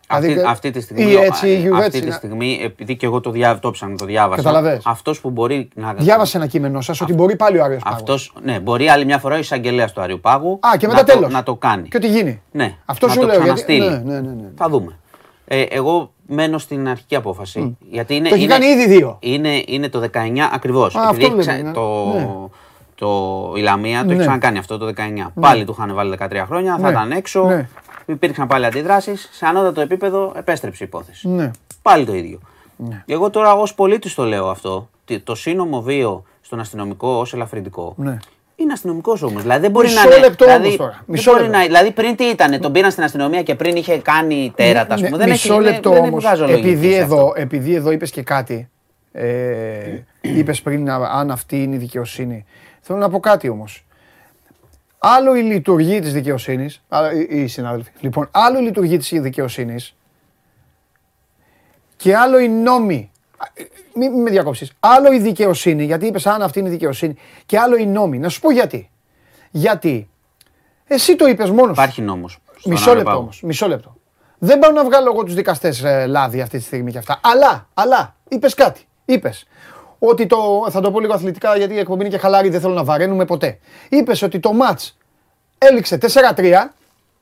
Αυτή, 0.07 0.27
Δηλαδή, 0.27 0.47
αυτή 0.49 0.71
τη 0.71 0.81
στιγμή, 0.81 1.03
Ή 1.03 1.15
έτσι, 1.15 1.47
ή 1.49 1.69
αυτή 1.73 1.85
έτσι. 1.85 2.01
τη 2.01 2.07
να- 2.07 2.13
στιγμή, 2.13 2.59
επειδή 2.63 2.95
και 2.95 3.05
εγώ 3.05 3.19
το, 3.19 3.31
διά, 3.31 3.59
το 3.59 3.71
ψάχνω, 3.71 3.95
το 3.95 4.05
διάβασα. 4.05 4.41
Καταλαβες. 4.41 4.81
Αυτός 4.85 5.21
που 5.21 5.29
μπορεί 5.29 5.67
να. 5.75 5.93
Διάβασε 5.93 6.37
ένα 6.37 6.47
κείμενό 6.47 6.81
σας 6.81 7.01
ότι 7.01 7.13
μπορεί 7.13 7.35
πάλι 7.35 7.59
ο 7.59 7.63
Άριο 7.63 7.79
Πάγος. 7.83 7.97
Αυτός, 7.99 8.33
ναι, 8.43 8.59
μπορεί 8.59 8.89
άλλη 8.89 9.05
μια 9.05 9.17
φορά 9.19 9.35
ο 9.35 9.37
εισαγγελέας 9.37 9.93
του 9.93 10.01
Αριού 10.01 10.19
Πάγου 10.19 10.59
Α, 10.61 10.77
και 10.77 10.87
μετά 10.87 10.99
να, 10.99 11.05
το, 11.05 11.13
τέλος. 11.13 11.31
να 11.33 11.43
το 11.43 11.55
κάνει. 11.55 11.87
Και 11.87 11.97
ό,τι 11.97 12.07
γίνει. 12.07 12.41
Ναι, 12.51 12.75
Αυτό 12.85 13.07
να 13.07 13.13
σου 13.13 13.19
το 13.19 13.25
λέω. 13.25 13.35
Γιατί... 13.43 13.43
ξαναστείλει. 13.53 13.89
Ναι, 13.89 14.13
ναι, 14.13 14.19
ναι, 14.19 14.33
ναι. 14.41 14.47
Θα 14.55 14.69
δούμε. 14.69 14.99
Ε, 15.47 15.61
εγώ 15.61 16.11
μένω 16.27 16.57
στην 16.57 16.87
αρχική 16.89 17.15
απόφαση. 17.15 17.77
Γιατί 17.89 18.15
είναι, 18.15 18.29
Το 18.29 18.35
έχει 18.35 18.43
είναι, 18.43 18.53
κάνει 18.53 18.65
ήδη 18.65 18.87
δύο. 18.87 19.17
Είναι, 19.19 19.63
είναι 19.67 19.89
το 19.89 19.99
19 20.13 20.49
ακριβώς. 20.53 20.95
αυτό 20.95 21.27
λέμε, 21.35 21.61
ναι. 21.61 21.71
το, 21.71 22.05
Ναι. 22.13 22.27
το, 22.95 23.53
η 23.55 23.61
Λαμία 23.61 23.99
το 23.99 24.05
Ναι. 24.05 24.11
έχει 24.11 24.21
ξανακάνει 24.21 24.57
αυτό 24.57 24.77
το 24.77 24.85
19. 24.85 25.31
Πάλι 25.39 25.65
του 25.65 25.75
είχαν 25.77 25.93
βάλει 25.95 26.17
13 26.19 26.43
χρόνια, 26.47 26.75
θα 26.75 26.81
Ναι. 26.81 26.89
ήταν 26.89 27.11
έξω. 27.11 27.65
Ναι. 28.05 28.13
Υπήρξαν 28.15 28.47
πάλι 28.47 28.65
αντιδράσεις. 28.65 29.29
Σε 29.31 29.45
ανώτατο 29.45 29.81
επίπεδο 29.81 30.33
επέστρεψε 30.35 30.83
η 30.83 30.87
υπόθεση. 30.87 31.27
Ναι. 31.29 31.51
Πάλι 31.81 32.05
το 32.05 32.15
ίδιο. 32.15 32.39
Εγώ 33.05 33.29
τώρα 33.29 33.53
ως 33.53 33.75
πολίτης 33.75 34.13
το 34.13 34.23
λέω 34.23 34.49
αυτό. 34.49 34.89
Τι- 35.05 35.19
Το 35.19 35.35
σύνομο 35.35 35.81
βίο 35.81 36.23
στον 36.41 36.59
αστυνομικό 36.59 37.07
ως 37.07 37.33
ελαφρυντικό. 37.33 37.93
Ναι. 37.97 38.17
Είναι 38.55 38.73
αστυνομικός 38.73 39.21
όμως. 39.21 39.41
Δηλαδή 39.41 39.61
δεν 39.61 39.71
μπορεί 39.71 39.87
Μισό 39.87 40.09
να 40.09 40.15
είναι. 40.15 40.25
λεπτό 40.27 40.45
δηλαδή, 40.45 40.63
όμως 40.65 40.77
τώρα. 40.77 40.91
δεν 40.91 41.03
Μισό 41.05 41.31
μπορεί 41.31 41.43
λεπτό. 41.43 41.57
να, 41.57 41.63
δηλαδή 41.65 41.91
πριν 41.91 42.15
τι 42.15 42.23
ήταν, 42.23 42.59
τον 42.61 42.71
πήραν 42.71 42.91
στην 42.91 43.03
αστυνομία 43.03 43.43
και 43.43 43.55
πριν 43.55 43.75
είχε 43.75 43.97
κάνει 43.97 44.53
τέρατα. 44.55 44.93
ας 44.93 45.01
Ναι, 45.01 45.07
πούμε. 45.07 45.17
δεν 45.19 45.29
μισό 45.29 45.53
έχει, 45.53 45.63
λεπτό 45.63 45.89
δεν, 45.89 45.99
δεν 46.01 46.09
όμως, 46.09 46.23
βγάζω 46.23 46.45
λογική 46.47 46.67
επειδή 46.67 46.91
σε 46.93 46.99
εδώ, 46.99 47.15
αυτό. 47.27 47.33
επειδή 47.41 47.73
εδώ 47.75 47.91
είπες 47.91 48.11
και 48.11 48.23
κάτι, 48.23 48.69
ε, 49.11 49.99
είπες 50.21 50.61
πριν 50.61 50.89
α- 50.89 51.09
αν 51.13 51.31
αυτή 51.31 51.63
είναι 51.63 51.75
η 51.75 51.77
δικαιοσύνη. 51.77 52.45
Θέλω 52.81 52.99
να 52.99 53.09
πω 53.09 53.19
κάτι 53.19 53.49
όμως. 53.49 53.84
Άλλο 55.07 55.35
η 55.35 55.41
λειτουργία 55.41 56.01
της 56.01 56.13
δικαιοσύνης, 56.13 56.81
α, 56.89 57.11
οι, 57.13 57.41
οι 57.41 57.47
συνάδελφοι, 57.47 57.91
λοιπόν, 57.99 58.29
άλλο 58.31 58.59
η 58.59 58.61
λειτουργία 58.61 58.97
της 58.97 59.09
δικαιοσύνης 59.21 59.95
και 61.95 62.15
άλλο 62.15 62.39
οι 62.39 62.49
νόμοι. 62.49 63.11
Α, 63.37 63.45
ε, 63.53 63.63
Μην 63.95 64.11
μη 64.11 64.19
με 64.21 64.29
διακόψεις. 64.29 64.71
Άλλο 64.79 65.13
η 65.13 65.19
δικαιοσύνη, 65.19 65.83
γιατί 65.83 66.05
είπες 66.05 66.27
αν 66.27 66.41
αυτή 66.41 66.59
είναι 66.59 66.67
η 66.67 66.71
δικαιοσύνη, 66.71 67.15
και 67.45 67.59
άλλο 67.59 67.75
οι 67.75 67.85
νόμοι. 67.85 68.19
Να 68.19 68.29
σου 68.29 68.39
πω 68.39 68.51
γιατί. 68.51 68.89
Γιατί 69.51 70.09
εσύ 70.87 71.15
το 71.15 71.27
είπες 71.27 71.49
μόνος 71.49 71.65
σου. 71.65 71.81
Υπάρχει 71.81 72.01
νόμος. 72.01 72.39
Μισό 72.65 72.95
λεπτό 72.95 73.17
όμως. 73.17 73.41
Μισό 73.41 73.67
λεπτό. 73.67 73.95
Δεν 74.37 74.59
πάω 74.59 74.71
να 74.71 74.83
βγάλω 74.83 75.11
εγώ 75.13 75.23
τους 75.23 75.33
δικαστές 75.33 75.83
λάδι 76.07 76.41
αυτή 76.41 76.57
τη 76.57 76.63
στιγμή 76.63 76.91
και 76.91 76.97
αυτά. 76.97 77.19
Αλλά, 77.23 77.67
αλλά, 77.73 78.15
είπες 78.27 78.53
κάτι. 78.53 78.81
Είπες 79.05 79.47
ότι 80.07 80.25
το. 80.25 80.67
Θα 80.69 80.81
το 80.81 80.91
πω 80.91 80.99
λίγο 80.99 81.13
αθλητικά 81.13 81.57
γιατί 81.57 81.73
η 81.73 81.79
εκπομπή 81.79 82.01
είναι 82.01 82.09
και 82.09 82.17
χαλάρη, 82.17 82.49
δεν 82.49 82.61
θέλω 82.61 82.73
να 82.73 82.83
βαραίνουμε 82.83 83.25
ποτέ. 83.25 83.59
Είπες 83.89 84.21
ότι 84.21 84.39
το 84.39 84.53
ματ 84.53 84.79
έληξε 85.57 85.97
4-3. 86.35 86.53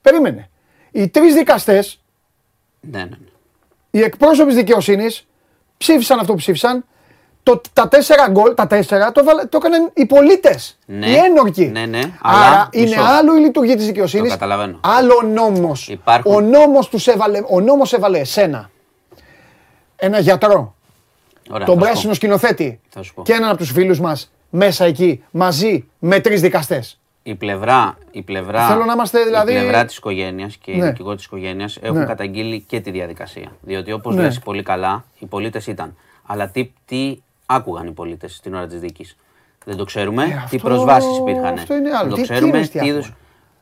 Περίμενε. 0.02 0.50
Οι 0.92 1.08
τρεις 1.10 1.34
δικαστές, 1.34 2.02
Ναι, 2.82 2.98
ναι, 2.98 3.04
ναι. 3.06 3.18
οι 3.92 4.02
εκπρόσωποι 4.02 4.54
δικαιοσύνης, 4.54 5.28
ψήφισαν 5.78 6.20
αυτό 6.20 6.32
που 6.32 6.38
ψήφισαν. 6.38 6.86
Το, 7.44 7.62
τα 7.74 7.88
τέσσερα 7.88 8.28
γκολ, 8.30 8.54
τα 8.54 8.68
τέσσερα, 8.68 9.12
το, 9.12 9.24
βάλε- 9.24 9.50
το 9.50 9.58
έκαναν 9.58 9.92
οι 9.94 10.06
πολίτες. 10.06 10.78
Ναι. 10.86 11.08
Οι 11.10 11.16
ένορκοι. 11.16 11.66
Ναι, 11.66 11.86
ναι, 11.86 12.00
Άρα 12.22 12.46
αλλά, 12.48 12.70
είναι 12.72 12.84
μισό. 12.86 13.02
άλλο 13.02 13.36
η 13.36 13.40
λειτουργία 13.40 13.76
της 13.76 13.86
δικαιοσύνης. 13.86 14.28
Το 14.32 14.34
καταλαβαίνω. 14.38 14.80
Άλλο 14.84 15.14
ο 15.16 15.26
νόμος. 15.26 15.88
Υπάρχουν- 15.90 16.34
Ο 16.36 16.42
νόμος 16.42 16.90
τους 16.90 17.08
έβαλε, 17.08 17.40
ο 17.50 17.60
νόμος 17.62 17.94
έβαλε 17.94 18.20
εσένα. 18.20 18.70
Ένα 19.96 20.20
γιατρό. 20.20 20.76
Ωραία, 21.52 21.66
τον 21.66 21.76
θα 21.76 21.82
σου 21.82 21.88
πράσινο 21.88 22.10
πω. 22.10 22.16
σκηνοθέτη. 22.16 22.80
Θα 22.90 23.02
σου 23.02 23.14
πω. 23.14 23.22
Και 23.24 23.34
έναν 23.34 23.50
από 23.50 23.58
τους 23.58 23.72
φίλους 23.72 24.00
μας 24.00 24.32
μέσα 24.50 24.86
εκεί 24.86 25.24
μαζί 25.32 25.86
με 26.00 26.20
τρεις 26.20 26.42
δικαστές. 26.42 26.98
Η 27.24 27.36
πλευρά, 27.36 27.98
η 28.12 28.22
πλευρά, 28.22 28.68
Θέλω 28.68 28.86
να 28.86 28.94
είμαστε, 28.94 29.24
δηλαδή- 29.24 29.54
η 29.56 29.58
πλευρά 29.60 29.86
της 29.86 29.98
οικογένειας 29.98 30.56
και 30.58 30.72
οι 30.72 30.78
Ναι. 30.78 30.88
δικηγόροι 30.90 31.16
της 31.16 31.26
οικογένειας 31.26 31.78
έχουν 31.82 31.98
Ναι. 32.00 32.06
καταγγείλει 32.06 32.62
και 32.68 32.80
τη 32.80 32.92
διαδικασία. 32.92 33.52
Διότι 33.62 33.92
όπως 33.92 34.16
Ναι. 34.16 34.22
λες 34.22 34.40
πολύ 34.40 34.64
καλά, 34.64 35.06
οι 35.20 35.26
πολίτες 35.26 35.68
ήταν. 35.68 35.96
Αλλά 36.26 36.50
τι, 36.50 36.72
τι 36.86 37.18
άκουγαν 37.46 37.88
οι 37.88 37.92
πολίτες 37.92 38.36
στην 38.36 38.54
ώρα 38.54 38.68
της 38.68 38.80
δίκης; 38.80 39.18
Δεν 39.66 39.78
το 39.78 39.84
ξέρουμε. 39.84 40.24
Ε, 40.24 40.28
τι 40.28 40.34
αυτό- 40.34 40.58
προσβάσεις 40.58 41.18
υπήρχαν. 41.18 41.46
Αυτό 41.54 41.76
είναι 41.76 41.90
άλλο. 41.90 42.00
Δεν 42.00 42.10
το 42.10 42.16
Τι, 42.16 42.22
τι 42.22 42.28
ξέρουμε. 42.28 42.48
εννοείς 42.48 42.66
τι 42.68 42.72
τι 42.74 42.80
άκουγαν; 42.80 42.98
είδους- 42.98 43.14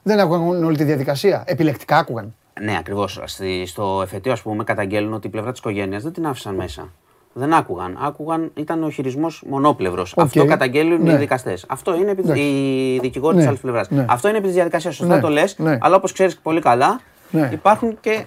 Δεν 0.04 0.20
άκουγαν 0.20 0.64
όλη 0.64 0.78
τη 0.78 0.84
διαδικασία. 0.84 1.44
Επιλεκτικά 1.48 1.98
άκουγαν. 1.98 2.36
Ναι, 2.62 2.78
ακριβώς. 2.78 3.20
Στο 3.66 4.02
εφετείο, 4.04 4.32
ας 4.32 4.42
πούμε, 4.42 4.64
καταγγέλνουν 4.64 5.14
ότι 5.14 5.28
η 5.28 5.30
πλευρά 5.30 5.52
της 5.52 5.60
οικογένειας 5.60 6.04
δεν 6.04 6.12
την 6.14 6.26
άφησαν 6.28 6.56
μέσα. 6.56 6.90
Δεν 7.34 7.54
άκουγαν. 7.54 7.98
Άκουγαν, 8.02 8.52
ήταν 8.56 8.84
ο 8.84 8.90
χειρισμός 8.90 9.44
μονόπλευρος. 9.48 10.14
Αυτό 10.18 10.46
καταγγέλνουν 10.46 11.04
Ναι. 11.04 11.12
οι 11.12 11.16
δικαστές. 11.16 11.66
Αυτό 11.68 11.96
είναι 11.96 12.12
επί, 12.12 12.22
Εντάξει. 12.24 12.42
οι 12.42 13.00
δικηγόροι 13.02 13.36
Ναι. 13.36 13.42
τη 13.42 13.48
άλλης 13.48 13.60
πλευράς. 13.60 13.90
Ναι. 13.90 14.06
Αυτό 14.10 14.28
είναι 14.28 14.38
επί 14.38 14.46
της 14.46 14.56
διαδικασίας. 14.56 14.96
Σωστά 14.96 15.16
Ναι. 15.16 15.22
το 15.22 15.30
λες. 15.30 15.56
Ναι. 15.58 15.78
Αλλά 15.82 15.96
όπως 15.96 16.12
ξέρεις 16.12 16.38
πολύ 16.38 16.62
καλά, 16.62 17.00
Ναι. 17.30 17.50
υπάρχουν 17.54 17.98
και 18.02 18.26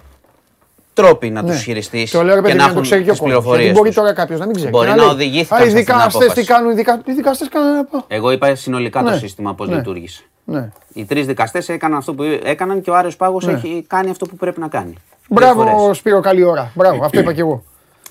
τρόποι 0.93 1.29
να 1.29 1.41
Ναι. 1.41 1.51
τους 1.51 1.61
χειριστείς 1.63 2.11
Το 2.11 2.23
λέω 2.23 2.35
ρε 2.35 2.41
και 2.41 2.47
παιδί 2.47 2.57
να 2.57 2.61
να 2.61 2.65
το 2.67 2.71
έχουν 2.71 2.83
ξέρει 2.83 3.03
και 3.03 3.09
ο 3.09 3.11
τις 3.11 3.19
κόσμος. 3.21 3.35
πληροφορίες. 3.37 3.63
Γιατί 3.71 3.79
μπορεί 3.79 3.93
τώρα 3.93 4.13
κάποιος 4.13 4.39
να 4.39 4.45
μην 4.45 4.55
ξέρει. 4.55 4.71
Μπορεί 4.71 4.87
Και 4.89 4.93
να 4.95 5.01
λέει, 5.01 5.07
οδηγήθηκαν 5.11 5.59
«Α, 5.61 5.65
Οι 5.65 5.69
σε 5.69 5.77
αυτήν 5.77 5.85
την 5.85 5.95
δικαστέ 5.95 6.19
τι 6.19 6.25
απόφαση». 6.25 6.47
κάνουν, 6.47 6.71
οι 6.71 6.75
δικα- 6.75 7.01
οι 7.05 7.11
δικαστέ 7.13 7.45
κάνουν. 7.51 7.87
Εγώ 8.07 8.31
είπα 8.31 8.55
συνολικά 8.55 9.03
το 9.03 9.09
Ναι. 9.09 9.17
σύστημα 9.17 9.53
πώς 9.53 9.67
Ναι. 9.67 9.75
λειτουργήσε. 9.75 10.23
Ναι. 10.43 10.69
Οι 10.93 11.05
τρεις 11.05 11.25
δικαστές 11.25 11.69
έκαναν 11.69 11.97
αυτό 11.97 12.13
που 12.13 12.23
έκαναν 12.43 12.81
και 12.81 12.89
ο 12.89 12.95
Άριος 12.95 13.15
Πάγος 13.15 13.45
Ναι. 13.45 13.51
έχει 13.53 13.85
κάνει 13.87 14.09
αυτό 14.09 14.25
που 14.25 14.35
πρέπει 14.35 14.59
να 14.59 14.67
κάνει. 14.67 14.89
Δύο 14.91 14.97
Μπράβο, 15.29 15.65
φορές. 15.77 15.97
Σπύρο, 15.97 16.19
καλή 16.19 16.43
ώρα. 16.43 16.71
Μπράβο, 16.75 17.05
αυτό 17.05 17.19
είπα 17.19 17.33
κι 17.33 17.39
εγώ. 17.39 17.63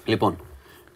Λοιπόν. 0.05 0.37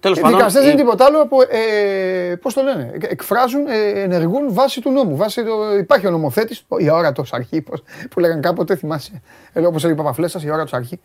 Τέλος 0.01 0.19
Οι 0.19 0.21
πάντων. 0.21 0.37
δικαστές 0.37 0.63
δεν 0.63 0.71
η- 0.71 0.75
είναι 0.75 0.83
τίποτα 0.85 1.05
άλλο 1.05 1.21
από. 1.23 1.37
Ε, 1.49 2.35
Πώς 2.37 2.55
το 2.55 2.63
λένε, 2.63 2.91
εκ- 2.95 3.11
εκφράζουν, 3.13 3.67
ε, 3.67 4.01
ενεργούν 4.03 4.53
βάσει 4.55 4.81
του 4.81 4.91
νόμου. 4.91 5.17
Βάσει 5.17 5.45
το, 5.45 5.77
υπάρχει 5.79 6.07
ο 6.07 6.11
νομοθέτης, 6.11 6.65
η 6.79 6.89
αόρατο 6.89 7.25
αρχή, 7.31 7.61
πώς, 7.61 7.83
που 8.11 8.21
λέγανε 8.21 8.41
κάποτε, 8.41 8.77
θυμάσαι. 8.77 9.23
Ε, 9.53 9.61
Όπως 9.61 9.85
έλεγε 9.85 10.01
ο 10.01 10.03
Παπαφλέσσα, 10.03 10.41
η 10.45 10.49
αόρατο 10.49 10.77
αρχή. 10.77 11.01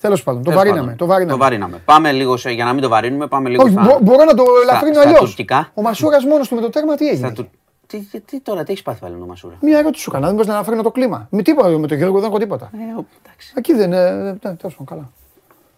Τέλος 0.00 0.22
πάντων, 0.22 0.42
το 0.42 0.44
Τέλος 0.50 0.58
βαρύναμε. 0.64 0.82
πάντων, 0.90 0.96
Το 0.98 1.06
βαρύναμε. 1.06 1.32
Το 1.38 1.44
βαρύναμε. 1.44 1.82
Πάμε 1.84 2.12
λίγο 2.12 2.36
σε, 2.36 2.50
για 2.50 2.64
να 2.64 2.72
μην 2.72 2.82
το 2.82 2.88
βαρύνουμε, 2.88 3.26
πάμε 3.26 3.48
λίγο 3.48 3.62
Όχι, 3.62 3.72
στα, 3.72 3.82
μπο- 3.82 3.98
μπορώ 4.02 4.24
να 4.24 4.34
το 4.34 4.44
στα- 4.44 4.70
ελαφρύνω 4.70 4.94
στα 4.94 5.02
αλλιώς. 5.08 5.20
τουρκικά. 5.20 5.70
Ο 5.74 5.82
Μασούρας 5.82 6.24
μόνος 6.24 6.48
του 6.48 6.54
με 6.54 6.60
το 6.60 6.70
τέρμα 6.70 6.94
τι 6.94 7.08
έγινε; 7.08 7.26
Στα 7.26 7.32
του... 7.42 7.50
τι, 7.86 7.98
τι, 7.98 8.20
τι 8.20 8.40
τώρα, 8.40 8.62
τι 8.64 8.70
έχεις 8.72 8.82
πάθει 8.82 9.00
πάλι 9.00 9.14
ο 9.22 9.26
Μασούρα; 9.26 9.54
Μία 9.60 9.78
ερώτηση 9.78 10.02
σου 10.02 10.10
έκανα, 10.10 10.24
δεν 10.26 10.34
μπορείς 10.34 10.48
να 10.50 10.54
ελαφρύνω 10.54 10.82
το 10.82 10.90
κλίμα. 10.90 11.26
Με 11.30 11.42
τίποτα, 11.42 11.68
με 11.68 11.86
τον 11.86 11.96
Γιώργο 11.96 12.18
δεν 12.20 12.28
έχω 12.28 12.38
τίποτα. 12.38 12.70
Ε, 12.74 12.98
ο- 13.00 13.04
εντάξει. 13.24 13.52
Εκεί 13.56 13.72
δεν 13.74 13.86
είναι. 13.86 13.98
ε, 14.28 14.32
Τέλος 14.56 14.76
πάντων, 14.76 14.86
καλά. 14.86 15.10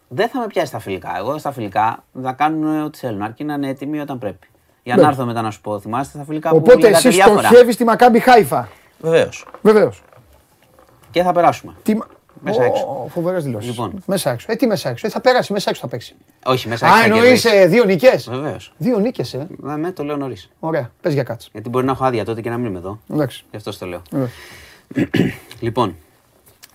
Δεν 0.09 0.29
θα 0.29 0.41
με 0.41 0.47
πιάσει 0.47 0.67
στα 0.67 0.79
φιλικά. 0.79 1.15
Εγώ 1.19 1.39
στα 1.39 1.53
φιλικά 1.53 2.05
θα 2.23 2.33
κάνουν 2.33 2.83
ό,τι 2.85 2.99
θέλουν, 2.99 3.23
αρκεί 3.23 3.45
να 3.45 3.55
είναι 3.55 3.69
έτοιμοι 3.69 4.01
όταν 4.01 4.19
πρέπει. 4.19 4.47
Για 4.83 4.97
Ναι. 4.97 5.03
να 5.03 5.09
έρθω 5.09 5.25
μετά 5.25 5.43
να 5.43 5.51
σου 5.51 5.61
πω, 5.61 5.81
θυμάστε 5.81 6.17
στα 6.17 6.27
φιλικά 6.27 6.51
που 6.51 6.57
Οπότε 6.57 6.77
λέγατε 6.81 6.97
εσύ 7.09 7.17
διάφορα. 7.17 7.43
στοχεύεις 7.49 7.77
τη 7.77 7.85
Μακάμπι 7.85 8.19
Χάιφα. 8.19 8.69
Βεβαίως. 9.01 9.47
Βεβαίως. 9.63 10.03
Και 11.11 11.23
θα 11.23 11.33
περάσουμε. 11.33 11.75
Τι... 11.83 11.99
Μέσα 12.43 12.63
έξω. 12.65 13.07
Φοβερές 13.09 13.45
δηλώσεις. 13.45 13.71
Λοιπόν. 13.71 14.03
Μέσα 14.07 14.31
έξω. 14.31 14.47
Ε, 14.51 14.55
τι 14.55 14.67
μέσα 14.67 14.89
έξω. 14.89 15.07
Ε, 15.07 15.11
θα 15.11 15.21
περάσει, 15.21 15.53
μέσα 15.53 15.71
έξω 15.71 15.83
θα 15.83 15.89
παίξει. 15.89 16.15
Όχι, 16.45 16.69
μέσα 16.69 16.87
Α, 16.87 16.99
έξω. 16.99 17.05
εννοείς 17.15 17.45
ε, 17.45 17.67
δύο 17.67 17.85
νικέ. 17.85 18.21
Βεβαίως. 18.29 18.73
Δύο 18.77 18.99
νίκες, 18.99 19.35
ε. 19.35 19.47
Ναι, 19.61 19.93
το 19.93 20.05
λέω 20.05 20.17
νωρίς. 20.17 20.51
Ωραία. 20.61 20.91
Πες 21.01 21.13
για 21.13 21.23
κάτσε. 21.23 21.49
Γιατί 21.53 21.69
μπορεί 21.69 21.85
να 21.87 21.93
έχω 21.93 22.05
άδεια 22.05 22.25
τότε 22.25 22.41
και 22.41 22.51
να 22.51 22.57
μην 22.57 22.67
είμαι 22.67 22.79
εδώ. 22.79 22.99
Εντάξει. 23.13 23.45
Γι' 23.51 23.57
αυτό 23.57 23.79
το 23.79 23.87
λέω. 23.87 24.03
Ωραία. 24.15 24.29
Λοιπόν, 25.61 25.97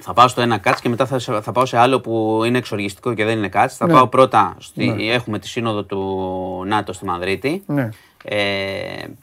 θα 0.05 0.13
πάω 0.13 0.27
στο 0.27 0.41
ένα 0.41 0.57
κάτς 0.57 0.81
και 0.81 0.89
μετά 0.89 1.05
θα, 1.05 1.19
σε- 1.19 1.41
θα 1.41 1.51
πάω 1.51 1.65
σε 1.65 1.77
άλλο 1.77 1.99
που 1.99 2.41
είναι 2.45 2.57
εξοργιστικό 2.57 3.13
και 3.13 3.25
δεν 3.25 3.37
είναι 3.37 3.49
κάτς. 3.49 3.77
Θα 3.77 3.85
Ναι. 3.87 3.93
πάω 3.93 4.07
πρώτα, 4.07 4.55
στη, 4.59 5.09
έχουμε 5.11 5.39
τη 5.39 5.47
σύνοδο 5.47 5.83
του 5.83 6.63
ΝΑΤΟ 6.65 6.93
στη 6.93 7.05
Μαδρίτη. 7.05 7.63
Ναι. 7.65 7.89
Ε, 8.25 8.37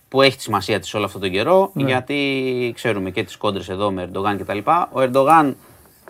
που 0.09 0.23
έχει 0.23 0.37
τη 0.37 0.43
σημασία 0.43 0.81
της 0.81 0.95
όλο 0.95 1.05
αυτόν 1.05 1.21
τον 1.21 1.31
καιρό, 1.31 1.71
Ναι. 1.75 1.85
γιατί 1.89 2.73
ξέρουμε 2.75 3.11
και 3.11 3.23
τις 3.25 3.37
κόντρες 3.37 3.69
εδώ 3.69 3.91
με 3.91 4.03
Ερντογάν 4.03 4.39
κτλ. 4.39 4.59
Ο 4.93 5.01
Ερντογάν 5.01 5.57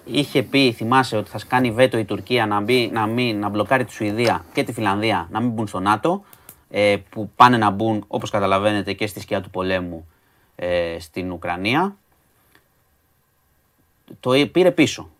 είχε 0.04 0.42
πει, 0.42 0.72
θυμάσαι, 0.72 1.16
ότι 1.16 1.30
θα 1.30 1.38
κάνει 1.48 1.70
βέτο 1.70 1.98
η 1.98 2.04
Τουρκία 2.04 2.46
να, 2.46 2.60
μπει, 2.60 2.90
να, 2.92 3.06
μην, 3.06 3.38
να 3.38 3.48
μπλοκάρει 3.48 3.84
τη 3.84 3.92
Σουηδία 3.92 4.44
και 4.52 4.62
τη 4.62 4.72
Φιλανδία 4.72 5.28
να 5.30 5.40
μην 5.40 5.50
μπουν 5.50 5.66
στο 5.66 5.80
ΝΑΤΟ, 5.80 6.24
ε, 6.70 6.96
που 7.10 7.30
πάνε 7.36 7.56
να 7.56 7.70
μπουν, 7.70 8.04
όπως 8.06 8.30
καταλαβαίνετε, 8.30 8.92
και 8.92 9.06
στη 9.06 9.20
σκιά 9.20 9.40
του 9.40 9.50
πολέμου 9.50 10.08
ε, 10.56 10.96
στην 10.98 11.32
Ουκρανία. 11.32 11.96
Το 14.20 14.30
πήρε 14.52 14.70
πίσω. 14.70 15.10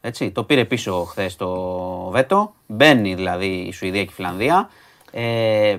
Έτσι, 0.00 0.30
το 0.30 0.44
πήρε 0.44 0.64
πίσω 0.64 1.04
χθες 1.04 1.36
το 1.36 1.48
βέτο. 2.10 2.54
Μπαίνει 2.66 3.14
δηλαδή 3.14 3.46
η 3.46 3.72
Σουηδία 3.72 4.02
και 4.04 4.10
η 4.10 4.14
Φιλανδία. 4.14 4.68
Ε, 5.12 5.76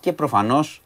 και 0.00 0.12
προφανώς 0.12 0.82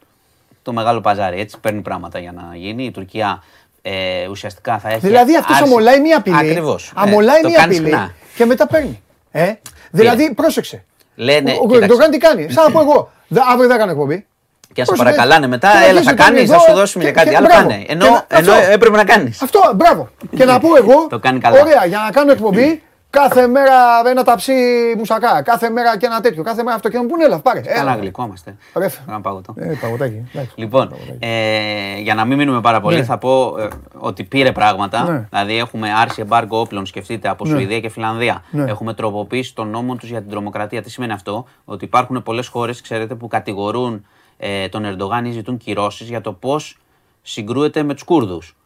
το 0.62 0.72
μεγάλο 0.72 1.01
παζάρι 1.01 1.40
έτσι 1.40 1.59
παίρνει 1.61 1.80
πράγματα 1.80 2.18
για 2.18 2.32
να 2.32 2.57
γίνει. 2.57 2.84
Η 2.84 2.90
Τουρκία 2.90 3.42
ε, 3.82 4.28
ουσιαστικά 4.28 4.78
θα 4.78 4.88
έχει. 4.88 4.99
Δηλαδή 5.07 5.36
αυτός 5.36 5.57
άρση- 5.57 5.72
αμολάει 5.72 6.01
μία 6.01 6.16
απειλή. 6.16 6.36
Ακριβώς. 6.36 6.92
Ναι, 6.94 7.03
Αμολάει 7.03 7.40
το 7.40 7.49
μία 7.49 7.59
κάνει 7.59 7.74
απειλή 7.76 7.88
συχνά. 7.90 8.14
και 8.36 8.44
μετά 8.44 8.66
παίρνει. 8.66 9.03
Ε; 9.30 9.53
Δηλαδή, 9.90 10.34
πρόσεξε. 10.34 10.84
Λένε, 11.14 11.51
ο 11.51 11.55
ο 11.55 11.59
κοίταξε. 11.66 11.84
Ερντογάν 11.84 12.11
τι 12.11 12.18
κάνει; 12.18 12.51
Σαν 12.51 12.64
να 12.64 12.70
πω 12.70 12.80
εγώ. 12.80 13.11
Δε- 13.28 13.40
Αύριο 13.53 13.68
δεν 13.68 13.78
κάνω 13.78 13.90
εκπομπή. 13.90 14.26
Και 14.73 14.81
να 14.81 14.87
σε 14.87 14.93
Πρόσεξε. 14.93 15.03
παρακαλάνε 15.16 15.47
μετά, 15.47 15.69
Και 15.71 15.75
να 15.79 15.81
έλα 15.81 15.89
αρχίσει 15.89 16.05
θα 16.05 16.11
να 16.14 16.16
κάνει 16.23 16.35
κάνεις, 16.35 16.51
θα 16.51 16.55
εδώ 16.57 16.64
σου 16.64 16.75
δώσουμε 16.75 17.05
και- 17.05 17.11
για 17.11 17.19
κάτι 17.23 17.31
και- 17.31 17.37
άλλο. 17.37 17.47
μπράβο. 17.47 17.69
Κάνε. 17.69 17.83
Και 17.83 17.93
Ενώ, 17.93 18.05
να- 18.05 18.27
ενώ 18.29 18.53
αυτό. 18.53 18.71
έπρεπε 18.73 18.97
να 18.97 19.05
κάνεις. 19.05 19.43
Αυτό, 19.43 19.61
μπράβο. 19.75 20.09
και 20.37 20.45
να 20.45 20.59
πω 20.61 20.69
εγώ. 20.77 21.07
Το 21.14 21.19
κάνει 21.19 21.39
καλά. 21.39 21.61
Ωραία, 21.61 21.87
για 21.87 21.99
να 22.05 22.11
κάνω 22.11 22.33
εκπομπή. 22.33 22.83
Κάθε 23.11 23.47
μέρα 23.47 23.75
ένα 24.11 24.23
ταψί 24.25 24.53
μουσακά. 24.97 25.43
Κάθε 25.43 25.71
μέρα 25.71 25.97
και 25.99 26.07
ένα 26.07 26.21
τέτοιο. 26.21 26.43
Κάθε 26.43 26.62
μέρα 26.62 26.77
αυτό 26.77 26.89
και 26.89 26.97
να 26.97 27.03
μου 27.03 27.09
πούνε, 27.09 27.25
έλα, 27.25 27.39
πάρε. 27.39 27.61
Καλά, 27.61 27.81
Έλα. 27.81 27.97
γλυκό 28.01 28.25
είμαστε. 28.25 28.57
Ρε, 28.77 28.87
Ένα 29.09 29.21
παγωτό. 29.21 29.55
Ε, 29.59 29.64
παγωτάκι. 29.81 30.29
εντάξει. 30.35 30.53
Λοιπόν, 30.55 30.95
ε, 31.19 31.29
για 32.01 32.14
να 32.14 32.25
μην 32.25 32.37
μείνουμε 32.39 32.61
πάρα 32.61 32.81
πολύ, 32.81 32.97
Ναι. 32.97 33.05
θα 33.05 33.19
πω 33.19 33.55
ε, 33.59 33.69
ότι 33.99 34.25
πήρε 34.25 34.53
πράγματα. 34.53 35.03
Ναι. 35.11 35.27
Δηλαδή, 35.31 35.59
έχουμε 35.59 35.89
άρση 36.01 36.21
εμπάργκο 36.21 36.61
όπλων, 36.61 36.87
σκεφτείτε, 36.87 37.29
από 37.29 37.45
Ναι. 37.45 37.51
Σουηδία 37.51 37.81
και 37.81 37.89
Φιλανδία. 37.89 38.43
Ναι. 38.51 38.64
Έχουμε 38.71 38.95
τροποποιήσει 38.95 39.55
τον 39.55 39.69
νόμο 39.69 39.95
τους 39.95 40.09
για 40.11 40.21
την 40.21 40.31
τρομοκρατία. 40.31 40.83
Τι 40.83 40.91
σημαίνει 40.91 41.12
αυτό, 41.12 41.47
Ότι 41.64 41.85
υπάρχουν 41.85 42.23
πολλές 42.23 42.47
χώρες, 42.49 42.81
ξέρετε, 42.81 43.14
που 43.14 43.29
κατηγορούν 43.29 44.07
ε, 44.39 44.68
τον 44.68 44.84
Ερντογάν 44.84 45.24
ή 45.24 45.30
ζητούν 45.30 45.57
κυρώσεις 45.57 46.09
για 46.09 46.20
το 46.20 46.32
πώς 46.32 46.76
συγκρούεται 47.22 47.82
με 47.82 47.95
τους 47.95 48.03
Κούρδους. 48.03 48.57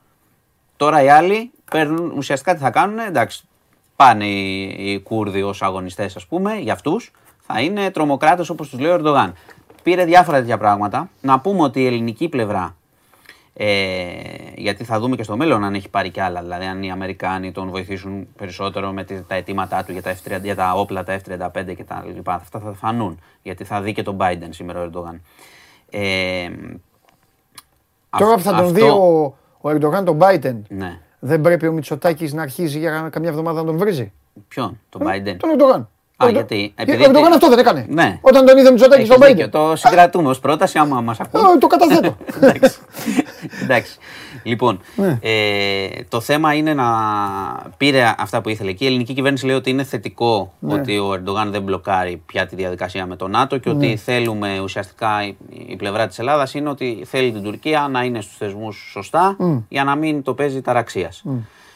Τώρα 0.77 1.03
οι 1.03 1.09
άλλοι 1.09 1.51
παίρνουν, 1.71 2.13
ουσιαστικά 2.17 2.55
τι 2.55 2.61
θα 2.61 2.71
κάνουν, 2.71 2.99
εντάξει, 2.99 3.45
πάνε 3.97 4.27
οι, 4.27 4.63
οι 4.63 5.01
Κούρδοι 5.01 5.43
ως 5.43 5.63
αγωνιστές, 5.63 6.17
ας 6.17 6.27
πούμε, 6.27 6.55
για 6.55 6.73
αυτούς, 6.73 7.11
θα 7.47 7.61
είναι 7.61 7.91
τρομοκράτες 7.91 8.49
όπως 8.49 8.69
τους 8.69 8.79
λέει 8.81 8.91
ο 8.91 8.95
Ερντογάν. 8.95 9.35
Πήρε 9.83 10.05
διάφορα 10.05 10.39
τέτοια 10.39 10.59
πράγματα. 10.59 11.11
Να 11.21 11.41
πούμε 11.41 11.63
ότι 11.63 11.81
η 11.81 11.87
ελληνική 11.87 12.29
πλευρά, 12.29 12.77
ε, 13.55 14.13
γιατί 14.57 14.85
θα 14.85 14.99
δούμε 15.01 15.17
και 15.17 15.23
στο 15.23 15.37
μέλλον 15.37 15.65
αν 15.65 15.75
έχει 15.75 15.89
πάρει 15.89 16.11
κι 16.11 16.21
άλλα, 16.21 16.43
δηλαδή 16.43 16.65
αν 16.65 16.83
οι 16.83 16.91
Αμερικάνοι 16.91 17.53
τον 17.53 17.69
βοηθήσουν 17.71 18.27
περισσότερο 18.37 18.93
με 18.93 19.05
τη- 19.05 19.23
τα 19.23 19.35
αιτήματά 19.35 19.85
του 19.85 19.93
για 19.93 20.03
τα, 20.03 20.11
F30, 20.15 20.41
για 20.43 20.55
τα 20.55 20.73
όπλα, 20.73 21.05
τα 21.05 21.21
F-35 21.21 21.75
και 21.77 21.85
τα 21.85 22.05
λοιπά. 22.15 22.35
Αυτά 22.35 22.59
θα 22.59 22.73
φανούν, 22.73 23.21
γιατί 23.43 23.65
θα 23.65 23.81
δει 23.81 23.93
και 23.93 24.03
τον 24.03 24.17
Biden 24.21 24.49
σήμερα 24.51 24.81
ο 24.81 24.83
Ερντογάν. 24.83 25.23
Ε, 25.93 26.49
Τώρα 28.19 28.33
αυ- 28.33 28.37
που 28.43 28.49
θα 28.51 28.51
τον 28.57 28.61
αυτό- 28.67 28.73
δει 28.73 28.83
ο, 28.83 29.35
ο 29.61 29.71
Ερντογάν 29.71 30.05
τον 30.05 30.19
Biden, 30.21 30.57
Ναι. 30.69 30.99
δεν 31.19 31.41
πρέπει 31.41 31.67
ο 31.67 31.73
Μητσοτάκης 31.73 32.33
να 32.33 32.43
αρχίζει 32.43 32.79
για 32.79 33.09
καμιά 33.13 33.29
εβδομάδα 33.29 33.61
να 33.61 33.67
τον 33.67 33.77
βρίζει; 33.79 34.13
Ποιον, 34.49 34.81
τον 34.89 35.03
Biden; 35.05 35.37
Τον 35.39 35.51
Ερντογάν. 35.51 35.81
Α, 36.17 36.25
Ο 36.25 36.27
Ερντο- 36.29 36.39
γιατί, 36.39 36.73
Ε, 36.77 36.83
επειδή- 36.83 37.01
Ο 37.03 37.05
Ερντογάν 37.05 37.33
αυτό 37.33 37.49
δεν 37.49 37.59
έκανε. 37.59 37.87
Ναι. 37.89 38.19
Όταν 38.21 38.47
τον 38.47 38.59
είδε 38.59 38.69
ο 38.69 38.71
Μητσοτάκης 38.73 39.05
Έχεις 39.09 39.15
στον 39.17 39.27
δίκιο, 39.29 39.47
Biden. 39.47 39.51
Το 39.51 39.77
συγκρατούμε 39.77 40.31
ω 40.31 40.35
πρόταση, 40.41 40.79
άμα 40.79 41.01
μα 41.01 41.17
ακούν. 41.19 41.41
Ε, 41.55 41.59
Το 41.59 41.67
καταθέτω. 41.67 42.17
Εντάξει. 43.63 43.99
Εντάξει. 44.45 44.49
Λοιπόν, 44.49 44.81
Ναι. 44.97 45.19
ε, 45.23 45.89
το 46.09 46.21
θέμα 46.21 46.55
είναι 46.55 46.75
να 46.75 46.87
πήρε 47.77 48.15
αυτά 48.19 48.41
που 48.41 48.49
ήθελε. 48.49 48.73
Και 48.73 48.85
η 48.85 48.87
ελληνική 48.87 49.15
κυβέρνηση 49.15 49.47
λέει 49.47 49.57
ότι 49.57 49.71
είναι 49.71 49.85
θετικό 49.85 50.53
Ναι. 50.59 50.75
ότι 50.75 50.99
ο 50.99 51.13
Ερντογάν 51.13 51.51
δεν 51.51 51.63
μπλοκάρει 51.63 52.23
πια 52.27 52.47
τη 52.47 52.57
διαδικασία 52.57 53.07
με 53.07 53.17
το 53.17 53.29
ΝΑΤΟ 53.29 53.59
και 53.59 53.71
Ναι. 53.73 53.77
ότι 53.77 53.97
θέλουμε 53.97 54.61
ουσιαστικά 54.61 55.27
η, 55.27 55.37
η 55.67 55.77
πλευρά 55.77 56.07
της 56.07 56.19
Ελλάδας 56.19 56.55
είναι 56.55 56.69
ότι 56.69 57.03
θέλει 57.05 57.33
την 57.33 57.43
Τουρκία 57.43 57.89
να 57.91 58.03
είναι 58.05 58.21
στους 58.21 58.37
θεσμούς 58.37 58.89
σωστά 58.93 59.37
για 59.69 59.85
να 59.85 59.95
μην 59.97 60.23
το 60.23 60.35
παίζει 60.35 60.61
ταραξίας. 60.61 61.25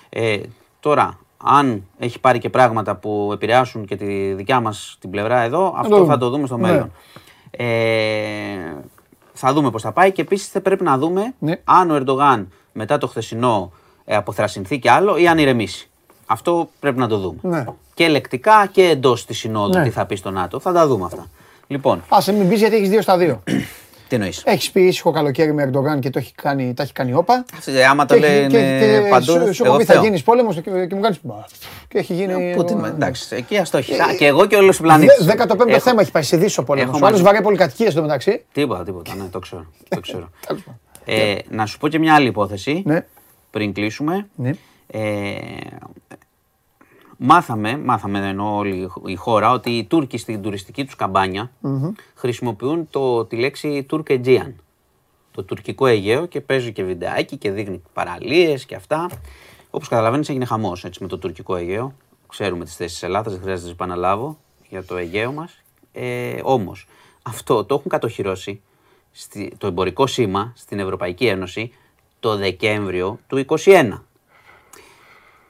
Ε, 0.09 0.37
τώρα, 0.81 1.19
αν 1.37 1.83
έχει 1.99 2.21
πάρει 2.21 2.39
και 2.39 2.51
πράγματα 2.51 2.97
που 2.97 3.31
επηρεάσουν 3.33 3.85
και 3.87 3.97
τη 3.97 4.33
δικιά 4.35 4.61
μας 4.61 4.97
την 5.01 5.11
πλευρά 5.11 5.41
εδώ, 5.41 5.75
αυτό 5.77 5.97
δούμε. 5.97 6.09
θα 6.13 6.19
το 6.19 6.29
δούμε 6.31 6.47
στο 6.47 6.57
Ναι. 6.57 6.69
μέλλον. 6.71 6.93
Ε, 7.51 7.65
θα 9.39 9.53
δούμε 9.53 9.71
πώς 9.71 9.83
θα 9.83 9.93
πάει 9.93 10.13
και 10.13 10.21
επίσης 10.23 10.49
θα 10.49 10.61
πρέπει 10.61 10.85
να 10.85 10.99
δούμε 10.99 11.35
Ναι. 11.39 11.61
αν 11.65 11.91
ο 11.91 11.95
Ερντογάν 11.95 12.49
μετά 12.73 12.99
το 12.99 13.07
χθεσινό 13.07 13.73
ε, 14.05 14.17
αποθρασινθεί 14.17 14.79
κι 14.79 14.89
άλλο 14.89 15.17
ή 15.17 15.29
αν 15.29 15.39
ηρεμήσει. 15.39 15.89
Αυτό 16.27 16.69
πρέπει 16.81 16.99
να 16.99 17.09
το 17.09 17.19
δούμε. 17.19 17.39
Ναι. 17.43 17.65
Και 17.95 18.05
ελεκτικά 18.05 18.67
και 18.73 18.83
εντός 18.83 19.25
της 19.27 19.39
συνόδου 19.39 19.79
Ναι. 19.79 19.83
τι 19.85 19.91
θα 19.91 20.07
πει 20.07 20.17
στο 20.17 20.31
ΝΑΤΟ. 20.31 20.61
Θα 20.61 20.73
τα 20.73 20.87
δούμε 20.87 21.05
αυτά. 21.05 21.27
Λοιπόν, 21.67 22.03
Άσε 22.09 22.33
μην 22.33 22.49
πεις 22.49 22.59
γιατί 22.59 22.77
έχεις 22.77 22.89
δύο 22.89 23.03
στα 23.03 23.17
δύο. 23.19 23.43
Τι 24.09 24.15
εννοείς; 24.15 24.43
Έχεις 24.45 24.71
πει 24.71 24.81
ήσυχο 24.87 25.11
καλοκαίρι 25.11 25.53
με 25.55 25.63
Ερντογάν 25.63 26.01
και 26.01 26.11
το 26.11 26.19
έχει 26.19 26.33
κάνει, 26.35 26.75
τα 26.75 26.83
έχει 26.83 26.93
κάνει 26.93 27.15
όπα. 27.15 27.45
Ε, 27.65 27.85
Άμα 27.85 28.05
το 28.07 28.15
Και 28.19 28.27
έχει- 28.27 28.35
λένε 28.35 28.47
και- 28.49 29.01
και 29.03 29.09
παντού, 29.11 29.25
Σου, 29.25 29.33
σου 29.55 29.63
έχω 29.63 29.65
εγώ 29.65 29.77
πει 29.77 29.85
θα 29.85 29.93
φταίω. 29.93 30.05
γίνεις 30.05 30.23
πόλεμος 30.23 30.55
και, 30.55 30.61
και 30.61 30.95
μου 30.95 31.01
κάνει. 31.01 31.17
Και 31.89 31.99
έχει 31.99 32.15
γίνει. 32.15 32.53
Πούτιν, 32.57 32.81
ο- 32.81 32.87
εντάξει, 32.87 33.37
εκεί 33.37 33.57
ας 33.59 33.71
το 33.71 33.79
έχει. 33.79 33.95
Α, 33.95 34.15
Και 34.19 34.27
εγώ 34.27 34.47
και 34.47 34.57
όλος 34.57 34.79
ο 34.79 34.83
πλανήτης. 34.83 35.25
Δε- 35.25 35.33
15ο 35.37 35.69
Έχω- 35.69 35.81
θέμα 35.81 36.01
έχει 36.01 36.11
πάει 36.11 36.23
σε 36.23 36.37
δύσο 36.37 36.63
πόλεμο. 36.63 36.87
έχω 36.95 36.97
Ο 37.03 37.07
άλλος 37.07 37.11
μαζί- 37.21 37.33
βαρέ 37.33 37.43
πολυκατοικίες 37.45 37.93
στο 37.93 38.03
μεταξύ. 38.03 38.45
Τίποτα, 38.53 38.85
τίποτα, 38.85 39.15
ναι, 39.15 39.25
το 39.31 39.39
ξέρω. 39.39 39.67
Το 39.89 40.01
ξέρω. 40.01 40.31
Τέλος 40.47 40.63
πάντων. 40.63 40.81
ε, 41.05 41.35
να 41.51 41.67
σου 41.67 41.79
πω 41.79 41.89
και 41.89 41.99
μια 41.99 42.15
άλλη 42.15 42.29
υπόθεση 42.29 42.83
Ναι. 42.87 43.05
πριν 43.51 43.73
κλείσουμε. 43.73 44.27
Ναι. 44.35 44.51
Ε, 44.87 45.01
μάθαμε, 47.17 47.79
μάθαμε 47.79 48.29
ενώ 48.29 48.57
όλη 48.57 48.91
η 49.07 49.15
χώρα, 49.15 49.51
ότι 49.51 49.71
οι 49.71 49.85
Τούρκοι 49.85 50.19
στην 50.19 50.43
τουριστική 50.43 50.85
τους 50.85 50.97
καμπανια 50.97 51.51
χρησιμοποιούν 52.15 52.89
το, 52.91 53.25
τη 53.25 53.37
λέξη 53.37 53.87
Turk 53.91 54.03
Aegean, 54.09 54.53
το 55.31 55.43
τουρκικό 55.43 55.87
Αιγαίο 55.87 56.27
και 56.27 56.41
παίζει 56.41 56.73
και 56.73 56.83
βιντεάκι 56.83 57.37
και 57.37 57.51
δείχνει 57.51 57.83
παραλίες 57.93 58.65
και 58.65 58.75
αυτά. 58.75 59.09
Όπως 59.71 59.89
καταλαβαίνεις 59.89 60.29
έγινε 60.29 60.45
χαμός 60.45 60.85
έτσι, 60.85 61.03
με 61.03 61.09
το 61.09 61.19
τουρκικό 61.19 61.57
Αιγαίο. 61.57 61.95
Ξέρουμε 62.29 62.65
τις 62.65 62.77
θέσεις 62.77 62.93
της 62.93 63.03
Ελλάδας, 63.03 63.33
δεν 63.33 63.43
χρειάζεται 63.43 63.69
να 63.69 63.75
τις 63.75 63.85
επαναλάβω 63.85 64.39
για 64.69 64.85
το 64.85 64.97
Αιγαίο 64.97 65.33
μας. 65.33 65.63
Ε, 65.93 66.41
όμως 66.43 66.87
αυτό 67.23 67.65
το 67.65 67.75
έχουν 67.75 67.91
κατοχυρώσει 67.91 68.63
στη, 69.13 69.55
το 69.59 69.67
εμπορικό 69.67 70.07
σήμα 70.07 70.53
στην 70.57 70.79
Ευρωπαϊκή 70.79 71.27
Ένωση 71.27 71.73
το 72.21 72.37
Δεκέμβριο 72.37 73.19
του 73.27 73.45
2021. 73.49 74.01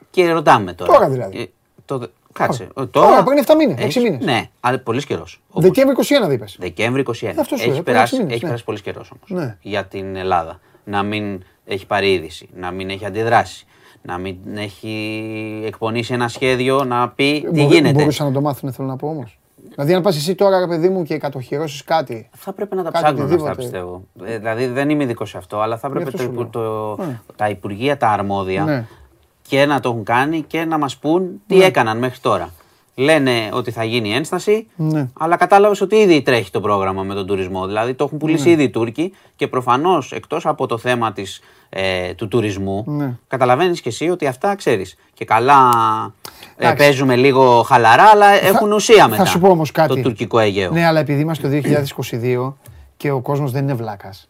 Και 0.09 0.31
ρωτάμε 0.31 0.73
τώρα. 0.73 0.93
Τώρα 0.93 1.09
δηλαδή. 1.09 1.53
Ε, 1.87 1.93
το, 1.93 1.97
δε- 1.97 2.05
κάτσε. 2.33 2.63
ε, 2.63 2.67
Τώρα, 2.73 2.89
Τώρα, 2.91 3.23
πριν 3.23 3.43
7 3.45 3.55
μήνες, 3.57 3.73
έχεις- 3.79 3.95
έξι 3.95 3.99
μήνες. 4.09 4.25
Ναι, 4.25 4.49
αλλά 4.59 4.79
πολύ 4.79 5.05
καιρός. 5.05 5.41
Δεκέμβρη 5.53 5.95
21 6.25 6.27
δίπε. 6.29 6.45
Δεκέμβρη 6.57 7.01
21. 7.01 7.39
Αυτός 7.39 7.59
σου 7.59 7.65
έχει 7.65 7.73
λέω, 7.73 7.83
περάσει, 7.83 8.03
έξι 8.03 8.15
μήνες, 8.15 8.29
έχεις 8.31 8.41
ναι. 8.41 8.47
περάσει 8.47 8.63
πολύ 8.63 8.81
καιρός 8.81 9.11
όμως 9.11 9.43
Ναι. 9.45 9.57
για 9.61 9.85
την 9.85 10.15
Ελλάδα. 10.15 10.59
Να 10.83 11.03
μην 11.03 11.43
έχει 11.65 11.85
πάρει 11.85 12.13
είδηση, 12.13 12.49
να 12.55 12.71
μην 12.71 12.89
έχει 12.89 13.05
αντιδράσει, 13.05 13.65
να 14.01 14.17
μην 14.17 14.35
έχει 14.55 15.63
εκπονήσει 15.65 16.13
ένα 16.13 16.27
σχέδιο 16.27 16.83
να 16.83 17.09
πει 17.09 17.47
τι 17.53 17.63
γίνεται. 17.63 17.99
Μπορούσαν 17.99 18.27
να 18.27 18.33
το 18.33 18.41
μάθουν, 18.41 18.71
θέλω 18.71 18.87
να 18.87 18.95
πω 18.95 19.07
όμως. 19.07 19.39
Δηλαδή, 19.69 19.93
αν 19.93 20.01
πας 20.01 20.17
εσύ 20.17 20.35
τώρα, 20.35 20.59
ρε 20.59 20.67
παιδί 20.67 20.89
μου, 20.89 21.03
και 21.03 21.17
κατοχυρώσεις 21.17 21.83
κάτι. 21.83 22.29
Θα 22.35 22.53
πρέπει 22.53 22.75
να 22.75 22.83
τα 22.83 22.91
Κάτι 22.91 23.03
ψάχνουν 23.03 23.21
αυτά, 23.23 23.35
οτιδήποτε. 23.35 23.61
πιστεύω. 23.61 24.03
Ε, 24.25 24.37
δηλαδή 24.37 24.65
δεν 24.65 24.89
είμαι 24.89 25.03
ειδικός 25.03 25.29
σε 25.29 25.37
αυτό, 25.37 25.59
αλλά 25.59 25.77
θα 25.77 25.89
πρέπει 25.89 26.05
αυτό 26.05 26.17
το, 26.17 26.23
σου 26.23 26.29
υπου- 26.31 26.55
λέω. 26.55 26.95
το- 26.95 27.03
Ναι. 27.05 27.19
τα 27.35 27.49
υπουργεία, 27.49 27.97
τα 27.97 28.07
αρμόδια 28.09 28.63
Ναι. 28.63 28.85
Και 29.47 29.65
να 29.65 29.79
το 29.79 29.89
έχουν 29.89 30.03
κάνει 30.03 30.41
και 30.47 30.65
να 30.65 30.77
μας 30.77 30.97
πούν 30.97 31.41
τι 31.47 31.61
έκαναν 31.61 31.97
μέχρι 31.97 32.19
τώρα. 32.19 32.49
Λένε 32.95 33.31
ότι 33.51 33.71
θα 33.71 33.83
γίνει 33.83 34.13
ένσταση, 34.13 34.67
Ναι. 34.75 35.07
αλλά 35.19 35.35
κατάλαβες 35.37 35.81
ότι 35.81 35.95
ήδη 35.95 36.21
τρέχει 36.21 36.51
το 36.51 36.61
πρόγραμμα 36.61 37.03
με 37.03 37.13
τον 37.13 37.27
τουρισμό. 37.27 37.65
Δηλαδή 37.67 37.93
το 37.93 38.03
έχουν 38.03 38.17
πουλήσει 38.17 38.49
ήδη 38.49 38.63
οι 38.63 38.69
Τούρκοι 38.69 39.13
και 39.35 39.47
προφανώς 39.47 40.11
εκτός 40.11 40.45
από 40.45 40.65
το 40.67 40.77
θέμα 40.77 41.11
της, 41.13 41.41
ε, 41.69 42.13
του 42.13 42.27
τουρισμού, 42.27 42.83
Ναι. 42.87 43.13
καταλαβαίνεις 43.27 43.81
και 43.81 43.89
εσύ 43.89 44.09
ότι 44.09 44.27
αυτά 44.27 44.55
ξέρεις. 44.55 44.95
Και 45.13 45.25
καλά 45.25 45.71
ε, 46.55 46.63
Εντάξει. 46.63 46.83
παίζουμε 46.83 47.15
λίγο 47.15 47.61
χαλαρά, 47.61 48.03
αλλά 48.03 48.27
έχουν 48.45 48.71
ουσία 48.71 49.07
μετά. 49.07 49.23
Θα 49.23 49.29
σου 49.29 49.39
πω 49.39 49.47
όμως 49.49 49.71
κάτι. 49.71 49.95
Το 49.95 50.01
τουρκικό 50.01 50.39
Αιγαίο. 50.39 50.71
Ναι, 50.71 50.85
αλλά 50.85 50.99
επειδή 50.99 51.21
είμαστε 51.21 51.43
το 51.47 51.49
2022 51.53 52.53
και 52.97 53.11
ο 53.11 53.19
κόσμος 53.21 53.51
δεν 53.51 53.63
είναι 53.63 53.73
βλάκας. 53.73 54.29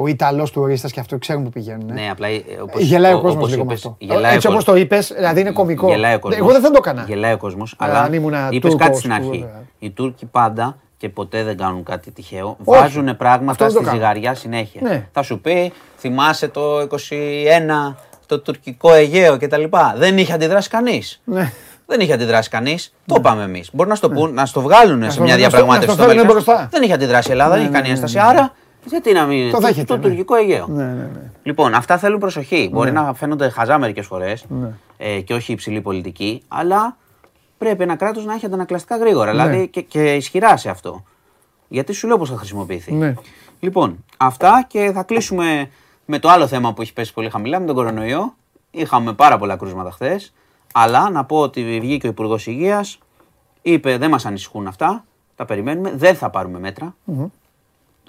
Ο 0.00 0.06
Ιταλός 0.06 0.50
τουρίστας 0.50 0.92
και 0.92 1.00
αυτό 1.00 1.18
ξέρουν 1.18 1.42
που 1.44 1.50
πηγαίνουν. 1.50 1.90
Ναι, 1.92 2.08
απλά 2.10 2.26
ε, 2.28 2.42
όπως, 2.62 2.82
Γελάει 2.82 3.12
ο 3.12 3.16
ο- 3.16 3.20
κόσμος 3.20 3.34
όπως 3.36 3.50
λίγο 3.50 3.64
με 3.64 3.72
είπες, 3.72 3.84
αυτό. 3.84 3.96
γελάει 3.98 4.34
Έτσι 4.34 4.46
ο 4.46 4.50
όπως 4.50 4.64
κόσμος. 4.64 4.64
το 4.64 4.76
είπες, 4.76 5.12
δηλαδή 5.16 5.40
είναι 5.40 5.50
κωμικό. 5.50 5.88
Γελάει 5.88 6.14
ο 6.14 6.18
κόσμος. 6.18 6.40
Εγώ 6.40 6.52
δεν 6.52 6.60
θα 6.60 6.70
το 6.70 6.74
έκανα. 6.78 7.04
Γελάει 7.08 7.32
ο 7.32 7.36
κόσμος. 7.36 7.74
Αλλά 7.78 7.92
Αλλά 7.94 8.02
αν 8.02 8.12
ήμουνα 8.12 8.48
είπες 8.50 8.70
Τούρκος 8.70 8.86
κάτι 8.86 8.98
στην 8.98 9.10
που- 9.10 9.16
αρχή. 9.16 9.30
βέβαια. 9.38 9.62
Οι 9.78 9.90
Τούρκοι 9.90 10.26
πάντα 10.26 10.76
και 10.96 11.08
ποτέ 11.08 11.42
δεν 11.42 11.56
κάνουν 11.56 11.82
κάτι 11.84 12.10
τυχαίο. 12.10 12.56
Όχι. 12.64 12.80
Βάζουν 12.80 13.08
Αυτό 13.08 13.14
πράγματα 13.24 13.54
δεν 13.64 13.66
το 13.66 13.72
στη 13.72 13.84
κάνουν. 13.84 14.00
ζυγαριά 14.00 14.34
συνέχεια. 14.34 14.80
Ναι. 14.84 15.06
Θα 15.12 15.22
σου 15.22 15.40
πει, 15.40 15.72
θυμάσαι 15.98 16.48
το 16.48 16.80
21 16.80 17.94
το 18.26 18.40
τουρκικό 18.40 18.92
Αιγαίο 18.92 19.38
κτλ. 19.38 19.64
Δεν 19.96 20.18
είχε 20.18 20.32
αντιδράσει 20.32 20.68
κανείς. 20.68 21.20
Ναι. 21.24 21.52
Δεν 21.86 22.00
είχε 22.00 22.12
αντιδράσει 22.12 22.48
κανείς. 22.50 22.94
Το 23.06 23.14
είπαμε 23.18 23.42
εμείς. 23.42 23.70
Μπορεί 23.72 23.88
να 23.88 23.94
στο, 23.94 24.08
πούν, 24.10 24.34
να 24.34 24.46
στο 24.46 24.60
βγάλουν 24.60 25.10
σε 25.10 25.16
το- 25.16 25.22
μια 25.22 25.32
να 25.32 25.38
στο- 25.38 25.38
διαπραγμάτευση. 25.48 25.86
να 25.86 25.92
στο 25.92 26.02
στο 26.02 26.02
φέρουν 26.02 26.16
Βέλγιο. 26.16 26.32
μπροστά. 26.32 26.68
Δεν 26.70 26.82
είχε 26.82 26.92
αντιδράσει 26.92 27.28
η 27.28 27.32
Ελλάδα, 27.32 27.54
δεν 27.54 27.62
είχε 27.62 27.72
κάνει 27.72 27.88
ένσταση. 27.88 28.18
Άρα, 28.18 28.52
γιατί 28.90 29.12
να 29.12 29.26
μην. 29.26 29.50
Το 29.50 29.58
δέχεται, 29.58 29.84
Το 29.84 29.96
ναι. 29.96 30.02
τουρκικό 30.02 30.34
Αιγαίο. 30.34 30.66
Ναι, 30.66 30.84
ναι, 30.84 30.92
ναι. 30.92 31.30
Λοιπόν, 31.42 31.74
αυτά 31.74 31.98
θέλουν 31.98 32.18
προσοχή. 32.20 32.68
Μπορεί 32.72 32.92
να 32.92 33.14
φαίνονται 33.14 33.48
χαζά 33.48 33.78
μερικές 33.78 34.06
φορές 34.06 34.44
Ναι. 34.48 34.70
ε, 34.96 35.20
και 35.20 35.34
όχι 35.34 35.52
υψηλή 35.52 35.80
πολιτική, 35.80 36.42
αλλά 36.48 36.96
πρέπει 37.58 37.82
ένα 37.82 37.96
κράτος 37.96 38.24
να 38.24 38.34
έχει 38.34 38.46
αντανακλαστικά 38.46 38.96
γρήγορα. 38.96 39.32
Ναι. 39.32 39.42
Δηλαδή 39.42 39.68
και, 39.68 39.80
και 39.80 40.14
ισχυρά 40.14 40.56
σε 40.56 40.68
αυτό. 40.70 41.04
Γιατί 41.68 41.92
σου 41.92 42.06
λέω 42.06 42.18
πώς 42.18 42.30
θα 42.30 42.36
χρησιμοποιηθεί. 42.36 42.92
Ναι. 42.92 43.14
Λοιπόν, 43.60 44.04
αυτά 44.16 44.64
και 44.68 44.90
θα 44.94 45.02
κλείσουμε 45.02 45.70
με 46.04 46.18
το 46.18 46.28
άλλο 46.28 46.46
θέμα 46.46 46.72
που 46.72 46.82
έχει 46.82 46.92
πέσει 46.92 47.12
πολύ 47.12 47.30
χαμηλά, 47.30 47.60
με 47.60 47.66
τον 47.66 47.74
κορονοϊό. 47.74 48.34
Είχαμε 48.70 49.12
πάρα 49.12 49.38
πολλά 49.38 49.56
κρούσματα 49.56 49.90
χθες. 49.90 50.32
Αλλά 50.74 51.10
να 51.10 51.24
πω 51.24 51.36
ότι 51.38 51.78
βγήκε 51.80 52.06
ο 52.06 52.10
Υπουργός 52.10 52.46
Υγείας, 52.46 52.98
είπε 53.62 53.96
δεν 53.98 54.10
μας 54.10 54.26
ανησυχούν 54.26 54.66
αυτά. 54.66 55.04
Τα 55.36 55.44
περιμένουμε. 55.44 55.92
Δεν 55.96 56.14
θα 56.14 56.30
πάρουμε 56.30 56.58
μέτρα. 56.58 56.94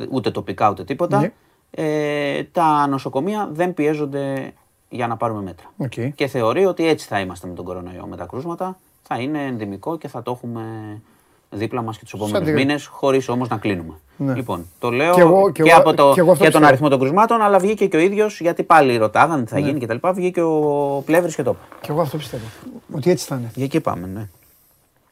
Ούτε 0.09 0.31
τοπικά 0.31 0.69
ούτε 0.69 0.83
τίποτα. 0.83 1.19
Ναι. 1.19 1.31
Ε, 1.71 2.43
τα 2.43 2.87
νοσοκομεία 2.87 3.49
δεν 3.51 3.73
πιέζονται 3.73 4.53
για 4.89 5.07
να 5.07 5.17
πάρουμε 5.17 5.41
μέτρα. 5.41 5.71
Οκ. 5.77 6.13
Και 6.15 6.27
θεωρεί 6.27 6.65
ότι 6.65 6.87
έτσι 6.87 7.07
θα 7.07 7.19
είμαστε 7.19 7.47
με 7.47 7.53
τον 7.53 7.65
κορονοϊό. 7.65 8.05
Με 8.09 8.15
τα 8.15 8.25
κρούσματα 8.25 8.77
θα 9.03 9.19
είναι 9.19 9.45
ενδημικό 9.45 9.97
και 9.97 10.07
θα 10.07 10.21
το 10.21 10.31
έχουμε 10.31 10.61
δίπλα 11.49 11.81
μας 11.81 11.97
και 11.97 12.03
τους 12.03 12.13
επόμενους 12.13 12.47
τη- 12.47 12.53
μήνες, 12.53 12.85
χωρίς 12.85 13.29
όμως 13.29 13.47
να 13.47 13.57
κλείνουμε. 13.57 13.93
Ναι. 14.17 14.33
Λοιπόν, 14.33 14.65
το 14.79 14.89
λέω 14.91 15.13
Κι 15.13 15.19
εγώ- 15.19 15.51
και, 15.51 15.63
κι 15.63 15.69
εγώ- 15.69 15.79
από 15.79 15.93
το, 15.93 16.11
κι 16.13 16.19
εγώ 16.19 16.31
αυτό 16.31 16.43
για 16.43 16.51
τον 16.51 16.61
πιστεύω. 16.61 16.65
αριθμό 16.65 16.89
των 16.89 16.99
κρουσμάτων, 16.99 17.41
αλλά 17.41 17.59
βγήκε 17.59 17.87
και 17.87 17.97
ο 17.97 17.99
ίδιος 17.99 18.39
γιατί 18.41 18.63
πάλι 18.63 18.97
ρωτάγανε 18.97 19.43
τι 19.43 19.49
θα 19.51 19.59
Ναι. 19.59 19.65
γίνει 19.67 19.79
κτλ. 19.79 20.07
Βγήκε 20.13 20.41
ο 20.41 21.01
Πλεύρης 21.05 21.35
και 21.35 21.43
το 21.43 21.49
είπε. 21.51 21.75
Και 21.81 21.91
εγώ 21.91 22.01
αυτό 22.01 22.17
πιστεύω. 22.17 22.43
Ότι 22.95 23.09
έτσι 23.11 23.25
θα 23.25 23.35
είναι. 23.35 23.51
Για 23.55 23.65
εκεί 23.65 23.79
πάμε, 23.81 24.07
ναι. 24.07 24.27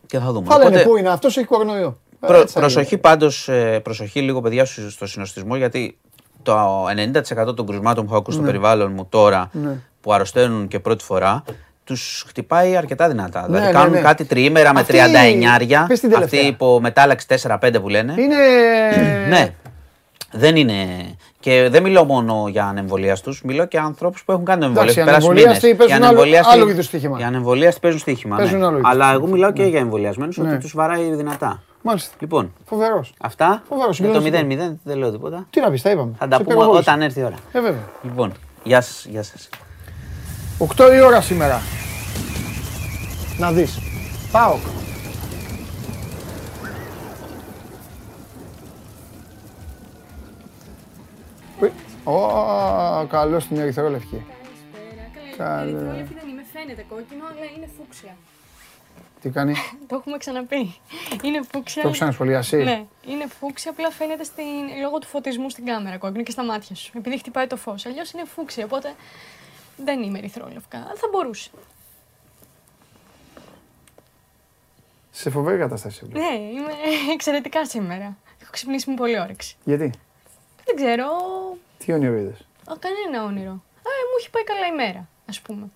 Και 0.06 0.20
θα 0.20 0.32
δούμε. 0.32 0.46
Θα 0.48 0.58
λένε 0.58 0.70
Οπότε- 0.70 0.84
πού 0.90 0.98
είναι 0.98 1.10
αυτός, 1.10 1.38
έχει 1.38 1.46
κορονοϊό. 1.48 1.98
Προ- 2.20 2.42
Έτσι 2.42 2.54
θα 2.54 2.60
προσοχή 2.60 2.94
είναι. 2.94 3.02
πάντως, 3.02 3.50
προσοχή 3.84 4.22
λίγο 4.22 4.42
παιδιά 4.42 4.66
στο 4.66 4.90
στο 4.90 5.06
συνοστισμό 5.08 5.56
γιατί 5.56 5.98
το 6.44 6.86
90% 6.88 7.56
των 7.56 7.66
κρουσμάτων 7.66 8.04
που 8.06 8.10
έχω 8.10 8.20
ακούσει 8.20 8.38
στο 8.38 8.46
περιβάλλον 8.46 8.92
μου 8.96 9.06
τώρα 9.10 9.50
Ναι. 9.52 9.70
που 10.02 10.14
αρρωσταίνουν 10.14 10.68
και 10.68 10.80
πρώτη 10.80 11.04
φορά 11.04 11.44
τους 11.84 12.26
χτυπάει 12.28 12.76
αρκετά 12.76 13.08
δυνατά. 13.08 13.44
δηλαδή 13.46 13.66
ναι, 13.66 13.72
κάνουν 13.72 13.92
ναι. 13.94 14.00
κάτι 14.02 14.26
τριήμερα 14.26 14.74
με 14.74 14.80
Αυτή- 14.80 14.94
39 14.98 15.86
πες 15.88 16.00
την 16.00 16.10
τελευταία. 16.10 16.42
Αυτή 16.42 16.54
που 16.54 16.80
μετάλλαξη 16.82 17.28
4-5 17.28 17.80
που 17.82 17.90
λένε. 17.90 18.14
Είναι. 18.18 18.36
Ναι. 19.30 19.54
Δεν 20.32 20.56
είναι. 20.56 20.76
Και 21.40 21.68
δεν 21.72 21.84
μιλώ 21.84 22.04
μόνο 22.06 22.46
για 22.50 22.66
ανεμβολίαστου, 22.66 23.34
μιλώ 23.44 23.66
και 23.66 23.78
για 23.78 23.84
ανθρώπους 23.86 24.24
που 24.24 24.32
έχουν 24.32 24.46
κάνει 24.46 24.66
Εντάξει, 24.66 25.00
εμβολία. 25.00 25.14
οι 25.14 25.16
ανεμβολίαστοι 25.16 25.76
παίζουν 25.76 26.04
άλλο- 26.04 26.22
άλλο 26.52 26.70
είδους 26.70 26.86
στοίχημα. 26.86 27.20
Οι 27.20 27.24
ανεμβολίαστοι 27.24 27.80
παίζουν 27.80 28.00
στοίχημα. 28.00 28.36
Παίζουν 28.36 28.60
ναι. 28.60 28.66
άλλο 28.66 28.78
είδους 28.78 28.90
Αλλά 28.90 29.12
εγώ 29.12 29.28
μιλάω 29.28 29.52
και 29.52 29.64
για 29.64 29.80
εμβολιασμένους 29.80 30.38
Ναι. 30.38 30.50
ότι 30.50 30.58
τους 30.60 30.74
βαράει 30.76 31.16
δυνατά. 31.16 31.62
Μάλιστα. 31.88 32.16
Λοιπόν, 32.20 32.54
Φοβερός. 32.66 33.14
Αυτά. 33.22 33.64
Φοβερός, 33.68 34.00
με 34.00 34.08
το 34.08 34.22
συγκλονιστικό. 34.22 34.64
0-0 34.72 34.78
δεν 34.84 34.98
λέω 34.98 35.12
τίποτα. 35.12 35.48
Τι 35.50 35.60
να 35.60 35.70
πεις, 35.72 35.82
τα 35.82 35.90
είπαμε. 35.92 36.12
Θα 36.18 36.28
τα 36.28 36.38
Σε 36.38 36.44
πούμε 36.44 36.56
πυροβόλησε. 36.56 36.90
όταν 36.90 37.02
έρθει 37.02 37.20
η 37.20 37.24
ώρα. 37.24 37.36
Ε, 37.52 37.62
βέβαια. 37.62 37.90
Λοιπόν, 38.04 38.34
γεια 38.64 38.82
σας. 38.82 39.06
Γεια 39.06 39.24
σας. 39.24 39.50
8 40.58 40.94
η 40.96 41.02
ώρα 41.02 41.22
σήμερα. 41.22 41.62
Να 43.40 43.52
δεις. 43.52 43.80
Πάω. 44.32 44.58
Ω, 52.04 53.06
καλό 53.10 53.40
στην 53.40 53.58
ερυθρόλευκη. 53.58 54.26
Καλέ. 55.38 55.72
Καλή. 55.72 55.74
δεν 55.74 56.28
είμαι, 56.30 56.44
φαίνεται 56.54 56.86
κόκκινο, 56.90 57.24
αλλά 57.26 57.46
είναι 57.58 57.68
φούξια. 57.78 58.16
Τι 59.28 59.34
κάνει, 59.34 59.54
Το 59.88 59.96
έχουμε 59.96 60.18
ξαναπεί. 60.18 60.76
Είναι 61.24 61.42
φούξια. 61.52 61.82
το 61.82 61.88
έχω 61.88 61.92
ξανασχολιάσει. 61.98 62.56
Ναι, 62.56 62.86
είναι 63.08 63.28
φούξια, 63.40 63.72
απλά 63.72 63.90
φαίνεται 63.92 64.24
στην, 64.24 64.46
λόγω 64.82 65.00
του 65.00 65.08
φωτισμού 65.08 65.50
στην 65.50 65.66
κάμερα 65.66 65.98
κόκκινο 65.98 66.24
και 66.24 66.32
στα 66.32 66.44
μάτια 66.46 66.76
σου. 66.76 66.92
Επειδή 66.98 67.18
χτυπάει 67.18 67.48
το 67.48 67.58
φως. 67.58 67.86
Αλλιώς 67.86 68.12
είναι 68.12 68.24
φούξια, 68.26 68.66
οπότε 68.66 68.96
δεν 69.78 70.02
είμαι 70.04 70.18
ερυθρόλευκα. 70.18 70.78
Αλλά 70.78 70.94
θα 70.96 71.08
μπορούσε. 71.12 71.50
Σε 75.12 75.30
φοβερή 75.30 75.58
κατάσταση. 75.58 76.06
βλέπω. 76.06 76.20
Ναι, 76.30 76.36
είμαι 76.36 76.72
εξαιρετικά 77.14 77.66
σήμερα. 77.66 78.18
Έχω 78.42 78.52
ξυπνήσει 78.52 78.90
με 78.90 78.96
πολύ 78.96 79.20
όρεξη. 79.20 79.56
Γιατί, 79.64 79.92
Δεν 80.66 80.76
ξέρω. 80.76 81.06
τι 81.86 81.92
όνειρο 81.94 82.16
είδες; 82.16 82.40
Α, 82.66 82.74
κανένα 82.80 83.26
όνειρο. 83.26 83.52
Α, 83.52 83.92
μου 84.10 84.16
έχει 84.20 84.30
πάει 84.30 84.44
καλά 84.44 84.66
η 84.68 84.76
μέρα, 84.76 85.08
ας 85.30 85.42
πούμε. 85.42 85.70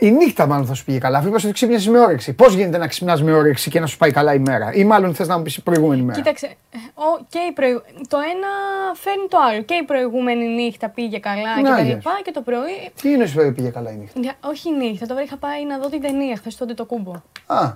Η 0.00 0.10
νύχτα 0.10 0.46
μάλλον 0.46 0.66
θα 0.66 0.74
σου 0.74 0.84
πήγε 0.84 0.98
καλά. 0.98 1.18
Αφού 1.18 1.28
είπες 1.28 1.44
ότι 1.44 1.52
ξύπνησες 1.52 1.88
με 1.88 1.98
όρεξη. 1.98 2.32
Πώς 2.32 2.54
γίνεται 2.54 2.78
να 2.78 2.86
ξυπνάς 2.86 3.22
με 3.22 3.32
όρεξη 3.32 3.70
και 3.70 3.80
να 3.80 3.86
σου 3.86 3.96
πάει 3.96 4.10
καλά 4.10 4.34
η 4.34 4.38
μέρα; 4.38 4.72
Ή 4.72 4.84
μάλλον 4.84 5.14
θες 5.14 5.28
να 5.28 5.36
μου 5.36 5.42
πεις 5.42 5.56
η 5.56 5.62
προηγούμενη 5.62 6.02
μέρα; 6.02 6.18
Κοίταξε, 6.18 6.46
ε, 6.46 6.76
ο, 6.94 7.24
και 7.28 7.38
η 7.38 7.52
προηγου- 7.52 7.82
το 8.08 8.16
ένα 8.34 8.48
φέρνει 8.94 9.26
το 9.28 9.38
άλλο. 9.50 9.62
Και 9.62 9.74
η 9.74 9.82
προηγούμενη 9.84 10.44
νύχτα 10.48 10.88
πήγε 10.88 11.18
καλά 11.18 11.54
Να, 11.54 11.62
και 11.62 11.68
τα 11.68 11.82
γεια 11.82 11.94
λοιπά 11.94 12.20
και 12.24 12.30
το 12.30 12.40
πρωί. 12.40 12.90
Τι 13.02 13.10
είναι 13.10 13.26
σου 13.26 13.52
πήγε 13.54 13.68
καλά 13.68 13.90
η 13.90 13.94
νύχτα; 13.96 14.20
Για- 14.20 14.34
όχι 14.44 14.68
η 14.68 14.72
νύχτα, 14.72 15.06
τώρα 15.06 15.22
είχα 15.22 15.36
πάει 15.36 15.66
να 15.66 15.78
δω 15.78 15.88
την 15.88 16.00
ταινία 16.00 16.36
χθες 16.36 16.56
τότε 16.56 16.74
το 16.74 16.84
κούμπο. 16.84 17.12
Α, 17.46 17.72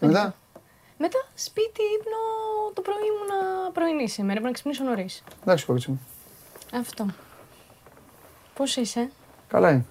και 0.00 0.06
μετά; 0.06 0.34
Μετά; 0.98 1.18
Σπίτι, 1.34 1.82
ύπνο, 1.98 2.18
το 2.74 2.80
πρωί 2.80 2.94
ήμουνα 2.96 3.70
πρωινή 3.72 4.08
σήμερα, 4.08 4.32
πρέπει 4.32 4.46
να 4.46 4.52
ξυπνήσω 4.52 4.84
νωρίς. 4.84 5.22
Εντάξει, 5.42 5.64
κορίτσι 5.66 5.90
μου. 5.90 6.00
Αυτό. 6.74 7.06
Πώς 8.54 8.76
είσαι, 8.76 9.10
Καλά 9.48 9.70
είναι. 9.70 9.84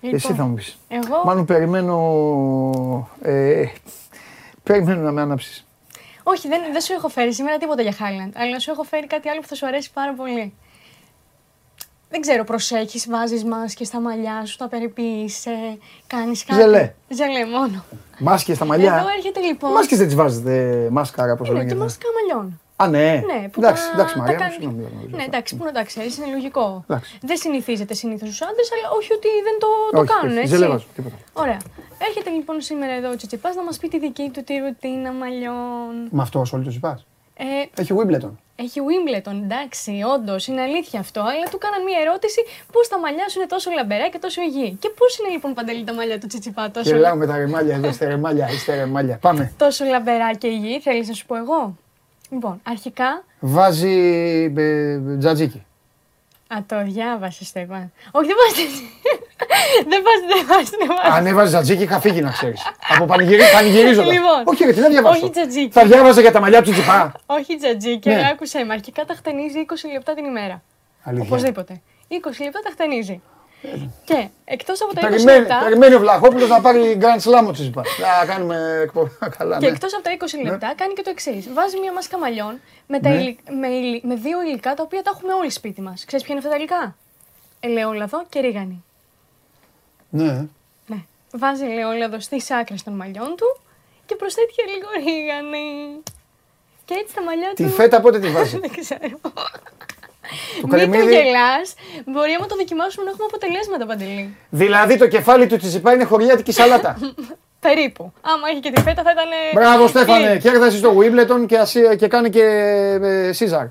Λοιπόν, 0.00 0.16
Εσύ 0.18 0.32
θα 0.34 0.44
μου 0.44 0.54
πεις. 0.54 0.78
Εγώ. 0.88 1.22
Μάλλον 1.24 1.44
περιμένω. 1.44 1.96
Ε, 3.22 3.64
περιμένω 4.62 5.00
να 5.00 5.10
με 5.12 5.20
ανάψεις. 5.20 5.64
Όχι, 6.22 6.48
δεν, 6.48 6.60
δεν 6.72 6.80
σου 6.80 6.92
έχω 6.92 7.08
φέρει 7.08 7.34
σήμερα 7.34 7.58
τίποτα 7.58 7.82
για 7.82 7.92
Highland, 7.92 8.30
αλλά 8.34 8.58
σου 8.60 8.70
έχω 8.70 8.82
φέρει 8.82 9.06
κάτι 9.06 9.28
άλλο 9.28 9.40
που 9.40 9.46
θα 9.46 9.54
σου 9.54 9.66
αρέσει 9.66 9.90
πάρα 9.92 10.14
πολύ. 10.14 10.54
Δεν 12.12 12.20
ξέρω, 12.20 12.44
προσέχεις, 12.44 13.06
βάζεις 13.08 13.44
μάσκες 13.44 13.86
στα 13.86 14.00
μαλλιά 14.00 14.44
σου, 14.46 14.56
τα 14.56 14.68
περιποίησαι, 14.68 15.78
κάνεις 16.06 16.44
κάτι. 16.44 16.60
Ζελέ. 16.60 16.92
Ζελέ 17.08 17.46
μόνο. 17.46 17.84
Μάσκες 18.18 18.56
στα 18.56 18.64
μαλλιά. 18.64 18.96
Εδώ 18.96 19.08
έρχεται 19.16 19.40
λοιπόν. 19.40 19.70
Μάσκες 19.72 19.98
δεν 19.98 20.06
τις 20.06 20.16
βάζετε 20.16 20.86
μάσκαρα, 20.90 21.36
πώς 21.36 21.48
Είναι 21.48 21.56
λέγεται. 21.56 21.74
και 21.74 21.80
μάσκα 21.80 22.06
μαλλιών. 22.20 22.59
Α, 22.82 22.88
ναι. 22.88 23.22
Ναι, 23.30 23.48
που 23.52 23.60
εντάξει, 23.60 23.82
τα, 23.86 23.92
εντάξει, 23.94 24.14
τα 24.14 24.20
Μαρία. 24.20 24.34
μου, 24.34 24.40
κάνει- 24.40 24.52
συγγνώμη, 24.52 24.80
δεν 24.82 24.90
γνωρίζω 24.92 25.16
Ναι, 25.16 25.22
αυτά. 25.22 25.30
εντάξει, 25.36 25.56
πού 25.56 25.64
να 25.64 25.72
τα 25.72 25.82
ξέρεις, 25.84 26.16
είναι 26.16 26.26
λογικό. 26.36 26.84
Εντάξει. 26.88 27.18
Δεν 27.22 27.36
συνηθίζεται 27.36 27.94
συνήθως 27.94 28.28
στους 28.28 28.42
άντρες, 28.48 28.68
αλλά 28.74 28.86
όχι 28.98 29.12
ότι 29.12 29.28
δεν 29.46 29.56
το, 29.62 29.68
το 29.92 30.00
Όχι, 30.00 30.10
κάνουν. 30.12 30.30
όχι, 30.36 30.40
έτσι. 30.44 30.56
δεν 30.56 30.68
βάζω 30.70 30.86
τίποτα. 30.94 31.16
Ωραία. 31.32 31.60
Έρχεται 32.08 32.30
λοιπόν 32.30 32.60
σήμερα 32.60 32.92
εδώ 32.92 33.08
ο 33.10 33.16
Τσιτσιπάς 33.16 33.54
να 33.54 33.62
μας 33.62 33.78
πει 33.78 33.88
τη 33.88 33.98
δική 33.98 34.30
του 34.34 34.42
τη 34.44 34.54
ρουτίνα 34.58 35.12
μαλλιών. 35.12 35.92
Με 36.10 36.22
αυτός 36.22 36.42
ασχολείται 36.42 36.68
ο 36.68 36.72
Τσιπάς. 36.72 37.04
Ε, 37.42 37.80
Έχει 37.82 37.94
Wimbledon. 37.98 38.30
έχει 38.56 38.80
Wimbledon, 38.88 39.32
εντάξει, 39.44 39.92
όντως 40.14 40.46
είναι 40.46 40.60
αλήθεια 40.62 41.00
αυτό, 41.00 41.20
αλλά 41.20 41.44
του 41.50 41.58
κάναν 41.58 41.82
μία 41.82 41.98
ερώτηση 42.00 42.40
πώς 42.72 42.88
τα 42.88 42.98
μαλλιά 42.98 43.28
σου 43.28 43.38
είναι 43.38 43.48
τόσο 43.48 43.70
λαμπερά 43.70 44.08
και 44.08 44.18
τόσο 44.18 44.42
υγιή. 44.42 44.76
Και 44.80 44.88
πώς 44.98 45.18
είναι 45.18 45.28
λοιπόν 45.28 45.54
παντελή 45.54 45.84
τα 45.84 45.94
μαλλιά 45.94 46.18
του 46.20 46.26
Τσιτσιπά 46.26 46.70
τόσο, 46.70 46.90
Γελάω 46.90 47.14
με 47.16 47.26
τα 47.26 47.36
ρεμάλια, 47.36 47.74
εδώ 47.74 47.88
είστε 47.88 48.06
ρεμάλια, 48.06 48.48
είστε 48.50 48.74
ρεμάλια. 48.74 49.18
Πάμε. 49.20 49.52
τόσο 49.58 49.84
λαμπερά 49.84 50.34
και 50.34 50.46
υγιή, 50.46 50.80
θέλεις 50.80 51.08
να 51.08 51.14
σου 51.14 51.26
πω 51.26 51.36
εγώ; 51.36 51.76
Λοιπόν, 52.30 52.60
αρχικά 52.62 53.24
Βάζει 53.40 53.90
ε, 54.56 54.98
τζατζίκι. 55.18 55.64
Α, 56.54 56.56
το 56.66 56.82
διάβασες, 56.84 57.46
Στεφάν. 57.46 57.92
Όχι, 58.10 58.26
δεν 58.26 58.36
βάζει. 58.46 58.66
δεν 59.90 60.02
βάζει, 60.06 60.24
δεν 60.34 60.46
βάζει, 60.46 60.70
δεν 60.78 60.88
βάζεις. 60.96 61.18
Αν 61.18 61.26
έβαζες 61.26 61.50
τζατζίκι, 61.50 61.82
είχα 61.82 62.00
φύγει 62.00 62.20
να 62.20 62.30
ξέρεις. 62.30 62.62
Από 62.96 63.04
πανηγυρί, 63.04 63.42
πανηγυρίζοντα. 63.52 64.12
Λοιπόν, 64.12 64.42
Όχι, 64.44 64.64
ρε, 64.64 64.72
τι 64.72 64.80
δεν 64.80 64.90
διαβάζω. 64.90 65.18
όχι 65.20 65.30
τζατζίκι. 65.30 65.70
Θα 65.72 65.84
διάβαζα 65.86 66.20
για 66.20 66.32
τα 66.32 66.40
μαλλιά 66.40 66.62
του 66.62 66.70
Τσιπά. 66.72 67.12
Όχι 67.26 67.56
τζατζίκι, 67.56 68.08
Ναι. 68.08 68.14
αλλά 68.14 68.26
άκουσε 68.26 68.64
με. 68.64 68.72
Αρχικά 68.72 69.04
τα 69.04 69.14
χτενίζει 69.14 69.58
20 69.58 69.90
λεπτά 69.92 70.14
την 70.14 70.24
ημέρα. 70.24 70.62
Αλήθεια. 71.02 71.26
Οπωσδήποτε. 71.26 71.80
20 72.08 72.14
λεπτά 72.44 72.60
τα 72.60 72.70
χτενίζει. 72.72 73.20
Και 74.04 74.28
εκτός 74.44 74.82
από 74.82 74.94
τα 74.94 75.00
20 75.00 75.10
Περιμένει, 75.10 75.38
λεπτά. 75.38 75.60
περιμένει 75.64 75.94
ο 75.94 75.98
Βλαχόπουλος 75.98 76.48
να 76.48 76.60
πάρει 76.60 76.98
Grand 77.00 77.22
Slam 77.22 77.46
ο 77.48 77.50
Τσιπά. 77.52 77.82
Να 78.20 78.26
κάνουμε 78.26 78.80
εκπομπή. 78.82 79.10
Καλά, 79.38 79.58
Και 79.58 79.66
ναι. 79.66 79.72
εκτός 79.72 79.94
από 79.94 80.02
τα 80.02 80.10
20 80.18 80.44
λεπτά 80.50 80.74
κάνει 80.76 80.92
και 80.92 81.02
το 81.02 81.10
εξής. 81.10 81.52
Βάζει 81.52 81.78
μια 81.78 81.92
μάσκα 81.92 82.18
μαλλιών 82.18 82.60
με, 82.86 83.00
τα 83.00 83.08
Ναι. 83.08 83.14
υλι- 83.20 83.38
με, 83.60 83.68
υλι- 83.68 84.04
με 84.04 84.14
δύο 84.14 84.42
υλικά 84.42 84.74
τα 84.74 84.82
οποία 84.82 85.02
τα 85.02 85.10
έχουμε 85.14 85.32
όλοι 85.32 85.50
σπίτι 85.50 85.80
μας. 85.80 86.04
Ξέρεις 86.04 86.24
ποια 86.24 86.34
είναι 86.34 86.44
αυτά 86.46 86.56
τα 86.56 86.60
υλικά; 86.62 86.96
Ελαιόλαδο 87.60 88.24
και 88.28 88.40
ρίγανη. 88.40 88.84
Ναι. 90.10 90.46
Ναι. 90.86 90.96
Βάζει 91.32 91.64
ελαιόλαδο 91.64 92.20
στις 92.20 92.50
άκρες 92.50 92.82
των 92.82 92.92
μαλλιών 92.92 93.34
του 93.36 93.60
και 94.06 94.16
προσθέτει 94.16 94.52
και 94.52 94.62
λίγο 94.74 94.88
ρίγανη. 95.04 96.02
Και 96.84 96.94
έτσι 97.02 97.14
τα 97.14 97.22
μαλλιά 97.22 97.52
Τη 97.54 97.62
του. 97.64 97.68
φέτα 97.70 98.00
πότε 98.00 98.18
τη 98.18 98.28
βάζεις; 98.34 98.60
Δεν 98.60 98.70
ξέρω. 98.80 99.20
Το 100.60 100.66
Μην 100.66 100.70
το 100.70 100.76
κρεμμύδι. 100.76 101.14
γελάς. 101.14 101.74
Μπορεί 102.06 102.32
άμα 102.32 102.46
το 102.46 102.56
δοκιμάσουμε 102.56 103.04
να 103.04 103.10
έχουμε 103.10 103.26
αποτελέσματα 103.30 103.86
παντελή. 103.86 104.36
Δηλαδή 104.50 104.96
το 104.98 105.08
κεφάλι 105.08 105.46
του 105.46 105.56
Τσιπά 105.56 105.92
είναι 105.92 106.04
χωριάτικη 106.04 106.52
σαλάτα. 106.52 106.96
Περίπου. 107.66 108.12
Άμα 108.20 108.48
είχε 108.50 108.60
και 108.60 108.70
τη 108.70 108.80
φέτα 108.82 109.02
θα 109.02 109.10
ήταν. 109.10 109.28
Μπράβο 109.54 109.86
Στέφανε, 109.86 110.28
κλικ. 110.28 110.40
κέρδασε 110.42 110.76
στο 110.76 110.96
Wimbledon 110.98 111.46
και, 111.46 111.58
ασύ- 111.58 111.96
και 111.96 112.08
κάνει 112.08 112.30
και 112.30 112.42
ε, 113.02 113.32
Σίζαρ. 113.32 113.66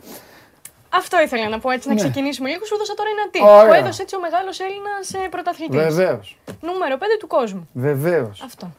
Αυτό 0.90 1.22
ήθελα 1.22 1.49
να 1.49 1.60
πω 1.60 1.69
έτσι, 1.69 1.88
να 1.88 1.94
Ναι. 1.94 1.99
ξεκινήσουμε 1.99 2.49
λίγο. 2.49 2.65
Σου 2.65 2.73
έδωσα 2.76 2.94
τώρα 2.94 3.10
ένα 3.10 3.30
τι. 3.31 3.40
Ωραία. 3.60 3.68
Που 3.68 3.73
έδωσε 3.84 4.02
έτσι 4.02 4.15
ο 4.15 4.19
μεγάλος 4.19 4.60
Έλληνας 4.60 5.30
πρωταθλητής. 5.30 5.77
Βεβαίως. 5.80 6.38
Νούμερο 6.61 6.95
5 6.98 7.02
του 7.19 7.27
κόσμου. 7.27 7.69
Βεβαίως. 7.73 8.41
Αυτό. 8.45 8.72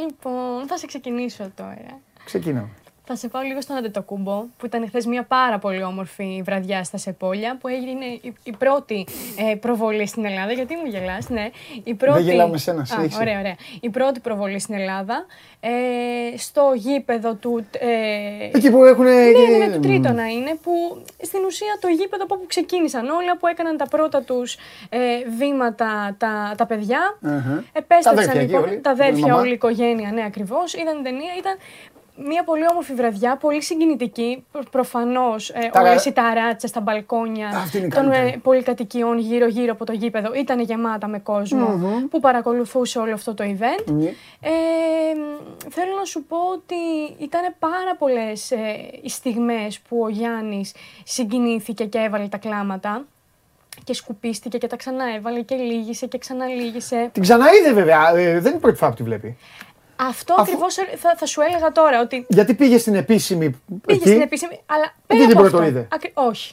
Λοιπόν, 0.00 0.66
θα 0.68 0.76
σε 0.76 0.86
ξεκινήσω 0.86 1.50
τώρα. 1.56 2.00
Ξεκινάμε. 2.24 2.68
Θα 3.10 3.16
σε 3.16 3.28
πάω 3.28 3.42
λίγο 3.42 3.60
στον 3.60 3.76
Αντετοκούμπο, 3.76 4.44
που 4.56 4.66
ήταν 4.66 4.86
χθες 4.88 5.06
μια 5.06 5.22
πάρα 5.22 5.58
πολύ 5.58 5.82
όμορφη 5.82 6.42
βραδιά 6.44 6.84
στα 6.84 6.96
Σεπόλια, 6.96 7.56
που 7.60 7.68
έγινε 7.68 8.04
η, 8.04 8.34
η 8.42 8.52
πρώτη 8.58 9.06
ε, 9.50 9.54
προβολή 9.54 10.06
στην 10.06 10.24
Ελλάδα. 10.24 10.52
Γιατί 10.52 10.74
μου 10.74 10.86
γελάς, 10.86 11.28
ναι. 11.28 11.50
Η 11.84 11.94
πρώτη... 11.94 12.22
γελάω 12.22 12.48
με 12.48 12.58
σένα, 12.58 12.80
Α, 12.82 12.84
συνέχισε. 12.84 13.18
Ωραία, 13.20 13.38
ωραία. 13.38 13.56
Η 13.80 13.90
πρώτη 13.90 14.20
προβολή 14.20 14.58
στην 14.58 14.74
Ελλάδα, 14.74 15.26
ε, 15.60 15.70
στο 16.36 16.72
γήπεδο 16.74 17.34
του... 17.34 17.66
Ε, 17.78 18.56
Εκεί 18.56 18.70
που 18.70 18.84
έχουν. 18.84 19.04
ναι, 19.04 19.10
ναι, 19.58 19.66
ναι, 19.66 19.72
του 19.74 19.80
Τρίτονα 19.80 20.30
είναι 20.30 20.58
που 20.62 21.02
στην 21.22 21.44
ουσία 21.44 21.78
το 21.80 21.88
γήπεδο 21.88 22.22
από 22.24 22.34
όπου 22.34 22.46
ξεκίνησαν 22.46 23.08
όλα, 23.08 23.36
που 23.38 23.46
έκαναν 23.46 23.76
τα 23.76 23.86
πρώτα 23.86 24.22
τους 24.22 24.54
ε, 24.88 24.98
βήματα 25.38 26.14
τα, 26.18 26.54
τα 26.56 26.66
παιδιά. 26.66 27.18
Αχα. 27.22 27.64
Επέστρεψαν 27.72 28.02
Τα 28.02 28.10
αδέρφια 28.10 28.40
εκεί 28.40 28.50
λοιπόν, 28.50 28.68
όλοι, 28.68 28.80
τα 28.80 28.90
η 28.90 28.92
αδέρφια, 28.92 29.26
μαμά. 29.26 29.40
όλη 29.40 29.50
η 29.50 29.52
οικογένεια, 29.52 30.12
ναι, 30.12 30.24
ακριβώς. 30.24 30.74
Είδαν 30.74 30.94
την 30.94 31.04
ταινία, 31.04 31.32
ήταν 31.38 31.54
μια 32.26 32.44
πολύ 32.44 32.62
όμορφη 32.70 32.94
βραδιά, 32.94 33.36
πολύ 33.36 33.62
συγκινητική. 33.62 34.44
Προφανώς 34.70 35.52
Τα- 35.72 35.80
όλες 35.80 36.04
οι 36.04 36.12
ταράτσε 36.12 36.66
στα 36.66 36.80
μπαλκόνια 36.80 37.48
Αυτή 37.48 37.76
είναι 37.76 37.86
η 37.86 37.90
των 37.90 38.02
καλύτερη. 38.02 38.28
ε, 38.28 38.38
πολυκατοικιών 38.42 39.18
γύρω-γύρω 39.18 39.72
από 39.72 39.84
το 39.84 39.92
γήπεδο 39.92 40.34
ήταν 40.34 40.60
γεμάτα 40.60 41.06
με 41.08 41.18
κοσμο 41.18 42.06
που 42.10 42.20
παρακολουθούσε 42.20 42.98
όλο 42.98 43.12
αυτό 43.14 43.34
το 43.34 43.44
event. 43.44 43.84
Ναι. 43.92 44.04
Ε, 44.40 44.50
θέλω 45.70 45.96
να 45.98 46.04
σου 46.04 46.24
πω 46.24 46.36
ότι 46.52 46.74
ήταν 47.24 47.40
πάρα 47.58 47.96
πολλές 47.98 48.50
ε, 48.50 48.56
οι 49.02 49.08
στιγμές 49.08 49.78
που 49.88 50.02
ο 50.02 50.08
Γιάννης 50.08 50.74
συγκινήθηκε 51.04 51.84
και 51.84 51.98
έβαλε 51.98 52.26
τα 52.28 52.36
κλάματα 52.38 53.04
και 53.84 53.94
σκουπίστηκε 53.94 54.58
και 54.58 54.66
τα 54.66 54.76
ξανά 54.76 55.04
έβαλε 55.16 55.40
και 55.40 55.54
λύγησε 55.54 56.06
και 56.06 56.18
ξαναλύγησε. 56.18 57.08
Την 57.12 57.22
ξαναείδε 57.22 57.72
βέβαια. 57.72 58.10
ε, 58.16 58.32
δεν 58.32 58.46
είναι 58.46 58.56
η 58.56 58.60
πρώτη 58.60 58.76
φορά 58.76 58.90
που 58.90 58.96
τη 58.96 59.02
βλέπει. 59.02 59.36
Αυτό 60.00 60.34
ακριβώς 60.38 60.74
θα, 60.74 61.14
θα 61.16 61.26
σου 61.26 61.40
έλεγα 61.40 61.72
τώρα 61.72 62.00
ότι 62.00 62.26
Γιατί 62.28 62.54
πήγε 62.54 62.78
στην 62.78 62.94
επίσημη. 62.94 63.50
πήγε 63.86 63.98
εκεί, 64.00 64.08
στην 64.08 64.20
επίσημη, 64.20 64.60
αλλά 64.66 64.94
πέρα 65.06 65.20
την 65.20 65.30
από 65.30 65.40
πρώτο 65.40 65.56
αυτό, 65.56 65.68
είδε; 65.68 65.88
ακρι- 65.92 66.12
όχι. 66.18 66.52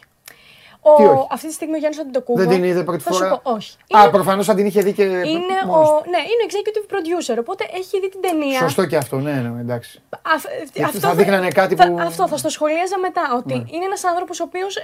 Ο, 0.88 0.96
Τι 0.96 1.04
όχι; 1.04 1.28
Αυτή 1.32 1.48
τη 1.48 1.54
στιγμή 1.54 1.74
ο 1.76 1.78
Γιάννης 1.78 2.00
Αντιτοκούμπο. 2.00 2.40
Δεν 2.40 2.50
την 2.50 2.64
είδε 2.64 2.84
πρώτη 2.84 3.04
θα 3.04 3.12
φορά; 3.12 3.30
Σου 3.30 3.40
πω, 3.44 3.52
όχι. 3.52 3.78
Α, 3.98 4.02
Είναι- 4.02 4.12
προφανώς 4.12 4.50
αν 4.50 4.56
την 4.56 4.66
είχε 4.66 4.82
δει 4.82 4.94
και. 4.94 5.04
είναι 5.04 5.56
μόνος 5.66 5.90
ο, 5.90 6.02
του. 6.04 6.10
ναι, 6.10 6.18
είναι 6.18 6.44
executive 6.50 6.86
producer, 6.94 7.38
οπότε 7.40 7.64
έχει 7.74 8.00
δει 8.00 8.10
την 8.10 8.22
ταινία. 8.22 8.60
Σωστό 8.60 8.86
και 8.86 8.98
αυτό, 8.98 9.16
ναι, 9.18 9.32
ναι, 9.32 9.60
εντάξει. 9.62 10.02
Αφ- 10.36 10.46
Γιατί 10.74 10.84
αυτό 10.84 11.00
θα 11.08 11.14
δείχνανε 11.16 11.48
κάτι 11.48 11.76
θα- 11.76 11.88
που- 11.88 11.94
Ναι. 11.94 12.02
Αυτό 12.06 12.28
θα 12.28 12.38
στο 12.38 12.50
σχολίαζα 12.50 12.98
μετά. 13.00 13.22
Ότι 13.38 13.54
είναι 13.54 13.86
ένας 13.86 14.04
άνθρωπος 14.04 14.40
ο 14.40 14.44
οποίος 14.44 14.76
ε, 14.76 14.82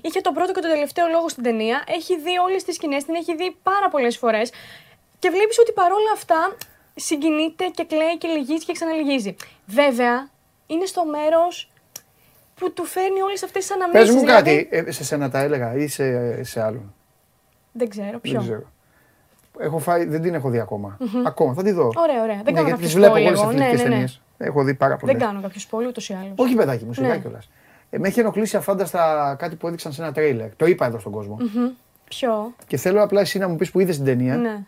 είχε 0.00 0.20
τον 0.20 0.32
πρώτο 0.34 0.52
και 0.52 0.60
τον 0.60 0.70
τελευταίο 0.70 1.06
λόγο 1.12 1.28
στην 1.28 1.42
ταινία. 1.42 1.82
Έχει 1.86 2.16
δει 2.20 2.38
όλες 2.46 2.64
τις 2.64 2.74
σκηνές, 2.74 3.04
την 3.04 3.14
έχει 3.14 3.34
δει 3.36 3.56
πάρα 3.62 3.88
πολλές 3.90 4.16
φορές. 4.18 4.52
Και 5.18 5.30
βλέπεις 5.30 5.58
ότι 5.58 5.72
παρόλα 5.72 6.10
αυτά 6.14 6.40
συγκινείται 6.94 7.64
και 7.66 7.84
κλαίει 7.84 8.18
και 8.18 8.28
λυγίζει 8.28 8.64
και 8.64 8.72
ξαναλυγίζει. 8.72 9.34
Βέβαια, 9.66 10.28
είναι 10.66 10.84
στο 10.84 11.04
μέρος 11.06 11.70
που 12.54 12.72
του 12.72 12.84
φέρνει 12.84 13.20
όλες 13.20 13.42
αυτές 13.42 13.66
τις 13.66 13.74
αναμνήσεις. 13.74 14.06
Πες 14.06 14.14
μου 14.14 14.20
δηλαδή- 14.20 14.64
κάτι, 14.64 14.88
ε, 14.88 14.90
σε 14.90 15.04
σένα 15.04 15.30
τα 15.30 15.38
έλεγα 15.40 15.74
ή 15.74 15.86
σε, 15.88 16.42
σε 16.44 16.62
άλλον; 16.62 16.94
Δεν 17.72 17.88
ξέρω 17.88 18.18
ποιο. 18.18 18.32
Δεν 18.32 18.40
ξέρω. 18.42 18.72
Έχω 19.58 19.78
φάει, 19.78 20.04
δεν 20.04 20.22
την 20.22 20.34
έχω 20.34 20.48
δει 20.50 20.58
ακόμα. 20.58 20.98
Ακόμα, 21.26 21.54
θα 21.54 21.62
τη 21.62 21.70
δω. 21.70 21.92
Ωραία, 21.96 22.22
ωραία. 22.22 22.34
Δεν 22.34 22.36
Ναι, 22.36 22.42
κάνω 22.52 22.54
γιατί 22.66 22.70
κάποιο 22.70 22.86
τις 22.86 22.94
βλέπω 22.94 23.14
spoiler 23.14 23.26
όλες 23.26 23.40
εγώ. 23.40 23.48
τις 23.50 23.58
Ναι, 23.58 23.64
αθλητικές 23.64 23.82
ναι, 23.82 23.84
ναι. 23.88 23.90
ταινίες. 23.94 24.20
Έχω 24.38 24.62
δει 24.64 24.74
πάρα 24.74 24.96
πολλές. 24.96 25.16
Δεν 25.16 25.26
κάνω 25.26 25.40
κάποιο 25.40 25.60
spoiler 25.70 25.86
ούτως 25.88 26.08
ή 26.08 26.12
άλλως. 26.12 26.32
Όχι 26.36 26.54
παιδάκι 26.54 26.84
μου, 26.84 26.92
σιγά 26.92 27.08
Ναι. 27.08 27.18
κιόλας. 27.18 27.50
Ε, 27.90 27.98
με 27.98 28.08
έχει 28.08 28.20
ενοχλήσει 28.20 28.56
αφάνταστα 28.56 29.34
κάτι 29.38 29.56
που 29.56 29.66
έδειξαν 29.66 29.92
σε 29.92 30.02
ένα 30.02 30.12
τρέιλερ. 30.12 30.56
Το 30.56 30.66
είπα 30.66 30.86
εδώ 30.86 30.98
στον 30.98 31.12
κόσμο. 31.12 31.36
Ποιο; 32.04 32.54
Και 32.66 32.76
θέλω 32.76 33.02
απλά 33.02 33.20
εσύ 33.20 33.38
να 33.38 33.48
μου 33.48 33.56
πεις 33.56 33.70
που 33.70 33.80
είδες 33.80 33.96
την 33.96 34.04
ταινία, 34.04 34.36
Ναι. 34.36 34.58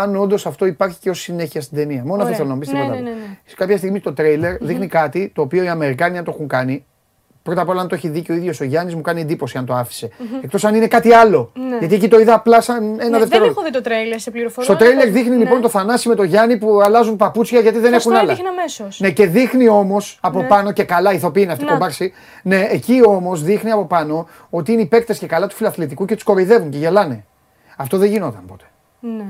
Αν 0.00 0.16
όντως 0.16 0.46
αυτό 0.46 0.66
υπάρχει 0.66 0.98
και 1.00 1.10
ως 1.10 1.20
συνέχεια 1.20 1.60
στην 1.60 1.76
ταινία. 1.76 2.00
Μόνο 2.04 2.12
αυτό 2.12 2.24
Ωραία. 2.24 2.36
θέλω 2.36 2.48
να 2.48 2.54
μου 2.54 2.60
πεις 2.60 2.68
Ναι, 2.72 2.78
τίποτα. 2.80 2.94
ναι, 2.94 3.00
άλλο. 3.08 3.08
ναι, 3.10 3.14
ναι. 3.26 3.38
Σε 3.44 3.54
κάποια 3.56 3.76
στιγμή 3.76 4.00
το 4.00 4.12
τρέιλερ 4.12 4.56
δείχνει 4.60 4.86
κάτι 4.86 5.32
το 5.34 5.42
οποίο 5.42 5.62
οι 5.62 5.68
Αμερικάνοι 5.68 6.18
αν 6.18 6.24
το 6.24 6.30
έχουν 6.34 6.48
κάνει. 6.48 6.84
Πρώτα 7.42 7.60
απ' 7.60 7.68
όλα, 7.68 7.80
αν 7.80 7.88
το 7.88 7.94
έχει 7.94 8.08
δει 8.08 8.22
και 8.22 8.32
ο 8.32 8.34
ίδιος 8.34 8.60
ο 8.60 8.64
Γιάννης, 8.64 8.94
μου 8.94 9.00
κάνει 9.00 9.20
εντύπωση 9.20 9.58
αν 9.58 9.64
το 9.66 9.74
άφησε. 9.74 10.08
Εκτός 10.42 10.64
αν 10.64 10.74
είναι 10.74 10.86
κάτι 10.86 11.12
άλλο. 11.12 11.52
Ναι. 11.68 11.76
Γιατί 11.78 11.94
εκεί 11.94 12.08
το 12.08 12.18
είδα 12.18 12.34
απλά 12.34 12.60
σαν 12.60 12.76
ένα 12.84 12.92
Ναι, 12.94 12.96
δεν 13.10 13.18
δευτερόλεπτο. 13.18 13.60
έχω 13.60 13.68
δει 13.70 13.74
το 13.76 13.80
τρέιλερ 13.80 14.20
σε 14.20 14.30
πληροφορία. 14.30 14.70
Στο 14.70 14.78
τρέιλερ 14.84 15.02
αλλά- 15.02 15.12
δείχνει 15.12 15.30
ναι. 15.36 15.42
λοιπόν 15.42 15.60
το 15.60 15.68
Θανάση 15.68 16.08
με 16.08 16.14
το 16.14 16.22
Γιάννη 16.22 16.56
που 16.58 16.80
αλλάζουν 16.84 17.16
παπούτσια 17.16 17.60
γιατί 17.60 17.78
δεν 17.78 17.90
Θα 17.90 17.96
έχουν 17.96 18.00
στο 18.12 18.20
άλλα. 18.20 18.30
έδειχνε 18.32 18.48
αμέσως. 18.48 19.00
Ναι, 19.00 19.10
και 19.10 19.26
δείχνει 19.26 19.68
όμως 19.68 20.18
από 20.20 20.40
Ναι. 20.40 20.46
πάνω 20.46 20.72
και 20.72 20.84
καλά, 20.84 21.12
ηθοποιοί 21.12 21.42
είναι 21.44 21.52
αυτοί 21.52 21.64
Να. 21.64 21.70
κομπάρσι. 21.72 22.12
Ναι, 22.42 22.66
εκεί 22.70 23.00
όμως 23.06 23.42
δείχνει 23.42 23.70
από 23.70 23.84
πάνω 23.84 24.28
ότι 24.50 24.72
είναι 24.72 24.80
οι 24.82 24.86
παίκτες 24.86 25.18
και 25.18 25.26
καλά 25.26 25.46
του 25.46 25.54
φιλαθλητικού 25.54 26.04
και 26.04 26.14
τους 26.14 26.24
κοροϊδεύουν 26.24 26.70
και 26.70 26.78
γελάνε. 26.78 27.24
Αυτό 27.76 27.98
δεν 27.98 28.08
γινόταν 28.10 28.42
ποτέ. 28.46 28.64
Ναι. 29.00 29.24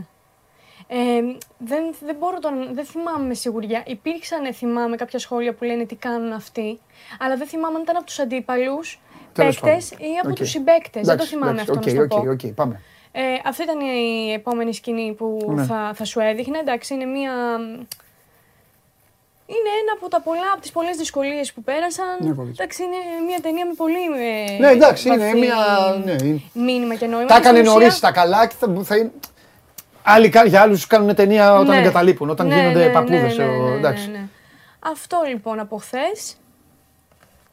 Ε, 0.88 0.96
δεν, 1.58 1.94
δεν 2.04 2.16
μπορώ 2.18 2.38
τον, 2.38 2.68
δεν 2.74 2.84
θυμάμαι 2.84 3.26
με 3.26 3.34
σιγουριά. 3.34 3.82
Υπήρξαν, 3.86 4.54
θυμάμαι, 4.54 4.96
κάποια 4.96 5.18
σχόλια 5.18 5.54
που 5.54 5.64
λένε 5.64 5.84
τι 5.84 5.94
κάνουν 5.94 6.32
αυτοί, 6.32 6.78
αλλά 7.18 7.36
δεν 7.36 7.46
θυμάμαι 7.46 7.76
αν 7.76 7.82
ήταν 7.82 7.96
από 7.96 8.04
τους 8.06 8.18
αντίπαλους 8.18 9.00
Τέλος 9.32 9.60
παίκτες 9.60 9.88
πάντων. 9.88 10.06
ή 10.06 10.18
από 10.18 10.28
Οκ. 10.28 10.34
τους 10.34 10.50
συμπαίκτες. 10.50 10.90
Δεν 10.92 11.02
το 11.04 11.12
Εντάξει, 11.12 11.28
θυμάμαι 11.30 11.50
εντάξει, 11.52 11.70
αυτό 11.70 11.90
οκ, 11.90 11.94
να 11.96 12.02
σου 12.02 12.08
το 12.08 12.16
οκ, 12.16 12.24
πω. 12.24 12.30
οκ, 12.30 12.54
πάμε. 12.54 12.80
Ε, 13.12 13.20
αυτή 13.44 13.62
ήταν 13.62 13.80
η 13.80 14.32
επόμενη 14.32 14.74
σκηνή 14.74 15.14
που 15.18 15.52
Ναι. 15.54 15.62
θα, 15.64 15.92
θα 15.94 16.04
σου 16.04 16.20
έδειχνε. 16.20 16.58
Εντάξει, 16.58 16.94
είναι 16.94 17.04
μία... 17.04 17.32
Είναι 19.48 19.70
ένα 19.82 19.92
από 19.96 20.08
τα 20.08 20.20
πολλά, 20.20 20.50
από 20.52 20.60
τις 20.60 20.70
πολλές 20.70 20.96
δυσκολίες 20.96 21.52
που 21.52 21.62
πέρασαν. 21.62 22.06
Ναι, 22.20 22.34
πολύ. 22.34 22.50
εντάξει, 22.50 22.82
είναι 22.82 22.96
μια 23.26 23.38
ταινία 23.42 23.66
με 23.66 23.72
πολύ 23.76 24.04
ε, 24.54 24.58
Ναι, 24.58 24.68
εντάξει, 24.70 25.08
είναι 25.08 25.16
βαθύ 25.16 25.38
μια. 25.38 25.54
Ναι, 26.04 26.12
είναι- 26.12 26.40
μήνυμα 26.52 26.94
και 26.94 27.06
νόημα. 27.06 27.26
τα 27.26 27.34
Και 27.34 27.42
στην 27.42 27.56
έκανε 27.56 27.68
ουσία- 27.68 27.72
νωρί 27.88 27.98
τα 28.00 28.12
καλά 28.12 28.46
και 28.46 28.54
θα, 28.58 28.80
θα 28.84 28.96
είναι. 28.96 29.12
Άλλοι, 30.08 30.28
κα- 30.28 30.44
για 30.46 30.60
άλλους 30.60 30.86
κάνουν 30.86 31.14
ταινία 31.14 31.54
όταν 31.54 31.66
Ναι. 31.74 31.80
εγκαταλείπουν, 31.80 32.30
όταν 32.30 32.46
Ναι, 32.46 32.54
γίνονται 32.54 32.84
ναι, 32.86 32.92
παππούδες. 32.92 33.36
ναι, 33.36 33.44
ναι, 33.44 33.56
ναι, 33.56 33.74
εντάξει. 33.76 34.06
ναι, 34.10 34.18
ναι. 34.18 34.24
Αυτό 34.78 35.16
λοιπόν 35.28 35.58
από 35.60 35.76
χθες. 35.76 36.36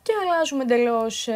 Και 0.03 0.11
αλλάζουμε 0.23 0.63
εντελώς 0.63 1.27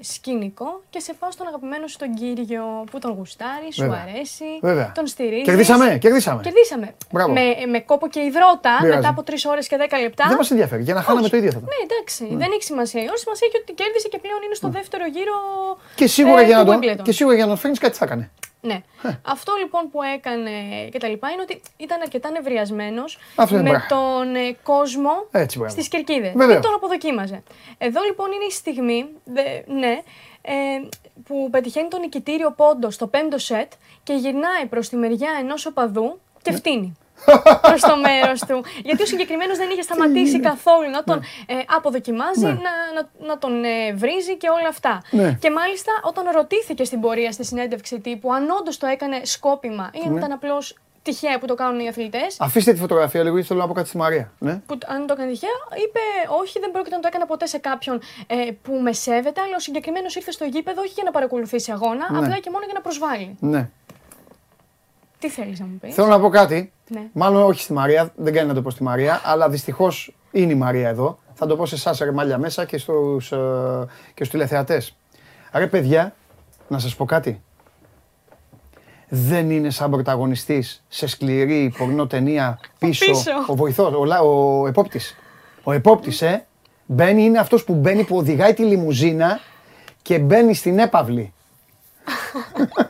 σκηνικό 0.00 0.82
και 0.90 1.00
σε 1.00 1.12
πάω 1.18 1.30
στον 1.30 1.46
αγαπημένο 1.46 1.86
σου 1.86 1.96
τον 1.98 2.14
κύριο 2.14 2.64
που 2.90 2.98
τον 2.98 3.10
γουστάρει, 3.16 3.68
σου 3.72 3.82
Βέβαια. 3.82 4.04
αρέσει, 4.08 4.44
Βέβαια. 4.60 4.92
τον 4.94 5.06
στηρίζεις. 5.06 5.44
Κερδίσαμε, 5.44 5.98
κερδίσαμε. 6.00 6.40
Κερδίσαμε. 6.42 6.94
Μπράβο. 7.12 7.32
Με, 7.32 7.42
με 7.70 7.80
κόπο 7.80 8.08
και 8.08 8.20
υδρότα 8.20 8.72
Πειράζει. 8.80 8.96
μετά 8.96 9.08
από 9.08 9.22
3 9.22 9.32
ώρες 9.52 9.66
και 9.68 9.76
10 9.78 9.96
λεπτά. 10.02 10.24
Δεν 10.28 10.36
μας 10.36 10.50
ενδιαφέρει. 10.50 10.82
Για 10.82 10.94
να 10.94 11.02
χάναμε 11.02 11.20
Όχι. 11.20 11.30
το 11.30 11.36
ίδιο 11.36 11.50
θα 11.50 11.58
ήταν. 11.62 11.68
Ναι, 11.74 11.80
εντάξει, 11.88 12.24
δεν 12.42 12.48
έχει 12.54 12.62
σημασία. 12.62 13.00
Όλη 13.00 13.18
σημασία 13.24 13.46
έχει 13.50 13.58
ότι 13.62 13.72
κέρδισε 13.72 14.08
και 14.08 14.18
πλέον 14.24 14.40
είναι 14.46 14.54
στο 14.54 14.68
δεύτερο 14.68 15.04
γύρο. 15.06 15.36
Και 15.94 16.06
σίγουρα, 16.06 16.40
ε, 16.40 16.44
για 16.44 16.56
να 16.56 16.64
του 16.64 16.70
τον, 16.70 16.80
Wimbledon. 16.82 17.02
και 17.02 17.12
σίγουρα 17.12 17.34
για 17.36 17.44
να 17.44 17.50
τον 17.52 17.60
φέρνεις 17.62 17.78
κάτι 17.78 17.96
θα 17.96 18.04
έκανε. 18.04 18.30
Ναι. 18.60 18.82
Αυτό 19.26 19.52
λοιπόν 19.60 19.90
που 19.90 20.02
έκανε 20.02 20.50
και 20.90 20.98
τα 20.98 21.08
λοιπά 21.08 21.30
είναι 21.30 21.42
ότι 21.42 21.60
ήταν 21.76 22.00
αρκετά 22.00 22.30
νευριασμένος 22.30 23.18
Αυτό 23.36 23.54
είναι 23.58 23.70
με 23.70 23.70
μπράβο. 23.86 23.86
τον 23.88 24.34
ε, 24.34 24.56
κόσμο 24.62 25.10
Έτσι, 25.30 25.58
μπράβο. 25.58 25.72
στις 25.72 25.88
κερκίδες. 25.88 26.32
Βεβαίως. 26.32 26.60
Και 26.60 26.66
τον 26.66 26.74
αποδοκίμαζε. 26.74 27.42
Εδώ 27.78 28.00
λοιπόν 28.02 28.32
είναι 28.32 28.44
η 28.44 28.50
στιγμή, 28.50 29.08
δε- 29.24 29.62
ναι, 29.74 30.02
ε, 30.42 30.52
που 31.24 31.48
πετυχαίνει 31.50 31.88
τον 31.88 32.00
νικητήριο 32.00 32.52
πόντο 32.52 32.90
στο 32.90 33.06
πέμπτο 33.06 33.38
σετ 33.38 33.72
και 34.02 34.12
γυρνάει 34.12 34.66
προς 34.68 34.88
τη 34.88 34.96
μεριά 34.96 35.30
ενός 35.40 35.66
οπαδού 35.66 36.02
Ναι. 36.04 36.10
και 36.42 36.52
φτύνει. 36.52 36.96
Προς 37.62 37.80
το 37.80 37.96
μέρος 37.96 38.40
του. 38.40 38.64
Γιατί 38.84 39.02
ο 39.02 39.06
συγκεκριμένος 39.06 39.56
δεν 39.58 39.68
είχε 39.72 39.82
σταματήσει 39.82 40.40
καθόλου 40.40 40.90
να 40.90 41.04
τον 41.04 41.18
ε, 41.46 41.54
αποδοκιμάζει, 41.76 42.44
Ναι. 42.44 42.48
να, 42.52 42.72
να, 42.94 43.26
να 43.26 43.38
τον 43.38 43.64
ε, 43.64 43.92
βρίζει 43.94 44.36
και 44.36 44.48
όλα 44.48 44.68
αυτά. 44.68 45.02
Ναι. 45.10 45.36
Και 45.40 45.50
μάλιστα 45.50 45.92
όταν 46.02 46.24
ρωτήθηκε 46.34 46.84
στην 46.84 47.00
πορεία 47.00 47.32
στη 47.32 47.44
συνέντευξη 47.44 48.00
τύπου 48.00 48.32
αν 48.32 48.50
όντως 48.60 48.78
το 48.78 48.86
έκανε 48.86 49.20
σκόπιμα 49.24 49.90
ή 49.92 50.00
αν 50.06 50.12
Ναι. 50.12 50.18
ήταν 50.18 50.32
απλώς 50.32 50.76
τυχαία 51.02 51.38
που 51.38 51.46
το 51.46 51.54
κάνουν 51.54 51.80
οι 51.80 51.88
αθλητές. 51.88 52.36
Αφήστε 52.40 52.72
τη 52.72 52.78
φωτογραφία 52.78 53.22
λίγο, 53.22 53.32
γιατί 53.34 53.48
θέλω 53.48 53.60
να 53.60 53.66
πω 53.66 53.72
κάτι 53.72 53.88
στη 53.88 53.96
Μαρία. 53.96 54.32
Ναι. 54.38 54.54
Που 54.66 54.78
αν 54.86 55.06
το 55.06 55.12
έκανε 55.16 55.30
τυχαία, 55.32 55.50
είπε 55.84 56.00
όχι, 56.40 56.58
δεν 56.58 56.70
πρόκειται 56.70 56.94
να 56.94 57.00
το 57.00 57.08
έκανα 57.10 57.26
ποτέ 57.26 57.46
σε 57.46 57.58
κάποιον 57.58 58.00
ε, 58.26 58.34
που 58.62 58.72
με 58.82 58.92
σέβεται, 58.92 59.40
αλλά 59.40 59.56
ο 59.56 59.58
συγκεκριμένος 59.58 60.14
ήρθε 60.16 60.30
στο 60.30 60.44
γήπεδο 60.44 60.80
όχι 60.80 60.92
για 60.94 61.02
να 61.04 61.10
παρακολουθήσει 61.10 61.72
αγώνα, 61.72 62.06
Ναι. 62.10 62.18
απλά 62.18 62.38
και 62.38 62.50
μόνο 62.50 62.64
για 62.64 62.74
να 62.74 62.80
προσβάλλει. 62.80 63.36
ναι. 63.40 63.68
Τι 65.20 65.28
θέλεις 65.28 65.60
να 65.60 65.66
μου 65.66 65.78
πεις; 65.80 65.94
Θέλω 65.94 66.06
να 66.06 66.20
πω 66.20 66.28
κάτι. 66.28 66.72
Ναι. 66.88 67.02
Μάλλον 67.12 67.42
όχι 67.42 67.60
στη 67.62 67.72
Μαρία, 67.72 68.12
δεν 68.16 68.32
κάνει 68.32 68.48
να 68.48 68.54
το 68.54 68.62
πω 68.62 68.70
στη 68.70 68.82
Μαρία, 68.82 69.20
αλλά 69.24 69.48
δυστυχώς 69.48 70.14
είναι 70.30 70.52
η 70.52 70.56
Μαρία 70.56 70.88
εδώ. 70.88 71.18
Θα 71.34 71.46
το 71.46 71.56
πω 71.56 71.66
σε 71.66 71.74
εσάς, 71.74 71.98
ρε 71.98 72.12
μάλια 72.12 72.38
μέσα 72.38 72.64
και 72.64 72.78
στους 72.78 73.28
και 74.14 74.14
στους 74.14 74.28
τηλεθεατές. 74.28 74.96
Ρε 75.52 75.66
παιδιά, 75.66 76.14
να 76.68 76.78
σας 76.78 76.96
πω 76.96 77.04
κάτι. 77.04 77.42
Δεν 79.08 79.50
είναι 79.50 79.70
σαν 79.70 79.90
πρωταγωνιστής 79.90 80.84
σε 80.88 81.06
σκληρή 81.06 81.74
πορνό 81.78 82.06
ταινία 82.06 82.58
πίσω, 82.78 83.04
πίσω. 83.10 83.30
ο 83.46 83.54
βοηθός, 83.54 83.92
ο, 83.94 84.04
λα- 84.04 84.20
ο 84.20 84.66
επόπτης. 84.66 85.16
Ο 85.62 85.72
επόπτης, 85.72 86.22
ε, 86.22 86.46
μπαίνει, 86.86 87.22
είναι 87.24 87.38
αυτός 87.38 87.64
που 87.64 87.74
μπαίνει, 87.74 88.04
που 88.04 88.16
οδηγάει 88.16 88.54
τη 88.54 88.62
λιμουζίνα 88.64 89.40
και 90.02 90.18
μπαίνει 90.18 90.54
στην 90.54 90.78
έπαυλη. 90.78 91.32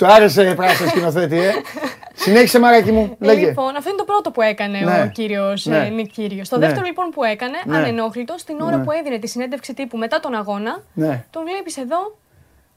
Σου 0.00 0.06
άρεσε 0.06 0.54
πράσινο 0.54 0.88
σκηνοθέτη, 0.88 1.38
ε; 1.38 1.50
Συνέχισε 2.24 2.58
μαράκι 2.58 2.92
μου, 2.92 3.16
λέγε. 3.18 3.46
Λοιπόν, 3.46 3.76
αυτό 3.76 3.88
είναι 3.88 3.98
το 3.98 4.04
πρώτο 4.04 4.30
που 4.30 4.42
έκανε 4.42 4.78
Ναι. 4.78 5.02
ο 5.02 5.06
κύριος 5.06 5.66
Ναι. 5.66 5.88
Νικ 5.88 6.10
Κύριος. 6.12 6.48
Το 6.48 6.58
Ναι. 6.58 6.66
δεύτερο 6.66 6.86
λοιπόν 6.86 7.10
που 7.10 7.24
έκανε, 7.24 7.58
Ναι. 7.64 7.76
ανενόχλητο, 7.76 8.34
την 8.46 8.60
ώρα 8.60 8.76
Ναι. 8.76 8.84
που 8.84 8.90
έδινε 8.92 9.18
τη 9.18 9.26
συνέντευξη 9.26 9.74
τύπου 9.74 9.96
μετά 9.98 10.20
τον 10.20 10.34
αγώνα, 10.34 10.82
Ναι. 10.92 11.24
τον 11.30 11.42
βλέπεις 11.42 11.76
εδώ, 11.76 12.16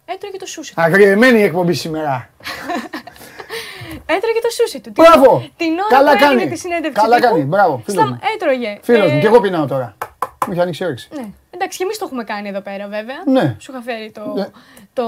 έτρωγε 0.05 0.37
το 0.37 0.45
σούσι 0.45 0.75
του. 0.75 0.81
Αγριεμένη 0.81 1.39
η 1.39 1.43
εκπομπή 1.43 1.73
σήμερα. 1.73 2.29
Έτρωγε 4.15 4.39
το 4.41 4.49
σούσι 4.49 4.79
του. 4.79 4.91
Μπράβο. 4.95 5.37
Την, 5.39 5.51
την 5.57 5.71
ώρα 5.79 5.87
Καλά 5.89 6.11
που 6.11 6.19
κάνει. 6.19 6.33
έγινε 6.41 6.51
τη 6.53 6.59
συνέντευξη 6.59 7.01
Καλά 7.01 7.15
τύπου, 7.15 7.27
κάνει. 7.33 7.43
Μπράβο, 7.43 7.81
φίλος 7.85 8.01
στα- 8.03 8.11
μου. 8.11 8.19
Έτρωγε. 8.35 8.77
Φίλος 8.81 9.11
μου, 9.11 9.17
Ε, 9.17 9.19
και 9.19 9.27
εγώ 9.27 9.39
πεινάω 9.39 9.65
τώρα. 9.67 9.95
Μου 10.45 10.51
έχει 10.51 10.61
ανοίξει 10.61 10.83
η 10.83 10.85
όρεξη. 10.85 11.07
Ναι. 11.15 11.25
Εντάξει, 11.51 11.77
και 11.77 11.83
εμείς 11.83 11.97
το 11.97 12.05
έχουμε 12.05 12.23
κάνει 12.23 12.49
εδώ 12.49 12.61
πέρα 12.61 12.87
βέβαια. 12.87 13.15
Ναι. 13.25 13.55
Σου 13.59 13.71
είχα 13.71 13.81
φέρει 13.81 14.11
το, 14.11 14.33
Ναι. 14.35 14.47
το, 14.93 15.03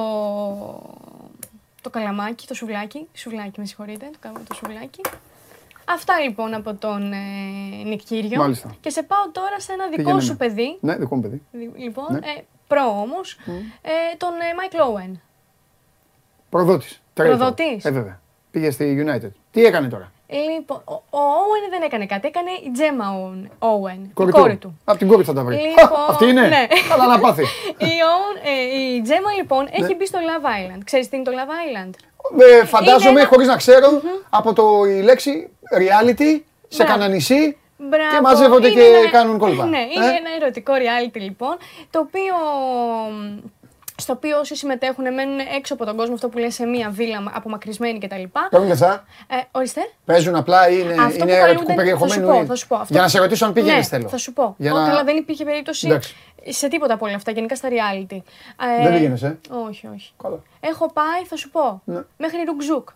το 1.90 2.00
καλαμάκι, 2.00 2.48
το 2.48 2.54
σουβλάκι. 2.54 3.08
Σουβλάκι, 3.14 3.60
με 3.60 3.66
συγχωρείτε. 3.66 4.06
Το, 4.12 4.18
κα- 4.22 4.42
το 4.48 4.54
σουβλάκι. 4.54 5.02
Αυτά 5.86 6.20
λοιπόν 6.20 6.54
από 6.54 6.74
τον 6.74 7.12
ε, 7.14 7.18
Νικ 7.86 8.02
Κύριο. 8.04 8.38
Μάλιστα. 8.40 8.76
Και 8.82 8.90
σε 8.90 9.04
πάω 9.04 9.30
τώρα 9.32 9.60
σε 9.60 9.74
ένα 9.74 9.84
δικό 9.90 9.96
Πήγαινε 10.02 10.22
σου 10.22 10.30
με. 10.32 10.36
παιδί. 10.36 10.78
Ναι, 10.82 10.96
δικό 10.96 11.16
μου 11.16 11.22
παιδί. 11.22 11.42
δι- 11.52 11.78
Λοιπόν, 11.78 12.06
Ναι. 12.12 12.18
ε, 12.18 12.44
προ 12.68 13.00
όμως, 13.02 13.38
ε, 13.82 14.16
τον 14.18 14.30
ε, 14.30 14.54
Μάικλ 14.58 14.78
Όουεν. 14.92 15.22
Προδότης. 16.50 17.02
Προδότης. 17.14 17.86
Ε, 17.86 17.92
βέβαια. 17.92 18.22
Πήγε 18.52 18.72
στη 18.72 19.06
United. 19.08 19.30
Τι 19.52 19.66
έκανε 19.66 19.88
τώρα; 19.88 20.12
Λοιπόν, 20.30 20.82
ο, 20.86 20.94
ο 20.94 21.20
Όουεν 21.20 21.64
δεν 21.70 21.82
έκανε 21.82 22.06
κάτι, 22.06 22.28
έκανε 22.28 22.50
η 22.66 22.72
Τζέμα 22.72 23.06
Όουεν. 23.60 24.04
Η 24.04 24.12
Κόρη 24.14 24.32
κόρη 24.32 24.56
του. 24.58 24.80
Από 24.86 24.98
την 24.98 25.08
κόρη 25.08 25.24
θα 25.24 25.34
τα 25.34 25.44
βρει. 25.44 25.56
Λοιπόν, 25.56 25.88
Χα, 25.88 26.06
Αυτή 26.12 26.26
είναι. 26.30 26.42
ναι. 26.48 26.68
Καλά 26.90 27.08
να 27.08 27.20
πάθει. 27.20 27.42
Η, 27.78 27.86
Owen- 28.12 28.42
ε, 28.44 28.80
η 28.96 29.02
Τζέμα 29.02 29.32
λοιπόν 29.38 29.64
Ναι. 29.64 29.70
έχει 29.86 29.96
μπει 29.96 30.06
στο 30.06 30.20
Love 30.22 30.46
Island. 30.46 30.80
Ξέρεις 30.84 31.10
τι 31.10 31.16
είναι 31.16 31.26
το 31.26 31.32
Love 31.32 31.52
Island; 31.88 31.90
Ε, 32.62 32.66
φαντάζομαι, 32.66 33.10
Είναι 33.10 33.20
ένα- 33.20 33.30
χωρίς 33.30 33.48
να 33.48 33.56
ξέρω, 33.56 34.02
από 34.30 34.54
το 34.54 34.84
η 34.86 35.02
λέξη 35.02 35.50
reality 35.78 36.42
σε 36.68 36.84
Μπράβο. 36.84 36.92
κανένα 36.92 37.08
νησί 37.14 37.58
Μπράβο. 37.78 38.16
και 38.16 38.22
μαζεύονται 38.22 38.68
Είναι 38.68 38.82
και 38.82 38.88
ένα- 38.88 39.10
κάνουν 39.10 39.38
κόλπα. 39.38 39.66
Ναι, 39.66 39.78
Ε; 39.78 39.82
είναι 39.96 40.06
ένα 40.06 40.30
ερωτικό 40.42 40.74
reality 40.74 41.20
λοιπόν, 41.20 41.58
το 41.90 42.00
οποίο 42.00 42.34
στο 43.98 44.14
οποίο 44.14 44.40
όσοι 44.40 44.56
συμμετέχουν 44.56 45.14
μένουν 45.14 45.40
έξω 45.40 45.74
από 45.74 45.86
τον 45.86 45.96
κόσμο, 45.98 46.14
αυτό 46.14 46.30
που 46.30 46.38
λέει 46.38 46.50
σε 46.52 46.66
μία 46.66 46.90
βίλα 46.90 47.32
απομακρυσμένη 47.34 48.00
κτλ. 48.00 48.24
Παίρνουν 48.50 48.68
λεφτά, 48.70 49.04
Ε, 49.28 49.36
ορίστε. 49.52 49.82
παίζουν 50.06 50.36
απλά 50.36 50.70
ή 50.70 50.78
είναι, 50.84 50.94
Αυτό 50.94 51.16
είναι 51.16 51.26
που 51.26 51.32
ερωτικού 51.32 51.66
καλούνται- 51.66 51.76
περιεχομένου. 51.76 52.10
Θα 52.10 52.16
σου 52.16 52.38
πω, 52.38 52.42
ή- 52.42 52.46
θα 52.46 52.56
σου 52.56 52.68
πω. 52.68 52.76
Αυτό- 52.76 52.94
Για 52.94 53.02
να 53.02 53.08
σε 53.08 53.20
ρωτήσω 53.20 53.46
αν 53.46 53.54
πήγαινες 53.54 53.78
ναι, 53.78 53.84
θέλω. 53.98 54.10
Θα 54.10 54.18
σου 54.18 54.34
πω. 54.34 54.56
Για 54.58 54.74
Ω, 54.74 54.78
να- 54.78 54.88
Καλά, 54.88 55.04
δεν 55.04 55.18
υπήρχε 55.18 55.44
περίπτωση 55.46 55.88
Εντάξει. 55.88 56.16
σε 56.46 56.68
τίποτα 56.68 56.94
από 56.94 57.06
όλα 57.06 57.16
αυτά, 57.16 57.32
γενικά 57.32 57.56
στα 57.56 57.70
reality. 57.70 58.18
Ε, 58.80 58.84
Δεν 58.84 58.94
πήγαινες, 58.94 59.24
ε; 59.24 59.40
Όχι, 59.68 59.88
όχι. 59.96 60.12
Καλά. 60.24 60.40
Έχω 60.60 60.92
πάει, 60.92 61.24
θα 61.28 61.36
σου 61.36 61.50
πω, 61.50 61.82
Ναι. 61.86 62.02
μέχρι 62.18 62.44
Ρουκζούκ. 62.48 62.90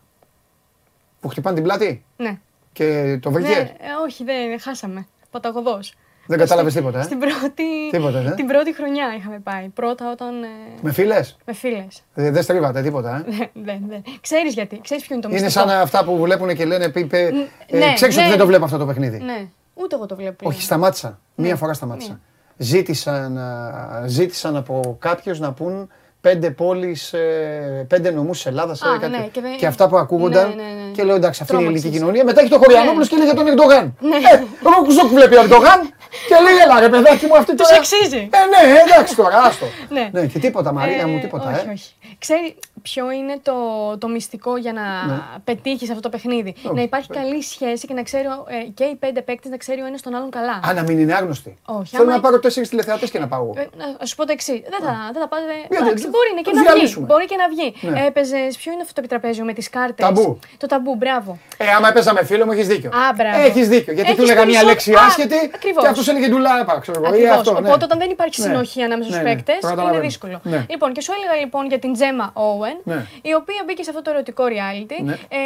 Που 1.19 1.27
χτυπάνε 1.27 1.55
την 1.55 1.63
πλάτη; 1.63 2.05
Ναι. 2.17 2.39
και 2.73 3.19
το 3.21 3.31
βρήκε. 3.31 3.49
Ναι, 3.49 3.55
ε, 3.59 3.93
όχι, 4.05 4.23
δεν 4.23 4.59
χάσαμε. 4.59 5.07
Παταγωδός. 5.31 5.93
Δεν 6.29 6.37
κατάλαβες 6.39 6.73
τίποτα, 6.73 6.99
ε; 6.99 7.03
Στην 7.03 7.19
πρώτη, 7.19 7.63
Τίποτα, 7.91 8.19
ε; 8.19 8.33
την 8.35 8.47
πρώτη 8.47 8.73
χρονιά 8.75 9.05
είχαμε 9.17 9.39
πάει. 9.39 9.67
Πρώτα 9.73 10.11
όταν. 10.11 10.43
ε, 10.43 10.47
Με 10.81 10.91
φίλες; 10.91 11.37
με 11.45 11.53
φίλες. 11.53 12.01
Ε, 12.15 12.31
δεν 12.31 12.43
στρίβατε 12.43 12.81
τίποτα. 12.81 13.15
Ε; 13.15 13.31
δεν, 13.67 13.79
δεν. 13.89 14.03
Ξέρεις 14.21 14.53
γιατί. 14.53 14.79
Ξέρεις 14.83 15.03
ποιο 15.05 15.15
είναι 15.15 15.23
το 15.23 15.29
Είναι 15.31 15.41
μυστικό; 15.41 15.67
σαν 15.67 15.77
αυτά 15.79 16.03
που 16.03 16.17
βλέπουν 16.17 16.55
και 16.55 16.65
λένε 16.65 16.89
πει, 16.89 17.05
πει, 17.05 17.17
ε, 17.17 17.77
ναι, 17.77 17.93
ξέρεις 17.93 18.15
ναι. 18.15 18.21
ότι 18.21 18.29
δεν 18.29 18.39
το 18.39 18.45
βλέπω 18.45 18.65
αυτό 18.65 18.77
το 18.77 18.85
παιχνίδι. 18.85 19.17
Ναι, 19.19 19.47
ούτε 19.73 19.95
εγώ 19.95 20.05
το 20.05 20.15
βλέπω. 20.15 20.47
Όχι, 20.47 20.61
σταμάτησα. 20.61 21.19
Μία 21.35 21.55
φορά 21.55 21.73
σταμάτησα. 21.73 22.19
Ζήτησαν, 22.57 23.37
α, 23.37 24.03
ζήτησαν 24.07 24.55
από 24.55 24.95
κάποιους 24.99 25.39
να 25.39 25.51
πούν 25.53 25.89
πέντε 26.21 26.49
πόλεις, 26.51 27.13
ε, 27.13 27.85
πέντε 27.89 28.11
νομούς 28.11 28.37
της 28.37 28.45
Ελλάδας. 28.45 28.81
Α, 28.81 28.93
ε, 28.93 28.97
κάτι. 28.97 29.11
ναι, 29.11 29.17
και, 29.17 29.29
και 29.31 29.41
δεν- 29.41 29.67
αυτά 29.69 29.87
που 29.87 29.97
ακούγονταν. 29.97 30.47
Ναι, 30.49 30.55
ναι, 30.55 30.61
ναι. 30.61 30.91
Και 30.91 31.03
λέω 31.03 31.15
εντάξει, 31.15 31.41
αυτή 31.41 31.53
είναι 31.53 31.61
η 31.61 31.65
Τρόμαξες. 31.65 31.83
ελληνική 31.83 31.97
κοινωνία. 31.97 32.23
Μετά 32.23 32.41
έχει 32.41 32.49
το 32.49 32.57
Χωριανόπουλος 32.57 33.09
Ναι. 33.09 33.17
και 33.17 33.23
λέει 33.23 33.25
για 33.25 33.35
τον 33.43 33.47
Ερντογάν. 33.47 33.85
Ε, 34.31 34.43
ο 34.79 34.83
Κουζόκ 34.83 35.07
βλέπει 35.13 35.35
ο 35.35 35.41
Ερντογάν 35.41 35.79
και 36.27 36.35
λέει 36.43 36.57
έλα 36.63 36.79
ρε 36.79 36.89
παιδάκι 36.89 37.25
μου 37.25 37.35
αυτή 37.37 37.55
Τους 37.55 37.67
τώρα. 37.67 37.79
αξίζει. 37.79 38.17
Ε, 38.17 38.37
ναι, 38.51 38.79
εντάξει 38.81 39.15
τώρα, 39.15 39.37
άστο. 39.37 39.65
Ναι. 39.89 40.09
ναι, 40.11 40.25
και 40.25 40.39
τίποτα 40.39 40.71
Μαρία 40.73 41.07
μου, 41.07 41.17
Ε, 41.17 41.19
τίποτα. 41.19 41.49
όχι, 41.49 41.67
ε. 41.67 41.71
όχι. 41.71 41.93
Ξέρει 42.19 42.55
ποιο 42.81 43.11
είναι 43.11 43.39
το, 43.41 43.53
το 43.97 44.07
μυστικό 44.07 44.57
για 44.57 44.73
να 44.73 44.81
Ναι. 44.81 45.19
πετύχεις 45.43 45.89
αυτό 45.89 46.01
το 46.01 46.09
παιχνίδι; 46.09 46.55
Να 46.73 46.81
υπάρχει 46.81 47.07
καλή 47.07 47.41
σχέση 47.43 47.87
και 47.87 47.93
να 47.93 48.03
ξέρει 48.03 48.25
ο- 48.27 48.45
ε, 48.49 48.63
και 48.73 48.83
οι 48.83 48.95
πέντε 48.95 49.21
παίκτες 49.21 49.51
να 49.51 49.57
ξέρει 49.57 49.81
ο 49.81 49.85
ένας 49.85 50.01
τον 50.01 50.15
άλλον 50.15 50.29
καλά. 50.29 50.59
Α, 50.67 50.73
να 50.73 50.81
μην 50.81 50.99
είναι 50.99 51.13
άγνωστοι. 51.13 51.57
Όχι, 51.65 51.89
Θέλω 51.95 52.03
άμα- 52.03 52.13
να 52.13 52.19
πάρω 52.19 52.39
τέσσερις 52.39 52.69
τηλεθεατές 52.69 53.09
και 53.11 53.19
να 53.19 53.27
πάω. 53.27 53.41
εγώ. 53.41 53.53
Ε, 53.57 53.67
να 53.99 54.05
σου 54.05 54.15
πω 54.15 54.25
το 54.25 54.31
εξής. 54.31 54.59
Δεν 54.73 54.79
θα, 54.85 55.09
δεν 55.13 55.21
θα 55.21 55.27
πάτε. 55.27 55.43
Γιατί, 55.69 55.75
Εντάξει, 55.85 56.01
δεν- 56.03 56.11
μπορεί 56.11 56.29
να 56.35 56.41
και 56.41 56.49
θα 56.49 56.55
να 56.55 56.61
τους 56.61 56.61
βγει. 56.61 56.73
διαλύσουμε. 56.73 57.05
Μπορεί 57.05 57.25
και 57.25 57.35
να 57.35 57.47
βγει. 57.53 57.67
Ναι. 57.93 58.05
Έπαιζες. 58.07 58.57
Ποιο 58.57 58.71
είναι 58.71 58.81
αυτό 58.81 58.93
το 58.93 58.99
επιτραπέζιο 59.03 59.43
με 59.45 59.53
τις 59.53 59.69
κάρτες; 59.69 60.05
Ταμπού. 60.05 60.39
Το 60.57 60.67
ταμπού, 60.67 60.95
μπράβο. 60.95 61.39
Ε, 61.57 61.65
άμα 61.77 61.87
έπαιζα 61.87 62.13
με 62.13 62.23
φίλο 62.25 62.45
μου, 62.45 62.51
έχεις 62.51 62.67
δίκιο. 62.67 62.89
Α, 62.89 63.13
μπράβο. 63.15 63.39
Έχεις 63.47 63.67
δίκιο. 63.67 63.93
Γιατί 63.93 64.09
του 64.15 64.21
Έχεις 64.21 64.31
έλεγα 64.31 64.45
μία 64.45 64.63
περισσό- 64.63 64.67
λέξη 64.69 64.93
Α, 64.93 65.98
άσχετη 65.99 65.99
ακριβώς. 65.99 66.05
και 66.05 66.11
αυτό 66.11 66.11
έλεγε 66.11 66.27
ντουλάπα. 66.27 66.79
Ξέρω 66.79 66.97
εγώ. 67.03 67.05
ή 67.05 67.17
Ακριβώς. 67.17 67.37
αυτό, 67.37 67.51
ναι. 67.61 67.67
Οπότε 67.67 67.83
όταν 67.85 67.97
δεν 67.99 68.09
υπάρχει 68.09 68.41
Ναι. 68.41 68.47
συνοχή 68.47 68.81
ανάμεσα 68.81 69.09
Ναι, 69.09 69.15
στους 69.15 69.27
ναι. 69.27 69.33
παίκτες, 69.33 69.59
Το 69.59 69.67
είναι 69.67 69.75
καταλαβαίνω. 69.75 70.03
δύσκολο. 70.03 70.39
Ναι. 70.43 70.65
Λοιπόν, 70.69 70.93
και 70.93 71.01
σου 71.01 71.11
έλεγα 71.17 71.35
λοιπόν 71.43 71.65
για 71.65 71.79
την 71.79 71.93
Τζέμα 71.93 72.33
Owen, 72.35 72.77
Ναι. 72.83 73.05
η 73.21 73.33
οποία 73.33 73.63
μπήκε 73.65 73.83
σε 73.83 73.89
αυτό 73.89 74.01
το 74.01 74.09
ερωτικό 74.09 74.43
reality. 74.55 74.97
Ναι. 75.03 75.13
Ε, 75.13 75.37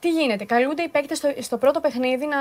τι 0.00 0.08
γίνεται, 0.10 0.44
καλούνται 0.44 0.82
οι 0.82 0.88
παίκτες 0.88 1.18
στο, 1.18 1.28
στο 1.40 1.56
πρώτο 1.56 1.80
παιχνίδι 1.80 2.26
να, 2.26 2.38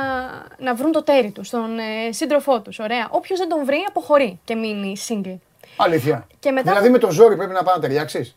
να 0.65 0.75
βρουν 0.75 0.91
το 0.91 1.03
τέρι 1.03 1.31
τους, 1.31 1.47
στον 1.47 1.77
ε, 1.79 2.11
σύντροφό 2.11 2.61
τους. 2.61 2.79
Ωραία. 2.79 3.07
Όποιος 3.09 3.39
δεν 3.39 3.49
τον 3.49 3.65
βρει, 3.65 3.83
αποχωρεί 3.87 4.39
και 4.43 4.55
μείνει 4.55 4.93
single. 5.07 5.37
Αλήθεια. 5.77 6.27
Και 6.39 6.51
μετά- 6.51 6.69
Δηλαδή 6.71 6.89
με 6.89 6.97
το 6.97 7.11
ζόρι 7.11 7.35
πρέπει 7.35 7.53
να 7.53 7.63
πάει 7.63 7.75
να 7.75 7.81
ταιριάξεις; 7.81 8.35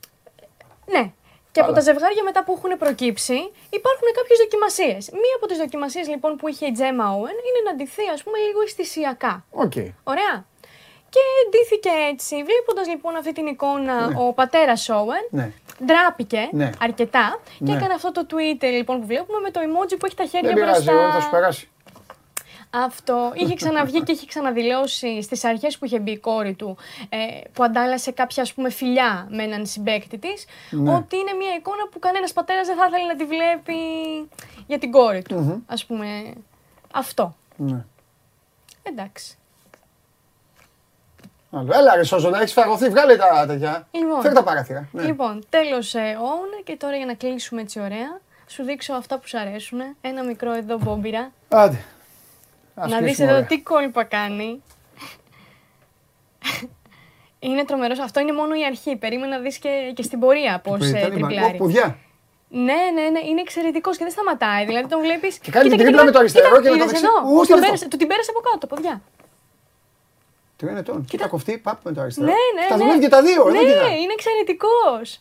Ναι. 0.86 1.10
Και 1.56 1.62
από 1.62 1.72
Καλά. 1.72 1.84
τα 1.84 1.90
ζευγάρια 1.92 2.22
μετά 2.28 2.40
που 2.44 2.52
έχουν 2.56 2.72
προκύψει 2.82 3.38
υπάρχουν 3.78 4.06
κάποιες 4.18 4.38
δοκιμασίες. 4.42 5.02
Μία 5.22 5.34
από 5.38 5.46
τις 5.46 5.58
δοκιμασίες 5.58 6.06
λοιπόν 6.12 6.36
που 6.36 6.48
είχε 6.48 6.66
η 6.66 6.72
Τζέμα 6.76 7.04
Owen 7.16 7.36
είναι 7.48 7.60
να 7.68 7.72
ντυθεί, 7.76 8.06
ας 8.14 8.22
πούμε, 8.22 8.36
λίγο 8.46 8.60
αισθησιακά. 8.66 9.44
Οκ. 9.64 9.76
Ωραία. 10.12 10.34
Και 11.14 11.22
ντύθηκε 11.50 11.90
έτσι. 12.12 12.34
Βλέποντας 12.48 12.86
λοιπόν 12.92 13.16
αυτή 13.16 13.32
την 13.32 13.46
εικόνα, 13.46 13.94
ο 14.24 14.32
πατέρας 14.32 14.88
Owen 14.98 15.24
Ναι. 15.30 15.50
ντράπηκε 15.84 16.48
Ναι. 16.52 16.70
αρκετά 16.80 17.40
και 17.58 17.64
Ναι. 17.72 17.76
έκανε 17.76 17.94
αυτό 17.94 18.12
το 18.12 18.26
Twitter 18.30 18.70
λοιπόν 18.78 19.00
που 19.00 19.06
βλέπουμε 19.06 19.38
με 19.40 19.50
το 19.50 19.60
emoji 19.66 19.94
που 19.98 20.06
έχει 20.06 20.16
τα 20.16 20.24
χέρια 20.24 20.48
Δεν 20.52 20.54
πειράζει, 20.54 20.72
μπροστά. 20.84 21.02
εγώ 21.02 21.12
θα 21.12 21.20
σου 21.20 21.30
περάσει. 21.30 21.70
Αυτό 22.84 23.32
είχε 23.34 23.54
ξαναβγεί 23.54 24.02
και 24.02 24.12
είχε 24.12 24.26
ξαναδηλώσει 24.26 25.22
στις 25.22 25.44
αρχές 25.44 25.78
που 25.78 25.84
είχε 25.84 25.98
μπει 25.98 26.10
η 26.10 26.18
κόρη 26.18 26.54
του 26.54 26.76
ε, 27.08 27.16
που 27.52 27.64
αντάλλασε 27.64 28.10
κάποια 28.10 28.42
ας 28.42 28.52
πούμε 28.52 28.70
φιλιά 28.70 29.26
με 29.30 29.42
έναν 29.42 29.66
συμπέκτη 29.66 30.18
της 30.18 30.44
Ναι. 30.70 30.94
ότι 30.94 31.16
είναι 31.16 31.32
μια 31.32 31.54
εικόνα 31.58 31.88
που 31.90 31.98
κανένας 31.98 32.32
πατέρας 32.32 32.66
δεν 32.66 32.76
θα 32.76 32.86
ήθελε 32.86 33.04
να 33.04 33.16
τη 33.16 33.24
βλέπει 33.24 33.74
για 34.66 34.78
την 34.78 34.90
κόρη 34.90 35.22
του. 35.22 35.64
Ας 35.66 35.84
πούμε 35.84 36.32
αυτό. 36.92 37.36
Ναι. 37.56 37.84
Εντάξει. 38.82 39.36
Άλλο. 41.50 41.72
Έλα 41.74 41.96
ρε 41.96 42.04
Σόζο, 42.04 42.30
να 42.30 42.38
έχεις 42.38 42.52
φαγωθεί, 42.52 42.88
βγάλε 42.88 43.16
τα 43.16 43.44
τέτοια. 43.46 43.88
Λοιπόν. 43.90 44.20
Φέρ 44.20 44.32
τα 44.32 44.42
παράθυρα. 44.42 44.88
Ναι. 44.92 45.02
Λοιπόν, 45.02 45.44
τέλος 45.48 45.94
ε, 45.94 46.16
on 46.20 46.62
και 46.64 46.76
τώρα 46.76 46.96
για 46.96 47.06
να 47.06 47.14
κλείσουμε 47.14 47.60
έτσι 47.60 47.80
ωραία 47.80 48.20
σου 48.46 48.62
δείξω 48.62 48.92
αυτά 48.94 49.18
που 49.18 49.28
σου 49.28 49.38
αρέσουν. 49.38 49.80
Ένα 50.00 50.24
μικρό 50.24 50.52
εδώ 50.52 50.78
μπόμπιρα. 50.78 51.32
Άντε. 51.48 51.84
Ας 52.78 52.90
να 52.90 52.96
δεις 52.96 53.06
κλείσουμε, 53.06 53.26
εδώ 53.26 53.36
ωραία. 53.36 53.46
τι 53.48 53.60
κόλπα 53.60 54.04
κάνει. 54.04 54.62
είναι 57.38 57.64
τρομερός. 57.64 57.98
Αυτό 57.98 58.20
είναι 58.20 58.32
μόνο 58.32 58.54
η 58.54 58.64
αρχή. 58.64 58.96
Περίμενα 58.96 59.36
να 59.36 59.42
δεις 59.42 59.58
και, 59.58 59.92
και 59.94 60.02
στην 60.02 60.18
πορεία 60.20 60.60
πώς 60.64 60.78
Που 60.78 60.84
ε, 60.84 60.88
ήταν 60.88 61.12
η 61.12 61.20
μα- 61.20 61.28
τριπλάρει. 61.28 61.54
Ω, 61.54 61.58
Ποδιά. 61.58 61.98
Ναι, 62.48 62.80
ναι, 62.94 63.08
ναι, 63.08 63.20
είναι 63.28 63.40
εξαιρετικός 63.40 63.96
και 63.96 64.04
δεν 64.04 64.12
σταματάει. 64.12 64.64
Δηλαδή 64.64 64.88
τον 64.88 65.00
βλέπει. 65.00 65.38
Και 65.42 65.50
κάνει 65.50 65.68
την 65.68 65.78
τρίπλα 65.78 66.04
με 66.04 66.10
το 66.10 66.18
αριστερό 66.18 66.60
και 66.60 66.70
με 66.70 66.76
το 66.76 66.86
δεξί. 66.86 67.04
Ου, 67.04 67.40
τι 67.40 67.46
Του, 67.46 67.52
είναι 67.52 67.60
πέρασε, 67.60 67.72
αυτό; 67.72 67.88
του 67.88 67.96
την 67.96 68.06
πέρασε 68.06 68.30
από 68.34 68.40
κάτω, 68.50 68.66
παιδιά. 68.66 69.02
Τριών 70.56 70.76
ετών. 70.76 71.04
Κοίτα 71.04 71.28
κοφτή, 71.28 71.58
παπ 71.58 71.78
με 71.84 71.92
το 71.92 72.00
αριστερό. 72.00 72.26
Ναι, 72.26 72.60
ναι. 72.60 72.66
Τα 72.68 72.76
ναι. 72.76 72.82
δουλεύει 72.82 73.00
και 73.00 73.08
τα 73.08 73.22
δύο. 73.22 73.44
Ναι, 73.44 73.58
εδώ 73.58 73.66
κοίτα. 73.66 73.86
είναι 73.86 74.12
εξαιρετικός. 74.12 75.20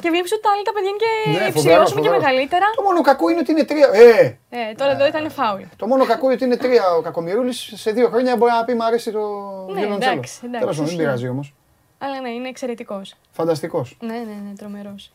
Και 0.00 0.10
βλέπεις 0.10 0.32
ότι 0.32 0.42
τα 0.42 0.50
άλλα 0.52 0.62
τα 0.62 0.72
παιδιά 0.72 0.90
είναι 0.92 1.02
και 1.04 1.12
Ναι, 1.30 1.34
υψηλό 1.36 1.52
φοβερός, 1.62 1.84
όσο 1.86 1.94
και 1.94 2.00
φοβερός. 2.00 2.22
μεγαλύτερα. 2.22 2.66
Το 2.76 2.82
μόνο 2.82 3.00
κακό 3.00 3.28
είναι 3.30 3.38
ότι 3.44 3.50
είναι 3.52 3.64
τρία. 3.64 3.88
Ε, 3.92 4.38
Ε, 4.50 4.74
τώρα 4.74 4.90
εδώ 4.90 5.06
ήταν 5.06 5.30
φάουλ. 5.30 5.62
το 5.76 5.86
μόνο 5.86 6.04
κακό 6.04 6.24
είναι 6.24 6.34
ότι 6.34 6.44
είναι 6.44 6.56
τρία 6.56 6.84
ο 6.98 7.00
Κακομοιρούλης. 7.00 7.72
Σε 7.74 7.90
δύο 7.90 8.08
χρόνια 8.08 8.36
μπορεί 8.36 8.52
να 8.52 8.64
πει 8.64 8.74
Μ' 8.74 8.82
αρέσει 8.82 9.10
το 9.12 9.18
Ναι, 9.68 9.80
βιολοντσέλο. 9.80 10.12
εντάξει, 10.12 10.40
εντάξει, 10.44 10.60
Τέλος 10.60 10.60
πάντων, 10.60 10.74
δεν 10.74 10.84
ισχύει. 10.84 10.96
πειράζει 10.96 11.28
όμως. 11.28 11.54
Αλλά 11.98 12.20
ναι, 12.20 12.28
είναι 12.30 12.48
εξαιρετικός. 12.48 13.14
Φανταστικός. 13.32 13.96
Ναι, 14.00 14.12
ναι, 14.12 14.36
ναι, 14.46 14.52
τρομερός. 14.58 15.12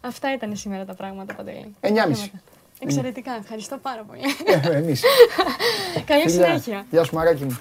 Αυτά 0.00 0.32
ήταν 0.32 0.56
σήμερα 0.56 0.84
τα 0.84 0.94
πράγματα, 0.94 1.34
Παντελή. 1.34 1.74
Εννιάμιση. 1.80 2.32
Εξαιρετικά, 2.80 3.32
ευχαριστώ 3.42 3.76
πάρα 3.76 4.02
πολύ. 4.08 4.20
Ε, 4.72 4.76
Εμείς. 4.76 5.02
Καλή 6.10 6.30
συνέχεια. 6.30 6.86
Γεια 6.90 7.04
σου, 7.04 7.14
μαράκι 7.14 7.44
μου. 7.44 7.58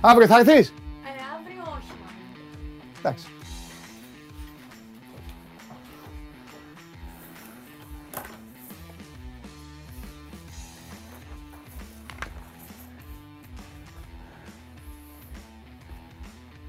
Αύριο 0.00 0.26
θα 0.26 0.38
έρθεις; 0.38 0.68
Ε, 0.68 1.08
αύριο 1.38 1.62
όχι. 1.76 1.92
Εντάξει. 2.98 3.26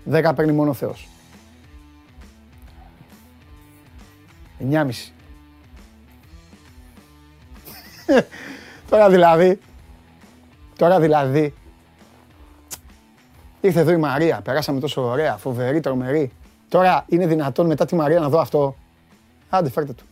Δέκα 0.10 0.34
παίρνει 0.34 0.52
μόνο 0.52 0.70
ο 0.70 0.74
Θεός. 0.74 1.08
Εννιάμιση. 4.60 5.14
Τώρα 8.90 9.10
δηλαδή. 9.10 9.60
Τώρα 10.78 11.00
δηλαδή. 11.00 11.54
Ήρθε 13.62 13.80
εδώ 13.80 13.92
η 13.92 13.98
Μαρία. 13.98 14.42
Περάσαμε 14.42 14.80
τόσο 14.80 15.02
ωραία. 15.02 15.38
Φοβερή, 15.38 15.80
τρομερή. 15.80 16.32
Τώρα 16.70 17.06
είναι 17.08 17.28
δυνατόν 17.28 17.66
μετά 17.66 17.86
τη 17.86 17.96
Μαρία 17.96 18.20
να 18.20 18.30
δω 18.30 18.40
αυτό. 18.40 18.76
Άντε, 19.50 19.70
φέρτε 19.70 19.94
του. 19.94 20.06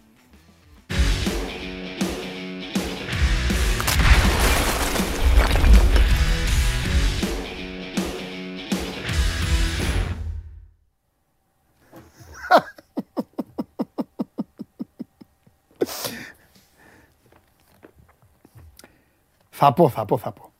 Θα 19.65 19.73
πω, 19.73 19.89
θα 19.89 20.05
πω, 20.05 20.17
θα 20.17 20.31
πω. 20.31 20.51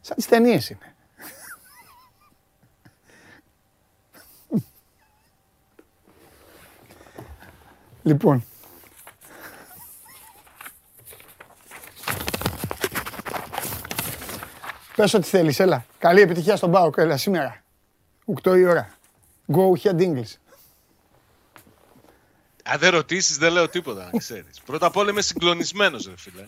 Σαν 0.00 0.16
τις 0.16 0.26
ταινίες 0.26 0.70
είναι. 0.70 0.94
λοιπόν. 8.02 8.44
Πες 14.96 15.14
ό,τι 15.14 15.28
θέλεις, 15.28 15.60
έλα. 15.60 15.86
Καλή 15.98 16.20
επιτυχία 16.20 16.56
στον 16.56 16.70
ΠΑΟΚ, 16.70 16.96
έλα 16.96 17.16
σήμερα. 17.16 17.62
8 18.42 18.56
η 18.56 18.64
ώρα. 18.64 18.98
Go 19.52 19.72
ahead 19.82 20.00
English. 20.00 20.34
Αν 22.64 22.78
δεν 22.78 22.90
ρωτήσεις, 22.90 23.38
δεν 23.38 23.52
λέω 23.52 23.68
τίποτα, 23.68 24.10
να 24.12 24.18
ξέρεις. 24.18 24.60
Πρώτα 24.60 24.86
απ' 24.86 24.96
όλα 24.96 25.10
είμαι 25.10 25.22
συγκλονισμένος, 25.22 26.06
ρε 26.06 26.16
φίλε. 26.16 26.44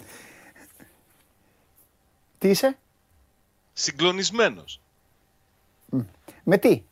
Τι 2.41 2.49
είσαι, 2.49 2.79
Συγκλονισμένος. 3.73 4.81
με 6.45 6.59
τι; 6.59 6.83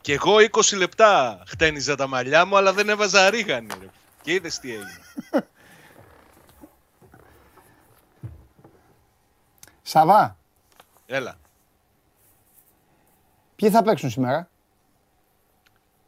Και 0.00 0.12
εγώ 0.12 0.36
20 0.52 0.76
λεπτά 0.76 1.42
χτένιζα 1.46 1.96
τα 1.96 2.06
μαλλιά 2.06 2.44
μου, 2.44 2.56
αλλά 2.56 2.72
δεν 2.72 2.88
έβαζα 2.88 3.30
ρίγανη. 3.30 3.66
Ρε. 3.80 3.86
Και 4.22 4.32
είδες 4.32 4.58
τι 4.58 4.72
έγινε. 4.72 5.00
Σαβά, 9.82 10.36
Έλα. 11.06 11.38
ποιοι 13.56 13.70
θα 13.70 13.82
παίξουν 13.82 14.10
σήμερα; 14.10 14.48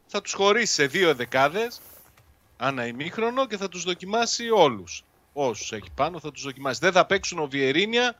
Θα 0.06 0.20
τους 0.20 0.32
χωρίσει 0.32 0.72
σε 0.72 0.86
δύο 0.86 1.14
δεκάδες, 1.14 1.80
ανά 2.56 2.86
ημίχρονο 2.86 3.46
και 3.46 3.56
θα 3.56 3.68
τους 3.68 3.82
δοκιμάσει 3.82 4.50
όλους. 4.50 5.04
Όσους 5.32 5.72
έχει 5.72 5.90
πάνω 5.94 6.20
θα 6.20 6.30
τους 6.32 6.42
δοκιμάσει. 6.42 6.80
Δεν 6.82 6.92
θα 6.92 7.06
παίξουν 7.06 7.38
ο 7.38 7.46
Βιερίνια 7.46 8.14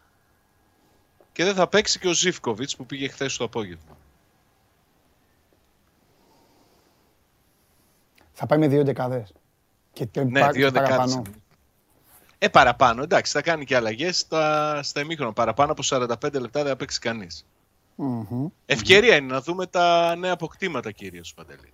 και 1.32 1.44
δεν 1.44 1.55
θα 1.55 1.68
παίξει 1.68 1.98
και 1.98 2.09
ο 2.09 2.12
Ζίφκοβιτς 2.12 2.76
που 2.76 2.86
πήγε 2.86 3.09
χθες 3.09 3.36
το 3.36 3.44
απόγευμα. 3.44 3.97
Θα 8.32 8.47
πάει 8.47 8.59
με 8.59 8.68
δύο 8.68 8.84
δεκάδες. 8.84 9.32
Και 9.93 10.06
τε- 10.06 10.24
Ναι, 10.30 10.40
πα- 10.40 10.51
δύο 10.51 10.66
και 10.70 10.72
παραπάνω. 10.80 11.06
δεκάδες. 11.12 11.32
Ε, 12.39 12.48
παραπάνω. 12.48 13.02
Εντάξει, 13.02 13.32
θα 13.32 13.43
κάνει 13.43 13.64
και 13.64 13.76
αλλαγές 13.76 14.18
στα, 14.18 14.82
στα 14.82 15.01
ημίχρονα. 15.01 15.32
Παραπάνω 15.32 15.72
από 15.72 15.82
45 15.82 16.40
λεπτά 16.40 16.60
δεν 16.60 16.68
θα 16.70 16.76
παίξει 16.76 16.98
κανείς. 16.98 17.47
Μμμ. 17.94 18.47
Ευκαιρία 18.66 19.16
είναι 19.16 19.32
να 19.32 19.40
δούμε 19.40 19.66
τα 19.66 20.14
νέα 20.16 20.32
αποκτήματα 20.32 20.90
κυρίως, 20.90 21.34
Παντελή. 21.34 21.72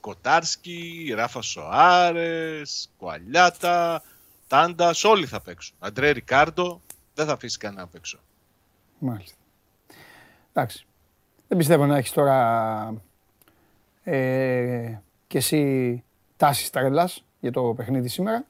Κοτάρσκι, 0.00 1.12
Ράφα 1.16 1.42
Σοάρες, 1.42 2.90
Κουαλιάτα, 2.98 4.02
Τάντας, 4.52 5.04
όλοι 5.04 5.26
θα 5.26 5.40
παίξουν. 5.40 5.74
Αντρέ 5.78 6.10
Ρικάρντο, 6.10 6.80
δεν 7.14 7.26
θα 7.26 7.32
αφήσει 7.32 7.58
κανένα 7.58 7.82
απ' 7.82 7.94
έξω. 7.94 8.18
Μάλιστα. 8.98 9.36
Εντάξει. 10.52 10.86
Δεν 11.48 11.58
πιστεύω 11.58 11.86
να 11.86 11.96
έχεις 11.96 12.12
τώρα 12.12 13.02
ε, 14.02 14.98
και 15.26 15.38
εσύ 15.38 16.02
τάσεις 16.36 16.70
τρέλας 16.70 17.24
για 17.40 17.52
το 17.52 17.62
παιχνίδι 17.62 18.08
σήμερα. 18.08 18.44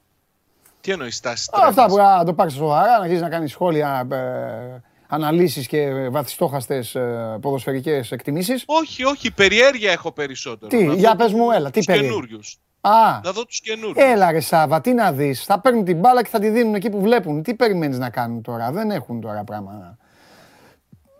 Τι 0.81 0.91
εννοείς 0.91 1.19
τάση 1.19 1.49
Α, 1.53 1.67
Αυτά 1.67 1.85
που 1.85 1.97
να 1.97 2.23
το 2.25 2.33
πάρεις 2.33 2.53
σοβαρά, 2.53 2.87
να 2.87 2.95
αρχίσεις 2.95 3.21
να 3.21 3.29
κάνεις 3.29 3.51
σχόλια, 3.51 4.07
ε, 4.11 4.81
αναλύσεις 5.07 5.67
και 5.67 6.09
βαθιστόχαστες 6.09 6.95
ε, 6.95 7.37
ποδοσφαιρικές 7.41 8.11
εκτιμήσεις. 8.11 8.63
Όχι, 8.65 9.03
όχι, 9.03 9.31
περιέργεια 9.31 9.91
έχω 9.91 10.11
περισσότερο. 10.11 10.67
Τι, 10.67 10.83
Να 10.83 10.93
για 10.93 11.09
δω 11.09 11.15
πες 11.15 11.33
μου, 11.33 11.51
έλα, 11.51 11.71
τι 11.71 11.77
τους 11.77 11.85
περίεργο. 11.85 12.09
καινούριους. 12.09 12.57
Α, 12.85 13.19
Να 13.23 13.31
δω 13.31 13.45
τους 13.45 13.59
καινούριους. 13.61 14.05
έλα 14.07 14.31
ρε 14.31 14.39
Σάβα, 14.39 14.81
τι 14.81 14.93
να 14.93 15.11
δεις. 15.13 15.43
Θα 15.43 15.59
παίρνουν 15.59 15.83
την 15.85 15.99
μπάλα 15.99 16.23
και 16.23 16.29
θα 16.29 16.39
τη 16.39 16.49
δίνουν 16.49 16.75
εκεί 16.75 16.89
που 16.89 17.01
βλέπουν. 17.01 17.43
Τι 17.43 17.53
περιμένεις 17.55 17.97
να 17.97 18.09
κάνουν 18.09 18.41
τώρα; 18.41 18.71
Δεν 18.71 18.91
έχουν 18.91 19.21
τώρα 19.21 19.43
πράγμα. 19.43 19.97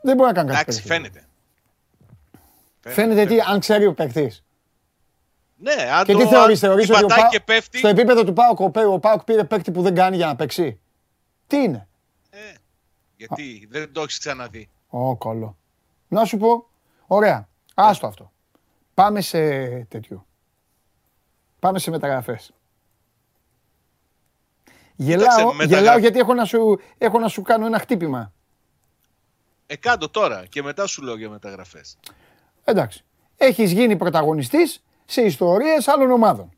Δεν 0.02 0.15
μπορεί 0.15 0.27
να 0.27 0.34
κάνουν 0.34 0.52
κάτι 0.56 0.61
Εντάξει, 0.61 0.88
περισσότερο. 0.88 1.10
φαίνεται. 1.19 1.27
Φαίνεται 2.95 3.26
τι, 3.26 3.40
αν 3.52 3.60
ξέρει 3.60 3.85
ο 3.85 3.94
παίκτης. 3.94 4.44
Ναι, 5.56 5.72
αν 5.94 6.06
Και 6.06 6.11
το, 6.14 6.18
τι 6.19 6.26
θεωρείς, 6.27 6.64
αν 6.64 6.69
θεωρείς 6.69 6.90
ότι 6.90 7.03
ο 7.03 7.07
πατάει 7.07 7.23
Πα- 7.23 7.30
και 7.30 7.40
πέφτει, 7.40 7.77
στο 7.77 7.88
επίπεδο 7.88 8.23
του 8.23 8.34
Πάουκ, 8.34 8.60
ο 8.60 8.69
Πέ- 8.69 8.85
ο 8.88 8.99
Πάουκ 8.99 9.23
πήρε 9.23 9.44
παίκτη 9.44 9.72
που 9.72 9.81
δεν 9.81 9.95
κάνει 9.95 10.15
για 10.15 10.26
να 10.26 10.35
παίξει; 10.35 10.80
Τι 11.48 11.57
είναι; 11.57 11.88
ε, 12.30 12.38
γιατί 13.15 13.68
δεν 13.72 13.91
το 13.94 14.02
έχεις 14.02 14.19
ξαναδεί. 14.19 14.69
Ω, 14.88 15.15
κόλλο. 15.18 15.57
Να 16.07 16.26
σου 16.26 16.38
πω, 16.38 16.69
ωραία, 17.07 17.48
άστο 17.73 18.07
αυτό. 18.07 18.31
Πάμε 18.94 19.22
σε 19.22 19.40
τέτοιο. 19.84 20.26
Πάμε 21.64 21.80
σε 21.80 21.90
μεταγραφές. 21.91 22.52
Γελάω, 24.95 25.53
μεταγρα- 25.53 25.80
γελάω 25.80 25.98
γιατί 25.98 26.19
έχω 26.19 26.34
να, 26.34 26.45
σου, 26.45 26.80
έχω 26.98 27.19
να 27.19 27.27
σου 27.27 27.41
κάνω 27.41 27.65
ένα 27.65 27.80
χτύπημα. 27.80 28.34
Ε, 29.68 29.76
κάντο 29.76 30.10
τώρα 30.10 30.45
και 30.49 30.61
μετά 30.64 30.88
σου 30.88 31.02
λέω 31.02 31.18
για 31.18 31.30
μεταγραφές. 31.30 31.98
Εντάξει. 32.64 33.03
Έχεις 33.38 33.72
γίνει 33.72 33.95
πρωταγωνιστής 33.95 34.84
σε 35.06 35.22
ιστορίες 35.22 35.88
άλλων 35.88 36.11
ομάδων. 36.11 36.49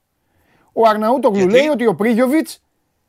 Ο 0.73 0.87
Αρναούτογλου 0.87 1.37
Γιατί; 1.37 1.53
λέει 1.53 1.67
ότι 1.67 1.87
ο 1.87 1.95
Πρίγιοβιτς 1.95 2.59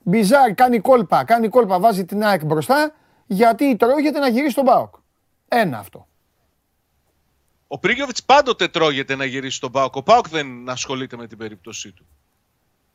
Μπιζάρ 0.02 0.54
κάνει 0.54 0.80
κόλπα, 0.80 1.24
κάνει 1.24 1.48
κόλπα, 1.48 1.78
βάζει 1.80 2.04
την 2.04 2.24
ΑΕΚ 2.24 2.44
μπροστά 2.44 2.94
γιατί 3.26 3.76
τρώγεται 3.76 4.18
να 4.18 4.28
γυρίσει 4.28 4.50
στον 4.52 4.64
ΠΑΟΚ. 4.64 4.94
Ένα 5.48 5.78
αυτό. 5.78 6.06
Ο 7.68 7.78
Πρίγκοβιτς 7.78 8.24
πάντοτε 8.24 8.68
τρώγεται 8.68 9.14
να 9.14 9.24
γυρίσει 9.24 9.56
στον 9.56 9.72
Πάοκ. 9.72 9.96
Ο 9.96 10.02
Πάοκ 10.02 10.28
δεν 10.28 10.68
ασχολείται 10.68 11.16
με 11.16 11.26
την 11.26 11.38
περίπτωσή 11.38 11.92
του. 11.92 12.06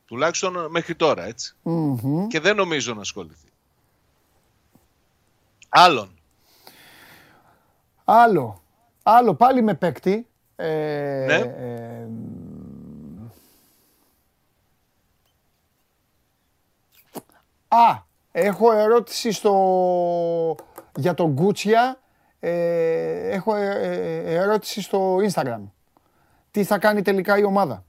Τουλάχιστον 0.06 0.68
μέχρι 0.70 0.96
τώρα, 0.96 1.24
έτσι. 1.26 1.56
Μμμ. 1.62 2.28
Και 2.28 2.40
δεν 2.40 2.56
νομίζω 2.56 2.94
να 2.94 3.02
ασχοληθεί. 3.02 3.48
Άλλον. 5.70 6.16
Άλλο. 8.04 8.62
Άλλο 9.04 9.34
πάλι 9.36 9.62
με 9.62 9.74
παίκτη. 9.74 10.28
Ε, 10.56 11.26
Ναι. 11.28 11.36
ε, 11.36 12.08
α, 17.68 18.04
έχω 18.32 18.72
ερώτηση 18.72 19.32
στο... 19.32 20.56
για 20.96 21.14
τον 21.14 21.32
Γκούτσια. 21.32 22.01
Ε, 22.44 23.30
έχω 23.30 23.56
ε, 23.56 23.70
ε, 23.70 24.36
ερώτηση 24.36 24.82
στο 24.82 25.18
Instagram. 25.32 25.62
Τι 26.52 26.64
θα 26.64 26.78
κάνει 26.78 27.02
τελικά 27.02 27.38
η 27.38 27.44
ομάδα; 27.44 27.86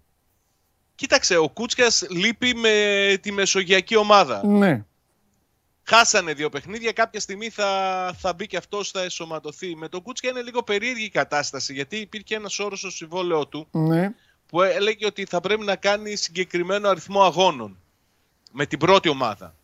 Κοίταξε, 0.94 1.36
ο 1.36 1.48
Κούτσιας 1.48 2.06
λείπει 2.10 2.54
με 2.54 3.16
τη 3.20 3.32
μεσογειακή 3.32 3.96
ομάδα. 3.96 4.46
Ναι. 4.46 4.84
Χάσανε 5.82 6.32
δύο 6.32 6.48
παιχνίδια, 6.48 6.92
κάποια 6.92 7.20
στιγμή 7.20 7.50
θα, 7.50 8.14
θα 8.18 8.32
μπει 8.32 8.46
και 8.46 8.56
αυτός, 8.56 8.90
θα 8.90 9.02
εσωματωθεί. 9.02 9.76
Με 9.76 9.88
τον 9.88 10.02
Κούτσια 10.02 10.30
είναι 10.30 10.42
λίγο 10.42 10.62
περίεργη 10.62 11.04
η 11.04 11.10
κατάσταση, 11.10 11.72
γιατί 11.72 11.96
υπήρχε 11.96 12.34
ένας 12.34 12.58
όρος 12.58 12.78
στο 12.78 12.90
συμβόλαιό 12.90 13.46
του 13.46 13.68
Ναι. 13.70 14.14
που 14.46 14.62
έλεγε 14.62 15.06
ότι 15.06 15.24
θα 15.24 15.40
πρέπει 15.40 15.64
να 15.64 15.76
κάνει 15.76 16.16
συγκεκριμένο 16.16 16.88
αριθμό 16.88 17.22
αγώνων 17.22 17.78
με 18.52 18.66
την 18.66 18.78
πρώτη 18.78 19.08
ομάδα. 19.08 19.54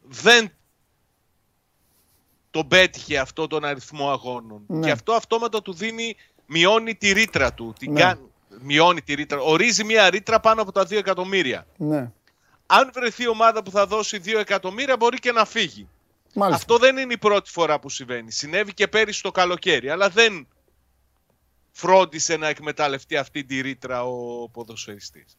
Δεν 0.00 0.50
τον 2.56 2.68
πέτυχε 2.68 3.18
αυτό 3.18 3.46
τον 3.46 3.64
αριθμό 3.64 4.10
αγώνων. 4.10 4.62
Ναι. 4.66 4.86
Και 4.86 4.90
αυτό 4.90 5.12
αυτόματα 5.12 5.62
του 5.62 5.72
δίνει, 5.72 6.16
μειώνει 6.46 6.94
τη 6.94 7.12
ρήτρα 7.12 7.52
του. 7.54 7.74
Την 7.78 7.92
Ναι. 7.92 8.00
κάνει- 8.00 8.20
μειώνει 8.60 9.02
τη 9.02 9.14
ρήτρα. 9.14 9.38
Ορίζει 9.40 9.84
μια 9.84 10.10
ρήτρα 10.10 10.40
πάνω 10.40 10.62
από 10.62 10.72
τα 10.72 10.84
2 10.86 10.96
εκατομμύρια. 10.98 11.66
Ναι. 11.76 12.10
Αν 12.66 12.90
βρεθεί 12.94 13.28
ομάδα 13.28 13.62
που 13.62 13.70
θα 13.70 13.86
δώσει 13.86 14.18
2 14.18 14.38
εκατομμύρια 14.38 14.96
μπορεί 14.96 15.18
και 15.18 15.32
να 15.32 15.44
φύγει. 15.44 15.88
Μάλιστα. 16.34 16.60
Αυτό 16.62 16.78
δεν 16.78 16.96
είναι 16.96 17.12
η 17.12 17.18
πρώτη 17.18 17.50
φορά 17.50 17.78
που 17.78 17.88
συμβαίνει. 17.88 18.30
Συνέβη 18.30 18.74
και 18.74 18.88
πέρυσι 18.88 19.22
το 19.22 19.30
καλοκαίρι, 19.30 19.88
αλλά 19.90 20.08
δεν 20.08 20.48
φρόντισε 21.72 22.36
να 22.36 22.48
εκμεταλλευτεί 22.48 23.16
αυτή 23.16 23.44
τη 23.44 23.60
ρήτρα 23.60 24.04
ο 24.04 24.48
ποδοσφαιριστής. 24.48 25.36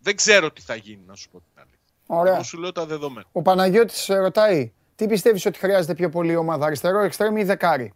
Δεν 0.00 0.16
ξέρω 0.16 0.50
τι 0.52 0.60
θα 0.60 0.74
γίνει, 0.74 1.02
να 1.06 1.14
σου 1.14 1.28
πω 1.30 1.38
την 1.38 1.48
αλήθεια. 1.54 1.78
Ωραία. 2.06 2.34
Εγώ 2.34 2.42
σου 2.42 2.58
λέω 2.58 2.72
τα 2.72 2.86
δεδομένα. 2.86 3.26
Ο 3.32 3.42
Παναγιώτης 3.42 3.96
σε 3.96 4.16
ρωτάει, 4.18 4.72
τι 4.94 5.06
πιστεύεις 5.06 5.46
ότι 5.46 5.58
χρειάζεται 5.58 5.94
πιο 5.94 6.08
πολύ 6.08 6.32
η 6.32 6.36
ομάδα, 6.36 6.66
αριστερό, 6.66 6.98
εξτρέμι 7.00 7.40
ή 7.40 7.44
δεκάρι; 7.44 7.92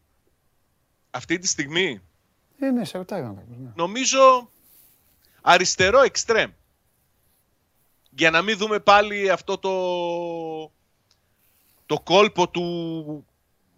Αυτή 1.11 1.39
τη 1.39 1.47
στιγμή 1.47 2.01
Ε, 2.59 2.71
ναι, 2.71 2.85
σε 2.85 2.97
ρωτάει 2.99 3.23
ο 3.23 3.27
άνθρωπος. 3.27 3.57
Ναι. 3.59 3.71
νομίζω 3.75 4.51
αριστερό 5.43 6.01
εξτρέμ. 6.01 6.51
για 8.11 8.31
να 8.31 8.43
μην 8.43 8.57
δούμε 8.57 8.79
πάλι 8.79 9.31
αυτό 9.31 9.59
το, 9.59 9.73
το 11.87 12.01
κόλπο 12.01 12.49
του 12.49 13.27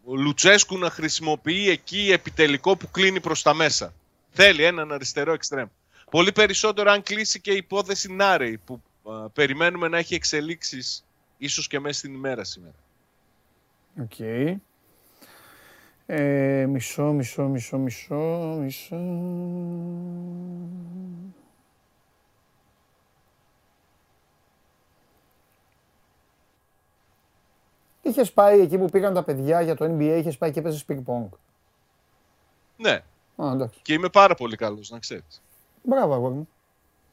Λουτσέσκου 0.07 0.79
να 0.79 0.91
χρησιμοποιεί 0.91 1.69
εκεί 1.71 2.11
επιτελικό 2.13 2.77
που 2.77 2.91
κλείνει 2.91 3.21
προς 3.21 3.43
τα 3.43 3.55
μέσα. 3.55 3.93
Θέλει 4.31 4.63
έναν 4.65 4.93
αριστερό 4.93 5.33
εξτρέμ. 5.33 5.69
Πολύ 6.11 6.33
περισσότερο 6.33 6.91
αν 6.91 7.03
κλείσει 7.03 7.41
και 7.41 7.53
η 7.53 7.57
υπόθεση 7.57 8.13
Νάρεϊ 8.13 8.59
που 8.59 8.83
α, 9.11 9.29
περιμένουμε 9.31 9.89
να 9.89 9.99
έχει 9.99 10.15
εξελίξεις 10.15 11.05
ίσως 11.39 11.67
και 11.69 11.81
μέσα 11.81 11.99
στην 11.99 12.15
ημέρα 12.15 12.45
σήμερα. 12.45 12.75
Οκ. 14.03 14.19
Ε, 16.07 16.67
μισό, 16.67 17.13
μισό, 17.13 17.43
μισό, 17.49 17.77
μισό, 17.79 18.57
μισό. 18.61 18.97
Είχες 28.03 28.33
πάει 28.33 28.61
εκεί 28.61 28.79
που 28.79 28.85
πήγαν 28.85 29.15
τα 29.15 29.23
παιδιά 29.23 29.61
για 29.61 29.75
το 29.75 29.85
NBA, 29.85 30.17
είχες 30.19 30.37
πάει 30.39 30.51
και 30.51 30.59
έπαιζε 30.59 30.85
ping 30.89 31.03
pong. 31.07 31.29
Ναι, 32.77 32.93
Α, 33.37 33.51
εντάξει. 33.53 33.79
και 33.83 33.93
είμαι 33.93 34.09
πάρα 34.09 34.35
πολύ 34.35 34.57
καλός, 34.57 34.91
να 34.91 34.99
ξέρεις. 34.99 35.43
Μπράβο, 35.83 36.15
αγόρι 36.15 36.35
μου. 36.35 36.49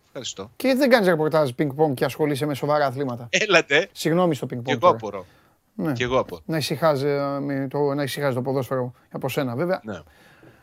Ευχαριστώ. 0.06 0.52
Και 0.56 0.66
γιατί 0.68 0.80
δεν 0.82 0.90
κάνεις 0.90 1.08
ρεπορτάζ 1.08 1.50
ping 1.58 1.70
pong 1.78 1.94
και 1.94 2.06
ασχολείσαι 2.06 2.46
με 2.46 2.54
σοβαρά 2.54 2.86
αθλήματα. 2.86 3.28
Έλατε, 3.30 3.90
Συγγνώμη 3.92 4.36
στο 4.36 4.48
ping 4.50 4.58
pong. 4.58 4.64
και 4.64 4.72
εγώ 4.72 4.96
τώρα. 4.96 5.24
Απορώ. 5.78 5.88
Ναι. 5.90 5.94
Και 5.94 6.04
εγώ 6.04 6.20
απορώ. 6.20 6.42
Να 6.46 6.58
ησυχάζει, 6.58 7.08
ε, 7.08 7.40
με 7.40 7.68
το, 7.70 7.94
να 7.94 8.04
ησυχάζει 8.04 8.36
το 8.36 8.42
ποδόσφαιρο 8.42 8.94
από 9.12 9.30
σένα, 9.30 9.56
βέβαια. 9.56 9.82
Ναι. 9.84 9.96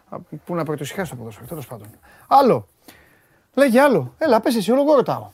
Α, 0.09 0.19
Πού 0.45 0.55
να 0.55 0.65
πρωτοσυχάσει 0.65 1.11
το 1.11 1.17
ποδόσφαιρο, 1.17 1.47
τέλος 1.47 1.67
πάντων. 1.67 1.87
Άλλο. 2.29 2.67
Λέγε 3.55 3.81
άλλο. 3.81 4.15
Έλα, 4.19 4.41
πες 4.41 4.57
εσύ, 4.57 4.71
όλο 4.73 4.81
εγώ 4.83 4.95
ρωτάω. 4.95 5.31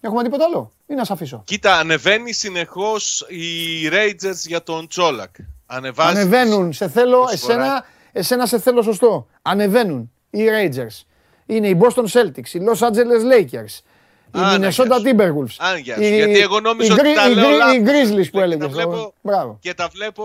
Έχουμε 0.00 0.22
τίποτα 0.22 0.44
άλλο 0.44 0.72
ή 0.86 0.94
να 0.94 1.04
σε 1.04 1.12
αφήσω; 1.12 1.42
Κοίτα, 1.44 1.76
ανεβαίνει 1.78 2.32
συνεχώς 2.32 3.26
οι 3.28 3.88
Rangers 3.90 4.36
για 4.46 4.62
τον 4.62 4.88
Τσόλακ. 4.88 5.34
Ανεβάζει 5.66 6.16
Ανεβαίνουν. 6.20 6.72
Σε 6.72 6.88
θέλω, 6.88 7.20
προσφορά. 7.22 7.54
εσένα, 7.62 7.84
εσένα 8.12 8.46
σε 8.46 8.58
θέλω 8.58 8.82
σωστό. 8.82 9.26
Ανεβαίνουν 9.42 10.12
οι 10.30 10.40
Rangers. 10.48 11.04
Είναι 11.46 11.68
οι 11.68 11.78
Boston 11.80 12.04
Celtics, 12.04 12.48
οι 12.52 12.60
Los 12.68 12.78
Angeles 12.88 13.22
Lakers, 13.32 13.80
οι 14.34 14.38
Α, 14.38 14.42
να, 14.42 14.54
Minnesota 14.56 14.60
γεια 14.60 14.70
σου. 14.72 14.84
Timberwolves. 15.04 15.64
Α, 15.66 15.78
γεια 15.78 15.94
σου. 15.94 16.02
οι- 16.02 16.16
Γιατί 16.16 16.38
εγώ 16.38 16.60
νόμιζα 16.60 16.92
οι 16.94 16.98
ότι 16.98 17.02
Gri- 17.10 17.14
τα 17.14 17.30
οι 17.30 17.34
λέω 17.34 17.48
Gri- 17.48 17.56
λάθος. 17.58 17.74
Οι 17.76 17.82
Grizzlies 17.84 18.16
που 18.24 18.30
Και 18.30 18.30
τα 18.38 18.42
έλεγες. 18.42 18.68
βλέπω- 18.68 19.14
Μπράβο. 19.22 19.58
Και 19.60 19.74
τα 19.74 19.88
βλέπω 19.88 20.24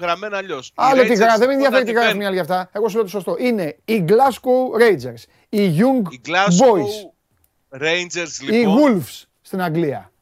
γραμμένα 0.00 0.36
αλλιώς. 0.36 0.72
Άλλο 0.74 1.02
τι 1.02 1.14
γράφει, 1.14 1.38
δεν 1.38 1.48
με 1.48 1.54
ενδιαφέρει 1.54 1.84
τι 1.84 1.92
γράφει 1.92 2.16
μια 2.16 2.30
για 2.30 2.40
αυτά. 2.40 2.68
Εγώ 2.72 2.88
σου 2.88 2.94
λέω 2.94 3.04
το 3.04 3.10
σωστό. 3.10 3.36
Είναι 3.38 3.76
οι 3.84 4.04
Glasgow 4.08 4.80
Rangers, 4.82 5.22
οι 5.48 5.76
Young 5.78 6.12
Οι 6.12 6.20
Glasgow 6.26 6.72
Boys, 6.74 7.82
Rangers 7.82 8.42
οι 8.42 8.46
λοιπόν 8.52 9.02
Wolves 9.02 9.22
στην 9.40 9.62
Αγγλία. 9.62 10.12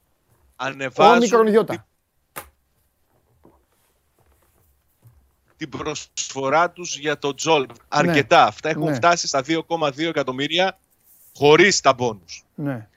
ανεβάζουν 0.57 1.15
Όμικρον 1.17 1.45
την, 1.45 1.55
Ιώτα. 1.55 1.87
την 5.57 5.69
προσφορά 5.69 6.71
τους 6.71 6.99
για 6.99 7.19
τον 7.19 7.37
Τζόλ. 7.37 7.67
Αρκετά. 7.89 8.45
Αυτά 8.45 8.69
έχουν 8.69 8.85
Ναι. 8.85 8.95
φτάσει 8.95 9.27
στα 9.27 9.43
2,2 9.43 10.09
εκατομμύρια 10.09 10.79
χωρίς 11.37 11.81
τα 11.81 11.93
μπόνους. 11.95 12.45
Ναι. 12.55 12.89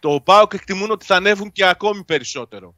Το 0.00 0.20
ΠΑΟΚ 0.24 0.52
εκτιμούν 0.54 0.90
ότι 0.90 1.04
θα 1.06 1.16
ανέβουν 1.16 1.52
και 1.52 1.66
ακόμη 1.66 2.04
περισσότερο. 2.04 2.74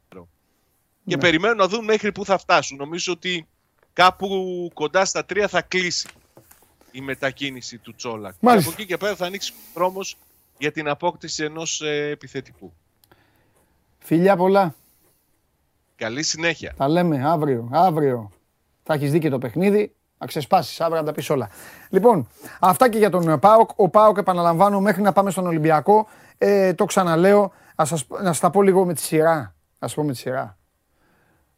Και 1.05 1.15
Ναι. 1.15 1.17
περιμένουν 1.21 1.57
να 1.57 1.67
δουν 1.67 1.83
μέχρι 1.83 2.11
πού 2.11 2.25
θα 2.25 2.37
φτάσουν. 2.37 2.77
Νομίζω 2.77 3.13
ότι 3.13 3.47
κάπου 3.93 4.27
κοντά 4.73 5.05
στα 5.05 5.25
τρία 5.25 5.47
θα 5.47 5.61
κλείσει 5.61 6.07
η 6.91 7.01
μετακίνηση 7.01 7.77
του 7.77 7.95
Τσόλακ. 7.95 8.31
Και 8.31 8.37
Μάλιστα. 8.41 8.69
από 8.69 8.79
εκεί 8.81 8.87
και 8.89 8.97
πέρα 8.97 9.15
θα 9.15 9.25
ανοίξει 9.25 9.53
δρόμος 9.73 10.17
για 10.57 10.71
την 10.71 10.87
απόκτηση 10.87 11.43
ενός 11.43 11.81
ε, 11.81 12.09
επιθετικού. 12.09 12.73
Φιλιά 13.99 14.35
πολλά. 14.35 14.75
Καλή 15.95 16.23
συνέχεια. 16.23 16.73
Τα 16.77 16.87
λέμε 16.87 17.23
αύριο. 17.29 17.69
Αύριο. 17.71 18.31
Θα 18.83 18.93
έχεις 18.93 19.11
δει 19.11 19.19
και 19.19 19.29
το 19.29 19.37
παιχνίδι. 19.37 19.93
Να 20.19 20.27
ξεσπάσεις 20.27 20.81
αύριο 20.81 20.99
να 20.99 21.05
τα 21.05 21.11
πεις 21.11 21.29
όλα. 21.29 21.49
Λοιπόν, 21.89 22.27
αυτά 22.59 22.89
και 22.89 22.97
για 22.97 23.09
τον 23.09 23.29
ε, 23.29 23.37
Πάοκ. 23.37 23.69
Ο 23.75 23.89
Πάοκ, 23.89 24.17
επαναλαμβάνω, 24.17 24.79
μέχρι 24.79 25.01
να 25.01 25.11
πάμε 25.11 25.31
στον 25.31 25.47
Ολυμπιακό. 25.47 26.07
Ε, 26.37 26.73
το 26.73 26.85
ξαναλέω. 26.85 27.51
Ας 27.75 27.87
σας, 27.87 28.07
να 28.07 28.23
σας 28.23 28.39
τα 28.39 28.49
πω 28.49 28.61
λίγο 28.61 28.85
με 28.85 28.93
τη 28.93 29.01
σειρά. 29.01 29.55
Α 29.79 29.87
πω 29.87 30.03
με 30.03 30.11
τη 30.11 30.17
σειρά. 30.17 30.57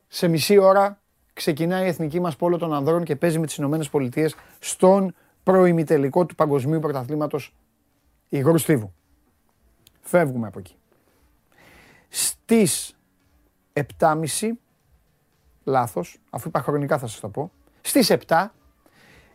Σε 0.07 0.27
μισή 0.27 0.57
ώρα 0.57 0.99
ξεκινάει 1.33 1.85
η 1.85 1.87
εθνική 1.87 2.19
μας 2.19 2.35
πόλο 2.35 2.57
των 2.57 2.73
ανδρών 2.73 3.03
και 3.03 3.15
παίζει 3.15 3.39
με 3.39 3.45
τις 3.45 3.55
Ηνωμένες 3.55 3.89
Πολιτείες 3.89 4.35
στον 4.59 5.15
προημιτελικό 5.43 6.25
του 6.25 6.35
Παγκοσμίου 6.35 6.79
Πρωταθλήματος 6.79 7.53
Υγρού 8.29 8.57
Στίβου. 8.57 8.93
Φεύγουμε 10.01 10.47
από 10.47 10.59
εκεί. 10.59 10.75
Στις 12.09 12.97
7.30 13.99 14.51
λάθος, 15.63 16.19
αφού 16.29 16.47
είπα 16.47 16.61
χρονικά 16.61 16.97
θα 16.97 17.07
σας 17.07 17.19
το 17.19 17.29
πω, 17.29 17.51
στις 17.81 18.11
7 18.27 18.47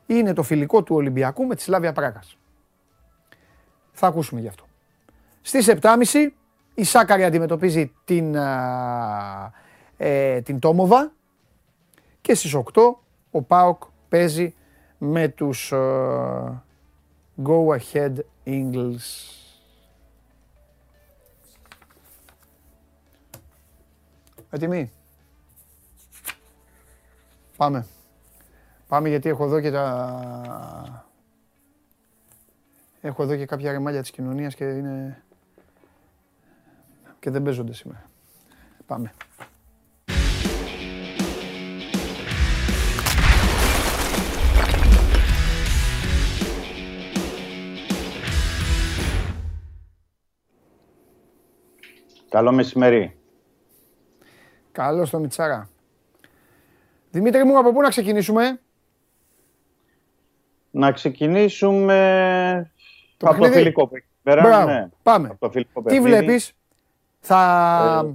είναι 0.06 0.32
το 0.32 0.42
φιλικό 0.42 0.82
του 0.82 0.94
Ολυμπιακού 0.94 1.44
με 1.44 1.54
τη 1.54 1.62
Σλάβια 1.62 1.92
Πράγας. 1.92 2.38
Θα 3.92 4.06
ακούσουμε 4.06 4.40
γι' 4.40 4.48
αυτό. 4.48 4.64
Στις 5.42 5.68
7.30 5.80 6.28
η 6.74 6.84
Σάκαρη 6.84 7.24
αντιμετωπίζει 7.24 7.92
την, 8.04 8.36
α, 8.36 9.52
ε, 9.96 10.40
την 10.40 10.58
Τόμοβα 10.58 11.12
και 12.20 12.34
στις 12.34 12.54
8 12.54 12.62
ο 13.30 13.42
Πάοκ 13.42 13.82
παίζει 14.08 14.54
με 14.98 15.28
τους 15.28 15.72
α, 15.72 16.64
Go 17.42 17.78
Ahead 17.78 18.14
Eagles. 18.44 19.34
Έτοιμοι; 24.50 24.92
Πάμε. 27.56 27.86
Πάμε 28.88 29.08
γιατί 29.08 29.28
έχω 29.28 29.44
εδώ 29.44 29.60
και 29.60 29.70
τα... 29.70 31.04
Έχω 33.00 33.22
εδώ 33.22 33.36
και 33.36 33.46
κάποια 33.46 33.72
ρεμάλια 33.72 34.00
της 34.00 34.10
κοινωνίας 34.10 34.54
και 34.54 34.64
είναι... 34.64 35.22
και 37.18 37.30
δεν 37.30 37.42
παίζονται 37.42 37.72
σήμερα. 37.72 38.10
Πάμε. 38.86 39.12
Καλό 52.28 52.52
μεσημέρι. 52.52 53.18
Καλώς 54.72 55.10
το 55.10 55.18
Μιτσάρα. 55.18 55.68
Δημήτρη 57.10 57.44
μου, 57.44 57.58
από 57.58 57.72
πού 57.72 57.80
να 57.80 57.88
ξεκινήσουμε; 57.88 58.60
Να 60.78 60.92
ξεκινήσουμε 60.92 62.70
Το 63.16 63.26
από 63.26 63.34
το 63.36 63.40
παιχνίδι. 63.40 63.62
φιλικό 63.62 63.86
που 63.86 63.96
έχει 63.96 64.04
πέρα. 64.22 64.42
Μπράβο, 64.42 64.72
ναι. 64.72 64.88
πάμε. 65.02 65.28
Από 65.28 65.38
το 65.40 65.50
φιλικό 65.50 65.82
Τι 65.82 65.86
παιχνίδι. 65.86 66.04
βλέπεις; 66.08 66.52
Θα... 67.20 68.02
Ε. 68.06 68.10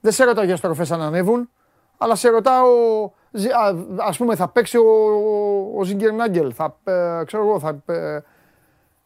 Δεν 0.00 0.12
σε 0.12 0.24
ρωτάω 0.24 0.44
για 0.44 0.56
στροφές 0.56 0.90
αν 0.90 1.02
ανέβουν, 1.02 1.50
αλλά 1.98 2.14
σε 2.14 2.28
ρωτάω, 2.28 2.66
ζ- 3.30 3.50
α, 3.52 3.74
ας 3.96 4.16
πούμε, 4.16 4.36
θα 4.36 4.48
παίξει 4.48 4.76
ο, 4.78 4.84
ο 5.76 5.84
Ζιγκερνάγκελ, 5.84 6.52
θα, 6.54 6.76
ε, 6.84 7.22
ξέρω 7.26 7.42
εγώ, 7.42 7.58
θα, 7.58 7.82
ε, 7.92 8.18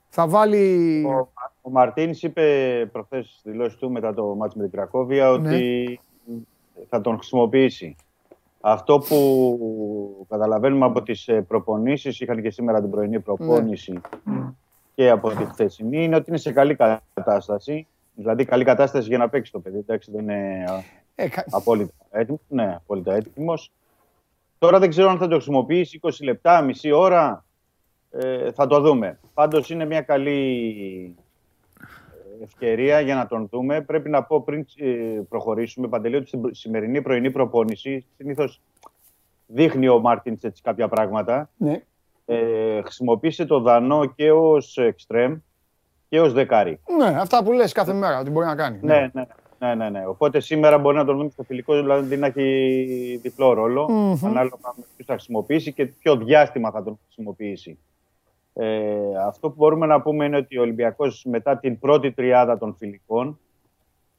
θα 0.08 0.26
βάλει... 0.28 1.04
Ο, 1.08 1.28
ο 1.62 1.70
Μαρτίνς 1.70 2.22
είπε 2.22 2.42
προχθές 2.92 3.36
στη 3.38 3.50
δηλώση 3.50 3.76
του 3.76 3.90
μετά 3.90 4.14
το 4.14 4.24
μάτς 4.24 4.54
με 4.54 4.62
την 4.62 4.72
Κρακόβια 4.72 5.30
ότι 5.30 6.00
θα 6.88 7.00
τον 7.00 7.16
χρησιμοποιήσει. 7.16 7.96
Αυτό 8.60 8.98
που 8.98 10.26
καταλαβαίνουμε 10.28 10.84
από 10.84 11.02
τις 11.02 11.28
ε, 11.28 11.40
προπονήσεις, 11.40 12.20
είχαν 12.20 12.42
και 12.42 12.50
σήμερα 12.50 12.80
την 12.80 12.90
πρωινή 12.90 13.20
προπόνηση 13.20 14.00
και 14.94 15.10
από 15.10 15.28
τη 15.30 15.44
χθεσινή, 15.44 16.04
είναι 16.04 16.16
ότι 16.16 16.24
είναι 16.28 16.38
σε 16.38 16.52
καλή 16.52 16.76
κατάσταση. 17.14 17.86
Δηλαδή 18.14 18.44
καλή 18.44 18.64
κατάσταση 18.64 19.08
για 19.08 19.18
να 19.18 19.28
παίξει 19.28 19.52
το 19.52 19.58
παιδί. 19.60 19.78
Εντάξει, 19.78 20.10
δεν 20.10 20.20
είναι 20.22 20.64
α, 20.68 20.82
Ε, 21.14 21.28
κα- 21.28 21.44
απόλυτα 21.50 21.92
έτοιμος. 22.10 22.40
Ναι, 22.48 22.74
απόλυτα 22.76 23.14
έτοιμος. 23.14 23.72
Τώρα 24.58 24.78
δεν 24.78 24.88
ξέρω 24.88 25.10
αν 25.10 25.18
θα 25.18 25.28
το 25.28 25.34
χρησιμοποιήσει 25.34 26.00
20 26.02 26.10
λεπτά, 26.22 26.60
μισή 26.62 26.90
ώρα. 26.92 27.44
Ε, 28.10 28.52
θα 28.52 28.66
το 28.66 28.80
δούμε. 28.80 29.18
Πάντως 29.34 29.70
είναι 29.70 29.84
μια 29.84 30.00
καλή 30.00 31.16
ε, 31.16 31.22
ευκαιρία 32.42 33.00
για 33.00 33.14
να 33.14 33.26
τον 33.26 33.48
δούμε. 33.50 33.80
Πρέπει 33.80 34.08
να 34.10 34.22
πω 34.22 34.42
πριν 34.42 34.66
ε, 34.76 34.86
προχωρήσουμε, 35.28 35.88
Παντελή, 35.88 36.16
ότι 36.16 36.26
στην 36.26 36.40
προ- 36.40 36.54
σημερινή 36.54 37.02
πρωινή 37.02 37.30
προπόνηση 37.30 38.06
συνήθως 38.16 38.60
δείχνει 39.46 39.88
ο 39.88 40.00
Μάρτινς 40.00 40.42
έτσι 40.42 40.62
κάποια 40.62 40.88
πράγματα. 40.88 41.50
ναι. 41.56 41.82
Ε, 42.30 42.82
χρησιμοποίησε 42.82 43.44
το 43.44 43.60
Δανό 43.60 44.04
και 44.06 44.32
ως 44.32 44.76
εξτρέμ 44.76 45.36
και 46.08 46.20
ως 46.20 46.32
δεκάρι. 46.32 46.80
ναι, 46.98 47.18
αυτά 47.20 47.44
που 47.44 47.52
λες 47.52 47.72
κάθε 47.72 47.92
μέρα, 47.92 48.18
ότι 48.20 48.30
μπορεί 48.30 48.46
να 48.46 48.54
κάνει. 48.54 48.78
Ναι, 48.82 49.10
ναι, 49.12 49.24
ναι, 49.58 49.74
ναι, 49.74 49.88
ναι. 49.90 50.06
Οπότε 50.06 50.40
σήμερα 50.40 50.78
μπορεί 50.78 50.96
να 50.96 51.04
τον 51.04 51.16
δούμε 51.16 51.30
στο 51.30 51.42
φιλικό, 51.42 51.74
δηλαδή 51.74 52.16
να 52.16 52.26
έχει 52.26 53.18
διπλό 53.22 53.52
ρόλο, 53.52 53.90
Μμμ. 53.90 54.26
ανάλογα 54.26 54.56
με 54.76 54.84
ποιους 54.96 55.06
θα 55.06 55.12
χρησιμοποιήσει 55.12 55.72
και 55.72 55.86
ποιο 55.86 56.16
διάστημα 56.16 56.70
θα 56.70 56.82
τον 56.82 56.98
χρησιμοποιήσει. 57.04 57.78
Ε, 58.60 59.16
αυτό 59.26 59.48
που 59.48 59.54
μπορούμε 59.56 59.86
να 59.86 60.00
πούμε 60.00 60.24
είναι 60.24 60.36
ότι 60.36 60.58
ο 60.58 60.60
Ολυμπιακός 60.60 61.24
μετά 61.24 61.58
την 61.58 61.78
πρώτη 61.78 62.12
τριάδα 62.12 62.58
των 62.58 62.74
φιλικών 62.74 63.38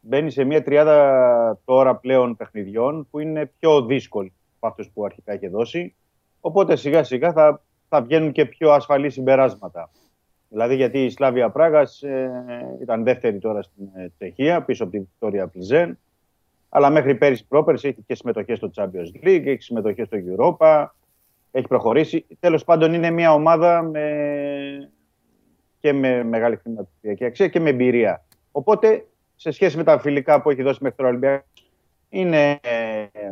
μπαίνει 0.02 0.32
σε 0.32 0.44
μια 0.44 0.64
τριάδα 0.64 1.60
τώρα 1.66 1.96
πλέον 1.96 2.36
παιχνιδιών 2.36 3.08
που 3.12 3.20
είναι 3.20 3.52
πιο 3.60 3.86
δύσκολη 3.86 4.34
από 4.56 4.68
αυτούς 4.68 4.90
που 4.90 5.06
αρχικά 5.06 5.34
είχε 5.34 5.50
δώσει. 5.50 5.96
Οπότε 6.40 6.76
σιγά 6.76 7.04
σιγά 7.04 7.32
θα, 7.32 7.62
θα 7.90 8.02
βγαίνουν 8.02 8.32
και 8.32 8.46
πιο 8.46 8.72
ασφαλή 8.72 9.10
συμπεράσματα. 9.10 9.90
Δηλαδή 10.50 10.76
γιατί 10.76 11.04
η 11.04 11.10
Σλάβια 11.10 11.50
Πράγας 11.50 12.02
ε, 12.02 12.78
ήταν 12.82 13.04
δεύτερη 13.04 13.40
τώρα 13.40 13.62
στην 13.62 13.86
ε, 13.94 14.12
Τσεχία 14.18 14.64
πίσω 14.64 14.84
από 14.84 14.92
τη 14.92 15.00
Βικτόρια 15.00 15.48
Πλιζέν 15.48 15.98
αλλά 16.70 16.90
μέχρι 16.90 17.16
πέρυσι 17.16 17.48
πρόπερση 17.48 17.88
έχει 17.88 18.04
και 18.08 18.16
συμμετοχές 18.16 18.58
στο 18.58 18.72
Champions 18.76 19.26
League, 19.26 19.46
έχει 19.46 19.62
συμμετοχές 19.62 20.08
στο 20.08 20.18
Europa, 20.18 20.88
έχει 21.52 21.68
προχωρήσει. 21.68 22.26
Τέλος 22.40 22.64
πάντων, 22.64 22.94
είναι 22.94 23.10
μια 23.10 23.34
ομάδα 23.34 23.82
με... 23.82 24.92
και 25.80 25.94
με 25.94 26.24
μεγάλη 26.24 26.56
χρηματική 26.56 27.26
αξία 27.26 27.48
και 27.48 27.60
με 27.60 27.70
εμπειρία. 27.70 28.26
Οπότε, 28.52 29.08
σε 29.36 29.52
σχέση 29.52 29.78
με 29.78 29.84
τα 29.84 30.00
φιλικά 30.00 30.42
που 30.42 30.50
έχει 30.50 30.62
δώσει 30.62 30.80
μέχρι 30.82 30.98
τώρα 30.98 31.10
ο 31.10 31.12
Ολυμπιακός, 31.12 31.68
είναι 32.10 32.60
ε, 32.62 33.32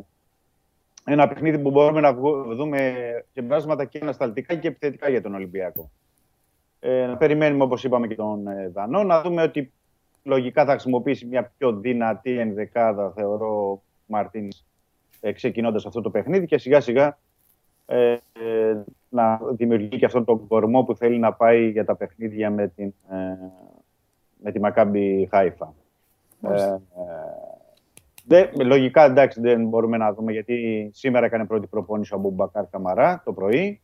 ένα 1.05 1.27
παιχνίδι 1.27 1.59
που 1.59 1.71
μπορούμε 1.71 1.99
να 1.99 2.13
δούμε 2.55 2.93
συμπράσματα 3.33 3.85
και 3.85 3.99
ανασταλτικά 4.01 4.55
και 4.55 4.67
επιθετικά 4.67 5.09
για 5.09 5.21
τον 5.21 5.35
Ολυμπιακό. 5.35 5.91
Ε, 6.79 7.05
να 7.05 7.17
περιμένουμε, 7.17 7.63
όπως 7.63 7.83
είπαμε 7.83 8.07
και 8.07 8.15
τον 8.15 8.47
ε, 8.47 8.67
Δανό, 8.73 9.03
να 9.03 9.21
δούμε 9.21 9.41
ότι 9.41 9.71
λογικά 10.23 10.65
θα 10.65 10.71
χρησιμοποιήσει 10.71 11.25
μια 11.25 11.51
πιο 11.57 11.73
δυνατή 11.73 12.39
ενδεκάδα, 12.39 13.11
θεωρώ, 13.15 13.81
Μαρτίν, 14.05 14.47
ε, 15.21 15.31
ξεκινώντας 15.31 15.85
αυτό 15.85 16.01
το 16.01 16.09
παιχνίδι 16.09 16.45
και 16.45 16.57
σιγά 16.57 16.81
σιγά 16.81 17.17
ε, 17.89 18.11
ε, 18.11 18.83
να 19.09 19.39
δημιουργεί 19.51 19.97
και 19.97 20.05
αυτόν 20.05 20.25
τον 20.25 20.47
κορμό 20.47 20.83
που 20.83 20.95
θέλει 20.95 21.19
να 21.19 21.33
πάει 21.33 21.69
για 21.69 21.85
τα 21.85 21.95
παιχνίδια 21.95 22.49
με, 22.49 22.67
την, 22.67 22.93
ε, 23.09 23.15
με 24.37 24.51
τη 24.51 24.59
Μακάμπι 24.59 25.27
Χάιφα. 25.31 25.73
Ε, 26.41 26.77
Δε, 28.29 28.45
λογικά 28.63 29.03
εντάξει 29.03 29.41
δεν 29.41 29.67
μπορούμε 29.67 29.97
να 29.97 30.13
δούμε 30.13 30.31
γιατί 30.31 30.89
σήμερα 30.93 31.25
έκανε 31.25 31.45
πρώτη 31.45 31.67
προπόνηση 31.67 32.13
ο 32.13 32.17
Μπουμπακάρ 32.17 32.65
Καμαρά 32.69 33.21
το 33.25 33.33
πρωί. 33.33 33.81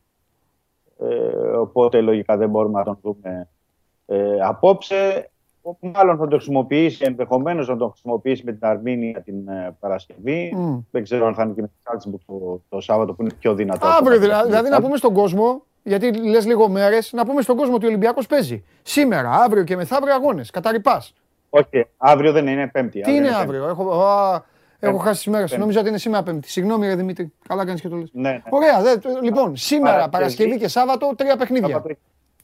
Ε, 0.98 1.06
οπότε 1.56 2.00
λογικά 2.00 2.36
δεν 2.36 2.50
μπορούμε 2.50 2.78
να 2.78 2.84
τον 2.84 2.98
δούμε 3.02 3.48
ε, 4.06 4.40
απόψε 4.40 5.30
μάλλον 5.80 6.16
θα 6.16 6.28
το 6.28 6.36
χρησιμοποιήσει, 6.36 7.04
ενδεχομένως 7.04 7.68
να 7.68 7.76
το 7.76 7.88
χρησιμοποιήσει 7.88 8.42
με 8.44 8.52
την 8.52 8.66
Αρμίνια 8.66 9.20
την 9.20 9.48
ε, 9.48 9.76
Παρασκευή. 9.80 10.56
Mm. 10.56 10.82
Δεν 10.90 11.02
ξέρω 11.02 11.26
αν 11.26 11.34
θα 11.34 11.42
είναι 11.42 11.52
και 11.52 11.60
με 11.60 11.66
την 11.66 11.76
Σάλτσμπουργκ 11.84 12.20
το, 12.26 12.62
το 12.68 12.80
Σάββατο 12.80 13.12
που 13.12 13.22
είναι 13.22 13.32
πιο 13.38 13.54
δυνατό. 13.54 13.86
Αύριο 13.86 14.18
δηλαδή, 14.18 14.46
δηλαδή 14.46 14.68
να 14.68 14.80
πούμε 14.80 14.96
στον 14.96 15.14
κόσμο, 15.14 15.62
γιατί 15.82 16.12
λες 16.12 16.46
λίγο 16.46 16.68
μέρες, 16.68 17.12
να 17.12 17.26
πούμε 17.26 17.42
στον 17.42 17.56
κόσμο 17.56 17.74
ότι 17.74 17.84
ο 17.84 17.88
Ολυμπιακός 17.88 18.26
παίζει 18.26 18.64
σήμερα, 18.82 19.30
αύριο 19.30 19.64
και 19.64 19.76
μεθαύριο 19.76 20.14
αγώνες. 20.14 20.50
Καταρρυπάς. 20.50 21.14
Όχι, 21.50 21.86
αύριο 21.96 22.32
δεν 22.32 22.46
είναι 22.46 22.68
Πέμπτη. 22.68 23.00
Τι 23.00 23.14
είναι 23.14 23.28
αύριο, 23.28 23.68
έχω, 23.68 24.02
α, 24.02 24.42
έχω 24.78 24.96
χάσει 24.96 25.22
τις 25.22 25.32
μέρες. 25.32 25.56
Νόμιζα 25.56 25.80
ότι 25.80 25.88
είναι 25.88 25.98
σήμερα 25.98 26.22
Πέμπτη. 26.22 26.48
Συγγνώμη, 26.48 26.86
ρε 26.86 26.94
Δημήτρη. 26.94 27.32
Καλά 27.48 27.64
κάνεις 27.64 27.80
και 27.80 27.88
το 27.88 27.96
λες. 27.96 28.10
Ναι, 28.12 28.30
ναι. 28.30 28.42
Ωραία, 28.48 28.82
δε, 28.82 28.96
λοιπόν, 29.22 29.56
σήμερα 29.56 30.08
Παρασκευή 30.08 30.58
και 30.58 30.68
Σάββατο 30.68 31.12
τρία 31.16 31.36
παιχνίδια. 31.36 31.82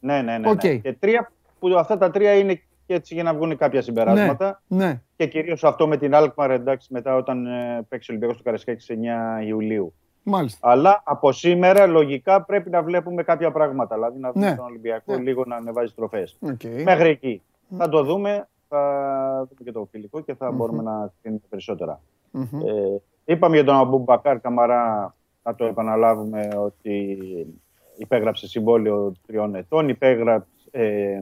Ναι, 0.00 0.22
ναι, 0.22 0.38
ναι. 0.38 0.50
Okay. 0.50 0.80
Και 0.82 0.96
τρία 1.00 1.32
που 1.58 1.74
αυτά 1.78 1.98
τα 1.98 2.10
τρία 2.10 2.34
είναι 2.34 2.62
και 2.90 2.96
έτσι 2.96 3.14
για 3.14 3.22
να 3.22 3.34
βγουν 3.34 3.56
κάποια 3.56 3.82
συμπεράσματα. 3.82 4.62
Ναι, 4.66 4.84
ναι. 4.84 5.00
Και 5.16 5.26
κυρίως 5.26 5.64
αυτό 5.64 5.88
με 5.88 5.96
την 5.96 6.12
Alkmaar 6.14 6.48
εντάξει 6.50 6.92
μετά 6.92 7.16
όταν 7.16 7.46
ε, 7.46 7.86
παίξει 7.88 8.10
ο 8.10 8.14
Ολυμπιακός 8.14 8.36
του 8.36 8.42
Καρασκάκη 8.42 8.98
9 9.42 9.46
Ιουλίου. 9.46 9.94
Μάλιστα. 10.22 10.68
Αλλά 10.70 11.02
από 11.04 11.32
σήμερα 11.32 11.86
λογικά 11.86 12.42
πρέπει 12.42 12.70
να 12.70 12.82
βλέπουμε 12.82 13.22
κάποια 13.22 13.50
πράγματα. 13.50 13.94
Δηλαδή 13.94 14.18
να 14.18 14.32
δούμε 14.32 14.48
ναι. 14.48 14.56
τον 14.56 14.64
Ολυμπιακό 14.64 15.16
ναι. 15.16 15.22
λίγο 15.22 15.44
να 15.44 15.56
ανεβάζει 15.56 15.92
τροφέ. 15.94 16.28
Okay. 16.46 16.82
Μέχρι 16.84 17.08
εκεί. 17.08 17.42
Mm. 17.70 17.76
Θα 17.76 17.88
το 17.88 18.02
δούμε. 18.02 18.48
Θα 18.68 18.80
δούμε 19.48 19.60
και 19.64 19.72
το 19.72 19.88
φιλικό 19.90 20.20
και 20.20 20.34
θα 20.34 20.48
mm-hmm. 20.48 20.54
μπορούμε 20.54 20.82
να 20.82 21.12
κρίνουμε 21.22 21.42
περισσότερα. 21.48 22.00
Mm-hmm. 22.32 22.66
Ε, 23.24 23.32
είπαμε 23.32 23.54
για 23.54 23.64
τον 23.64 23.74
Αμπούμπακαρ 23.74 24.40
Καμαρά, 24.40 25.14
να 25.42 25.54
το 25.54 25.64
επαναλάβουμε 25.64 26.48
ότι 26.56 27.18
υπέγραψε 27.96 28.46
συμβόλαιο 28.46 29.12
τριών 29.26 29.54
ετών. 29.54 29.88
Υπέγραψε. 29.88 30.48
Ε, 30.70 31.20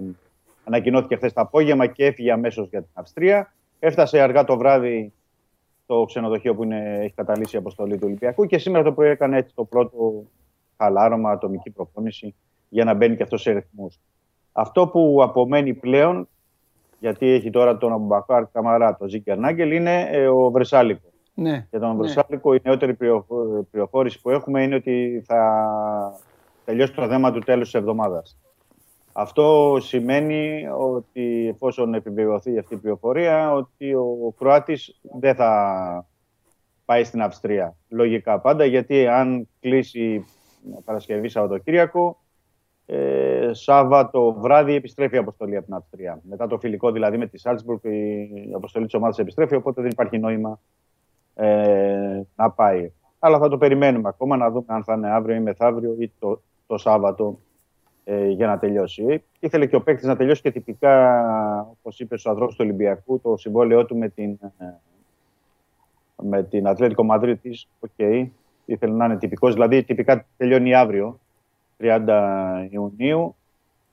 Ανακοινώθηκε 0.68 1.16
χθες 1.16 1.32
το 1.32 1.40
απόγευμα 1.40 1.86
και 1.86 2.04
έφυγε 2.04 2.32
αμέσως 2.32 2.68
για 2.68 2.80
την 2.80 2.90
Αυστρία. 2.92 3.54
Έφτασε 3.78 4.20
αργά 4.20 4.44
το 4.44 4.56
βράδυ 4.56 5.12
στο 5.82 6.04
ξενοδοχείο 6.06 6.54
που 6.54 6.62
είναι, 6.62 6.98
έχει 7.00 7.14
καταλήξει 7.14 7.56
η 7.56 7.58
αποστολή 7.58 7.94
του 7.94 8.02
Ολυμπιακού 8.04 8.46
και 8.46 8.58
σήμερα 8.58 8.84
το 8.84 8.92
πρωί 8.92 9.08
έκανε 9.08 9.36
έτσι 9.36 9.54
το 9.54 9.64
πρώτο 9.64 10.24
χαλάρωμα, 10.76 11.30
ατομική 11.30 11.70
προπόνηση 11.70 12.34
για 12.68 12.84
να 12.84 12.94
μπαίνει 12.94 13.16
και 13.16 13.22
αυτός 13.22 13.42
σε 13.42 13.52
ρυθμούς. 13.52 14.00
Αυτό 14.52 14.88
που 14.88 15.18
απομένει 15.22 15.74
πλέον, 15.74 16.28
γιατί 17.00 17.26
έχει 17.26 17.50
τώρα 17.50 17.78
τον 17.78 17.92
Αμπουμπακάρ 17.92 18.46
Καμαρά, 18.46 18.96
τον 18.96 19.08
Ζήκερ 19.08 19.38
Νάγκελ, 19.38 19.72
είναι 19.72 20.08
ε, 20.10 20.28
ο 20.28 20.50
Βρεσάλικος. 20.50 21.12
Ναι. 21.34 21.66
Για 21.70 21.80
τον 21.80 21.90
ναι. 21.90 21.96
Βρεσάλικο, 21.96 22.54
η 22.54 22.60
νεότερη 22.62 22.96
πληροφόρηση 23.70 24.20
που 24.20 24.30
έχουμε 24.30 24.62
είναι 24.62 24.74
ότι 24.74 25.24
θα 25.26 25.40
τελειώσει 26.64 26.94
το 26.94 27.08
θέμα 27.08 27.32
του 27.32 27.38
τέλους 27.38 27.70
της 27.70 27.80
εβδομάδας. 27.80 28.38
Αυτό 29.20 29.76
σημαίνει 29.80 30.68
ότι 30.78 31.48
εφόσον 31.48 31.94
επιβεβαιωθεί 31.94 32.58
αυτή 32.58 32.74
η 32.74 32.76
πληροφορία, 32.76 33.52
ότι 33.52 33.94
ο 33.94 34.34
Κροάτης 34.38 35.00
δεν 35.18 35.34
θα 35.34 36.06
πάει 36.84 37.04
στην 37.04 37.22
Αυστρία. 37.22 37.76
Λογικά 37.88 38.40
πάντα, 38.40 38.64
γιατί 38.64 39.06
αν 39.06 39.48
κλείσει 39.60 40.24
Παρασκευή 40.84 41.28
Σαββατοκύριακο, 41.28 42.22
ε, 42.86 43.50
Σάββατο 43.52 44.32
βράδυ 44.32 44.74
επιστρέφει 44.74 45.14
η 45.14 45.18
αποστολή 45.18 45.56
από 45.56 45.66
την 45.66 45.74
Αυστρία. 45.74 46.20
Μετά 46.28 46.46
το 46.46 46.58
φιλικό 46.58 46.90
δηλαδή 46.90 47.18
με 47.18 47.26
τη 47.26 47.38
Σάλτσμπουργκ 47.38 47.84
η 47.84 48.52
αποστολή 48.54 48.84
της 48.84 48.94
ομάδας 48.94 49.18
επιστρέφει, 49.18 49.54
οπότε 49.54 49.82
δεν 49.82 49.90
υπάρχει 49.90 50.18
νόημα 50.18 50.60
ε, 51.34 52.20
να 52.36 52.50
πάει. 52.50 52.92
Αλλά 53.18 53.38
θα 53.38 53.48
το 53.48 53.58
περιμένουμε 53.58 54.08
ακόμα 54.08 54.36
να 54.36 54.50
δούμε 54.50 54.66
αν 54.66 54.84
θα 54.84 54.94
είναι 54.94 55.10
αύριο 55.10 55.36
ή 55.36 55.40
μεθαύριο 55.40 55.96
ή 55.98 56.12
το, 56.18 56.42
το 56.66 56.78
Σάββατο 56.78 57.38
ε, 58.10 58.28
για 58.28 58.46
να 58.46 58.58
τελειώσει. 58.58 59.24
Ήθελε 59.40 59.66
και 59.66 59.76
ο 59.76 59.82
παίκτης 59.82 60.06
να 60.06 60.16
τελειώσει 60.16 60.42
και 60.42 60.50
τυπικά, 60.50 61.60
όπως 61.60 62.00
είπε 62.00 62.16
ο 62.26 62.30
αδρό 62.30 62.46
του 62.46 62.56
Ολυμπιακού, 62.58 63.20
το 63.20 63.36
συμβόλαιό 63.36 63.86
του 63.86 63.96
με 63.96 64.08
την, 64.08 64.38
ε, 64.58 64.64
με 66.22 66.42
την 66.42 66.66
Ατλέτικο 66.66 67.02
Μαδρίτη. 67.04 67.58
OK, 67.80 67.90
okay. 67.98 68.28
ήθελε 68.64 68.92
να 68.92 69.04
είναι 69.04 69.16
τυπικός, 69.16 69.52
δηλαδή 69.52 69.82
τυπικά 69.82 70.26
τελειώνει 70.36 70.74
αύριο, 70.74 71.18
30 71.78 72.66
Ιουνίου. 72.70 73.36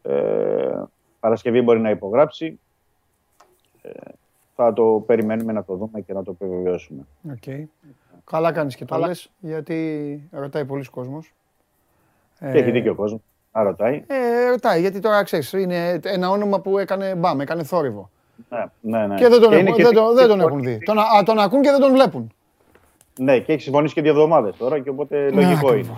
Ε, 0.02 0.84
Παρασκευή 1.20 1.62
μπορεί 1.62 1.80
να 1.80 1.90
υπογράψει. 1.90 2.60
Ε, 3.82 3.90
θα 4.56 4.74
το 4.74 5.04
περιμένουμε 5.06 5.52
να 5.52 5.64
το 5.64 5.76
δούμε 5.76 6.02
και 6.02 6.14
να 6.14 6.24
το 6.24 6.32
επιβεβαιώσουμε. 6.32 7.06
Okay. 7.36 7.64
Καλά 8.24 8.52
κάνεις 8.52 8.76
και 8.76 8.86
το 8.86 8.98
λες, 8.98 9.32
γιατί 9.40 10.30
ρωτάει 10.32 10.66
πολλοί 10.66 10.86
κόσμος. 10.86 11.34
Και 12.40 12.46
έχει 12.46 12.72
δίκιο 12.72 12.92
ο 12.92 12.96
κόσμος. 12.96 13.22
Α, 13.58 13.64
ρωτάει. 13.64 14.04
Ε, 14.08 14.50
ρωτάει, 14.50 14.82
γιατί 14.82 15.00
τώρα 15.00 15.24
ξέρεις, 15.24 15.54
είναι 15.54 16.00
ένα 16.04 16.30
όνομα 16.30 16.60
που 16.60 16.78
έκανε 16.78 17.16
μπαμ, 17.16 17.42
έκανε 17.42 17.64
θόρυβο. 17.64 18.10
Ναι, 18.50 18.66
ναι, 18.82 19.08
ναι. 19.08 19.16
Και 19.16 19.28
δεν 19.28 19.42
τον, 19.42 19.50
και 19.50 19.56
έχουν, 19.56 19.74
και 19.74 19.84
δεν, 19.84 19.94
τον, 19.94 20.16
δεν 20.16 20.28
τον 20.28 20.40
έχουν 20.42 20.62
δει. 20.62 20.78
Τον, 20.86 21.00
α, 21.00 21.24
τον 21.26 21.40
ακούν 21.40 21.62
και 21.62 21.70
δεν 21.70 21.80
τον 21.80 21.92
βλέπουν. 21.92 22.34
Ναι, 23.20 23.40
και 23.40 23.54
έχει 23.54 23.62
συμφωνήσει 23.62 23.94
και 23.94 24.02
δύο 24.02 24.12
εβδομάδες 24.12 24.58
τώρα 24.58 24.80
και 24.80 24.90
οπότε 24.90 25.30
ναι, 25.34 25.42
λογικό 25.42 25.74
είναι. 25.74 25.96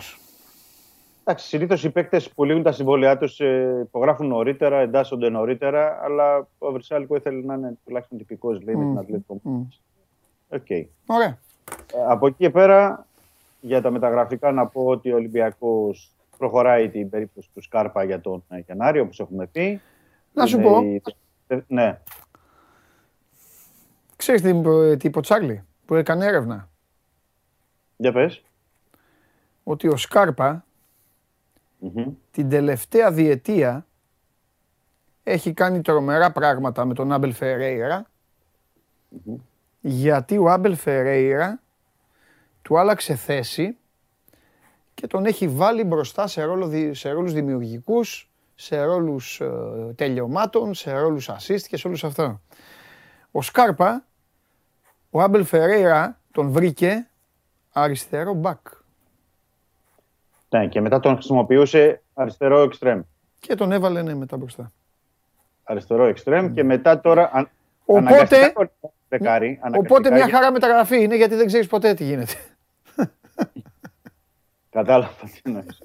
Εντάξει, 1.23 1.47
συνήθως 1.47 1.83
οι 1.83 1.89
παίκτες 1.89 2.29
που 2.29 2.43
λήγουν 2.43 2.63
τα 2.63 2.71
συμβόλαιά 2.71 3.17
τους 3.17 3.39
ε, 3.39 3.79
υπογράφουν 3.83 4.27
νωρίτερα, 4.27 4.79
εντάσσονται 4.79 5.29
νωρίτερα, 5.29 5.99
αλλά 6.03 6.47
ο 6.57 6.71
Βρσάλικο 6.71 7.15
ήθελε 7.15 7.45
να 7.45 7.53
είναι 7.53 7.77
τουλάχιστον 7.85 8.17
τυπικός, 8.17 8.61
λέει, 8.63 8.75
mm. 8.77 8.79
με 8.79 8.85
την 8.85 8.97
Ατλέτικο. 8.97 9.41
OK. 10.49 10.61
Okay. 10.69 10.85
Ωραία. 11.05 11.37
Ε, 11.93 12.05
από 12.07 12.27
εκεί 12.27 12.35
και 12.37 12.49
πέρα, 12.49 13.05
για 13.59 13.81
τα 13.81 13.91
μεταγραφικά, 13.91 14.51
να 14.51 14.67
πω 14.67 14.85
ότι 14.85 15.11
ο 15.11 15.15
Ολυμπιακός 15.15 16.11
προχωράει 16.37 16.89
την 16.89 17.09
περίπτωση 17.09 17.49
του 17.53 17.61
Σκάρπα 17.61 18.03
για 18.03 18.21
τον 18.21 18.43
ε, 18.49 18.57
Γενάριο, 18.57 19.01
όπως 19.01 19.19
έχουμε 19.19 19.47
πει. 19.47 19.81
Να 20.33 20.45
σου 20.45 20.59
πω. 20.59 20.81
Ναι. 21.67 21.99
Ξέρεις 24.15 24.41
τι, 24.41 24.51
τι 24.97 25.07
είπε 25.07 25.17
ο 25.17 25.21
Τσάρλι 25.21 25.63
που 25.85 25.95
έκανε 25.95 26.25
έρευνα. 26.25 26.69
Για 27.95 28.11
πες. 28.11 28.43
Ότι 29.63 29.87
ο 29.87 29.97
σκαρπα 29.97 30.65
την 32.31 32.49
τελευταία 32.49 33.11
διετία 33.11 33.85
έχει 35.23 35.53
κάνει 35.53 35.81
τρομερά 35.81 36.31
πράγματα 36.31 36.85
με 36.85 36.93
τον 36.93 37.11
Άμπελ 37.11 37.33
γιατί 39.81 40.37
ο 40.37 40.49
Άμπελ 40.49 40.75
Φερέιρα 40.75 41.61
του 42.61 42.79
άλλαξε 42.79 43.15
θέση 43.15 43.77
και 44.99 45.07
τον 45.07 45.25
έχει 45.25 45.47
βάλει 45.47 45.83
μπροστά 45.83 46.27
σε, 46.27 46.43
ρόλο, 46.43 46.93
σε 46.93 47.09
ρόλους 47.11 47.33
δημιουργικούς, 47.33 48.29
σε 48.55 48.83
ρόλους 48.83 49.39
ε, 49.39 49.49
τελειωμάτων, 49.95 50.73
σε 50.73 50.91
ρόλους 50.99 51.29
assist 51.29 51.61
και 51.67 51.77
σε 51.77 51.87
όλους 51.87 52.03
αυτά. 52.03 52.41
Ο 53.31 53.41
Σκάρπα, 53.41 54.05
ο 55.09 55.21
Άμπελ 55.21 55.43
Φερέιρα 55.45 56.19
τον 56.31 56.51
βρήκε 56.51 57.07
αριστερό 57.73 58.33
μπακ. 58.33 58.57
Ναι, 60.49 60.67
και 60.67 60.81
μετά 60.81 60.99
τον 60.99 61.13
χρησιμοποιούσε 61.13 62.01
αριστερό 62.13 62.59
εξτρέμ. 62.61 63.01
Και 63.39 63.55
τον 63.55 63.71
έβαλε 63.71 64.01
ναι, 64.01 64.15
μετά 64.15 64.37
μπροστά. 64.37 64.71
Αριστερό 65.63 66.05
εξτρέμ 66.05 66.53
και 66.53 66.63
μετά 66.63 66.99
τώρα. 67.01 67.29
αν- 67.33 67.49
Οπότε- 67.85 68.07
αναγκαστικά 68.07 68.53
το 68.53 68.69
δεκάρι, 69.09 69.59
Οπότε 69.61 69.67
αναγκαστικά, 69.67 70.09
μια 70.15 70.25
για- 70.25 70.33
χαρά 70.37 70.51
μεταγραφή 70.51 71.03
είναι 71.03 71.15
γιατί 71.15 71.35
δεν 71.35 71.45
ξέρεις 71.47 71.67
ποτέ 71.67 71.93
τι 71.93 72.03
γίνεται. 72.03 72.33
Κατάλαβα 74.77 75.13
τι 75.25 75.41
εννοείς. 75.43 75.81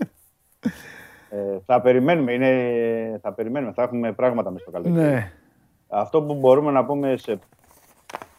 ε, 1.31 1.59
θα 1.65 1.81
περιμένουμε, 1.81 2.33
είναι, 2.33 3.19
θα 3.23 3.33
περιμένουμε, 3.33 3.73
θα 3.73 3.83
έχουμε 3.83 4.13
πράγματα 4.13 4.51
μέσα 4.51 4.63
στο 4.63 4.73
καλοκαίρι. 4.73 4.95
ναι. 4.95 5.33
Αυτό 5.89 6.23
που 6.23 6.35
μπορούμε 6.35 6.71
να 6.71 6.85
πούμε 6.85 7.17
σε 7.17 7.39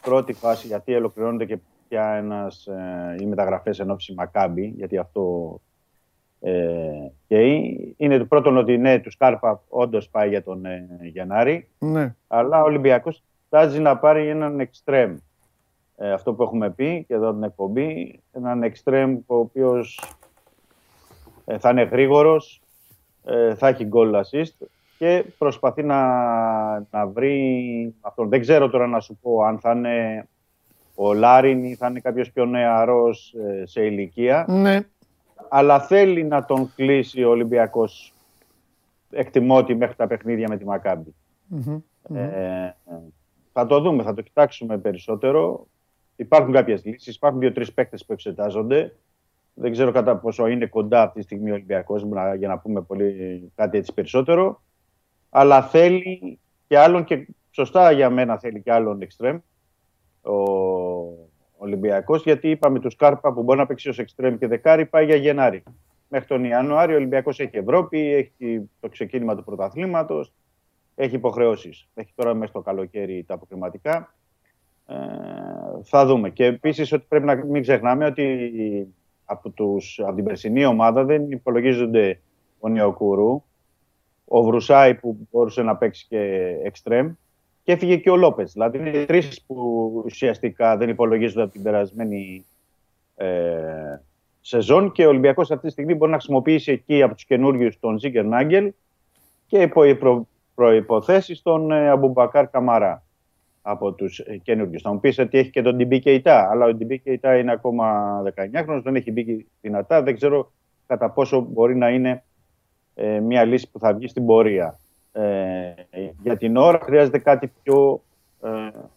πρώτη 0.02 0.34
φάση, 0.34 0.68
γιατί 0.68 0.96
ολοκληρώνεται 0.96 1.46
και 1.46 1.58
πια 1.88 2.08
ένας, 2.08 2.68
ε, 2.68 3.16
οι 3.20 3.26
μεταγραφές 3.26 3.80
εν 3.80 3.90
ώψη 3.90 4.14
Μακάμπη, 4.14 4.74
γιατί 4.76 4.98
αυτό 4.98 5.56
ε, 6.40 7.12
καίει, 7.28 7.94
είναι 7.98 8.18
το 8.18 8.26
πρώτο 8.26 8.58
ότι 8.58 8.78
ναι, 8.78 9.00
του 9.00 9.12
Σκάρπα 9.12 9.64
όντως 9.70 10.10
πάει 10.10 10.30
για 10.30 10.44
τον 10.44 10.66
ε, 10.66 10.88
Γενάρη, 11.02 11.70
ναι. 11.80 12.16
αλλά 12.28 12.62
ο 12.62 12.66
Ολυμπιακός 12.66 13.24
φτάζει 13.46 13.80
να 13.80 13.98
πάρει 13.98 14.28
έναν 14.28 14.60
εξτρέμ. 14.60 15.18
Ε, 15.96 16.12
αυτό 16.12 16.34
που 16.34 16.44
έχουμε 16.44 16.72
πει 16.72 17.04
και 17.08 17.14
εδώ 17.14 17.34
την 17.34 17.44
εκπομπή, 17.44 18.20
έναν 18.32 18.64
εξτρέμ 18.64 19.18
ο 19.26 19.36
οποίος 19.36 20.00
ε, 20.02 20.23
θα 21.60 21.70
είναι 21.70 21.84
γρήγορος, 21.84 22.62
ε, 23.26 23.56
θα 23.56 23.68
έχει 23.68 23.90
goal 23.94 24.14
assist 24.16 24.68
και 24.98 25.26
προσπαθεί 25.38 25.84
να, 25.84 26.00
να 26.80 27.08
βρει 27.08 27.96
αυτόν. 28.02 28.30
Δεν 28.30 28.42
ξέρω 28.42 28.70
τώρα 28.70 28.88
να 28.88 29.00
σου 29.00 29.18
πω 29.22 29.44
αν 29.44 29.60
θα 29.60 29.72
είναι 29.72 30.28
ο 30.96 31.14
Λάριν 31.14 31.64
ή 31.64 31.76
θα 31.76 31.88
είναι 31.88 32.00
κάποιος 32.00 32.32
πιο 32.32 32.46
νεαρός 32.46 33.34
ε, 33.34 33.66
σε 33.66 33.86
ηλικία, 33.86 34.46
ναι. 34.50 34.80
αλλά 35.50 35.80
θέλει 35.80 36.24
να 36.24 36.46
τον 36.46 36.72
κλείσει 36.76 37.24
ο 37.24 37.30
Ολυμπιακός 37.30 38.14
εκτιμώ 39.14 39.58
ότι 39.58 39.76
μέχρι 39.76 39.96
τα 39.96 40.08
παιχνίδια 40.08 40.48
με 40.50 40.58
τη 40.58 40.66
Μακάμπη. 40.66 41.16
Μμμ. 41.48 41.82
Ε, 42.16 42.76
θα 43.54 43.66
το 43.66 43.80
δούμε, 43.80 44.04
θα 44.04 44.14
το 44.14 44.22
κοιτάξουμε 44.22 44.78
περισσότερο. 44.78 45.68
Υπάρχουν 46.16 46.54
κάποιες 46.54 46.86
λύσεις, 46.86 47.16
υπάρχουν 47.16 47.40
δύο-τρεις 47.40 47.74
παίκτες 47.74 48.06
που 48.06 48.14
εξετάζονται. 48.14 48.96
Δεν 49.54 49.72
ξέρω 49.72 49.92
κατά 49.92 50.18
πόσο 50.18 50.48
είναι 50.48 50.66
κοντά 50.66 51.02
αυτή 51.02 51.18
τη 51.18 51.24
στιγμή 51.24 51.50
ο 51.52 51.54
Ολυμπιακός 51.54 52.04
να- 52.04 52.36
για 52.36 52.48
να 52.48 52.60
πούμε 52.60 52.82
πολύ 52.82 53.52
κάτι 53.56 53.78
έτσι 53.78 53.94
περισσότερο. 53.94 54.62
Αλλά 55.30 55.62
θέλει 55.62 56.40
και 56.68 56.78
άλλον 56.78 57.04
και 57.04 57.28
σωστά 57.52 57.92
για 57.92 58.10
μένα 58.10 58.38
θέλει 58.40 58.62
και 58.62 58.72
άλλον 58.72 59.02
εξτρέμ 59.02 59.40
ο 60.22 60.34
Ολυμπιακός 61.58 62.24
γιατί 62.24 62.50
είπαμε 62.50 62.80
του 62.80 62.90
Σκάρπα 62.90 63.34
που 63.34 63.44
μπορεί 63.44 63.60
να 63.60 63.66
παίξει 63.66 63.90
ως 63.90 64.00
εξτρέμ 64.00 64.38
και 64.38 64.48
δεκάρι 64.48 64.86
πάει 64.86 65.06
για 65.06 65.16
Γενάρη. 65.16 65.64
Μέχρι 66.08 66.28
τον 66.28 66.44
Ιανουάριο 66.44 66.96
ο 66.96 66.98
Ολυμπιακός 66.98 67.40
έχει 67.40 67.58
Ευρώπη, 67.58 68.14
έχει 68.14 68.70
το 68.80 68.90
ξεκίνημα 68.90 69.36
του 69.36 69.44
πρωταθλήματος, 69.44 70.34
έχει 70.96 71.16
υποχρεώσεις. 71.16 71.88
Έχει 71.94 72.12
τώρα 72.16 72.34
μέσα 72.34 72.52
στο 72.52 72.62
καλοκαίρι 72.62 73.24
τα 73.28 73.34
αποκριματικά. 73.34 74.16
Ε, 74.88 74.96
θα 75.84 76.06
δούμε. 76.06 76.30
Και 76.30 76.46
επίσης 76.46 76.92
ότι 76.92 77.06
πρέπει 77.08 77.26
να 77.26 77.36
μην 77.36 77.62
ξεχνάμε 77.62 78.06
ότι 78.06 78.94
από, 79.34 79.50
τους, 79.50 80.00
από 80.04 80.16
την 80.16 80.24
περσινή 80.24 80.66
ομάδα 80.66 81.04
δεν 81.04 81.32
υπολογίζονται 81.32 82.20
ο 82.60 82.70
Νεοκούρου, 82.70 83.44
ο 84.26 84.44
Βρουσάη 84.44 84.96
που 84.96 85.28
μπορούσε 85.32 85.62
να 85.62 85.76
παίξει 85.76 86.06
και 86.10 86.20
εξτρέμ. 86.64 87.12
Και 87.64 87.72
έφυγε 87.72 87.98
και 87.98 88.10
ο 88.10 88.16
Λόπες. 88.16 88.52
Δηλαδή 88.52 88.78
είναι 88.78 89.06
τρεις 89.06 89.44
που 89.48 89.56
ουσιαστικά 90.06 90.78
δεν 90.78 90.90
υπολογίζονται 90.90 91.42
από 91.42 91.52
την 91.52 91.64
περασμένη 91.64 92.46
ε, 93.16 94.00
σεζόν. 94.42 94.92
Και 94.92 95.06
ο 95.06 95.10
Ολυμπιακός 95.10 95.52
αυτή 95.52 95.66
τη 95.66 95.72
στιγμή 95.72 95.96
μπορεί 95.96 96.12
να 96.12 96.18
χρησιμοποιήσει 96.18 96.72
εκεί 96.72 97.02
από 97.02 97.14
τους 97.14 97.26
καινούριους 97.26 97.80
τον 97.80 97.98
Ζίγκερ 97.98 98.26
Νάγκελ 98.26 98.74
και 99.48 99.62
υπό 99.62 99.96
προ, 100.00 100.28
προϋποθέσεις 100.56 101.42
τον 101.42 101.72
ε, 101.72 101.90
Αμπουμπακάρ 101.90 102.50
Καμαρά 102.50 103.04
από 103.66 103.92
τους 103.92 104.20
ε, 104.20 104.38
καινούριου. 104.38 104.80
Θα 104.80 104.94
μου 104.94 105.00
πεις 105.00 105.20
ότι 105.20 105.38
έχει 105.38 105.50
και 105.50 105.62
τον 105.62 105.76
Ντιμπί 105.76 106.00
Κεϊτά, 106.00 106.50
αλλά 106.50 106.66
ο 106.66 106.74
Ντιμπί 106.74 107.00
Κεϊτά 107.00 107.38
είναι 107.38 107.52
ακόμα 107.52 108.22
19χρονος, 108.36 108.82
δεν 108.84 108.96
έχει 108.96 109.12
μπει 109.12 109.48
δυνατά, 109.62 110.02
δεν 110.02 110.16
ξέρω 110.16 110.52
κατά 110.88 111.10
πόσο 111.10 111.40
μπορεί 111.40 111.76
να 111.76 111.90
είναι 111.90 112.24
ε, 112.96 113.20
μια 113.20 113.44
λύση 113.44 113.72
που 113.72 113.80
θα 113.80 113.94
βγει 113.94 114.08
στην 114.08 114.26
πορεία. 114.26 114.80
Ε, 115.12 115.74
για 116.24 116.38
την 116.38 116.58
ώρα 116.58 116.80
χρειάζεται 116.80 117.18
κάτι 117.18 117.52
πιο 117.64 118.04
ε, 118.44 118.50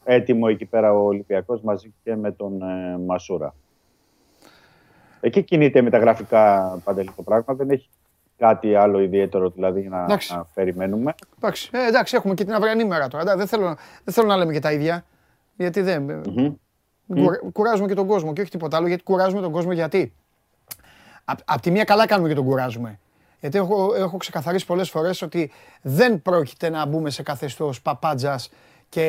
έτοιμο 0.04 0.46
εκεί 0.50 0.64
πέρα 0.64 0.92
ο 0.92 1.04
Ολυμπιακός 1.04 1.60
μαζί 1.60 1.94
και 2.02 2.16
με 2.16 2.32
τον 2.32 2.62
ε, 2.62 2.98
Μασούρα. 2.98 3.54
Εκεί 5.20 5.42
κινείται 5.42 5.82
μεταγραφικά 5.82 6.76
παντελή 6.84 7.10
το 7.16 7.22
πράγμα, 7.22 7.54
δεν 7.54 7.70
έχει 7.70 7.88
κάτι 8.38 8.74
άλλο 8.74 9.00
ιδιαίτερο 9.00 9.48
δηλαδή 9.50 9.88
να, 9.88 10.02
Εντάξει. 10.02 10.34
να 10.34 10.46
περιμένουμε. 10.54 11.14
Εντάξει, 11.36 11.70
ε, 11.72 11.86
εντάξει, 11.86 12.16
έχουμε 12.16 12.34
και 12.34 12.44
την 12.44 12.54
αυριανή 12.54 12.84
μέρα 12.84 13.08
τώρα. 13.08 13.22
Εντάξει, 13.22 13.38
Δεν 13.38 13.46
θέλω, 13.46 13.76
δεν 14.04 14.14
θέλω 14.14 14.26
να 14.26 14.36
λέμε 14.36 14.52
και 14.52 14.58
τα 14.60 14.72
ίδια. 14.72 15.04
Γιατί 15.56 15.80
δεν. 15.80 16.02
Μμμ. 16.02 16.54
Κουρα- 17.22 17.40
Κουράζουμε 17.52 17.88
και 17.88 17.94
τον 17.94 18.06
κόσμο 18.06 18.32
και 18.32 18.40
όχι 18.40 18.50
τίποτα 18.50 18.76
άλλο. 18.76 18.86
Γιατί 18.86 19.02
κουράζουμε 19.02 19.40
τον 19.42 19.52
κόσμο 19.52 19.72
γιατί; 19.72 20.12
Απ' 21.24 21.38
απ' 21.44 21.60
τη 21.60 21.70
μία 21.70 21.84
καλά 21.84 22.06
κάνουμε 22.06 22.28
και 22.28 22.34
τον 22.34 22.44
κουράζουμε. 22.44 22.98
Γιατί 23.40 23.58
έχω, 23.58 23.94
έχω 23.96 24.16
ξεκαθαρίσει 24.16 24.66
πολλές 24.66 24.90
φορές 24.90 25.22
ότι 25.22 25.50
δεν 25.82 26.22
πρόκειται 26.22 26.68
να 26.68 26.86
μπούμε 26.86 27.10
σε 27.10 27.22
καθεστώς 27.22 27.82
παπάντζας 27.82 28.50
και 28.88 29.02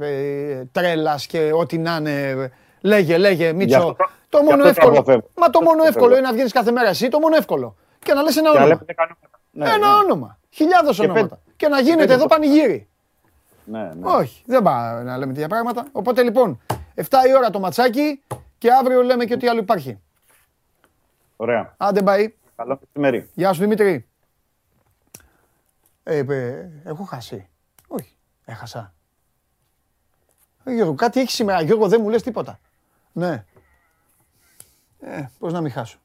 ε, 0.00 0.64
τρέλας 0.72 1.26
και 1.26 1.50
ό,τι 1.54 1.78
να 1.78 1.96
είναι. 1.96 2.50
Λέγε, 2.80 3.18
λέγε, 3.18 3.52
Μίτσο. 3.52 3.76
αυτό- 3.78 3.96
Το 4.28 4.38
γι' 4.38 4.44
μόνο 4.44 4.54
αυτό 4.62 4.62
το 4.62 4.68
εύκολο. 4.68 4.98
αποφεύγω. 4.98 5.26
Μα 5.34 5.50
το 5.50 5.58
Αυτό 5.58 5.60
μόνο 5.62 5.82
το 5.82 5.86
εύκολο 5.88 6.04
αποφεύγω. 6.06 6.18
είναι 6.18 6.26
να 6.26 6.32
βγαίνεις 6.32 6.52
κάθε 6.52 6.70
μέρα 6.70 6.88
εσύ. 6.88 7.08
Το 7.08 7.18
μόνο 7.18 7.36
εύκολο. 7.36 7.76
Και 8.02 8.12
να 8.14 8.22
λες 8.22 8.36
ένα 8.36 8.50
Και 8.50 8.58
να 8.58 8.64
όνομα. 8.64 8.66
λέμε, 8.66 8.84
δεν 8.86 8.94
κάνουμε- 8.96 9.18
Ναι, 9.50 9.64
Ένα 9.68 9.88
ναι. 9.88 9.94
όνομα. 9.94 10.38
Χιλιάδες 10.50 10.96
Και 10.96 11.02
ονόματα. 11.02 11.26
πέντε- 11.28 11.40
Και 11.56 11.68
να 11.68 11.80
γίνεται 11.80 11.98
πέντε 12.00 12.12
εδώ 12.12 12.22
πο- 12.22 12.28
πανηγύρι. 12.28 12.88
Ναι, 13.64 13.82
ναι. 13.94 14.10
Όχι, 14.10 14.42
δεν 14.46 14.62
πάει 14.62 15.04
να 15.04 15.16
λέμε 15.18 15.32
τέτοια 15.32 15.48
πράγματα. 15.48 15.86
Οπότε 15.92 16.22
λοιπόν, 16.22 16.60
7 16.94 17.26
η 17.28 17.34
ώρα 17.36 17.50
το 17.50 17.58
ματσάκι 17.60 18.22
και 18.58 18.72
αύριο 18.72 19.02
λέμε 19.02 19.24
και 19.24 19.34
ό,τι 19.34 19.48
άλλο 19.48 19.60
υπάρχει. 19.60 20.00
Ωραία. 21.36 21.74
Άντε 21.76 22.02
πάει. 22.02 22.34
Καλό 22.56 22.78
μεσημέρι. 22.84 23.30
Γεια 23.34 23.52
σου 23.52 23.60
Δημήτρη. 23.60 24.08
Ε, 26.02 26.16
ε, 26.28 26.68
έχω 26.84 27.04
χάσει. 27.04 27.48
Όχι, 27.88 28.16
έχασα. 28.44 28.94
Ε, 30.64 30.72
Γιώργο, 30.74 30.94
κάτι 30.94 31.20
έχει 31.20 31.30
σήμερα. 31.30 31.60
Γιώργο, 31.62 31.88
δεν 31.88 32.00
μου 32.00 32.08
λες 32.08 32.22
τίποτα. 32.22 32.58
Ναι. 33.12 33.44
Ε, 35.00 35.26
πώς 35.38 35.52
να 35.52 35.60
μην 35.60 35.72
χάσω. 35.72 35.98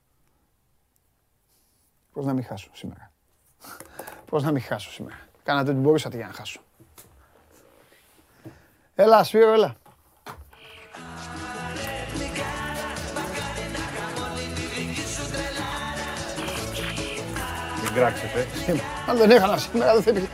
Πώς 2.16 2.26
να 2.26 2.34
μην 2.34 2.44
χάσω 2.44 2.70
σήμερα; 2.74 3.12
Πώς 4.26 4.44
να 4.44 4.52
μην 4.52 4.62
χάσω 4.62 4.92
σήμερα; 4.92 5.16
Κάνατε 5.44 5.70
ό,τι 5.72 5.80
μπορούσατε 5.80 6.18
για 6.18 6.28
να 6.28 6.34
χάσω. 6.34 6.62
Έλα, 8.96 9.24
Σπύρο, 9.24 9.54
έλα. 9.54 9.76
Μην 17.84 17.94
κράξετε. 17.94 18.46
Αν 19.08 19.18
δεν 19.18 19.32
έχανα 19.32 19.58
σήμερα, 19.58 19.94
δεν 19.94 20.04
θα 20.04 20.10
υπήρχε, 20.10 20.30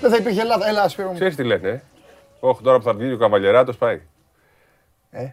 δεν 0.00 0.10
θα 0.10 0.16
υπήρχε 0.16 0.40
Ελλάδα. 0.40 0.68
Έλα, 0.68 0.88
Σπύρο 0.88 1.08
μου. 1.08 1.14
Ξέρεις 1.14 1.36
τι 1.36 1.44
λένε, 1.44 1.68
ε; 1.68 1.82
Όχι, 2.40 2.62
τώρα 2.62 2.78
που 2.78 2.84
θα 2.84 2.94
βγει 2.94 3.12
ο 3.12 3.18
Καβαλιεράτος 3.18 3.76
πάει. 3.76 4.02
Ε; 5.10 5.30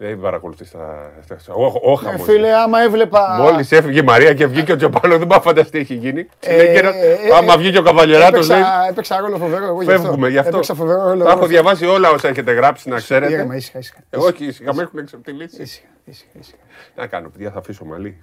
Δεν 0.00 0.20
παρακολουθείς 0.20 0.70
τα... 0.70 1.12
Όχι, 1.48 1.78
όχι, 1.82 2.06
Ε, 2.08 2.18
φίλε, 2.18 2.54
άμα 2.54 2.80
έβλεπα... 2.82 3.36
Μόλις 3.40 3.72
έφυγε 3.72 3.98
η 3.98 4.02
Μαρία 4.02 4.34
και 4.34 4.46
βγήκε 4.46 4.72
ο 4.72 4.76
Τζοπάνο, 4.76 5.18
δεν 5.18 5.26
πάω 5.26 5.38
να 5.38 5.44
φανταστεί 5.44 5.70
τι 5.70 5.78
έχει 5.78 5.94
γίνει. 5.94 6.28
Ε, 6.40 6.56
Λέει 6.56 6.66
και 6.72 6.78
ένα- 6.78 6.94
ε, 6.96 7.10
ε, 7.12 7.16
Άμα 7.36 7.52
ε, 7.52 7.56
βγει 7.56 7.70
και 7.70 7.78
ο 7.78 7.82
Καβαλιεράτος, 7.82 8.48
λέει, 8.48 8.58
Έπαιξα, 8.58 8.86
έπαιξα 8.90 9.18
ρόλο 9.20 9.36
φοβερό 9.38 9.64
εγώ 9.64 9.82
γι' 9.82 9.90
αυτό. 9.92 10.02
φεύγουμε 10.02 10.28
γι' 10.28 10.38
αυτό. 10.38 10.50
Έπαιξα 10.50 10.74
φοβερό 10.74 11.02
ρόλο. 11.02 11.24
Τα 11.24 11.30
εγώ. 11.30 11.38
έχω 11.38 11.46
διαβάσει 11.48 11.86
όλα 11.86 12.10
όσα 12.10 12.28
έχετε 12.28 12.52
γράψει, 12.52 12.88
να 12.88 12.94
Ήρεμα, 12.94 13.20
ξέρετε. 13.24 13.56
ήσυχα, 13.56 13.78
ήσυχα. 13.78 13.98
Εγώ 14.10 14.24
όχι, 14.26 14.44
ήσυχα 14.44 14.74
με 14.74 14.82
έχουν 14.82 14.98
εξαπτυλίσει. 14.98 15.62
Ήσυχα, 15.62 15.86
ήσυχα, 16.04 16.30
ήσυχα. 16.40 16.56
Να 16.96 17.06
κάνω, 17.06 17.28
παιδιά, 17.28 17.50
θα 17.50 17.58
αφήσω 17.58 17.84
μαλλί. 17.84 18.18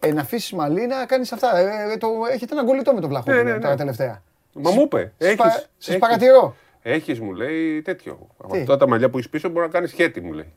Ε, 0.00 0.12
να 0.12 0.20
αφήσεις 0.20 0.52
μαλλί 0.52 0.86
να 0.86 1.06
κάνεις 1.06 1.32
αυτά. 1.32 1.56
Ε, 1.58 1.92
ε, 1.92 1.96
το, 1.96 2.08
έχετε 2.32 2.54
ένα 2.54 2.64
κολλητό 2.64 2.92
με 2.92 3.00
τον 3.00 3.08
Βλαχόπουλο 3.08 3.36
Ναι, 3.36 3.42
ναι, 3.42 3.52
ναι. 3.52 3.58
τώρα 3.58 3.76
τελευταία. 3.76 4.22
Μα 4.52 4.70
μου 4.70 4.80
είπε. 4.80 5.12
Σας 5.18 5.28
Έχεις, 5.28 5.36
πα- 5.36 5.50
Σας 5.50 5.88
έχεις. 5.88 5.98
παρατηρώ. 6.00 6.56
Έχεις, 6.82 7.20
μου 7.20 7.32
λέει 7.32 7.82
τέτοιο. 7.82 8.18
Από 8.42 8.52
Τι; 8.52 8.60
αυτά 8.60 8.76
τα 8.76 8.88
μαλλιά 8.88 9.08
που 9.10 9.16
έχεις 9.18 9.30
πίσω 9.30 9.48
μπορεί 9.48 9.66
να 9.66 9.72
κάνεις 9.72 9.90
σχέτη, 9.90 10.20
μου 10.20 10.32
λέει. 10.32 10.52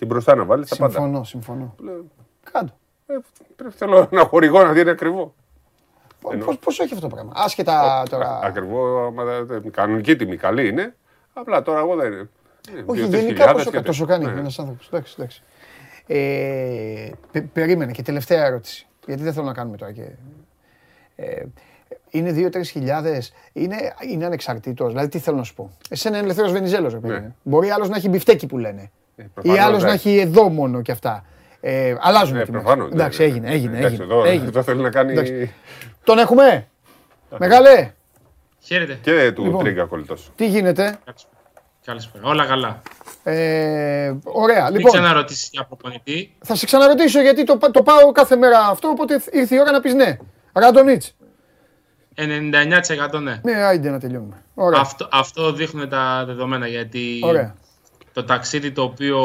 Την 0.00 0.08
μπροστά 0.08 0.34
να 0.34 0.44
βάλεις 0.44 0.68
τα 0.68 0.76
πάντα. 0.76 0.92
Συμφωνώ, 0.92 1.24
συμφωνώ. 1.24 1.74
Λέω, 1.78 2.04
Κάντο. 2.52 2.72
ε, 3.06 3.14
πρέπει 3.56 3.74
θέλω 3.76 4.08
να 4.10 4.20
χορηγώ 4.24 4.62
να 4.62 4.72
δει 4.72 4.80
είναι 4.80 4.90
ακριβό. 4.90 5.34
Εννοώ. 6.30 6.46
Πώς, 6.46 6.58
πώς 6.58 6.80
έχει 6.80 6.94
αυτό 6.94 7.08
το 7.08 7.14
πράγμα; 7.14 7.32
Άσχετα 7.34 8.02
τώρα. 8.10 8.40
Ακριβό, 8.42 9.06
άμα 9.06 9.24
δεν- 9.24 9.46
δεν- 9.46 9.70
κανονική 9.70 10.16
τιμή, 10.16 10.36
καλή 10.36 10.68
είναι. 10.68 10.96
Απλά 11.32 11.62
τώρα 11.62 11.78
εγώ 11.78 11.96
δεν. 11.96 12.12
Όχι, 12.12 13.00
δύο-τρεις 13.00 13.08
γενικά 13.08 13.26
χιλιάδες 13.28 13.52
πόσο, 13.64 13.70
και 13.70 13.80
τόσο 13.82 14.04
τέτοια. 14.06 14.22
κάνει 14.22 14.34
Ναι. 14.34 14.40
ένας 14.40 14.58
άνθρωπος. 14.58 14.86
Εντάξει, 14.86 15.14
εντάξει. 15.18 15.42
Ε, 16.06 17.10
πε- 17.32 17.46
περίμενε 17.52 17.92
και 17.92 18.02
τελευταία 18.02 18.44
ερώτηση. 18.44 18.86
Γιατί 19.06 19.22
δεν 19.22 19.32
θέλω 19.32 19.46
να 19.46 19.52
κάνουμε 19.52 19.76
τώρα 19.76 19.92
και... 19.92 20.04
Ε, 21.16 21.42
είναι 22.10 22.32
2-3 22.32 22.70
χιλιάδες, 22.70 23.32
είναι, 23.52 23.76
είναι 24.10 24.24
ανεξαρτήτως. 24.24 24.88
Δηλαδή, 24.88 25.08
τι 25.08 25.18
θέλω 25.18 25.36
να 25.36 25.42
σου 25.42 25.54
πω; 25.54 25.70
Εσένα 25.90 26.14
είναι 26.16 26.24
ελευθέρος 26.24 26.52
Βενιζέλος, 26.52 26.92
ρε 26.92 26.98
παιδί. 26.98 27.12
Ναι. 27.14 27.20
μου. 27.20 27.36
Μπορεί 27.42 27.70
άλλος 27.70 27.88
να 27.88 27.96
έχει 27.96 28.08
μπιφτέκι 28.08 28.46
που 28.46 28.58
λένε. 28.58 28.90
Ε, 29.20 29.24
Ή 29.24 29.30
προφανώς, 29.34 29.64
άλλος 29.64 29.82
να 29.82 29.88
ναι. 29.88 29.94
έχει 29.94 30.18
εδώ 30.18 30.48
μόνο 30.48 30.82
και 30.82 30.92
αυτά. 30.92 31.24
Ε, 31.60 31.94
αλλάζουν 32.00 32.36
Ε, 32.36 32.40
οι 32.40 32.44
τιμές. 32.44 32.62
προφανώς, 32.62 32.88
ναι, 32.88 32.94
Εντάξει, 32.94 33.20
ναι. 33.20 33.26
έγινε, 33.26 33.50
έγινε. 33.50 33.76
Εντάξει, 33.78 33.94
έγινε, 33.94 34.04
εδώ- 34.14 34.24
έγινε. 34.24 34.46
εδώ 34.46 34.62
θέλει 34.62 34.80
να 34.82 34.90
κάνει- 34.90 35.10
Εντάξει. 35.10 35.52
Τον 36.04 36.18
έχουμε; 36.18 36.66
Μεγάλε, 37.38 37.92
Χαίρετε. 38.62 38.98
Και 39.02 39.32
του 39.32 39.44
Λοιπόν. 39.44 39.62
Τρίγκα 39.64 39.84
κολλητός. 39.84 40.30
τι 40.36 40.46
γίνεται; 40.46 40.98
Καλησπέρα. 41.84 42.24
Όλα 42.28 42.46
καλά. 42.46 42.82
Ε, 43.24 44.12
ωραία, 44.22 44.64
Δεν 44.64 44.74
λοιπόν. 44.74 44.92
ξαναρωτήσεις 44.92 45.48
για 45.52 45.64
προπονητή. 45.64 46.34
Θα 46.44 46.54
σε 46.54 46.66
ξαναρωτήσω 46.66 47.20
γιατί 47.20 47.44
το, 47.44 47.58
το 47.72 47.82
πάω 47.82 48.12
κάθε 48.12 48.36
μέρα 48.36 48.58
αυτό, 48.58 48.88
οπότε 48.88 49.20
ήρθε 49.32 49.54
η 49.54 49.58
ώρα 49.60 49.70
να 49.70 49.80
πεις 49.80 49.94
ναι. 49.94 50.16
Ραντονίτς. 50.52 51.14
99% 52.16 53.20
ναι. 53.22 53.40
Ναι, 53.42 53.52
άιντε 53.62 53.90
να 53.90 53.98
τελειώνουμε. 53.98 54.36
Ωραία. 54.54 54.80
Αυτό, 54.80 55.08
αυτό 55.12 55.52
δείχνουν 55.52 55.88
τα 55.88 56.24
δεδομένα 56.26 56.66
γιατί 56.66 57.20
Ωραία. 57.22 57.54
Το 58.12 58.24
ταξίδι 58.24 58.70
το 58.72 58.82
οποίο 58.82 59.18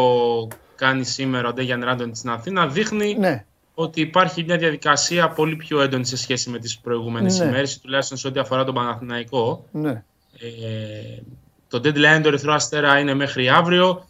κάνει 0.76 1.04
σήμερα 1.06 1.48
ο 1.50 1.54
Ντέγιαν 1.54 1.84
Ράντον 1.84 2.16
στην 2.16 2.30
Αθήνα 2.30 2.68
δείχνει 2.68 3.16
Ναι. 3.20 3.46
ότι 3.74 4.02
υπάρχει 4.02 4.44
μια 4.44 4.58
διαδικασία 4.58 5.30
πολύ 5.30 5.56
πιο 5.56 5.82
έντονη 5.82 6.06
σε 6.06 6.18
σχέση 6.18 6.50
με 6.50 6.60
τις 6.60 6.78
προηγούμενες 6.80 7.40
Ναι. 7.40 7.46
ημέρες, 7.46 7.80
τουλάχιστον 7.80 8.18
σε 8.18 8.28
ό,τι 8.28 8.40
αφορά 8.40 8.64
τον 8.64 8.74
Παναθηναϊκό. 8.74 9.66
Ναι. 9.72 10.04
Ε, 10.40 11.22
το 11.70 11.78
deadline 11.84 12.20
του 12.22 12.28
Ερυθρού 12.28 12.54
Αστέρα 12.54 13.00
είναι 13.00 13.14
μέχρι 13.14 13.50
αύριο. 13.50 14.06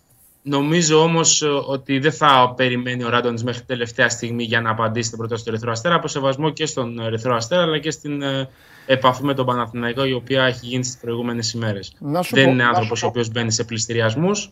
Νομίζω 0.47 1.01
όμως 1.03 1.41
ότι 1.67 1.99
δεν 1.99 2.11
θα 2.11 2.53
περιμένει 2.55 3.03
ο 3.03 3.09
Ράντονη 3.09 3.43
μέχρι 3.43 3.63
τελευταία 3.63 4.09
στιγμή 4.09 4.43
για 4.43 4.61
να 4.61 4.69
απαντήσει 4.69 5.09
την 5.09 5.17
πρόταση 5.17 5.43
του 5.43 5.49
Ερυθρού 5.49 5.71
Αστέρα. 5.71 5.95
Από 5.95 6.07
σεβασμό 6.07 6.49
και 6.49 6.65
στον 6.65 6.99
Ερυθρό 6.99 7.35
Αστέρα 7.35 7.61
αλλά 7.61 7.79
και 7.79 7.91
στην 7.91 8.21
ε, 8.21 8.49
επαφή 8.85 9.23
με 9.23 9.33
τον 9.33 9.45
Παναθηναϊκό, 9.45 10.05
η 10.05 10.13
οποία 10.13 10.43
έχει 10.43 10.65
γίνει 10.65 10.83
στις 10.83 10.97
προηγούμενες 10.97 11.53
ημέρες. 11.53 11.93
Να 11.99 12.21
σου 12.21 12.35
Δεν 12.35 12.43
πω- 12.43 12.53
είναι 12.53 12.63
να 12.63 12.69
σου 12.73 12.79
άνθρωπο 12.79 13.05
ο 13.05 13.09
οποίος 13.09 13.29
μπαίνει 13.31 13.51
σε 13.51 13.63
πληστηριασμούς. 13.63 14.51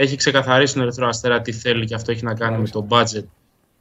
Έχει 0.00 0.16
ξεκαθαρίσει 0.16 0.74
τον 0.74 0.82
Ερυθρό 0.82 1.06
Αστέρα 1.08 1.40
τι 1.40 1.52
θέλει 1.52 1.86
και 1.86 1.94
αυτό 1.94 2.10
έχει 2.10 2.24
να 2.24 2.34
κάνει 2.34 2.58
με 2.58 2.68
το 2.68 2.86
budget 2.90 3.24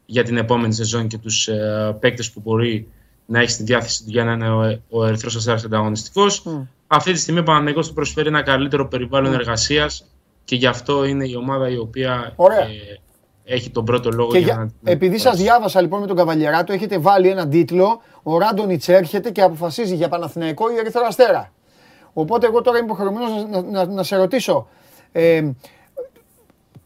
για 0.05 0.23
την 0.23 0.37
επόμενη 0.37 0.73
σεζόν 0.73 1.07
και 1.07 1.17
τους 1.17 1.47
ε, 1.47 1.97
παίκτες 1.99 2.31
που 2.31 2.39
μπορεί 2.39 2.87
να 3.25 3.39
έχει 3.39 3.49
στη 3.49 3.63
διάθεση 3.63 4.03
του 4.03 4.09
για 4.09 4.23
να 4.23 4.31
είναι 4.31 4.49
ο, 4.49 4.81
ο 4.89 5.05
Ερυθρός 5.05 5.35
Αστέρας 5.35 5.63
ανταγωνιστικός. 5.63 6.43
Αυτή 6.87 7.11
τη 7.11 7.19
στιγμή 7.19 7.39
ο 7.39 7.43
Παναθηναϊκός 7.43 7.87
του 7.87 7.93
προσφέρει 7.93 8.27
ένα 8.27 8.41
καλύτερο 8.41 8.87
περιβάλλον 8.87 9.33
εργασίας 9.33 10.05
και 10.43 10.55
γι' 10.55 10.65
αυτό 10.65 11.05
είναι 11.05 11.27
η 11.27 11.35
ομάδα 11.35 11.69
η 11.69 11.77
οποία 11.77 12.33
Ωραία. 12.35 12.59
ε, 12.59 12.99
έχει 13.43 13.69
τον 13.69 13.85
πρώτο 13.85 14.09
λόγο 14.11 14.31
Και 14.31 14.37
για, 14.37 14.53
για, 14.53 14.71
να. 14.81 14.91
επειδή 14.91 15.17
σας 15.17 15.37
διάβασα 15.37 15.81
λοιπόν 15.81 15.99
με 15.99 16.07
τον 16.07 16.15
Καβαλιεράτο, 16.15 16.73
έχετε 16.73 16.97
βάλει 16.97 17.29
έναν 17.29 17.49
τίτλο 17.49 18.01
«Ο 18.23 18.37
Ράντονιτς 18.37 18.87
έρχεται 18.87 19.31
και 19.31 19.41
αποφασίζει 19.41 19.95
για 19.95 20.07
Παναθηναϊκό 20.07 20.71
ή 20.71 20.77
Ερυθρό 20.77 21.05
Αστέρα». 21.07 21.51
Οπότε 22.13 22.47
εγώ 22.47 22.61
τώρα 22.61 22.77
είμαι 22.77 22.85
υποχρεωμένος 22.85 23.29
να, 23.49 23.61
να, 23.61 23.85
να 23.85 24.03
σε 24.03 24.15
ρωτήσω, 24.15 24.67
ε, 25.11 25.49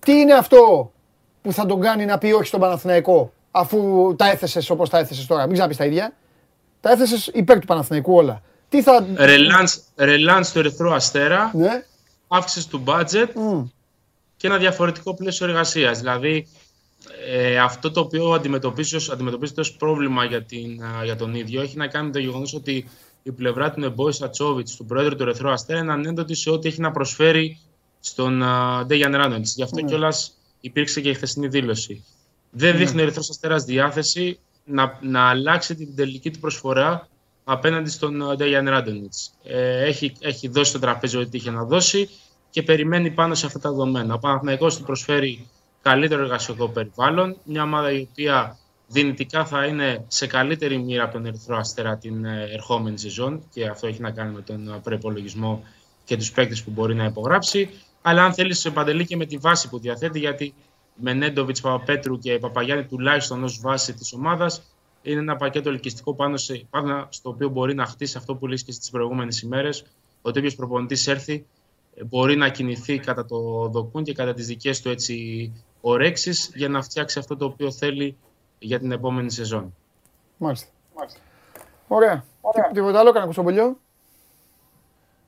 τι 0.05 0.11
είναι 0.11 0.33
αυτό 0.33 0.91
που 1.41 1.51
θα 1.53 1.65
τον 1.65 1.79
κάνει 1.79 2.05
να 2.05 2.17
πει 2.17 2.31
όχι 2.31 2.45
στον 2.45 2.59
Παναθηναϊκό, 2.59 3.33
αφού 3.51 4.13
τα 4.17 4.29
έθεσες 4.29 4.69
όπως 4.69 4.89
τα 4.89 4.97
έθεσες 4.97 5.25
τώρα, 5.25 5.43
μην 5.43 5.53
ξαναπείς 5.53 5.77
τα 5.77 5.85
ίδια. 5.85 6.13
Τα 6.81 6.91
έθεσες 6.91 7.27
υπέρ 7.33 7.59
του 7.59 7.67
Παναθηναϊκού 7.67 8.13
όλα. 8.13 8.41
Τι 8.69 8.81
θα... 8.81 9.05
Ρελάντς, 9.15 9.83
ρελάντς 9.95 10.51
του 10.51 10.59
Ερυθρού 10.59 10.93
Αστέρα, 10.93 11.51
Ναι. 11.53 11.83
αύξηση 12.27 12.69
του 12.69 12.83
budget 12.87 13.27
και 14.37 14.47
ένα 14.47 14.57
διαφορετικό 14.57 15.13
πλαίσιο 15.13 15.47
εργασίας. 15.47 15.99
Δηλαδή, 15.99 16.47
ε, 17.31 17.57
αυτό 17.59 17.91
το 17.91 17.99
οποίο 17.99 18.31
αντιμετωπίζεις 18.31 18.93
ως, 18.93 19.09
αντιμετωπίζεται 19.09 19.61
ως 19.61 19.75
πρόβλημα 19.75 20.25
για, 20.25 20.43
την, 20.43 20.83
α, 20.83 21.03
για 21.03 21.15
τον 21.15 21.35
ίδιο 21.35 21.61
έχει 21.61 21.77
να 21.77 21.87
κάνει 21.87 22.05
με 22.05 22.11
το 22.11 22.19
γεγονός 22.19 22.53
ότι 22.53 22.89
η 23.23 23.31
πλευρά 23.31 23.71
του 23.71 23.79
Νεμπόη 23.79 24.11
Σατσόβιτς, 24.11 24.75
του 24.75 24.85
πρόεδρου 24.85 25.15
του 25.15 25.23
Ερυθρού 25.23 25.49
Αστέρα, 25.51 25.79
είναι 25.79 25.91
ανέντοτη 25.91 26.35
σε 26.35 26.49
ό,τι 26.49 26.67
έχει 26.67 26.81
να 26.81 26.91
προσφέρει 26.91 27.59
στον 28.01 28.43
Ντέγιαν 28.85 29.15
Ράνοντς. 29.15 29.55
Γι' 29.55 29.63
αυτό 29.63 29.81
Ναι. 29.81 29.87
κιόλας 29.87 30.33
υπήρξε 30.61 31.01
και 31.01 31.09
η 31.09 31.13
χθεσινή 31.13 31.47
δήλωση. 31.47 32.03
Δεν 32.51 32.77
δείχνει 32.77 32.99
ο 32.99 33.03
Ερυθρός 33.03 33.29
Αστέρας 33.29 33.63
διάθεση 33.63 34.39
να, 34.65 34.99
να 35.01 35.29
αλλάξει 35.29 35.75
την 35.75 35.95
τελική 35.95 36.31
του 36.31 36.39
προσφορά 36.39 37.07
απέναντι 37.43 37.89
στον 37.89 38.35
Ντέγιαν 38.35 38.69
Ράντονιτς. 38.69 39.31
Ε, 39.43 39.83
έχει, 39.83 40.13
έχει 40.19 40.47
δώσει 40.47 40.71
το 40.71 40.79
τραπέζι 40.79 41.17
ό,τι 41.17 41.37
είχε 41.37 41.51
να 41.51 41.63
δώσει 41.63 42.09
και 42.49 42.63
περιμένει 42.63 43.11
πάνω 43.11 43.35
σε 43.35 43.45
αυτά 43.45 43.59
τα 43.59 43.69
δεδομένα. 43.69 44.13
Ο 44.13 44.19
Παναθηναϊκός 44.19 44.77
του 44.77 44.83
προσφέρει 44.83 45.47
καλύτερο 45.81 46.23
εργασιακό 46.23 46.69
περιβάλλον, 46.69 47.35
μια 47.43 47.63
ομάδα 47.63 47.91
η 47.91 48.07
οποία 48.11 48.57
δυνητικά 48.87 49.45
θα 49.45 49.65
είναι 49.65 50.05
σε 50.07 50.27
καλύτερη 50.27 50.77
μοίρα 50.77 51.03
από 51.03 51.13
τον 51.13 51.25
Ερυθρό 51.25 51.57
Αστέρα 51.57 51.97
την 51.97 52.25
ε, 52.25 52.47
ερχόμενη 52.51 52.97
σεζόν 52.99 53.43
και 53.53 53.65
αυτό 53.67 53.87
έχει 53.87 54.01
να 54.01 54.11
κάνει 54.11 54.33
με 54.33 54.41
τον 54.41 54.79
προπολογισμό 54.83 55.63
και 56.05 56.17
τους 56.17 56.31
παίκτες 56.31 56.63
που 56.63 56.71
μπορεί 56.71 56.95
να 56.95 57.05
υπογράψει. 57.05 57.69
Αλλά 58.01 58.23
αν 58.25 58.33
θέλεις, 58.33 58.59
σε 58.59 58.71
παντελή 58.71 59.05
και 59.05 59.15
με 59.15 59.25
τη 59.25 59.37
βάση 59.37 59.69
που 59.69 59.79
διαθέτει, 59.79 60.19
γιατί 60.19 60.53
με 60.95 61.13
Νέντοβιτς, 61.13 61.61
Παπαπέτρου 61.61 62.17
και 62.19 62.39
Παπαγιάννη 62.39 62.85
τουλάχιστον 62.85 63.43
ως 63.43 63.59
βάση 63.61 63.93
της 63.93 64.13
ομάδας, 64.13 64.61
είναι 65.01 65.19
ένα 65.19 65.35
πακέτο 65.35 65.69
ελκυστικό 65.69 66.13
πάνω, 66.15 66.37
σε, 66.37 66.65
πάνω 66.69 67.07
στο 67.09 67.29
οποίο 67.29 67.49
μπορεί 67.49 67.73
να 67.75 67.85
χτίσει 67.85 68.17
αυτό 68.17 68.35
που 68.35 68.47
λες 68.47 68.63
και 68.63 68.71
στις 68.71 68.89
προηγούμενες 68.89 69.41
ημέρες. 69.41 69.85
Ότι 70.21 70.39
όποιος 70.39 70.55
προπονητής 70.55 71.07
έρθει 71.07 71.45
ε, 71.95 72.03
μπορεί 72.03 72.35
να 72.35 72.49
κινηθεί 72.49 72.99
κατά 72.99 73.25
το 73.25 73.67
δοκούν 73.67 74.03
και 74.03 74.13
κατά 74.13 74.33
τις 74.33 74.45
δικές 74.47 74.81
του 74.81 74.89
έτσι 74.89 75.51
ορέξεις 75.81 76.51
για 76.55 76.69
να 76.69 76.81
φτιάξει 76.81 77.19
αυτό 77.19 77.35
το 77.37 77.45
οποίο 77.45 77.71
θέλει 77.71 78.17
για 78.59 78.79
την 78.79 78.91
επόμενη 78.91 79.31
σεζόν. 79.31 79.75
Μάλιστα. 80.37 80.67
Ωραία. 81.87 82.25
Τι- 82.53 82.73
Τίποτα 82.73 82.99
άλλο, 82.99 83.07
κανένα 83.09 83.25
κουστομπολιό; 83.25 83.77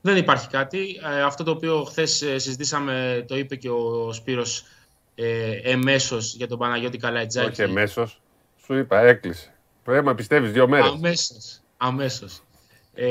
Δεν 0.06 0.18
υπάρχει 0.18 0.48
κάτι. 0.48 1.00
Ε, 1.16 1.22
αυτό 1.22 1.44
το 1.44 1.52
οποίο 1.52 1.84
χθες 1.84 2.12
συζητήσαμε, 2.12 3.26
το 3.28 3.38
είπε 3.38 3.56
και 3.56 3.70
ο 3.70 4.14
Σπύρος 4.14 4.66
ε, 5.16 5.52
εμέσως 5.64 6.36
για 6.36 6.48
τον 6.48 6.58
Παναγιώτη 6.58 6.98
Καλατζάκη. 6.98 7.50
Όχι 7.50 7.62
εμέσως. 7.62 8.22
Σου 8.66 8.74
είπα, 8.74 9.00
έκλεισε. 9.00 9.54
Πρέπει 9.84 10.06
να 10.06 10.16
πιστεύεις 10.16 10.52
δύο 10.52 10.68
μέρες. 10.68 10.90
Αμέσως. 10.90 11.60
αμέσως. 11.78 12.42
Ε, 12.94 13.08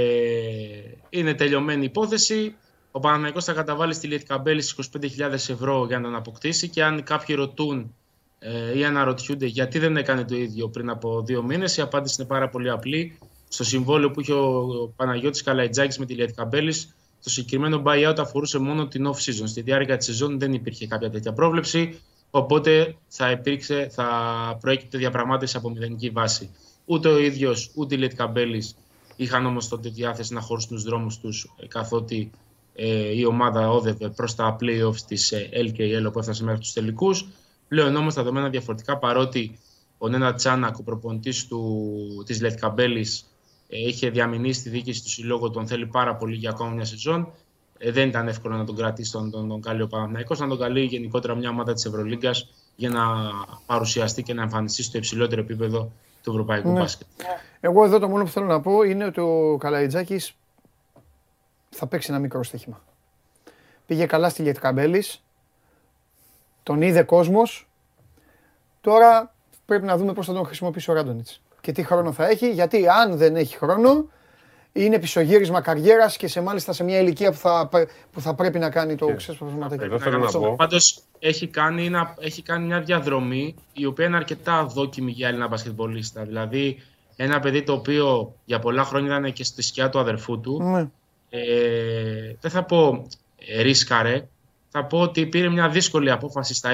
είναι 1.10 1.34
τελειωμένη 1.34 1.82
η 1.82 1.84
υπόθεση. 1.84 2.54
Ο 2.90 3.00
Παναθηναϊκός 3.00 3.44
θα 3.44 3.52
καταβάλει 3.52 3.94
στη 3.94 4.06
Λιετκαμπέλη 4.06 4.62
στις 4.62 4.88
25.000 5.18 5.32
ευρώ 5.32 5.84
για 5.86 5.98
να 5.98 6.04
τον 6.04 6.14
αποκτήσει 6.14 6.68
και 6.68 6.84
αν 6.84 7.02
κάποιοι 7.02 7.34
ρωτούν 7.34 7.94
ε, 8.38 8.78
ή 8.78 8.84
αναρωτιούνται 8.84 9.46
γιατί 9.46 9.78
δεν 9.78 9.96
έκανε 9.96 10.24
το 10.24 10.36
ίδιο 10.36 10.68
πριν 10.68 10.90
από 10.90 11.22
δύο 11.22 11.42
μήνες, 11.42 11.76
η 11.76 11.80
απάντηση 11.80 12.16
είναι 12.18 12.28
πάρα 12.28 12.48
πολύ 12.48 12.70
απλή. 12.70 13.18
Στο 13.52 13.64
συμβόλαιο 13.64 14.10
που 14.10 14.20
είχε 14.20 14.32
ο 14.32 14.92
Παναγιώτης 14.96 15.42
Καλαϊτζάκης 15.42 15.98
με 15.98 16.06
τη 16.06 16.14
Λιετκαμπέλης, 16.14 16.94
το 17.22 17.30
συγκεκριμένο 17.30 17.82
buyout 17.86 18.14
αφορούσε 18.18 18.58
μόνο 18.58 18.88
την 18.88 19.08
off-season. 19.08 19.44
Στη 19.44 19.60
διάρκεια 19.60 19.96
της 19.96 20.06
σεζόν 20.06 20.38
δεν 20.38 20.52
υπήρχε 20.52 20.86
κάποια 20.86 21.10
τέτοια 21.10 21.32
πρόβλεψη, 21.32 22.00
οπότε 22.30 22.96
θα, 23.08 23.30
υπήρξε, 23.30 23.88
θα 23.90 24.06
προέκυπτε 24.60 24.98
διαπραγμάτευση 24.98 25.56
από 25.56 25.70
μηδενική 25.70 26.10
βάση. 26.10 26.50
Ούτε 26.84 27.08
ο 27.08 27.18
ίδιος, 27.18 27.70
ούτε 27.74 27.94
η 27.94 27.98
Λιετκαμπέλης 27.98 28.74
είχαν 29.16 29.46
όμως 29.46 29.68
τότε 29.68 29.88
διάθεση 29.88 30.34
να 30.34 30.40
χωρίσουν 30.40 30.70
τους 30.70 30.82
δρόμους 30.82 31.18
τους, 31.18 31.54
ε, 31.60 31.66
καθότι 31.66 32.30
ε, 32.74 33.16
η 33.16 33.24
ομάδα 33.24 33.70
όδευε 33.70 34.08
προς 34.08 34.34
τα 34.34 34.56
playoffs 34.60 35.00
της 35.06 35.32
ε, 35.32 35.48
LKL, 35.52 36.04
όπου 36.06 36.18
έφτασε 36.18 36.44
μέχρι 36.44 36.60
τους 36.60 36.72
τελικούς. 36.72 37.28
Πλέον 37.68 37.96
όμως 37.96 38.14
τα 38.14 38.22
δεδομένα 38.22 38.48
διαφορετικά, 38.48 38.98
παρότι 38.98 39.58
ο 39.98 40.08
Νένα 40.08 40.34
Τσάνακ, 40.34 40.78
ο 40.78 40.82
προπονητής 40.82 41.46
του, 41.46 42.22
της 42.26 42.40
Λετκαμπέλης, 42.40 43.20
ε, 43.20 43.31
είχε 43.78 44.10
διαμηνήσει 44.10 44.60
στη 44.60 44.68
διοίκηση 44.68 45.02
του 45.02 45.08
συλλόγου, 45.08 45.50
τον 45.50 45.66
θέλει 45.66 45.86
πάρα 45.86 46.16
πολύ 46.16 46.36
για 46.36 46.50
ακόμα 46.50 46.70
μια 46.70 46.84
σεζόν. 46.84 47.32
Ε, 47.78 47.90
δεν 47.90 48.08
ήταν 48.08 48.28
εύκολο 48.28 48.56
να 48.56 48.64
τον 48.64 48.76
κρατήσει 48.76 49.12
τον, 49.12 49.30
τον, 49.30 49.48
τον 49.48 49.60
καλεί 49.60 49.82
ο 49.82 49.86
Παναθηναϊκός, 49.86 50.38
να 50.40 50.48
τον 50.48 50.58
καλεί 50.58 50.84
γενικότερα 50.84 51.34
μια 51.34 51.50
ομάδα 51.50 51.72
της 51.72 51.84
Ευρωλίγκας 51.84 52.48
για 52.76 52.88
να 52.88 53.02
παρουσιαστεί 53.66 54.22
και 54.22 54.34
να 54.34 54.42
εμφανιστεί 54.42 54.82
στο 54.82 54.98
υψηλότερο 54.98 55.40
επίπεδο 55.40 55.92
του 56.22 56.30
ευρωπαϊκού 56.30 56.68
Ναι. 56.72 56.80
μπάσκετ. 56.80 57.06
Εγώ 57.60 57.84
εδώ 57.84 57.98
το 57.98 58.08
μόνο 58.08 58.24
που 58.24 58.30
θέλω 58.30 58.46
να 58.46 58.60
πω 58.60 58.82
είναι 58.82 59.04
ότι 59.04 59.20
ο 59.20 59.56
Καλαϊτζάκης 59.60 60.34
θα 61.70 61.86
παίξει 61.86 62.10
ένα 62.10 62.20
μικρό 62.20 62.42
στοίχημα. 62.42 62.84
Πήγε 63.86 64.06
καλά 64.06 64.28
στη 64.28 64.42
Λιετκαμπέλης, 64.42 65.22
τον 66.62 66.82
είδε 66.82 67.02
κόσμος, 67.02 67.68
τώρα 68.80 69.34
πρέπει 69.66 69.84
να 69.84 69.96
δούμε 69.96 70.12
πώς 70.12 70.26
θα 70.26 70.32
τον 70.32 70.44
χρησιμοποιήσει 70.44 70.90
ο 70.90 70.94
Ράντονιτς 70.94 71.42
και 71.62 71.72
τι 71.72 71.82
χρόνο 71.82 72.12
θα 72.12 72.28
έχει, 72.28 72.50
γιατί 72.50 72.88
αν 72.88 73.16
δεν 73.16 73.36
έχει 73.36 73.56
χρόνο, 73.56 74.06
είναι 74.72 74.98
πισωγύρισμα 74.98 75.60
καριέρας 75.60 76.16
και 76.16 76.26
σε 76.28 76.40
μάλιστα 76.40 76.72
σε 76.72 76.84
μια 76.84 76.98
ηλικία 76.98 77.30
που 77.30 77.36
θα, 77.36 77.68
που 78.12 78.20
θα 78.20 78.34
πρέπει 78.34 78.58
να 78.58 78.70
κάνει 78.70 78.94
το 78.94 79.14
ξέσπασματάκι. 79.16 79.84
Εγώ 79.84 79.98
θέλω 79.98 80.18
να 80.18 80.30
πω. 80.30 80.54
Πάντως 80.56 81.00
έχει, 81.18 81.46
κάνει 81.46 81.86
ένα- 81.86 82.14
έχει 82.20 82.42
κάνει 82.42 82.66
μια 82.66 82.80
διαδρομή 82.80 83.54
η 83.72 83.84
οποία 83.86 84.06
είναι 84.06 84.16
αρκετά 84.16 84.54
αδόκιμη 84.58 85.10
για 85.10 85.28
Έλληνα 85.28 85.48
μπασκετμπολίστα. 85.48 86.22
Δηλαδή, 86.22 86.82
ένα 87.16 87.40
παιδί 87.40 87.62
το 87.62 87.72
οποίο 87.72 88.34
για 88.44 88.58
πολλά 88.58 88.84
χρόνια 88.84 89.18
ήταν 89.18 89.32
και 89.32 89.44
στη 89.44 89.62
σκιά 89.62 89.88
του 89.88 89.98
αδερφού 89.98 90.40
του. 90.40 90.62
Ναι. 90.62 90.88
Ε, 91.30 92.36
δεν 92.40 92.50
θα 92.50 92.64
πω 92.64 93.06
ε, 93.46 93.62
ρίσκαρε. 93.62 94.26
Θα 94.68 94.84
πω 94.84 95.00
ότι 95.00 95.26
πήρε 95.26 95.48
μια 95.48 95.68
δύσκολη 95.68 96.10
απόφαση 96.10 96.54
στα 96.54 96.70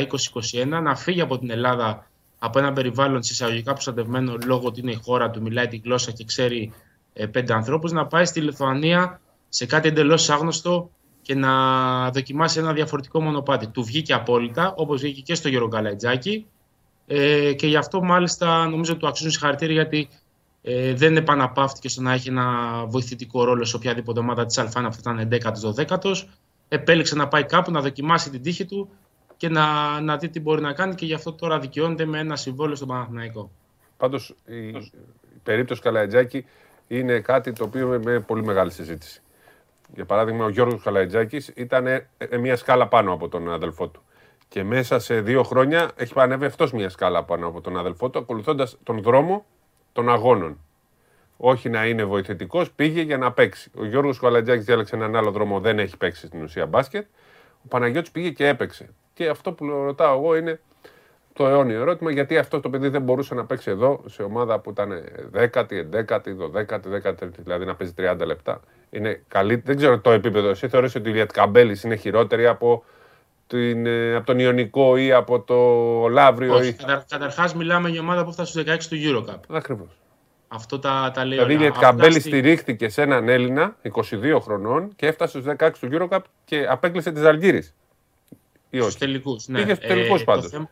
2021 0.53 0.67
να 0.83 0.97
φύγει 0.97 1.21
από 1.21 1.39
την 1.39 1.51
Ελλάδα 1.51 2.08
από 2.39 2.59
ένα 2.59 2.73
περιβάλλον 2.73 3.23
συσσαγωγικά 3.23 3.73
προστατευμένο 3.73 4.37
λόγω 4.47 4.67
ότι 4.67 4.81
είναι 4.81 4.91
η 4.91 5.01
χώρα 5.05 5.31
του, 5.31 5.43
μιλάει 5.43 5.69
τη 5.69 5.77
γλώσσα 5.77 6.11
και 6.11 6.25
ξέρει 6.25 6.73
ε, 7.13 7.27
πέντε 7.27 7.53
ανθρώπους, 7.53 7.93
να 7.93 8.07
πάει 8.07 8.25
στη 8.25 8.41
Λιθουανία 8.41 9.21
σε 9.49 9.67
κάτι 9.67 9.89
εντελώς 9.89 10.31
άγνωστο 10.31 10.91
και 11.23 11.35
να 11.35 12.11
δοκιμάσει 12.11 12.59
ένα 12.59 12.73
διαφορετικό 12.73 13.21
μονοπάτι. 13.23 13.67
Του 13.67 13.85
βγήκε 13.85 14.15
απόλυτα, 14.15 14.75
όπως 14.77 15.01
βγήκε 15.01 15.21
και 15.21 15.35
στο 15.35 15.49
Γιώργο 15.49 15.69
Καλατζάκη. 15.69 16.47
Ε, 17.07 17.53
και 17.53 17.67
γι' 17.67 17.77
αυτό 17.77 18.03
μάλιστα 18.03 18.69
νομίζω 18.69 18.97
του 18.97 19.09
αξίζουν 19.09 19.31
συγχαρητήρια 19.33 19.75
γιατί 19.75 20.09
Ε, 20.63 20.95
δεν 20.95 21.17
επαναπαύτηκε 21.17 21.89
στο 21.89 22.03
να 22.03 22.13
έχει 22.13 22.29
ένα 22.29 22.47
βοηθητικό 22.87 23.45
ρόλο 23.45 23.65
σε 23.65 23.77
οποιαδήποτε 23.77 24.21
ομάδα 24.21 24.47
της 24.47 24.59
Αλφάνα, 24.59 24.89
αυτό 24.89 25.11
ήταν 25.11 25.29
11ο-12ο. 25.31 26.13
Επέλεξε 26.69 27.15
να 27.15 27.29
πάει 27.29 27.45
κάπου 27.45 27.71
να 27.71 27.81
δοκιμάσει 27.81 28.31
την 28.31 28.43
τύχη 28.43 28.65
του 28.65 28.89
και 29.39 29.49
να, 29.49 30.01
να 30.01 30.17
δει 30.17 30.29
τι 30.29 30.41
μπορεί 30.41 30.61
να 30.61 30.73
κάνει 30.73 30.95
και 30.95 31.07
γι' 31.07 31.15
αυτό 31.15 31.33
τώρα 31.33 31.59
δικαιώνεται 31.59 32.05
με 32.05 32.19
ένα 32.19 32.37
συμβόλαιο 32.37 32.77
στον 32.77 32.89
Παναθηναϊκό. 32.89 33.51
Πάντως 33.97 34.35
η, 34.47 34.69
η 34.69 35.41
περίπτωση 35.43 35.81
Καλαϊτζάκη 35.81 36.45
είναι 36.89 37.21
κάτι 37.21 37.53
το 37.53 37.65
οποίο 37.65 37.87
με, 37.87 37.99
με 37.99 38.21
πολύ 38.21 38.45
μεγάλη 38.45 38.71
συζήτηση. 38.71 39.23
Για 39.95 40.05
παράδειγμα, 40.05 40.45
ο 40.45 40.49
Γιώργος 40.49 40.83
Καλαϊτζάκης 40.83 41.53
ήταν 41.55 41.87
ε, 41.87 42.09
ε, 42.19 42.37
μια 42.37 42.57
σκάλα 42.57 42.89
πάνω 42.89 43.13
από 43.13 43.29
τον 43.29 43.53
αδελφό 43.53 43.89
του. 43.89 44.03
Και 44.49 44.65
μέσα 44.65 44.99
σε 44.99 45.21
δύο 45.21 45.43
χρόνια 45.43 45.91
έχει 45.97 46.13
πανεύει 46.13 46.45
αυτός 46.45 46.73
μια 46.73 46.89
σκάλα 46.89 47.25
πάνω 47.25 47.47
από 47.47 47.61
τον 47.61 47.79
αδελφό 47.79 48.11
του, 48.11 48.19
ακολουθώντας 48.19 48.79
τον 48.83 49.03
δρόμο 49.03 49.45
των 49.93 50.09
αγώνων. 50.09 50.59
Όχι 51.37 51.69
να 51.69 51.87
είναι 51.87 52.05
βοηθητικός, 52.05 52.71
πήγε 52.71 53.01
για 53.01 53.19
να 53.19 53.33
παίξει. 53.33 53.71
Ο 53.77 53.85
Γιώργος 53.85 54.19
Καλατζάκη 54.19 54.63
διάλεξε 54.63 54.97
έναν 54.97 55.17
άλλο 55.17 55.31
δρόμο, 55.31 55.61
δεν 55.61 55.79
έχει 55.79 55.97
παίξει 55.97 56.27
στην 56.27 56.43
ουσία 56.43 56.67
μπάσκετ. 56.67 57.07
Ο 57.65 57.69
Παναγιώτης 57.69 58.11
πήγε 58.11 58.31
και 58.31 58.47
έπαιξε. 58.47 58.89
Και 59.19 59.29
αυτό 59.29 59.53
που 59.53 59.67
ρωτάω 59.67 60.19
εγώ 60.19 60.37
είναι 60.37 60.61
το 61.33 61.47
αιώνιο 61.47 61.81
ερώτημα, 61.81 62.11
γιατί 62.11 62.39
αυτό 62.39 62.61
το 62.61 62.71
παιδί 62.71 62.89
δεν 62.89 63.03
μπορούσε 63.03 63.35
να 63.35 63.45
παίξει 63.45 63.71
εδώ 63.71 64.01
σε 64.07 64.23
ομάδα 64.23 64.59
που 64.59 64.71
ήταν 64.71 65.05
10η, 65.35 65.85
11η, 65.93 66.19
12η, 66.55 67.11
13η, 67.11 67.29
δηλαδή 67.37 67.65
να 67.65 67.75
παίζει 67.75 67.95
30 67.99 68.17
λεπτά. 68.27 68.61
Είναι 68.91 69.23
καλή, 69.29 69.63
δεν 69.65 69.77
ξέρω 69.77 69.99
το 70.01 70.11
επίπεδο. 70.11 70.49
Εσύ 70.49 70.69
θεωρείς 70.69 70.95
ότι 70.95 71.09
η 71.09 71.13
Ιλιατ 71.15 71.31
Καμπέλης 71.33 71.83
είναι 71.83 71.97
χειρότερη 71.97 72.47
από, 72.47 72.85
την, 73.47 73.87
ε, 73.87 74.15
από 74.15 74.27
τον 74.27 74.39
Ιωνικό 74.39 74.97
ή 74.97 75.13
από 75.13 75.41
το 75.41 75.57
Λαύριο. 76.09 76.55
Όχι, 76.55 76.69
ή... 76.69 76.73
κατα, 76.73 77.05
καταρχάς 77.09 77.55
μιλάμε 77.55 77.89
για 77.89 78.01
ομάδα 78.01 78.25
που 78.25 78.33
φτάσει 78.33 78.51
στους 78.51 78.65
16 78.75 78.79
του 78.89 78.97
Eurocup. 78.97 79.57
Ακριβώς. 79.57 79.89
Αυτό 80.49 80.79
τα, 80.79 81.11
τα 81.15 81.25
λέει 81.25 81.39
Δηλαδή 81.39 81.53
η 81.53 81.57
όλα. 81.57 81.65
Ιλιατ 81.65 81.77
Αυτά 81.77 81.87
Καμπέλης 81.89 82.21
στη- 82.21 82.29
στηρίχθηκε 82.31 82.89
σε 82.89 83.03
έναν 83.03 83.29
Έλληνα 83.29 83.77
22 83.93 84.39
χρονών 84.41 84.93
και 84.97 85.07
έφτασε 85.07 85.41
στους 85.41 85.55
16 85.59 85.71
του 85.81 85.89
Eurocup 85.93 86.21
και 86.45 86.67
απέκλεισε 86.69 87.13
τη 87.13 87.21
Ζαλγύρης. 87.21 87.75
Ή 88.71 88.77
Στους 88.77 88.89
όχι. 88.89 88.99
τελικούς, 88.99 89.47
ναι. 89.49 89.59
Πήγες 89.61 89.77
στους 89.77 89.89
τελικούς 89.89 90.19
το 90.19 90.25
πάντως. 90.25 90.51
θέμα- 90.51 90.71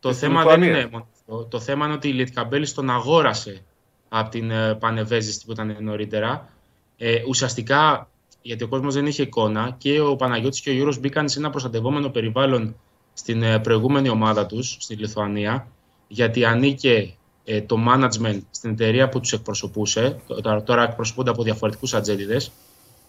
Το, 0.00 0.08
Και 0.08 0.14
στη 0.14 0.26
θέμα 0.26 0.44
δεν 0.44 0.58
Λιθουανία. 0.60 0.80
είναι 0.80 0.88
μόνο 0.92 1.06
αυτό. 1.12 1.44
Το 1.50 1.60
θέμα 1.60 1.84
είναι 1.84 1.94
ότι 1.94 2.08
η 2.08 2.12
Λιτκαμπέλης 2.12 2.74
τον 2.74 2.90
αγόρασε 2.90 3.62
από 4.08 4.30
την 4.30 4.50
ε, 4.50 4.74
Πανεβέζιστη 4.74 5.44
που 5.46 5.52
ήταν 5.52 5.76
νωρίτερα. 5.80 6.48
Ε, 6.96 7.22
ουσιαστικά, 7.28 8.10
γιατί 8.42 8.64
ο 8.64 8.68
κόσμος 8.68 8.94
δεν 8.94 9.06
είχε 9.06 9.22
εικόνα, 9.22 9.74
και 9.78 10.00
ο 10.00 10.16
Παναγιώτης 10.16 10.60
και 10.60 10.70
ο 10.70 10.72
Γιώργος 10.72 10.98
μπήκαν 10.98 11.28
σε 11.28 11.38
ένα 11.38 11.50
προστατευόμενο 11.50 12.08
περιβάλλον 12.08 12.76
στην 13.12 13.42
ε, 13.42 13.58
προηγούμενη 13.58 14.08
ομάδα 14.08 14.46
τους, 14.46 14.76
στη 14.80 14.94
Λιθουανία, 14.94 15.68
γιατί 16.08 16.44
ανήκε 16.44 17.14
ε, 17.44 17.60
το 17.62 17.76
management 17.88 18.40
στην 18.50 18.70
εταιρεία 18.70 19.08
που 19.08 19.20
τους 19.20 19.32
εκπροσωπούσε, 19.32 20.20
τώρα, 20.42 20.62
τώρα 20.62 20.82
εκπροσωπούνται 20.82 21.30
από 21.30 21.42
διαφορετικούς 21.42 21.94
ατζέντιδες, 21.94 22.52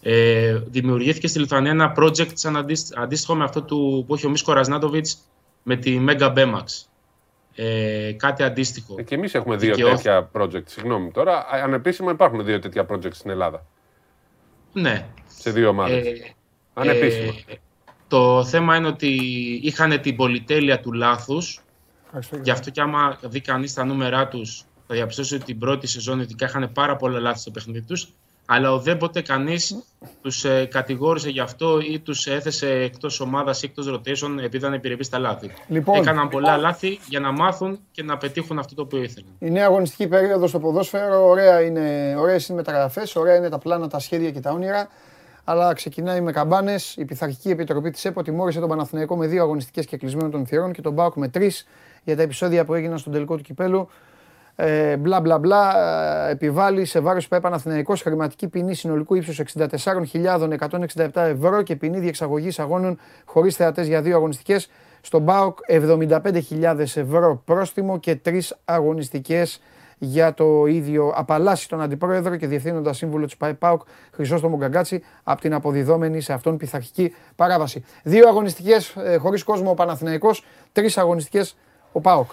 ε, 0.02 0.60
δημιουργήθηκε 0.68 1.28
στη 1.28 1.40
Λιθουανία 1.40 1.72
ένα 1.72 1.94
project 1.98 2.32
σαν 2.34 2.57
αντίστ- 2.57 2.98
αντίστοιχο 2.98 3.36
με 3.36 3.44
αυτό 3.44 3.61
του, 3.61 4.03
που 4.07 4.14
έχει 4.15 4.26
ο 4.26 4.30
Μίσκο 4.30 4.53
Ρασνάτοβιτς 4.53 5.18
με 5.64 5.76
τη 5.76 6.06
Mega 6.07 6.34
Bemax. 6.34 6.64
Ε, 7.56 8.11
κάτι 8.18 8.44
αντίστοιχο. 8.44 8.95
Ε, 8.98 9.03
Και 9.03 9.15
εμείς 9.15 9.34
έχουμε 9.34 9.56
δύο 9.56 9.76
Δικαιώθη- 9.76 9.95
τέτοια 10.03 10.30
project. 10.34 10.64
Συγγνώμη 10.65 11.11
τώρα. 11.11 11.38
α- 11.38 11.64
Ανεπίσημα 11.64 12.11
υπάρχουν 12.11 12.45
δύο 12.45 12.60
τέτοια 12.60 12.86
project 12.90 13.14
στην 13.14 13.30
Ελλάδα. 13.30 13.65
Ναι. 14.74 15.06
Σε 15.28 15.52
δύο 15.52 15.69
ομάδες. 15.69 16.06
Ε, 16.06 16.34
Ανεπίσημα. 16.74 17.34
ε, 17.48 17.53
το 18.07 18.45
θέμα 18.45 18.76
είναι 18.76 18.88
ότι 18.88 19.10
είχαν 19.64 20.02
την 20.02 20.15
πολυτέλεια 20.15 20.80
του 20.80 20.94
λάθους. 20.94 21.61
Γι' 22.41 22.52
αυτό 22.52 22.69
και 22.69 22.82
άμα 22.82 23.19
δει 23.24 23.41
κανείς 23.41 23.74
τα 23.74 23.86
νούμερά 23.86 24.28
τους, 24.28 24.64
θα 24.88 24.95
διαπιστώσει 24.95 25.36
ότι 25.36 25.44
την 25.45 25.60
πρώτη 25.60 25.88
σεζόν 25.88 26.19
ειδικά 26.19 26.45
είχαν 26.45 26.72
πάρα 26.74 26.95
πολλά 26.95 27.19
λάθη 27.19 27.40
στο 27.40 27.52
παιχνίδι 27.52 27.86
τους. 27.86 28.07
Αλλά 28.49 28.74
ουδέποτε 28.74 29.22
κανείς 29.22 29.84
τους 30.22 30.45
ε, 30.45 30.65
κατηγόρησε 30.65 31.30
γι' 31.30 31.40
αυτό 31.40 31.80
ή 31.80 31.99
τους 31.99 32.28
έθεσε 32.28 32.69
εκτός 32.69 33.19
ομάδας 33.19 33.64
ή 33.64 33.65
εκτός 33.65 33.94
rotation 33.94 34.38
επειδή 34.38 34.57
ήταν 34.57 34.74
επιρρεπεί 34.74 35.03
στα 35.03 35.19
λάθη. 35.19 35.52
Λοιπόν. 35.68 35.95
Έκαναν 35.95 36.30
πολλά 36.30 36.57
λάθη 36.57 36.99
για 37.07 37.19
να 37.19 37.32
μάθουν 37.32 37.80
και 37.91 38.03
να 38.03 38.18
πετύχουν 38.18 38.60
αυτό 38.60 38.76
το 38.76 38.82
οποίο 38.82 39.03
ήθελαν. 39.03 39.30
Η 39.40 39.49
νέα 39.49 39.65
αγωνιστική 39.65 40.07
περίοδος 40.07 40.49
στο 40.49 40.60
ποδόσφαιρο, 40.60 41.28
ωραία 41.28 41.61
είναι, 41.61 42.15
ωραίες 42.18 42.48
είναι 42.48 42.60
οι 42.60 42.64
μεταγραφές, 42.65 43.15
ωραία 43.15 43.36
είναι 43.36 43.49
τα 43.49 43.57
πλάνα, 43.57 43.88
τα 43.88 43.99
σχέδια 43.99 44.32
και 44.32 44.40
τα 44.40 44.52
όνειρα. 44.52 44.88
Αλλά 45.44 45.74
ξεκινάει 45.74 46.22
με 46.22 46.32
καμπάνες. 46.32 46.95
Η 46.95 47.06
Πειθαρχική 47.06 47.49
Επιτροπή 47.49 47.90
της 47.90 48.06
ΕΠΟ 48.06 48.22
τιμώρησε 48.22 48.60
τον 48.60 48.69
Παναθηναϊκό 48.69 49.15
με 49.15 49.28
δύο 49.28 49.44
αγωνιστικές 49.44 49.86
και 49.86 49.98
κλεισμένο 49.98 50.30
των 50.30 50.45
θυρών 50.45 50.72
και 50.72 50.82
τον 50.82 50.94
Μπάουκ 50.94 51.15
με 51.15 51.28
τρεις 51.28 51.65
για 52.03 52.15
τα 52.15 52.22
επεισόδια 52.22 52.65
που 52.65 52.74
έγιναν 52.74 52.98
στον 52.98 53.14
τελικό 53.14 53.36
του 53.36 53.44
κυπέλου. 53.44 53.90
Ε, 54.59 54.97
μπλα 54.97 55.21
μπλα 55.21 55.39
μπλα, 55.39 55.77
ε, 56.27 56.31
επιβάλλει 56.31 56.85
σε 56.85 56.99
βάρος 56.99 57.27
ΠαΕ 57.27 57.39
Παναθηναϊκός 57.39 58.01
χρηματική 58.01 58.47
ποινή 58.47 58.73
συνολικού 58.73 59.15
ύψους 59.15 59.39
64.167 59.39 61.09
ευρώ 61.13 61.61
και 61.61 61.75
ποινή 61.75 61.99
διεξαγωγής 61.99 62.59
αγώνων 62.59 62.99
χωρίς 63.25 63.55
θεατές 63.55 63.88
για 63.88 64.01
δύο 64.01 64.15
αγωνιστικές. 64.15 64.69
Στον 65.01 65.25
ΠΑΟΚ 65.25 65.57
75.000 65.67 66.79
ευρώ 66.79 67.41
πρόστιμο 67.45 67.99
και 67.99 68.15
τρεις 68.15 68.55
αγωνιστικές 68.65 69.61
για 69.97 70.34
το 70.34 70.65
ίδιο. 70.65 71.13
Απαλλάσσει 71.15 71.69
τον 71.69 71.81
Αντιπρόεδρο 71.81 72.35
και 72.35 72.47
Διευθύνοντα 72.47 72.93
Σύμβουλο 72.93 73.25
της 73.25 73.38
ΠαΕ 73.38 73.53
ΠΑΟΚ 73.53 73.81
Χρυσόστομο 74.11 74.57
Γκαγκάτση 74.57 75.03
από 75.23 75.41
την 75.41 75.53
αποδιδόμενη 75.53 76.21
σε 76.21 76.34
αυτόν 76.34 76.57
πειθαρχική 76.57 77.13
παράβαση. 77.35 77.85
Δύο 78.03 78.27
αγωνιστικές 78.27 78.95
ε, 78.95 79.17
χωρίς 79.17 79.43
κόσμο 79.43 79.69
ο 79.69 79.73
Παναθηναϊκός, 79.73 80.43
τρεις 80.71 80.97
αγωνιστικές 80.97 81.57
ο 81.91 82.01
ΠΑΟΚ. 82.01 82.31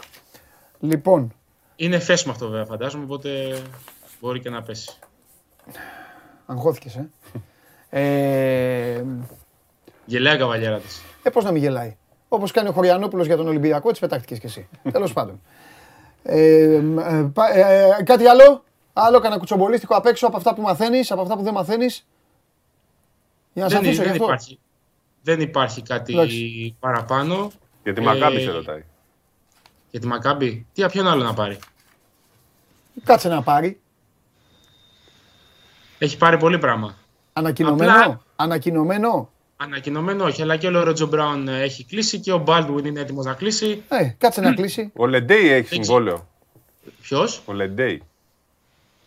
Λοιπόν, 0.79 1.33
Είναι 1.77 1.99
φέσιμο 1.99 2.33
αυτό 2.33 2.49
βέβαια 2.49 2.65
φαντάζομαι, 2.65 3.05
οπότε 3.05 3.63
μπορεί 4.21 4.41
και 4.41 4.51
να 4.51 4.63
πέσει. 4.63 4.91
Αγχώθηκες, 6.47 6.97
ε. 6.97 7.09
ε, 7.91 9.05
Γελάει 10.07 10.35
η 10.35 10.39
καβαλιέρας 10.39 10.83
της. 10.83 11.03
ε, 11.23 11.31
πώς 11.31 11.45
να 11.45 11.51
μην 11.53 11.63
γελάει. 11.63 11.97
Όπως 12.29 12.51
κάνει 12.51 12.69
ο 12.69 12.73
Χωριανόπουλος 12.73 13.27
για 13.27 13.37
τον 13.37 13.49
Ολυμπιακό, 13.49 13.89
έτσι 13.89 14.01
πετάχτηκες 14.01 14.39
κι 14.39 14.47
εσύ. 14.47 14.69
Τέλος 14.93 15.13
πάντων. 15.13 15.41
Ε, 16.23 16.75
ε, 16.75 16.81
πα- 17.33 17.55
ε, 17.55 17.89
ε, 17.99 18.03
κάτι 18.03 18.27
άλλο, 18.27 18.65
άλλο 18.93 19.19
κανένα 19.19 19.39
κουτσομπολίστικο 19.39 19.95
απ' 19.97 20.07
έξω 20.07 20.27
από 20.27 20.37
αυτά 20.37 20.55
που 20.55 20.63
μαθαίνεις, 20.63 21.11
από 21.11 21.21
αυτά 21.23 21.37
που 21.37 21.43
δεν 21.43 21.53
μαθαίνεις; 21.53 22.07
Για 23.53 23.63
να 23.63 23.69
σε 23.69 23.75
Δεν, 23.79 23.85
αφήσω 23.87 24.03
γι' 24.03 24.09
δεν, 24.09 24.13
αυτό. 24.21 24.25
υπάρχει, 24.25 24.59
δεν 25.23 25.41
υπάρχει 25.41 25.83
κάτι 25.83 26.13
Εντάξει. 26.13 26.77
παραπάνω. 26.81 27.51
Για 27.83 27.93
τη 27.93 28.01
Μακάμπης 28.01 28.39
Ε, 28.39 28.45
σε 28.45 28.51
ρωτάει. 28.51 28.85
Για 29.95 30.03
τη 30.03 30.09
Μακάμπη. 30.09 30.67
Τι 30.73 30.87
ποιον 30.87 31.09
άλλο 31.09 31.23
να 31.23 31.35
πάρει; 31.35 31.59
Κάτσε 33.05 33.29
να 33.29 33.43
πάρει. 33.43 33.81
Έχει 35.99 36.17
πάρει 36.17 36.37
πολύ 36.39 36.59
πράγμα. 36.59 36.95
Ανακοινωμένο. 37.33 37.93
Απλά- 37.93 38.21
Ανακοινωμένο. 38.37 39.31
Ανακοινωμένο 39.57 40.25
όχι, 40.25 40.43
αλλά 40.43 40.57
και 40.57 40.67
ο 40.67 40.71
Λορέτζο 40.71 41.07
Μπράουν 41.07 41.49
ε, 41.49 41.61
έχει 41.63 41.85
κλείσει 41.85 42.19
και 42.21 42.33
ο 42.33 42.39
Μπάλτουιν 42.39 42.85
είναι 42.85 43.01
έτοιμος 43.01 43.25
να 43.25 43.33
κλείσει. 43.33 43.83
Ε, 43.89 44.05
κάτσε 44.19 44.41
να 44.41 44.53
κλείσει. 44.55 44.93
Ο 45.03 45.07
Λεντέι 45.07 45.49
έχει 45.51 45.75
συμβόλαιο. 45.75 46.27
Ποιος; 47.03 47.43
Ο 47.47 47.53
Λεντέι. 47.53 48.03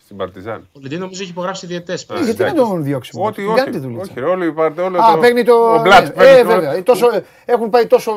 Στην 0.04 0.16
Παρτιζάν. 0.16 0.68
Ο 0.72 0.78
Λεντή 0.82 0.98
νομίζω 0.98 1.22
έχει 1.22 1.30
υπογράψει 1.30 1.66
διαιτές. 1.66 2.02
Ε, 2.10 2.24
γιατί 2.24 2.42
να 2.42 2.54
τον 2.54 2.82
διώξουμε; 2.82 3.26
Ό,τι, 3.26 3.42
Κάνει 3.44 3.60
όχι. 3.60 3.70
τη 3.70 3.78
δουλειά. 3.78 4.00
όχι, 4.00 4.12
ρε, 4.20 4.24
όλοι 4.26 4.46
υπάρχουν. 4.46 4.82
Όλο 4.84 5.00
Α, 5.02 5.12
το- 5.14 5.18
παίρνει 5.20 5.44
το. 5.44 5.52
Ο 5.74 5.80
Μπλατ 5.82 6.04
ναι, 6.06 6.10
παίρνει 6.10 6.38
ε, 6.38 6.42
το- 6.42 6.48
βέβαια. 6.48 6.72
Ε, 6.72 6.82
Τόσο, 6.82 7.06
έχουν 7.44 7.70
πάει 7.70 7.86
τόσο. 7.86 8.12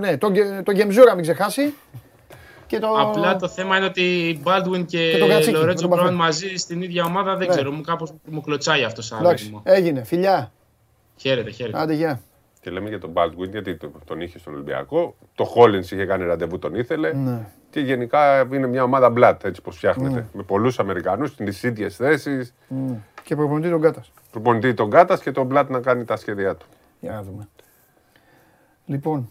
Ναι, 0.00 0.16
τον, 0.16 0.32
Γκε- 0.32 0.62
τον 0.64 0.74
Γκεμζούρα 0.74 1.14
μην 1.14 1.22
ξεχάσει. 1.22 1.74
Και 2.66 2.78
το... 2.78 2.88
Απλά 2.98 3.36
το 3.36 3.48
θέμα 3.48 3.76
είναι 3.76 3.86
ότι 3.86 4.40
Baldwin 4.44 4.84
και, 4.86 5.10
Και 5.10 5.18
τον 5.18 5.28
Κατσίκη, 5.28 5.52
με 5.52 5.58
Λορέτζο 5.58 5.88
τον 5.88 5.96
Μπράουν 5.96 6.16
Παφέ. 6.16 6.22
μαζί 6.22 6.56
στην 6.56 6.82
ίδια 6.82 7.04
ομάδα 7.04 7.36
δεν 7.36 7.48
Ναι. 7.48 7.54
ξέρω. 7.54 7.70
Μου 7.72 7.80
κάπως 7.80 8.12
μου 8.24 8.40
κλωτσάει 8.40 8.84
αυτό 8.84 9.02
σαν 9.02 9.18
Εντάξει, 9.20 9.44
ρυθμό. 9.44 9.60
έγινε. 9.64 10.02
Φιλιά. 10.04 10.52
Χαίρετε, 11.16 11.50
χαίρετε. 11.50 11.78
Άντε, 11.80 11.92
γεια. 11.94 12.20
Και 12.60 12.70
λέμε 12.70 12.88
για 12.88 13.00
τον 13.00 13.12
Baldwin 13.14 13.50
γιατί 13.50 13.76
το- 13.76 13.92
τον 14.04 14.20
είχε 14.20 14.38
στον 14.38 14.54
Ολυμπιακό. 14.54 15.16
Το 15.34 15.52
Hollins 15.56 15.82
είχε 15.84 16.04
κάνει 16.04 16.24
ραντεβού, 16.24 16.58
τον 16.58 16.74
ήθελε. 16.74 17.12
Ναι. 17.12 17.46
Και 17.70 17.80
γενικά 17.80 18.40
είναι 18.52 18.66
μια 18.66 18.82
ομάδα 18.82 19.10
μπλατ 19.10 19.44
έτσι 19.44 19.62
πως 19.62 19.76
φτιάχνεται. 19.76 20.26
Με 20.32 20.42
πολλούς 20.42 20.78
Αμερικανούς 20.78 21.30
στι 21.30 21.66
ίδιες 21.66 21.96
θέσεις. 21.96 22.54
Μμ. 22.68 22.92
Και 23.22 23.36
προπονητή 23.36 23.70
τον 23.70 23.80
Κάτας. 23.80 24.12
Προπονητή 24.30 24.74
τον 24.74 24.90
Κάτας 24.90 25.20
και 25.22 25.30
τον 25.32 25.46
Μπλατ 25.46 25.70
να 25.70 25.80
κάνει 25.80 26.04
τα 26.04 26.16
σχέδιά 26.16 26.54
του. 26.56 26.66
Για 27.00 27.12
να 27.12 27.22
δούμε. 27.22 27.48
Λοιπόν. 28.86 29.30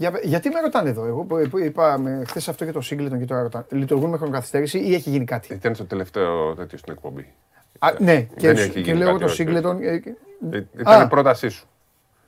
Για, 0.00 0.10
πε- 0.10 0.24
γιατί 0.24 0.48
με 0.48 0.60
ρωτάνε 0.60 0.88
εδώ, 0.88 1.04
εγώ 1.04 1.22
που, 1.22 1.48
που 1.50 1.58
είπα 1.58 2.00
χθες 2.26 2.48
αυτό 2.48 2.64
για 2.64 2.72
το 2.72 2.80
Σίγκλετον 2.80 3.18
και 3.18 3.24
τώρα 3.24 3.42
ρωτάνε. 3.42 3.64
Λειτουργούν 3.68 4.10
με 4.10 4.16
χρονοκαθυστέρηση 4.16 4.78
ή 4.78 4.94
έχει 4.94 5.10
γίνει 5.10 5.24
κάτι; 5.24 5.54
Ήταν 5.54 5.74
στο 5.74 5.84
τελευταίο 5.84 6.54
τέτοιο 6.54 6.78
στην 6.78 6.92
εκπομπή. 6.92 7.32
Α, 7.78 7.88
ναι, 7.98 8.20
και, 8.20 8.46
Δεν 8.46 8.56
σου- 8.56 8.62
έχει 8.62 8.72
και 8.72 8.80
γίνει 8.80 8.98
λέω 8.98 9.06
κάτι, 9.06 9.18
το 9.18 9.24
όχι, 9.24 9.34
Σίγκλετον. 9.34 9.82
ε, 9.82 9.98
και- 9.98 10.14
Ε, 10.50 10.62
Ήταν 10.80 11.00
Α. 11.00 11.04
η 11.04 11.08
πρότασή 11.08 11.48
σου. 11.48 11.66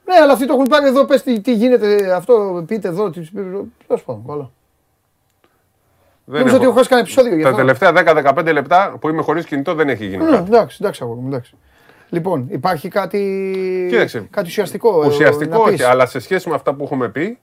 Ναι, 0.05 0.15
αλλά 0.23 0.33
αυτοί 0.33 0.47
το 0.47 0.53
έχουν 0.53 0.65
πάρει 0.65 0.87
εδώ. 0.87 1.05
Πες 1.05 1.23
τι, 1.23 1.41
τι 1.41 1.55
γίνεται 1.55 2.13
αυτό, 2.15 2.65
πείτε 2.67 2.89
εδώ. 2.89 3.11
Τι, 3.11 3.29
τέλος 3.87 4.03
πάντων, 4.05 4.25
καλό. 4.27 4.53
Δεν 6.25 6.39
Νόμιζα 6.39 6.55
ότι 6.57 6.65
έχω- 6.65 6.65
έχω 6.65 6.73
χάσει 6.75 6.89
κανένα 6.89 7.09
επεισόδιο 7.09 7.37
γι' 7.37 7.43
Τα 7.43 7.49
αυτό. 7.49 7.61
τελευταία 7.61 7.93
10-15 7.93 8.53
λεπτά 8.53 8.97
που 9.01 9.09
είμαι 9.09 9.23
χωρίς 9.23 9.45
κινητό 9.47 9.75
δεν 9.75 9.89
έχει 9.89 10.07
γίνει 10.07 10.25
Ναι, 10.25 10.31
κάτι. 10.31 10.45
εντάξει, 10.49 10.79
εντάξει, 10.81 11.03
αγόρι 11.03 11.21
μου, 11.21 11.27
εντάξει. 11.29 11.55
Λοιπόν, 12.09 12.47
υπάρχει 12.51 12.89
κάτι, 12.89 13.19
Κοίταξε, 13.91 14.27
κάτι 14.31 14.47
ουσιαστικό. 14.47 15.03
ε, 15.03 15.07
Ουσιαστικό 15.07 15.59
να 15.59 15.65
πεις. 15.65 15.73
όχι, 15.73 15.83
αλλά 15.83 16.07
σε 16.07 16.19
σχέση 16.19 16.49
με 16.49 16.55
αυτά 16.55 16.75
που 16.75 16.85
έχουμε 16.85 17.09
πει, 17.09 17.39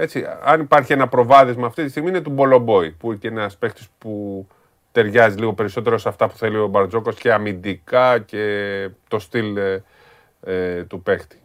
έτσι, 0.00 0.26
αν 0.42 0.60
υπάρχει 0.60 0.92
ένα 0.92 1.08
προβάδισμα 1.08 1.66
αυτή 1.66 1.84
τη 1.84 1.90
στιγμή 1.90 2.08
είναι 2.08 2.20
του 2.20 2.30
Μπολομπόη, 2.30 2.90
που 2.90 3.12
είναι 3.12 3.40
ένας 3.40 3.56
παίχτη 3.56 3.82
που 3.98 4.46
ταιριάζει 4.92 5.38
λίγο 5.38 5.52
περισσότερο 5.52 5.98
σε 5.98 6.08
αυτά 6.08 6.28
που 6.28 6.36
θέλει 6.36 6.58
ο 6.58 6.66
Μπαρτζόκος 6.66 7.16
και 7.16 7.32
αμυντικά 7.32 8.18
και 8.18 8.88
το 9.08 9.18
στυλ 9.18 9.56
ε, 9.56 9.84
ε, 10.42 10.84
του 10.84 11.02
παίχτη. 11.02 11.40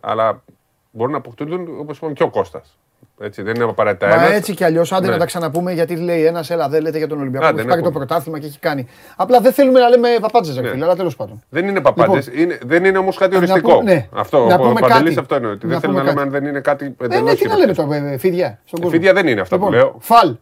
Αλλά 0.00 0.42
μπορούν 0.90 1.12
να 1.12 1.18
αποκτούν 1.18 1.78
όπως 1.78 1.96
είπαμε 1.96 2.12
και 2.12 2.22
ο 2.22 2.30
Κώστας. 2.30 2.78
Έτσι, 3.20 3.42
δεν 3.42 3.54
είναι 3.54 3.64
απαραίτητα 3.64 4.06
Μα 4.06 4.14
ένας. 4.14 4.30
έτσι 4.30 4.54
κι 4.54 4.64
αλλιώς, 4.64 4.92
άντε 4.92 5.06
Ναι. 5.06 5.12
να 5.12 5.18
τα 5.18 5.24
ξαναπούμε, 5.26 5.72
γιατί 5.72 5.96
λέει 5.96 6.24
ένας, 6.24 6.50
έλα 6.50 6.68
δεν 6.68 6.82
λέτε 6.82 6.98
για 6.98 7.06
τον 7.08 7.20
Ολυμπιακό. 7.20 7.46
Άντε, 7.46 7.56
Έχει 7.58 7.64
να 7.66 7.70
πάρει 7.72 7.82
το 7.84 7.90
πούμε. 7.92 8.04
πρωτάθλημα 8.04 8.38
και 8.38 8.46
έχει 8.46 8.58
κάνει. 8.58 8.86
Απλά 9.16 9.40
δεν 9.40 9.52
θέλουμε 9.52 9.80
να 9.80 9.88
λέμε 9.88 10.08
παπάντζες, 10.20 10.54
ρε 10.56 10.60
Ναι. 10.60 10.68
φίλε, 10.68 10.84
αλλά 10.84 10.96
τέλος 10.96 11.16
πάντων. 11.16 11.42
Δεν 11.48 11.68
είναι 11.68 11.80
παπάντε. 11.80 12.22
είναι, 12.36 12.58
δεν 12.64 12.84
είναι 12.84 12.98
όμως 12.98 13.16
κάτι 13.16 13.30
Να 13.32 13.36
οριστικό. 13.36 13.78
πούμε- 13.78 13.92
ναι. 13.92 14.08
Αυτό. 14.14 14.46
Να 14.46 14.54
ο 14.54 14.58
πούμε 14.58 14.80
Παντελής 14.80 15.08
κάτι. 15.08 15.18
αυτό 15.18 15.34
εννοεί. 15.34 15.52
Ότι 15.52 15.66
Να 15.66 15.72
δεν 15.72 15.80
θέλει 15.80 15.92
να 15.92 15.98
πούμε 16.00 16.10
λέμε 16.10 16.22
αν 16.22 16.28
κάτι. 16.30 16.40
δεν 16.40 16.50
είναι 16.50 16.60
κάτι 16.60 16.84
Ε, 17.00 17.04
εντελώς. 17.04 17.24
ναι, 17.24 17.34
τι 17.34 17.48
να 17.48 17.56
λέμε 17.56 17.72
τώρα, 17.74 17.96
ε, 17.96 18.18
φίδια. 18.18 18.58
Στον 18.64 18.80
κόσμο. 18.80 18.94
Φίδια 18.94 19.12
δεν 19.12 19.26
είναι 19.26 19.40
αυτά 19.40 19.58
που 19.58 19.64
Λοιπόν, 19.64 19.78
λέω. 19.78 19.96
Φαλ. 20.00 20.34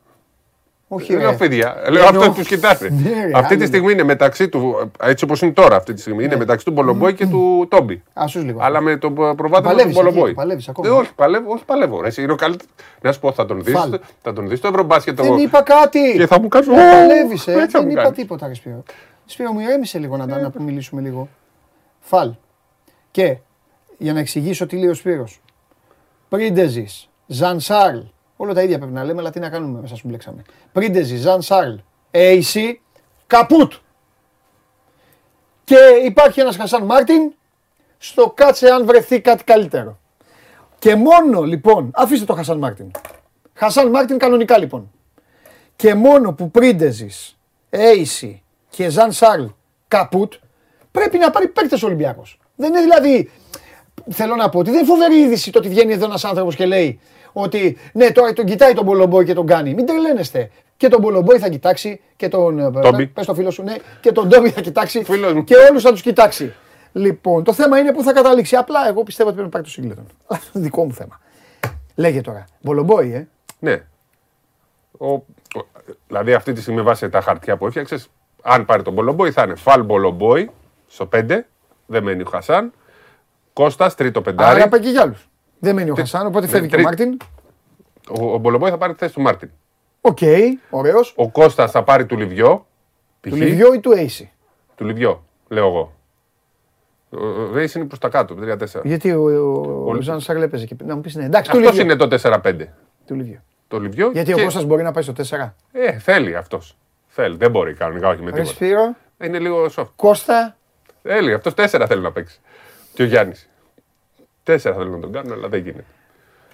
Όχι, 0.88 1.12
Δεν 1.12 1.20
λέω 1.22 1.30
ρε. 1.30 1.36
φίδια. 1.36 1.74
Λέω 1.90 2.06
Εννοώ- 2.06 2.22
αυτό 2.24 2.32
που 2.32 2.46
κοιτάτε. 2.46 2.90
Ναι, 2.90 3.10
ρε, 3.24 3.30
Αυτή 3.34 3.52
άλλο. 3.54 3.62
τη 3.62 3.66
στιγμή 3.66 3.92
είναι 3.92 4.02
μεταξύ 4.02 4.48
του, 4.48 4.90
έτσι 5.00 5.24
όπως 5.24 5.42
είναι 5.42 5.52
τώρα 5.52 5.76
αυτή 5.76 5.92
τη 5.92 6.00
στιγμή, 6.00 6.24
είναι 6.24 6.36
μεταξύ 6.36 6.64
του 6.64 6.70
Μπολομπόη 6.70 7.14
και 7.14 7.26
του 7.26 7.66
Τόμπι. 7.70 8.02
Άσους 8.12 8.44
λίγο. 8.44 8.58
Αλλά 8.62 8.80
με 8.80 8.96
το 8.96 9.10
προβάδισμα 9.10 9.58
του 9.60 9.62
Παλεύεις 9.62 9.84
εκεί, 9.96 10.04
Μπολομπόη. 10.04 10.34
παλεύεις 10.34 10.68
ακόμα; 10.68 10.88
Ε, 10.88 10.90
Όχι, 10.90 11.14
παλεύω, 11.14 11.52
όχι 11.52 11.64
παλεύω. 11.64 12.00
ρε, 12.00 12.06
εσύ, 12.06 12.22
Είναι 12.22 12.32
ο 12.32 12.36
καλύτερο. 12.36 12.70
Να 13.00 13.12
σου 13.12 13.20
πω, 13.20 13.32
θα 13.32 13.46
τον 13.46 13.62
δεις 13.62 13.74
Φαλ. 13.74 13.98
θα 14.22 14.32
τον 14.32 14.48
δεις 14.48 14.58
στο 14.58 14.68
Ευρωμπάσκετ. 14.68 15.16
Δεν 15.16 15.26
εγώ. 15.26 15.38
είπα 15.38 15.62
κάτι. 15.62 16.14
Και 16.16 16.26
θα 16.26 16.40
μου 16.40 16.48
κάνει. 16.48 16.66
Δεν 16.66 16.74
παλεύεις, 16.90 17.46
ε. 17.46 17.52
Έτσι 17.52 17.66
θα 17.66 17.78
Δεν 17.78 17.82
μου 17.84 17.90
είπα 17.90 18.02
κάνεις. 18.02 18.18
τίποτα, 18.18 18.46
ρε 18.46 18.54
Σπύρο. 18.54 18.82
Σπύρο 19.26 19.52
μου 19.52 19.60
ηρέμησε 19.60 19.98
λίγο 19.98 20.16
να, 20.16 20.26
να 20.26 20.52
μιλήσουμε 20.58 21.00
λίγο. 21.00 21.28
Φαλ. 22.00 22.30
Και 23.10 23.36
για 23.98 24.12
να 24.12 24.18
εξηγήσω 24.20 24.66
τι 24.66 24.76
λέει 24.76 24.88
ο 24.88 24.94
Σπύρος. 24.94 25.40
Πρίντεζης, 26.28 27.08
Ζαν 27.26 27.60
Σάρλ. 27.60 27.98
Όλα 28.44 28.54
τα 28.54 28.62
ίδια 28.62 28.78
πρέπει 28.78 28.92
να 28.92 29.04
λέμε, 29.04 29.20
αλλά 29.20 29.30
τι 29.30 29.40
να 29.40 29.48
κάνουμε 29.48 29.80
μέσα 29.80 29.96
σου 29.96 30.08
μπλέξαμε. 30.08 30.42
Πρίντεζης, 30.72 31.20
Ζαν 31.20 31.42
Σάρλ, 31.42 31.74
Έισι, 32.10 32.80
Καπούτ. 33.26 33.72
Και 35.64 35.76
υπάρχει 36.04 36.40
ένας 36.40 36.56
Χασάν 36.56 36.84
Μάρτιν 36.84 37.32
στο 37.98 38.30
κάτσε 38.30 38.68
αν 38.68 38.86
βρεθεί 38.86 39.20
κάτι 39.20 39.44
καλύτερο. 39.44 39.98
Και 40.78 40.94
μόνο 40.94 41.42
λοιπόν, 41.42 41.90
αφήστε 41.94 42.24
το 42.24 42.34
Χασάν 42.34 42.58
Μάρτιν. 42.58 42.90
Χασάν 43.54 43.90
Μάρτιν 43.90 44.18
κανονικά 44.18 44.58
λοιπόν. 44.58 44.90
Και 45.76 45.94
μόνο 45.94 46.32
που 46.32 46.50
Πρίντεζης, 46.50 47.38
AC 47.70 48.42
και 48.70 48.88
Ζαν 48.88 49.12
Σαρλ 49.12 49.44
και 49.88 50.10
Παπ 50.10 50.32
πρέπει 50.90 51.18
να 51.18 51.30
πάρει 51.30 51.48
παίκτες 51.48 51.82
ο 51.82 51.86
Ολυμπιακός. 51.86 52.38
Δεν 52.56 52.68
είναι 52.68 52.80
δηλαδή, 52.80 53.30
θέλω 54.10 54.36
να 54.36 54.48
πω 54.48 54.58
ότι 54.58 54.70
δεν 54.70 54.78
είναι 54.78 54.88
φοβερή 54.88 55.16
είδηση 55.16 55.50
το 55.50 55.58
ότι 55.58 55.68
βγαίνει 55.68 55.92
εδώ 55.92 56.04
ένας 56.04 56.24
άνθρωπος 56.24 56.56
και 56.56 56.66
λέει 56.66 57.00
ότι 57.36 57.76
ναι 57.92 58.10
τώρα 58.10 58.32
τον 58.32 58.44
κοιτάει 58.44 58.72
τον 58.74 58.84
Μπολομπόη 58.84 59.24
και 59.24 59.34
τον 59.34 59.46
κάνει. 59.46 59.74
Μην 59.74 59.86
τρελαίνεστε. 59.86 60.50
Και 60.76 60.88
τον 60.88 61.00
Μπολομπόη 61.00 61.38
θα 61.38 61.48
κοιτάξει 61.48 62.00
και 62.16 62.28
τον. 62.28 62.58
ε, 62.58 62.70
Τόμπι. 62.70 63.06
Πες 63.06 63.26
το 63.26 63.34
φίλο 63.34 63.50
σου, 63.50 63.62
ναι. 63.62 63.74
Και 64.00 64.12
τον 64.12 64.28
Τόμπι 64.28 64.50
θα 64.50 64.60
κοιτάξει 64.60 65.04
Φίλος 65.10 65.32
μου. 65.32 65.44
και 65.44 65.54
όλους 65.70 65.82
θα 65.82 65.90
τους 65.90 66.02
κοιτάξει. 66.02 66.54
Λοιπόν, 66.92 67.44
το 67.44 67.52
θέμα 67.52 67.78
είναι 67.78 67.92
που 67.92 68.02
θα 68.02 68.12
καταλήξει. 68.12 68.56
Απλά 68.56 68.88
εγώ 68.88 69.02
πιστεύω 69.02 69.28
ότι 69.28 69.38
πρέπει 69.38 69.54
να 69.54 69.58
πάρει 69.58 69.64
το 69.64 69.70
Σίγκλετον. 69.70 70.06
Αυτό 70.26 70.48
είναι 70.54 70.64
δικό 70.64 70.84
μου 70.84 70.92
θέμα. 70.92 71.20
Λέγε 71.94 72.20
τώρα. 72.20 72.44
Μπολομπόη, 72.60 73.12
ε. 73.14 73.28
Ναι. 73.58 73.82
Ο, 74.98 75.12
ο- 75.12 75.22
δηλαδή 76.06 76.32
αυτή 76.34 76.52
τη 76.52 76.60
στιγμή 76.60 76.82
βάσει 76.82 77.08
τα 77.08 77.20
χαρτιά 77.20 77.56
που 77.56 77.66
έφτιαξες, 77.66 78.08
αν 78.42 78.64
πάρει 78.64 78.82
τον 78.82 78.92
Μπολομπόη 78.92 79.30
θα 79.30 79.42
είναι 79.42 79.54
φαλ 79.54 79.82
Μπολομπόη 79.82 80.50
στο 80.88 81.08
5, 81.16 81.44
δεν 81.86 82.02
μένει 82.02 82.22
ο 82.22 82.28
Χασάν. 82.30 82.72
Κώστας, 83.52 83.94
τρίτο 83.94 84.22
πεντάρι. 84.22 84.60
Άρα 84.60 84.68
πάει 84.68 84.80
και 84.80 84.88
για 84.88 85.02
άλλους. 85.02 85.28
Δεν 85.64 85.74
μένει 85.74 85.90
ο 85.90 85.94
Χασάν, 85.94 86.26
οπότε 86.26 86.46
ναι, 86.46 86.50
φεύγει 86.52 86.68
και 86.68 86.74
ο 86.74 86.78
τρί- 86.78 86.84
Μάρτιν. 86.86 87.16
Ο, 88.20 88.32
ο 88.34 88.38
Μπολομπόη 88.38 88.70
θα 88.70 88.78
πάρει 88.78 88.92
τη 88.92 88.98
θέση 88.98 89.14
του 89.14 89.20
Μάρτιν. 89.20 89.50
Οκ, 90.00 90.18
ωραίος. 90.70 91.12
Ο 91.16 91.30
Κώστας 91.30 91.70
θα 91.70 91.82
πάρει 91.82 92.06
του 92.06 92.16
Λιβιό. 92.16 92.66
Του 93.20 93.30
π.χ. 93.30 93.36
Λιβιό 93.38 93.74
ή 93.74 93.80
του 93.80 93.92
Έισι; 93.92 94.32
Του 94.74 94.84
Λιβιό, 94.84 95.24
λέω 95.48 95.66
εγώ. 95.66 95.92
Ο- 97.10 97.26
Ο 97.26 97.50
Ρέις 97.54 97.74
είναι 97.74 97.84
προς 97.84 97.98
τα 97.98 98.08
κάτω, 98.08 98.34
3-4. 98.34 98.80
Γιατί 98.84 99.12
ο, 99.12 99.22
ο, 99.22 99.90
ο 99.90 100.00
Ζαν 100.00 100.20
Σάρλ 100.20 100.42
έπαιζε 100.42 100.62
εκεί. 100.64 100.76
Να 100.84 100.94
μου 100.94 101.00
πεις 101.00 101.14
ναι, 101.14 101.24
εντάξει, 101.24 101.50
του 101.50 101.56
Αυτός 101.56 101.72
Λιβιό. 101.76 101.94
είναι 101.94 102.06
το 102.18 102.30
4-5. 102.44 102.68
Του 103.06 103.14
Λιβιό. 103.14 103.38
Το 103.68 103.80
Λιβιό. 103.80 104.10
Γιατί 104.12 104.32
ο 104.32 104.36
και- 104.36 104.42
Κώστας 104.44 104.64
μπορεί 104.64 104.82
να 104.82 104.92
πάει 104.92 105.02
στο 105.02 105.12
4. 105.12 105.54
Ε, 105.72 105.92
θέλει 105.98 106.36
αυτός. 106.36 106.76
Θέλει. 107.06 107.36
Δεν 107.36 107.50
μπορεί 107.50 107.74
κανονικά, 107.74 108.08
όχι 108.08 108.18
με 108.22 108.30
Ρε 108.30 108.36
τίποτα. 108.36 108.54
Σπύρο, 108.54 108.94
Είναι 109.24 109.38
λίγο 109.38 109.66
soft. 109.76 109.86
Κώστα, 109.96 110.56
Θέλει, 111.02 111.32
αυτός 111.34 111.54
4 111.54 111.84
θέλει 111.88 112.02
να 112.02 112.12
παίξει. 112.12 112.40
Και 112.94 113.02
ο 113.02 113.06
Γιάννης. 113.06 113.48
4 114.46 114.56
θέλει 114.58 114.90
να 114.90 114.98
τον 115.00 115.12
κάνουν, 115.12 115.32
αλλά 115.32 115.48
δεν 115.48 115.60
γίνεται. 115.62 115.84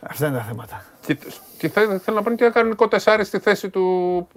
αυτά 0.00 0.26
είναι 0.26 0.36
τα 0.36 0.42
θέματα. 0.42 0.84
Και, 1.06 1.18
και 1.58 1.68
θα, 1.68 1.98
θέλω 1.98 2.16
να 2.16 2.22
πάνε 2.22 2.36
και 2.36 2.44
ένα 2.44 2.52
κανονικό 2.52 2.88
τεσάρι 2.88 3.24
στη 3.24 3.38
θέση 3.38 3.70
του 3.70 4.28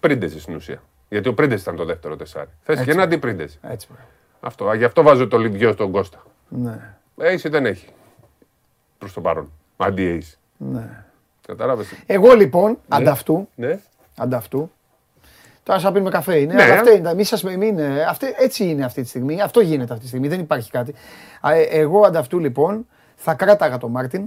Πρίντεζη 0.00 0.40
στην 0.40 0.54
ουσία. 0.54 0.82
Γιατί 1.08 1.28
ο 1.28 1.34
Πρίντεζη 1.34 1.62
ήταν 1.62 1.76
το 1.76 1.84
δεύτερο 1.84 2.16
τεσάρι. 2.16 2.48
Θέση 2.62 2.84
και 2.84 2.90
ένα 2.90 3.02
αντίπρίντεζη. 3.02 3.58
Έτσι 3.62 3.86
μπορεί. 3.90 4.02
Αυτό. 4.40 4.68
Α, 4.68 4.74
Γι' 4.74 4.84
αυτό 4.84 5.02
βάζω 5.02 5.28
το 5.28 5.38
Λιβιό 5.38 5.72
στον 5.72 5.90
Κώστα. 5.90 6.22
Ναι, 6.48 6.94
Ace 7.16 7.50
δεν 7.50 7.66
έχει. 7.66 7.86
Προς 8.98 9.12
το 9.12 9.20
παρόν. 9.20 9.52
Αντί 9.76 10.18
Ace. 10.22 10.34
ναι. 10.56 11.04
Κατάλαβες; 11.46 11.92
Εγώ 12.06 12.32
λοιπόν, 12.34 12.78
ανταυτού, 12.88 13.48
Ναι. 13.54 13.78
ανταυτού, 14.16 14.70
τώρα 15.70 15.82
σαν 15.82 15.92
πίνουμε 15.92 16.10
καφέ 16.10 16.38
είναι, 16.38 16.54
Ναι. 16.54 16.62
αλλά 16.62 16.74
αυτά 16.74 16.90
είναι, 16.92 17.14
μη 17.14 17.24
σας, 17.24 17.42
μην, 17.42 17.78
ε, 17.78 18.02
αυτή, 18.02 18.26
έτσι 18.38 18.64
είναι 18.64 18.84
αυτή 18.84 19.02
τη 19.02 19.08
στιγμή, 19.08 19.40
αυτό 19.42 19.60
γίνεται 19.60 19.92
αυτή 19.92 20.02
τη 20.02 20.08
στιγμή, 20.08 20.28
δεν 20.28 20.40
υπάρχει 20.40 20.70
κάτι. 20.70 20.94
Α, 21.40 21.52
ε, 21.54 21.62
εγώ 21.62 22.00
ανταυτού 22.00 22.38
λοιπόν 22.38 22.86
θα 23.16 23.34
κράταγα 23.34 23.78
τον 23.78 23.90
Μάρτιν, 23.90 24.22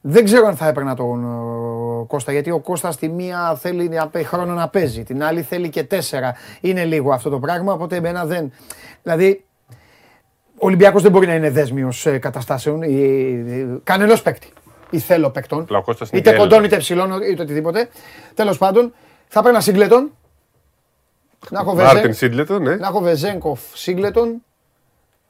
δεν 0.00 0.24
ξέρω 0.24 0.46
αν 0.46 0.56
θα 0.56 0.68
έπαιρνα 0.68 0.94
τον 0.94 1.24
ε, 1.24 2.04
Κώστα, 2.06 2.32
γιατί 2.32 2.50
ο 2.50 2.58
Κώστας 2.58 2.96
τη 2.96 3.08
μία 3.08 3.56
θέλει 3.60 3.88
να 3.88 4.08
πέ- 4.08 4.26
χρόνο 4.26 4.52
να 4.54 4.68
παίζει, 4.68 5.02
την 5.04 5.22
άλλη 5.22 5.42
θέλει 5.42 5.68
και 5.68 5.82
τέσσερα. 5.84 6.34
Είναι 6.60 6.84
λίγο 6.84 7.12
αυτό 7.12 7.30
το 7.30 7.38
πράγμα, 7.38 7.72
οπότε 7.72 7.96
εμένα 7.96 8.24
δεν... 8.26 8.52
Δηλαδή, 9.02 9.44
ο 10.54 10.66
Ολυμπιακός 10.66 11.02
δεν 11.02 11.10
μπορεί 11.10 11.26
να 11.26 11.34
είναι 11.34 11.50
δέσμιος 11.50 12.06
ε, 12.06 12.18
καταστάσεων, 12.18 12.82
ή, 12.82 12.88
ή, 12.94 13.80
κανενός 13.84 14.22
παίκτη. 14.22 14.48
Ή 14.90 14.98
θέλω 14.98 15.30
παικτών. 15.30 15.66
Αλλά 15.68 15.78
ο 15.78 15.82
Κώστας 15.82 16.10
είναι 16.10 16.20
Είτε 16.20 16.30
και 16.30 16.36
κοντών 16.36 16.52
Έλληνας. 16.58 16.72
είτε 16.72 16.76
ψηλών 16.80 17.22
είτε 17.22 17.42
οτιδήποτε. 17.42 17.88
Τέλος 18.34 18.58
πάντων, 18.58 18.94
θα 19.28 19.42
παίρνα 19.42 19.60
Σίγκλετον. 19.60 20.12
Να 21.50 21.60
έχω, 21.60 21.74
Μάρτιν 21.74 21.96
Βεζέν, 21.96 22.14
Σίτλετο, 22.14 22.58
ναι. 22.58 22.76
να 22.76 22.86
έχω 22.86 23.00
Βεζέγκοφ 23.00 23.60
Σίγκλετον, 23.74 24.44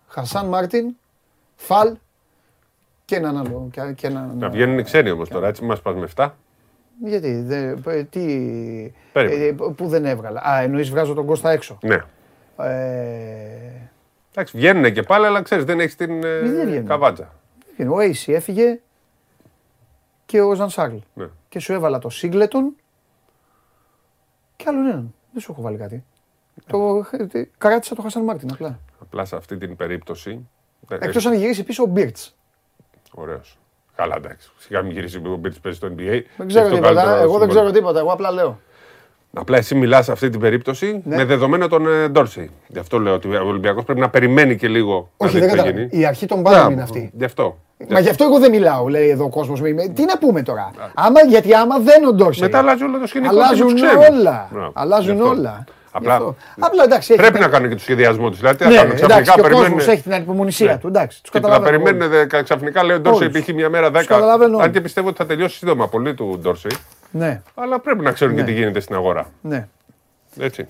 Χασάν 0.09 0.47
Μάρτιν, 0.47 0.97
Φαλ 1.57 1.97
και 3.05 3.17
έναν 3.17 3.39
άλλο. 3.39 3.69
Και, 3.73 3.81
και 3.95 4.07
έναν, 4.07 4.33
Να 4.39 4.49
βγαίνουν 4.49 4.79
οι 4.79 4.83
ξένοι 4.83 5.11
όμως 5.11 5.29
τώρα, 5.29 5.49
έτσι 5.49 5.65
μας 5.65 5.81
πας 5.81 5.95
με 5.95 6.09
7. 6.17 6.31
Γιατί, 7.05 7.41
δε, 7.41 7.75
ε, 7.87 8.03
τι, 8.05 8.21
Περίμενε. 9.13 9.45
ε, 9.45 9.53
που 9.53 9.89
δεν 9.89 10.05
έβγαλα. 10.05 10.41
Α, 10.49 10.61
εννοείς 10.61 10.91
βγάζω 10.91 11.15
τον 11.15 11.27
Κώστα 11.27 11.51
έξω. 11.51 11.79
Ναι. 11.83 12.03
Ε, 12.57 13.79
Εντάξει, 14.31 14.57
βγαίνουν 14.57 14.93
και 14.93 15.03
πάλι, 15.03 15.27
αλλά 15.27 15.43
ξέρεις, 15.43 15.65
δεν 15.65 15.81
έχεις 15.81 15.97
την 15.97 16.25
ε, 16.25 16.39
δεν 16.39 16.67
βγαίνουν. 16.67 16.87
καβάτζα. 16.87 17.33
ο 17.91 18.01
Έισι 18.01 18.33
έφυγε 18.33 18.81
και 20.27 20.41
ο 20.41 20.55
Ζανσάρλ. 20.55 20.97
Ναι. 21.15 21.27
Και 21.49 21.59
σου 21.59 21.73
έβαλα 21.73 21.99
το 21.99 22.09
Σίγκλετον 22.11 22.75
και 24.59 24.65
άλλον 24.69 24.87
έναν. 24.87 25.15
Δεν 25.33 25.43
σου 25.43 25.53
έχω 25.53 25.63
βάλει 25.63 25.77
κάτι. 25.77 26.05
Το, 26.67 27.05
ε, 27.33 27.43
καράτησα 27.59 27.95
το 27.95 28.03
Χασάν 28.03 28.25
Μάρτιν 28.25 28.53
απλά. 28.53 28.79
Απλά 29.03 29.25
σε 29.25 29.37
αυτή 29.37 29.57
την 29.57 29.77
περίπτωση. 29.77 30.49
Εκτός 30.89 31.27
αν 31.27 31.35
γυρίσει 31.35 31.65
πίσω 31.65 31.83
ο 31.83 31.87
Μπίρτς. 31.87 32.37
Ωραίος. 33.15 33.59
Καλά, 33.97 34.15
εντάξει. 34.17 34.51
Σιγά 34.59 34.83
μην 34.83 34.93
γυρίσει 34.93 35.17
ο 35.27 35.37
Μπίρτς 35.37 35.61
παίζει 35.61 35.79
στο 35.79 35.89
NBA. 35.89 36.21
Δεν 36.37 36.47
ξέρω 36.49 36.65
Έχει 36.67 36.75
το 36.75 36.81
τίποτα. 36.81 36.95
καλύτερο 36.95 37.11
Εγώ 37.11 37.21
δεν 37.21 37.29
σύμβολο. 37.31 37.47
ξέρω 37.47 37.71
τίποτα. 37.71 37.99
Εγώ 37.99 38.13
απλά 38.13 38.31
λέω. 38.31 38.59
Απλά 39.33 39.57
εσύ 39.57 39.75
μιλάς 39.75 40.05
σε 40.05 40.13
αυτή 40.13 40.29
την 40.31 40.41
περίπτωση 40.41 41.01
Ναι. 41.05 41.17
με 41.17 41.25
δεδομένο 41.25 41.69
τον 41.69 41.87
ε, 41.87 42.09
Ντόρσεϊ. 42.09 42.51
Γι' 42.69 42.79
αυτό 42.79 42.99
λέω 42.99 43.15
ότι 43.15 43.37
ο 43.37 43.47
Ολυμπιακός 43.47 43.85
πρέπει 43.85 44.01
να 44.01 44.11
περιμένει 44.11 44.57
και 44.57 44.69
λίγο 44.69 45.11
Όχι, 45.17 45.35
να 45.35 45.41
δεν 45.41 45.49
δει 45.51 45.55
τι 45.57 45.57
θα 45.61 45.65
κατάλαβα. 45.65 45.81
γίνει. 45.91 46.01
Η 46.03 46.07
αρχή 46.07 46.27
των 46.27 46.43
πάντων 46.43 46.59
Μπράβο, 46.59 46.73
είναι 46.73 46.83
αυτή. 46.83 47.11
Γι' 47.15 47.25
αυτό. 47.25 47.59
Μα 47.89 48.01
γι' 48.01 48.09
αυτό 48.09 48.25
εγώ 48.25 48.39
δεν 48.39 48.51
μιλάω, 48.51 48.89
λέει 48.89 49.09
εδώ 49.09 49.25
ο 49.25 49.29
κόσμος. 49.29 49.61
Τι 49.95 50.05
να 50.05 50.19
πούμε 50.19 50.43
τώρα; 50.43 50.71
Άμα, 50.95 51.21
γιατί 51.29 51.55
άμα 51.55 51.79
δεν 51.79 52.05
ο 52.05 52.13
Ντόρσεϊ. 52.13 52.43
Μετά 52.47 52.59
αλλάζει 52.59 52.83
όλο 52.85 52.99
το 52.99 53.07
σκηνικό. 53.07 53.33
και 53.35 53.39
Αλλάζουν 53.41 53.67
με 53.67 53.73
τους 53.73 53.83
ξένους. 53.83 54.07
όλα. 54.09 54.49
Μπράβο, 54.53 54.71
Αλλάζουν 54.75 55.15
γι' 55.15 55.21
αυτό. 55.21 55.33
όλα. 55.33 55.65
Απλά, 55.91 56.17
Γι' 56.17 56.23
αυτό. 56.23 56.37
Απλά 56.59 56.83
εντάξει. 56.85 57.13
έχει- 57.13 57.23
πρέπει 57.23 57.39
να 57.39 57.49
κάνουν 57.49 57.69
και 57.69 57.75
το 57.75 57.81
σχεδιασμό 57.81 58.29
τους. 58.31 58.39
Δηλαδή, 58.39 58.57
τι 58.57 58.65
να 58.65 58.71
Ναι, 58.71 58.77
κάνουν, 58.77 58.91
εντάξει, 58.93 59.07
ξαφνικά 59.07 59.33
και 59.35 59.41
ο 59.41 59.43
περιμένουν. 59.43 59.73
κόσμο 59.79 59.93
έχει 59.93 60.03
την 60.03 60.15
ανυπομονησία 60.15 60.67
Ναι. 60.73 60.79
του. 60.79 60.87
Εντάξει, 60.87 61.23
τους 61.23 61.31
Και 61.31 61.39
να 61.41 61.49
καταλαβαίνω. 61.49 61.83
περιμένουν 61.83 62.11
δε- 62.29 62.43
ξαφνικά 62.43 62.85
λέει 62.85 62.97
ο 62.97 63.01
Ντόρσεϊ 63.01 63.29
Όλους. 63.29 63.41
π.χ. 63.45 63.49
μια 63.55 63.69
μέρα 63.71 63.91
10. 63.91 64.05
καταλαβαίνω 64.07 64.57
Αν 64.57 64.61
όλους. 64.61 64.73
και 64.73 64.81
πιστεύω 64.81 65.09
ότι 65.09 65.17
θα 65.17 65.27
τελειώσει 65.27 65.57
σύντομα 65.57 65.89
πολύ 65.89 66.15
του 66.15 66.39
Ντόρσεϊ. 66.43 66.77
Ναι, 67.11 67.41
Αλλά 67.55 67.79
πρέπει 67.81 68.01
να 68.05 68.13
ξέρουν 68.13 68.35
Ναι. 68.35 68.41
και 68.41 68.47
τι 68.47 68.53
γίνεται 68.53 68.81
στην 68.81 68.95
αγορά. 68.95 69.27
ναι. 69.41 69.67
Έτσι. 70.41 70.67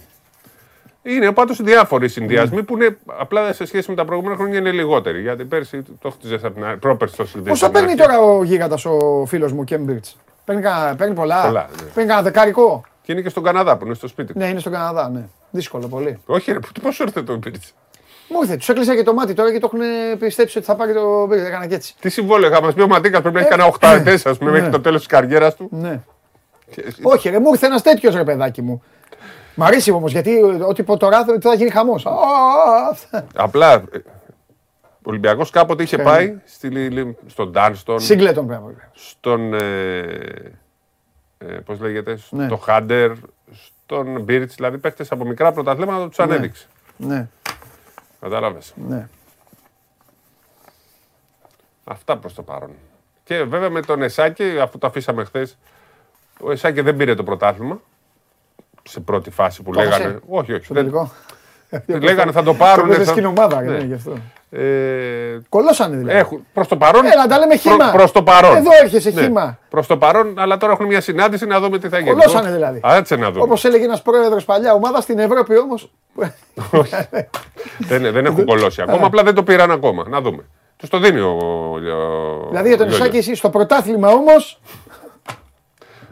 Είναι 1.09 1.33
πάντω 1.33 1.55
διάφοροι 1.59 2.09
συνδυασμοί 2.09 2.63
που 2.63 2.75
είναι 2.77 2.97
απλά 3.07 3.53
σε 3.53 3.65
σχέση 3.67 3.91
με 3.91 3.97
τα 3.97 4.05
προηγούμενα 4.05 4.37
χρόνια 4.37 4.59
είναι 4.59 4.71
λιγότεροι. 4.71 5.21
Γιατί 5.21 5.45
πέρσι 5.45 5.83
το 6.01 6.11
χτίζε 6.11 6.35
από 6.35 6.51
την 6.51 6.65
αρχή. 6.65 6.77
Πρόπερσι 6.79 7.17
το 7.17 7.25
χτίζε. 7.25 7.45
Πόσα 7.49 7.71
παίρνει 7.71 7.95
τώρα 7.95 8.21
ο 8.21 8.43
γίγαντας 8.43 8.85
ο 8.85 9.25
φίλος 9.27 9.53
μου 9.53 9.65
Κέμπριτς; 9.65 10.17
Παίρνει, 10.45 10.63
κα- 10.63 10.95
παίρνει 10.99 11.15
πολλά. 11.15 11.43
Πολλά, 11.47 11.69
ναι. 11.71 11.83
Παίρνει 11.83 12.09
κανένα 12.09 12.23
δεκάρικο. 12.23 12.83
Και 13.03 13.13
είναι 13.13 13.21
και 13.21 13.29
στον 13.29 13.43
Καναδά 13.43 13.77
που 13.77 13.85
είναι 13.85 13.95
στο 13.95 14.09
σπίτι. 14.09 14.33
του. 14.33 14.39
Ναι, 14.39 14.47
είναι 14.47 14.61
στον 14.61 14.73
Καναδά, 14.73 15.09
ναι. 15.09 15.25
Δύσκολο 15.51 15.87
πολύ. 15.87 16.19
Όχι, 16.27 16.53
ρε, 16.53 16.59
πώ 16.83 16.89
ήρθε 17.01 17.23
το 17.23 17.37
Μπίρτς. 17.37 17.75
Μου 18.29 18.39
ήρθε, 18.43 18.57
τους 18.57 18.69
έκλεισα 18.69 18.95
και 18.97 19.03
το 19.03 19.15
μάτι 19.15 19.35
τώρα 19.35 19.53
και 19.53 19.59
το 19.59 19.71
έχουν 19.73 20.19
πιστέψει 20.19 20.59
ότι 20.59 20.67
θα 20.67 20.75
πάρει 20.77 20.93
το 20.95 21.27
Μπίρτ. 21.27 21.47
Έκανα 21.47 21.67
και 21.67 21.75
έτσι. 21.75 21.95
Τι 22.01 22.09
συμβόλαιο 22.09 22.51
είχα 22.51 22.63
μας 22.63 22.75
πει 22.75 22.81
ο 22.83 22.87
Ματίκας 22.87 23.21
πρέπει 23.21 23.35
να 23.35 23.41
έχει 23.41 23.51
κανένα 23.51 23.69
8 23.81 23.89
ετέ, 23.95 24.31
ας 24.31 24.39
πούμε, 24.39 24.51
μέχρι 24.51 24.67
ναι. 24.67 24.73
το 24.73 24.81
τέλος 24.81 24.99
της 24.99 25.09
καριέρας 25.09 25.55
του. 25.55 25.69
Ναι. 25.73 26.01
Όχι, 27.03 27.29
ρε, 27.29 27.39
μου 27.41 27.49
ήρθε 27.53 27.67
ένας 27.67 27.83
τέτοιος 27.83 28.15
ρε 28.15 28.25
παιδάκι 28.25 28.63
μου. 28.63 28.83
Μ' 29.61 29.63
αρέσει 29.63 29.91
όμως 29.91 30.13
γιατί 30.13 30.41
ό,τι 30.69 30.83
πω 30.83 30.97
τώρα 30.97 31.25
θα 31.41 31.55
γίνει 31.55 31.71
χαμός. 31.71 32.07
Απλά 33.35 33.73
ε, 33.73 33.81
ο 34.83 35.03
Ολυμπιακός 35.03 35.51
κάποτε 35.51 35.83
είχε 35.83 35.97
Ε. 35.97 36.03
πάει 36.03 36.39
στη, 36.45 36.69
Λι- 36.69 36.93
Λι- 36.93 37.17
στον 37.27 37.51
Ντάνστον, 37.51 38.01
Σύγκλετον 38.01 38.47
πράγμα. 38.47 38.73
στον. 38.93 39.55
Ε, 39.55 39.99
ε, 41.39 41.47
Πώς 41.47 41.81
λέγεται, 41.81 42.19
Ναι. 42.31 42.47
στο 42.47 42.57
Χάντερ, 42.57 43.13
στον 43.53 44.21
Μπίρτ, 44.21 44.51
δηλαδή 44.53 44.79
παίχτες 44.79 45.11
από 45.13 45.25
μικρά 45.25 45.53
πρωταθλήματα 45.53 46.09
τους 46.09 46.19
Ναι. 46.19 46.25
ανέδειξε. 46.25 46.67
Ναι, 46.97 47.29
Κατάλαβες. 48.21 48.73
ναι. 48.89 49.09
Αυτά 51.85 52.17
προς 52.17 52.35
το 52.35 52.43
παρόν. 52.43 52.71
Και 53.25 53.43
βέβαια 53.45 53.71
με 53.71 53.81
τον 53.83 54.03
Εσάκη, 54.03 54.59
αφού 54.61 54.79
το 54.79 54.87
αφήσαμε 54.87 55.25
χθες, 55.25 55.59
ο 56.41 56.51
Εσάκη 56.51 56.81
δεν 56.81 56.97
πήρε 56.97 57.15
το 57.15 57.23
πρωτάθλημα. 57.23 57.81
Σε 58.89 59.01
πρώτη 59.01 59.31
φάση 59.31 59.63
που 59.63 59.73
Το 59.73 59.79
λέγανε. 59.81 59.95
έχασε; 60.05 60.19
Όχι, 60.29 60.53
όχι. 60.53 60.65
Στο 60.65 60.75
δεν- 60.75 60.83
τελικό. 60.85 61.11
Λέγανε 61.87 62.33
θα 62.33 62.43
το 62.43 62.55
πάρουν. 62.55 62.83
Το 62.83 62.89
παίζες 62.89 63.07
θα- 63.07 63.13
στην 63.13 63.25
ομάδα, 63.25 63.63
Ναι. 63.63 63.71
ναι, 63.71 63.85
γι' 63.85 63.95
αυτό. 63.95 64.13
Ε, 64.51 65.39
Κολώσανε 65.49 65.97
δηλαδή. 65.97 66.19
έχουν, 66.19 66.47
προς 66.53 66.69
το 66.69 66.77
παρόν. 66.77 67.05
Έλα, 67.07 67.27
τα 67.27 67.39
λέμε 67.39 67.57
χύμα. 67.57 67.91
Προς 67.93 68.13
το 68.13 68.23
παρόν. 68.23 68.57
Εδώ 68.57 68.71
έρχεσαι 68.83 69.11
χύμα. 69.11 69.59
Προς 69.71 69.87
το 69.87 69.97
παρόν, 69.97 70.35
αλλά 70.39 70.57
τώρα 70.57 70.73
έχουν 70.73 70.87
μια 70.87 71.01
συνάντηση 71.01 71.47
να 71.47 71.61
δούμε 71.61 71.79
τι 71.79 71.89
θα 71.89 71.99
γίνει. 71.99 72.11
Κολώσανε 72.11 72.51
δηλαδή. 72.53 72.81
Άτσε 72.83 73.17
να 73.17 73.31
δούμε. 73.31 73.43
Όπως 73.45 73.65
έλεγε 73.65 73.85
ένας 73.85 74.03
πρόεδρος 74.03 74.45
παλιά 74.45 74.73
ομάδα 74.73 75.01
στην 75.01 75.19
Ευρώπη 75.19 75.57
όμω. 75.59 75.75
δεν, 77.79 78.13
δεν 78.13 78.25
έχουν 78.27 78.45
κολώσει 78.45 78.83
ακόμα, 78.83 79.07
απλά 79.07 79.23
δεν 79.23 79.35
το 79.35 79.43
πήραν 79.43 79.71
ακόμα. 79.71 80.05
Να 80.09 80.21
δούμε. 80.21 80.45
Τους 80.77 80.89
το 80.89 80.99
δίνει 80.99 81.21
ο. 81.21 81.29
ο 81.29 81.79
δηλαδή 82.49 82.69
για 82.69 82.77
τον 82.77 82.87
ο 82.87 82.91
Γιώργος. 82.91 82.99
Ισάκη 82.99 83.17
εσύ 83.17 83.35
στο 83.35 83.51
πρωτάθλημα 83.51 84.09
όμω. 84.09 84.33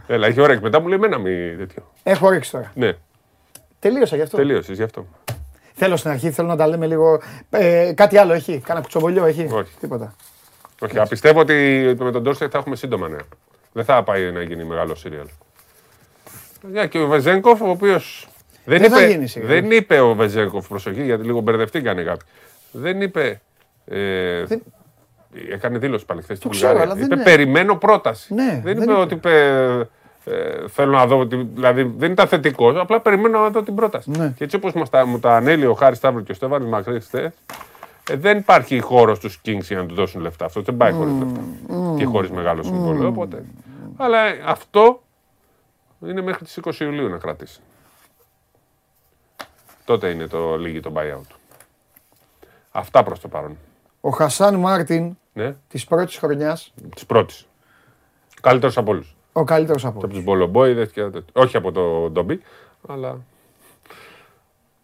Έλα, 0.06 0.26
έχει 0.26 0.40
ωραία. 0.40 0.58
Μετά 0.62 0.80
μου 0.80 0.86
λέει 0.88 0.96
εμένα 0.96 1.18
μη 1.18 1.54
τέτοιο. 1.58 1.82
Έχω 2.08 2.28
ρίξει 2.28 2.50
τώρα. 2.50 2.72
Ναι, 2.74 2.92
Τελείωσα 3.78 4.16
γι' 4.16 4.22
αυτό; 4.22 4.36
τελείωσε 4.36 4.72
γι' 4.72 4.82
αυτό. 4.82 5.06
Θέλω 5.74 5.96
στην 5.96 6.10
αρχή, 6.10 6.30
θέλω 6.30 6.48
να 6.48 6.56
τα 6.56 6.66
λέμε 6.66 6.86
λίγο. 6.86 7.20
Ε, 7.50 7.92
κάτι 7.94 8.18
άλλο 8.18 8.32
έχει. 8.32 8.58
Κάνα 8.66 8.80
κουτσομπολιό 8.80 9.24
έχει; 9.24 9.48
Όχι. 9.52 9.72
Τίποτα. 9.80 10.14
Όχι, 10.80 10.98
α, 10.98 11.06
πιστεύω 11.06 11.40
ότι 11.40 11.54
με 11.98 12.10
τον 12.12 12.22
Ντόρσετ 12.22 12.48
θα 12.52 12.58
έχουμε 12.58 12.76
σύντομα 12.76 13.08
νέα. 13.08 13.20
Δεν 13.72 13.84
θα 13.84 14.02
πάει 14.02 14.30
να 14.32 14.42
γίνει 14.42 14.64
μεγάλο 14.64 14.94
σύριαλ. 14.94 15.26
Για 16.70 16.86
και 16.86 16.98
ο 16.98 17.06
Βεζέγκοφ, 17.06 17.60
ο 17.60 17.68
οποίος. 17.68 18.28
Δεν, 18.64 18.80
Δεν 18.80 18.90
θα 18.90 19.02
είπε, 19.02 19.10
γίνει 19.10 19.26
σίγουρα. 19.26 19.52
δεν 19.52 19.70
είπε 19.70 20.00
ο 20.00 20.14
Βεζέγκοφ, 20.14 20.68
προσοχή, 20.68 21.04
γιατί 21.04 21.24
λίγο 21.24 21.40
μπερδευτήκανε 21.40 22.02
κάποιοι. 22.02 22.28
Δεν 22.70 23.00
είπε. 23.00 23.40
Ε, 23.86 24.44
Έκανε 25.52 25.78
δήλωση 25.78 26.04
πάλι 26.04 26.22
χθες 26.22 26.36
στην 26.38 26.50
ξέρω, 26.50 26.68
Βουλγαρία. 26.72 26.92
αλλά 26.92 27.00
δεν 27.00 27.04
Είπε 27.10 27.14
είναι- 27.14 27.24
περιμένω 27.30 27.76
πρόταση. 27.76 28.34
Ναι, 28.34 28.44
δεν, 28.44 28.62
δεν 28.62 28.74
είπε, 28.82 28.82
είπε. 28.92 29.00
ότι 29.00 29.14
είπε. 29.14 29.88
Ε, 30.28 30.68
θέλω 30.68 30.92
να 30.92 31.06
δω. 31.06 31.18
ότι- 31.18 31.48
Δηλαδή 31.54 31.82
δεν 31.96 32.12
ήταν 32.12 32.26
θετικός, 32.28 32.76
απλά 32.76 33.00
περιμένω 33.00 33.38
να 33.40 33.50
δω 33.50 33.62
την 33.62 33.74
πρόταση. 33.74 34.10
Ναι. 34.10 34.32
Και 34.36 34.44
έτσι 34.44 34.56
όπως 34.56 34.90
τα, 34.90 35.06
μου 35.06 35.18
τα 35.18 35.36
ανέλυε 35.36 35.66
ο 35.66 35.74
Χάρης 35.74 35.98
Σταύρο 35.98 36.20
και 36.22 36.32
ο 36.32 36.34
Στέφανο 36.34 36.66
Μακρύς 36.66 37.04
χθες, 37.06 37.32
ε, 38.10 38.16
δεν 38.16 38.38
υπάρχει 38.38 38.80
χώρος 38.80 39.16
στους 39.16 39.40
Kings 39.44 39.60
για 39.62 39.76
να 39.76 39.86
του 39.86 39.94
δώσουν 39.94 40.20
λεφτά. 40.20 40.44
Αυτό 40.44 40.60
δεν 40.62 40.76
πάει 40.76 40.92
χωρίς 40.92 41.12
λεφτά. 41.18 41.40
Και 41.96 42.04
χωρίς 42.04 42.30
μεγάλο 42.30 42.62
συμβόλαιο. 42.62 43.08
Οπότε. 43.08 43.44
Αλλά 43.96 44.18
αυτό 44.44 45.02
είναι 46.06 46.22
μέχρι 46.22 46.44
τις 46.44 46.56
20 46.56 46.84
Ιουλίου 46.84 47.08
να 47.08 47.16
κρατήσει. 47.16 47.60
Τότε 49.84 50.08
είναι 50.08 50.26
το 50.26 50.56
λίγη 50.56 50.80
το 50.80 50.92
buyout. 50.96 51.34
Αυτά 52.72 53.02
προς 53.02 53.20
το 53.20 53.28
παρόν. 53.28 53.56
Ο 54.00 54.10
Χασάν 54.10 54.54
Μάρτιν 54.54 55.16
Ναι, 55.32 55.54
της 55.68 55.84
πρώτης 55.84 56.16
χρονιάς, 56.18 56.72
της 56.94 57.06
πρώτης. 57.06 57.46
Καλύτερος 58.40 58.76
από 58.76 58.90
όλους. 58.90 59.15
Ο 59.40 59.44
καλύτερος 59.44 59.84
από 59.84 59.98
Από 59.98 60.06
όλου. 60.06 60.14
τους 60.14 60.24
Μπολομπόιδες 60.24 60.90
και 60.90 61.02
τέτοια. 61.02 61.22
Όχι 61.32 61.56
από 61.56 61.72
το 61.72 62.10
Ντομπί, 62.10 62.40
αλλά. 62.88 63.18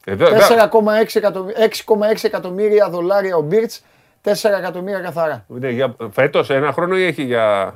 Εδώ, 0.04 0.26
4,6 0.26 1.16
εκατομμύρια, 1.16 1.68
6,6 1.68 2.24
εκατομμύρια 2.24 2.88
δολάρια 2.90 3.36
ο 3.36 3.40
Μπίρτς, 3.40 3.84
4 4.22 4.30
εκατομμύρια 4.58 5.00
καθαρά. 5.00 5.44
για, 5.48 5.96
φέτος 6.10 6.50
ένα 6.50 6.72
χρόνο 6.72 6.96
ή 6.98 7.02
έχει 7.04 7.22
για. 7.22 7.74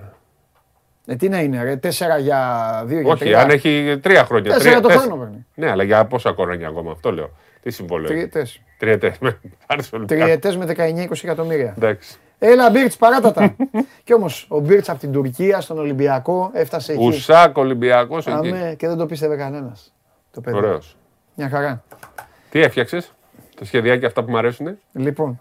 Ε, 1.07 1.15
τι 1.17 1.29
να 1.29 1.41
είναι, 1.41 1.63
ρε, 1.63 1.77
4 1.77 1.89
για 2.21 2.83
2 2.87 2.89
για 2.89 3.13
3. 3.13 3.15
Όχι, 3.15 3.35
αν 3.35 3.51
έχει 3.51 3.99
τρία 4.03 4.25
χρόνια. 4.25 4.51
Τέσσερα 4.53 4.69
τρία- 4.71 4.81
το 4.81 4.89
τέσσερα. 4.89 5.07
χρόνο 5.07 5.23
παίρνει. 5.23 5.47
Ναι, 5.55 5.71
αλλά 5.71 5.83
για 5.83 6.05
πόσα 6.05 6.35
χρόνια 6.39 6.69
ακόμα, 6.69 6.91
αυτό 6.93 7.13
λέω. 7.13 7.31
Τι 7.63 7.71
συμβόλαιο. 7.71 8.05
έχει. 8.13 8.15
Τριετές. 8.29 8.61
Τριετές. 8.79 9.19
Με- 9.25 9.39
Άρεσε 9.67 9.95
ο 9.95 9.99
Ολυμπιακός. 9.99 10.27
Τριετέ 10.41 10.57
με 10.57 10.65
19-20 11.11 11.25
εκατομμύρια. 11.25 11.75
Εντάξει. 11.77 12.19
Έλα, 12.39 12.71
Μπίρτς, 12.71 12.97
παράτατα. 12.97 13.57
Κι 14.05 14.15
όμως 14.15 14.47
ο 14.51 14.61
Μπίρτς 14.61 14.89
από 14.89 14.99
την 14.99 15.13
Τουρκία 15.13 15.61
στον 15.61 15.79
Ολυμπιακό 15.79 16.51
έφτασε 16.55 16.93
εκεί. 16.93 17.05
Ουσάκ 17.07 17.57
Ολυμπιακός 17.57 18.27
εκεί. 18.27 18.37
Αμέ, 18.37 18.75
και 18.79 18.89
δεν 18.89 18.97
το 18.97 19.07
πίστευε 19.07 19.37
κανένας. 19.37 19.93
Το 20.31 20.41
παιδί. 20.41 20.57
Ωραίος. 20.57 20.97
Μια 21.35 21.49
χαρά. 21.49 21.83
Τι 22.51 22.61
έφτιαξες, 22.63 23.13
τα 23.59 23.65
σχεδιάκια 23.65 24.07
αυτά 24.09 24.25
που 24.25 24.31
μου 24.31 24.39
αρέσουν. 24.39 24.79
Λοιπόν. 24.93 25.41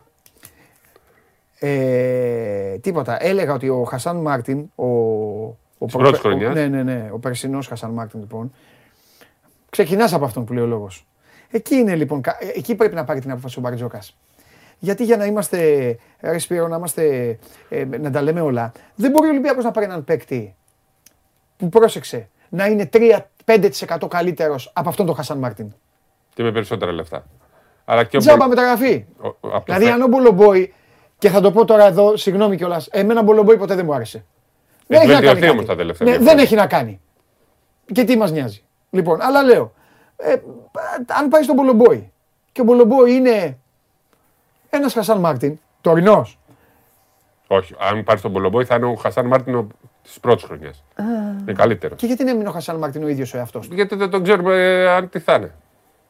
Ε, 1.60 2.78
τίποτα. 2.82 3.24
Έλεγα 3.26 3.54
ότι 3.54 3.70
ο 3.70 3.84
Χασάν 3.84 4.16
Μάρτιν, 4.18 4.70
ο. 4.76 4.86
ο 4.86 5.86
Της 5.86 5.96
πρώτης 5.96 6.20
προπε- 6.20 6.20
χρονιάς. 6.20 6.50
ο- 6.52 6.54
Ναι, 6.54 6.68
ναι, 6.68 6.84
ναι. 6.84 7.10
Ο 7.12 7.20
περσινός 7.20 7.68
Χασάν 7.68 7.92
Μάρτιν, 7.92 8.20
λοιπόν. 8.20 8.52
Ξεκινάς 9.70 10.14
από 10.14 10.26
αυτόν 10.26 10.46
που 10.46 10.54
λέει 10.54 10.64
ο 10.64 10.68
λόγος. 10.68 11.06
Εκεί 11.52 11.76
είναι 11.76 11.96
λοιπόν. 11.96 12.22
κα- 12.22 12.38
ε, 12.40 12.48
Εκεί 12.56 12.76
πρέπει 12.76 12.96
να 12.96 13.04
πάρει 13.04 13.20
την 13.20 13.32
απόφαση 13.32 13.60
ο 13.60 13.62
Μπαρτζόκας. 13.62 14.18
Γιατί 14.86 15.04
για 15.04 15.18
να 15.18 15.26
είμαστε. 15.26 15.60
Ρε 16.20 16.38
Σπύρο, 16.38 16.68
να 16.68 16.76
είμαστε. 16.76 17.38
ε, 17.70 17.86
να 17.86 18.12
τα 18.12 18.22
λέμε 18.22 18.42
όλα. 18.42 18.72
Δεν 18.96 19.12
μπορεί 19.12 19.28
ο 19.28 19.30
Ολυμπιακός 19.30 19.64
να 19.64 19.72
πάρει 19.72 19.86
έναν 19.86 20.04
παίκτη 20.04 20.56
που 21.58 21.70
πρόσεξε 21.70 22.30
να 22.50 22.66
είναι 22.66 22.90
3-5% 22.94 24.08
καλύτερος 24.08 24.72
από 24.76 24.90
αυτόν 24.90 25.06
τον 25.06 25.16
Χασάν 25.16 25.38
Μάρτιν. 25.38 25.74
Και 26.34 26.44
με 26.44 26.52
περισσότερα 26.52 26.92
λεφτά. 26.92 27.26
Αλλά 27.86 28.04
και 28.04 28.18
ο 28.18 28.20
Τζάμπα 28.20 28.38
Μπολ- 28.38 28.50
μεταγραφή. 28.50 29.06
ο- 29.22 29.28
ο- 29.28 29.34
από 29.42 29.52
το 29.52 29.62
Δηλαδή, 29.66 29.84
φε- 29.84 29.94
αν 29.94 30.02
ο 30.02 30.08
Μπολομπόη, 30.08 30.74
και 31.18 31.30
θα 31.30 31.42
το 31.42 31.52
πω 31.52 31.66
τώρα 31.66 31.86
εδώ, 31.86 32.18
συγγνώμη 32.18 32.56
κιόλας, 32.58 32.88
εμένα 32.92 33.20
ο 33.20 33.24
Μπολομπόη 33.24 33.58
ποτέ 33.58 33.76
δεν 33.76 33.86
μου 33.86 33.94
άρεσε. 33.94 34.26
Δεν 34.88 35.00
έχει 35.00 35.08
να 35.08 35.14
βελτιωθεί 35.14 35.40
κάνει. 35.40 35.52
όμως 35.52 35.66
κάτι. 35.66 35.78
τα 35.78 35.82
τελευταία 35.84 36.08
Ναι, 36.08 36.14
δύο 36.14 36.20
δεν 36.26 36.28
χρόνια. 36.28 36.44
έχει 36.44 36.56
να 36.56 36.68
κάνει. 36.68 37.00
Και 37.94 38.04
τι 38.04 38.18
μας 38.18 38.32
νοιάζει. 38.32 38.64
Λοιπόν, 38.90 39.22
αλλά 39.22 39.44
λέω, 39.44 39.74
ε, 40.18 40.36
αν 41.20 41.28
πάει 41.30 41.44
στον 41.44 41.56
Μπολομπόη 41.56 42.12
και 42.52 42.62
ο 42.62 42.64
Μπολομπόη 42.64 43.14
είναι 43.14 43.58
ένας 44.78 44.94
Χασάν 44.94 45.20
Μάρτιν, 45.20 45.60
τωρινός. 45.82 46.40
Όχι, 47.48 47.76
αν 47.80 48.04
πάρεις 48.04 48.22
τον 48.22 48.32
Μπολομπόη 48.32 48.66
θα 48.66 48.76
είναι 48.76 48.86
ο 48.86 48.96
Χασάν 48.96 49.26
Μάρτιν 49.26 49.68
της 50.04 50.20
πρώτης 50.20 50.44
χρονιάς. 50.44 50.84
Είναι 51.42 51.54
καλύτερος. 51.54 51.98
Και 52.00 52.06
γιατί 52.06 52.24
δεν 52.24 52.34
έμεινε 52.34 52.50
ο 52.50 52.52
Χασάν 52.52 52.76
Μάρτιν 52.78 53.04
ο 53.04 53.08
ίδιος 53.08 53.34
ο 53.34 53.38
εαυτός 53.38 53.68
του; 53.68 53.74
Γιατί 53.76 53.96
δεν 53.96 54.10
τον 54.10 54.24
ξέρουμε 54.24 54.56
ε, 54.56 54.90
αν 54.90 55.10
τι 55.10 55.20
θα 55.20 55.34
είναι 55.34 55.52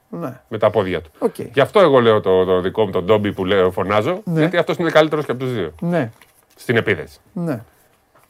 Ναι. 0.09 0.39
με 0.47 0.57
τα 0.57 0.69
πόδια 0.69 1.01
του. 1.01 1.11
Οκ. 1.19 1.39
Γι' 1.39 1.59
αυτό 1.61 1.79
εγώ 1.79 1.99
λέω 1.99 2.21
το, 2.21 2.45
το 2.45 2.61
δικό 2.61 2.85
μου 2.85 2.91
τον 2.91 3.05
Τόμπι 3.05 3.33
που 3.33 3.45
λέω, 3.45 3.71
φωνάζω. 3.71 4.21
Ναι. 4.23 4.39
Γιατί 4.39 4.57
αυτός 4.57 4.77
είναι 4.77 4.89
καλύτερος 4.89 5.25
και 5.25 5.31
από 5.31 5.39
τους 5.39 5.53
δύο. 5.53 5.71
Ναι, 5.79 6.11
Στην 6.55 6.75
επίθεση. 6.77 7.19
ναι. 7.33 7.61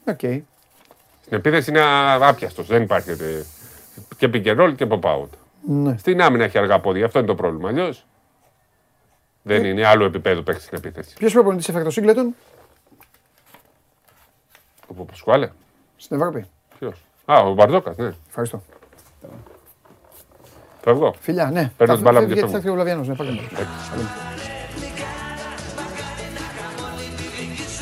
Οκ. 0.08 0.18
Στην 0.18 1.38
επίθεση 1.38 1.70
είναι 1.70 1.80
άπιαστος. 2.20 2.66
Δεν 2.66 2.82
υπάρχει 2.82 3.10
ε, 3.10 3.14
και 4.16 4.30
pick 4.32 4.46
and 4.46 4.60
roll 4.60 4.74
και 4.76 4.86
pop 4.90 5.00
out. 5.00 5.28
Ναι. 5.68 5.96
Στην 5.96 6.22
άμυνα 6.22 6.44
έχει 6.44 6.58
αργά 6.58 6.78
πόδια. 6.80 7.04
Αυτό 7.04 7.18
είναι 7.18 7.28
το 7.28 7.34
πρόβλημα. 7.34 7.68
Αλλιώς 7.68 8.04
δεν 9.46 9.64
Ε. 9.64 9.68
είναι 9.68 9.86
άλλο 9.86 10.04
επίπεδο 10.04 10.42
παίκτης 10.42 10.64
στην 10.64 10.78
επίθεση. 10.78 11.14
Ποιος 11.16 11.32
προπονητής 11.32 11.68
έφερε 11.68 11.84
το 11.84 11.90
Σίγκλετον; 11.90 12.34
Ο 14.96 15.04
Πασκουάλε. 15.04 15.50
στην 15.96 16.16
Ευρώπη. 16.16 16.46
Ποιος; 16.78 17.04
Α, 17.24 17.38
ο 17.38 17.52
Μπαρτζόκα, 17.52 17.94
ναι. 17.96 18.12
Ευχαριστώ. 18.28 18.62
Φεύγω. 20.82 21.14
Φιλιά, 21.20 21.50
ναι. 21.50 21.72
Παίρνω 21.76 21.92
Θα- 21.92 21.94
την 21.94 22.02
μπάλα 22.02 22.20
μου 22.20 22.26
φεύγει 22.26 22.40
και 22.40 22.40
γιατί 22.40 22.40
φεύγω. 22.40 22.50
θα 22.50 22.56
έρθει 22.56 22.68
ο 22.68 22.72
Βλαβιάνος, 22.72 23.08
ναι, 23.08 23.14
πάμε. 23.14 23.40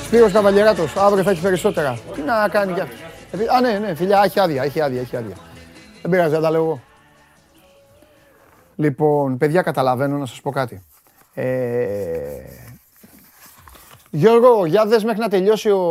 Σπύρος 0.04 0.32
Καβαλιεράτος, 0.32 0.96
αύριο 0.96 1.22
θα 1.22 1.30
έχει 1.30 1.40
περισσότερα. 1.42 1.98
Τι 2.14 2.20
να 2.20 2.48
κάνει 2.48 2.72
κι 2.72 2.80
αυτός. 2.80 2.98
Επει- 3.32 3.50
Α, 3.50 3.60
ναι, 3.60 3.78
ναι, 3.78 3.94
φιλιά, 3.94 4.22
έχει 4.24 4.40
άδεια, 4.40 4.62
έχει 4.62 4.80
άδεια, 4.80 5.00
έχει 5.00 5.16
άδεια. 5.16 5.34
Δεν 6.02 6.10
πειράζει, 6.10 6.30
δεν 6.30 6.40
τα 6.40 6.50
λέω 6.50 6.62
εγώ. 6.64 6.80
Λοιπόν, 8.76 9.36
παιδιά, 9.38 9.62
καταλαβαίνω 9.62 10.16
να 10.16 10.26
σας 10.26 10.40
πω 10.40 10.50
κάτι. 10.50 10.82
Ε... 11.34 12.44
Γιώργο, 14.10 14.66
για 14.66 14.86
δες 14.86 15.04
μέχρι 15.04 15.20
να 15.20 15.28
τελειώσει 15.28 15.70
ο, 15.70 15.82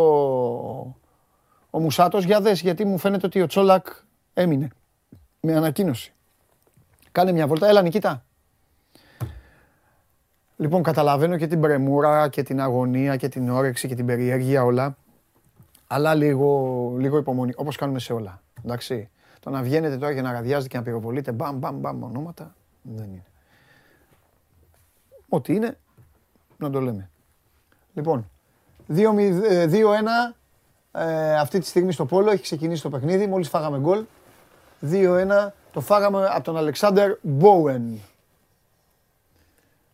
ο 1.70 1.80
Μουσάτος, 1.80 2.24
για 2.24 2.41
δες, 2.41 2.61
γιατί 2.61 2.86
μου 2.86 2.98
φαίνεται 2.98 3.26
ότι 3.26 3.41
ο 3.41 3.48
Τσόλακ 3.48 3.88
έμεινε 4.34 4.68
με 5.40 5.56
ανακοίνωση. 5.56 6.14
Κάνε 7.11 7.32
μια 7.32 7.48
βόλτα. 7.48 7.68
Έλα, 7.68 7.82
Νικήτα. 7.82 8.26
Λοιπόν, 10.57 10.84
καταλαβαίνω 10.84 11.38
και 11.38 11.48
την 11.48 11.61
πρεμούρα 11.61 12.30
και 12.30 12.44
την 12.44 12.61
αγωνία 12.61 13.15
και 13.15 13.28
την 13.28 13.49
όρεξη 13.49 13.88
και 13.88 13.95
την 13.95 14.06
περιέργεια 14.06 14.64
όλα. 14.64 14.98
Αλλά 15.88 16.15
λίγο, 16.15 16.94
λίγο 16.98 17.18
υπομονή, 17.18 17.53
όπως 17.56 17.76
κάνουμε 17.76 17.99
σε 17.99 18.14
όλα. 18.14 18.41
Εντάξει. 18.64 19.10
Το 19.40 19.49
να 19.49 19.61
βγαίνετε 19.61 19.98
τώρα 19.98 20.14
και 20.14 20.22
να 20.22 20.32
ραδιάζετε 20.32 20.68
και 20.68 20.78
να 20.78 20.84
πυροβολείτε 20.84 21.32
μπαμ, 21.32 21.57
μπαμ, 21.57 21.80
μπαμ 21.80 22.03
ονόματα, 22.03 22.56
δεν 22.82 23.10
είναι. 23.10 23.26
Ό,τι 25.34 25.55
είναι, 25.55 25.77
να 26.57 26.69
το 26.69 26.81
λέμε. 26.81 27.10
Λοιπόν, 27.93 28.30
2-1 28.89 29.05
ε, 30.91 31.35
αυτή 31.35 31.60
τη 31.60 31.65
στιγμή 31.65 31.91
στο 31.91 32.05
Πόλο, 32.05 32.31
έχει 32.31 32.41
ξεκινήσει 32.41 32.81
το 32.81 32.89
παιχνίδι, 32.89 33.27
μόλις 33.27 33.49
φάγαμε 33.49 33.80
γκολ. 33.80 34.03
2-1 34.91 35.49
το 35.72 35.81
φάγαμε 35.81 36.26
από 36.26 36.43
τον 36.43 36.57
Αλεξάνδερ 36.57 37.18
Μπόουεν. 37.22 37.99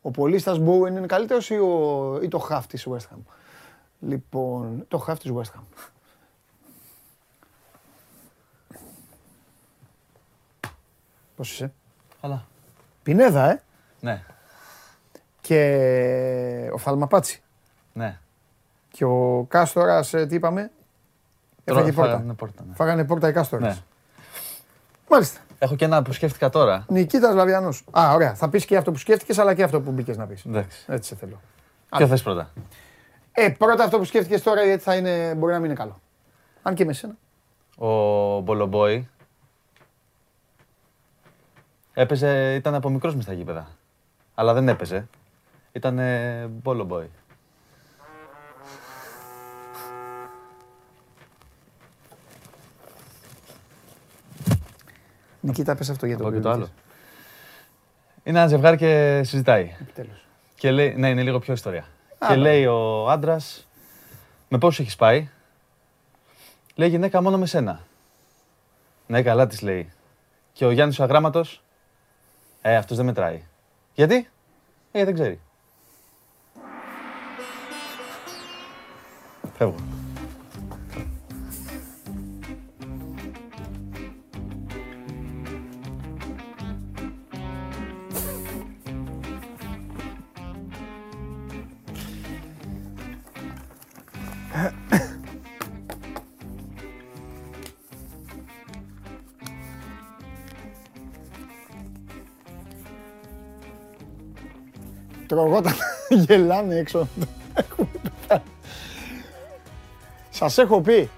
Ο 0.02 0.11
Πολίστας 0.11 0.60
Μπόουεν 0.60 0.95
είναι 0.95 1.06
καλύτερος 1.06 1.49
ή, 1.49 1.57
ο, 1.57 2.20
ή 2.24 2.28
το 2.28 2.40
χαφ 2.40 2.68
της 2.68 2.88
West 2.90 3.14
Ham; 3.14 3.20
Λοιπόν, 3.99 4.86
το 4.88 4.98
χαφ 4.98 5.20
της 5.20 5.32
West 5.36 5.60
Ham. 5.60 5.64
Πώς 11.36 11.52
είσαι; 11.52 11.74
Καλά. 12.22 12.45
Πινέδα, 13.03 13.52
ε. 13.52 13.61
Ναι, 13.99 14.24
Και 15.50 16.70
ο 16.74 16.78
Φαλμαπάτσι. 16.78 17.42
ναι. 17.94 18.20
Και 18.92 19.06
ο 19.06 19.46
Κάστορας, 19.50 20.14
ε, 20.14 20.26
τι 20.26 20.36
είπαμε; 20.36 20.72
Έφαγε 21.64 21.92
Τρώω- 21.92 21.96
πόρτα. 21.96 22.12
φάγανε 22.12 22.34
πόρτα, 22.34 22.64
ναι. 22.68 22.74
Φάγανε 22.76 23.06
πόρτα 23.06 23.28
οι 23.28 23.32
Κάστορας. 23.32 23.76
Ναι. 23.76 23.82
Μάλιστα. 25.10 25.40
Έχω 25.60 25.76
και 25.76 25.86
ένα 25.86 26.02
που 26.02 26.14
σκέφτηκα 26.14 26.50
τώρα. 26.50 26.86
Νικήτας 26.90 27.34
Λαβιανός. 27.36 27.84
Α, 28.00 28.14
ωραία. 28.14 28.34
Θα 28.36 28.50
πεις 28.50 28.66
και 28.66 28.78
αυτό 28.78 28.92
που 28.92 28.98
σκέφτηκες, 28.98 29.38
αλλά 29.38 29.54
και 29.54 29.64
αυτό 29.64 29.82
που 29.82 29.92
μπήκες 29.92 30.18
να 30.18 30.26
πεις. 30.28 30.46
Εντάξει. 30.46 30.86
Έτσι 30.88 31.10
σε 31.10 31.16
θέλω. 31.16 31.42
Ποιο 31.98 32.08
θες 32.08 32.24
πρώτα. 32.24 32.52
Ε, 33.32 33.50
πρώτα 33.50 33.84
αυτό 33.84 33.98
που 33.98 34.04
σκέφτηκες 34.04 34.42
τώρα, 34.42 34.64
γιατί 34.64 34.84
θα 34.84 34.96
είναι, 34.96 35.34
μπορεί 35.36 35.52
να 35.54 35.60
μην 35.60 35.70
είναι 35.70 35.80
καλό. 35.80 36.00
Αν 36.62 36.74
και 36.76 36.86
με 36.86 36.94
σένα. 36.94 37.16
Ο 37.78 37.88
Μπολομπόι 38.40 39.10
έπαιζε, 41.94 42.56
ήταν 42.56 42.76
από 42.76 42.90
μικρός 42.90 43.16
μες 43.16 43.24
στα 43.24 43.34
γήπεδα. 43.34 43.68
Αλλά 44.36 44.54
δεν 44.54 44.68
έπαιζε. 44.68 45.08
Ήταν 45.80 45.99
Μπολομπόι. 46.49 47.10
Νικήτα, 55.39 55.76
πες 55.76 55.89
αυτό 55.89 56.06
για 56.06 56.18
το 56.18 56.23
Από 56.23 56.34
και 56.34 56.39
το 56.39 56.49
οποίο 56.49 56.60
άλλο. 56.60 56.69
Είναι 58.23 58.39
ένα 58.39 58.47
ζευγάρι 58.47 58.77
και 58.77 59.22
συζητάει. 59.23 59.76
Επιτέλους. 59.81 60.26
Και 60.56 60.72
λέει, 60.72 60.93
ναι, 60.97 61.10
είναι 61.10 61.23
λίγο 61.23 61.39
πιο 61.39 61.53
ιστορία. 61.53 61.85
Α, 62.18 62.27
και 62.27 62.35
ναι. 62.35 62.41
λέει 62.41 62.65
ο 62.65 63.10
άντρας, 63.10 63.68
με 64.47 64.57
πόσους 64.57 64.80
έχεις 64.80 64.95
πάει; 64.95 65.30
Λέει 66.76 66.89
γυναίκα 66.89 67.22
μόνο 67.22 67.38
με 67.38 67.45
σένα. 67.45 67.80
Ναι, 69.07 69.22
καλά 69.22 69.47
της 69.47 69.61
λέει. 69.61 69.91
Και 70.53 70.65
ο 70.65 70.72
Γιάννης 70.72 70.99
ο 70.99 71.03
Αγράμματος, 71.03 71.64
ε, 72.61 72.76
αυτός 72.76 72.97
δεν 72.97 73.06
μετράει. 73.06 73.43
Γιατί; 73.93 74.30
Ε, 74.91 75.06
δεν 75.06 75.14
ξέρει. 75.14 75.39
Φεύγω. 79.60 79.76
Τρογόταν, 105.27 105.73
γελάνε 106.27 106.76
έξω. 106.76 107.07
Σας 110.40 110.57
έχω 110.57 110.82
πει, 110.82 111.10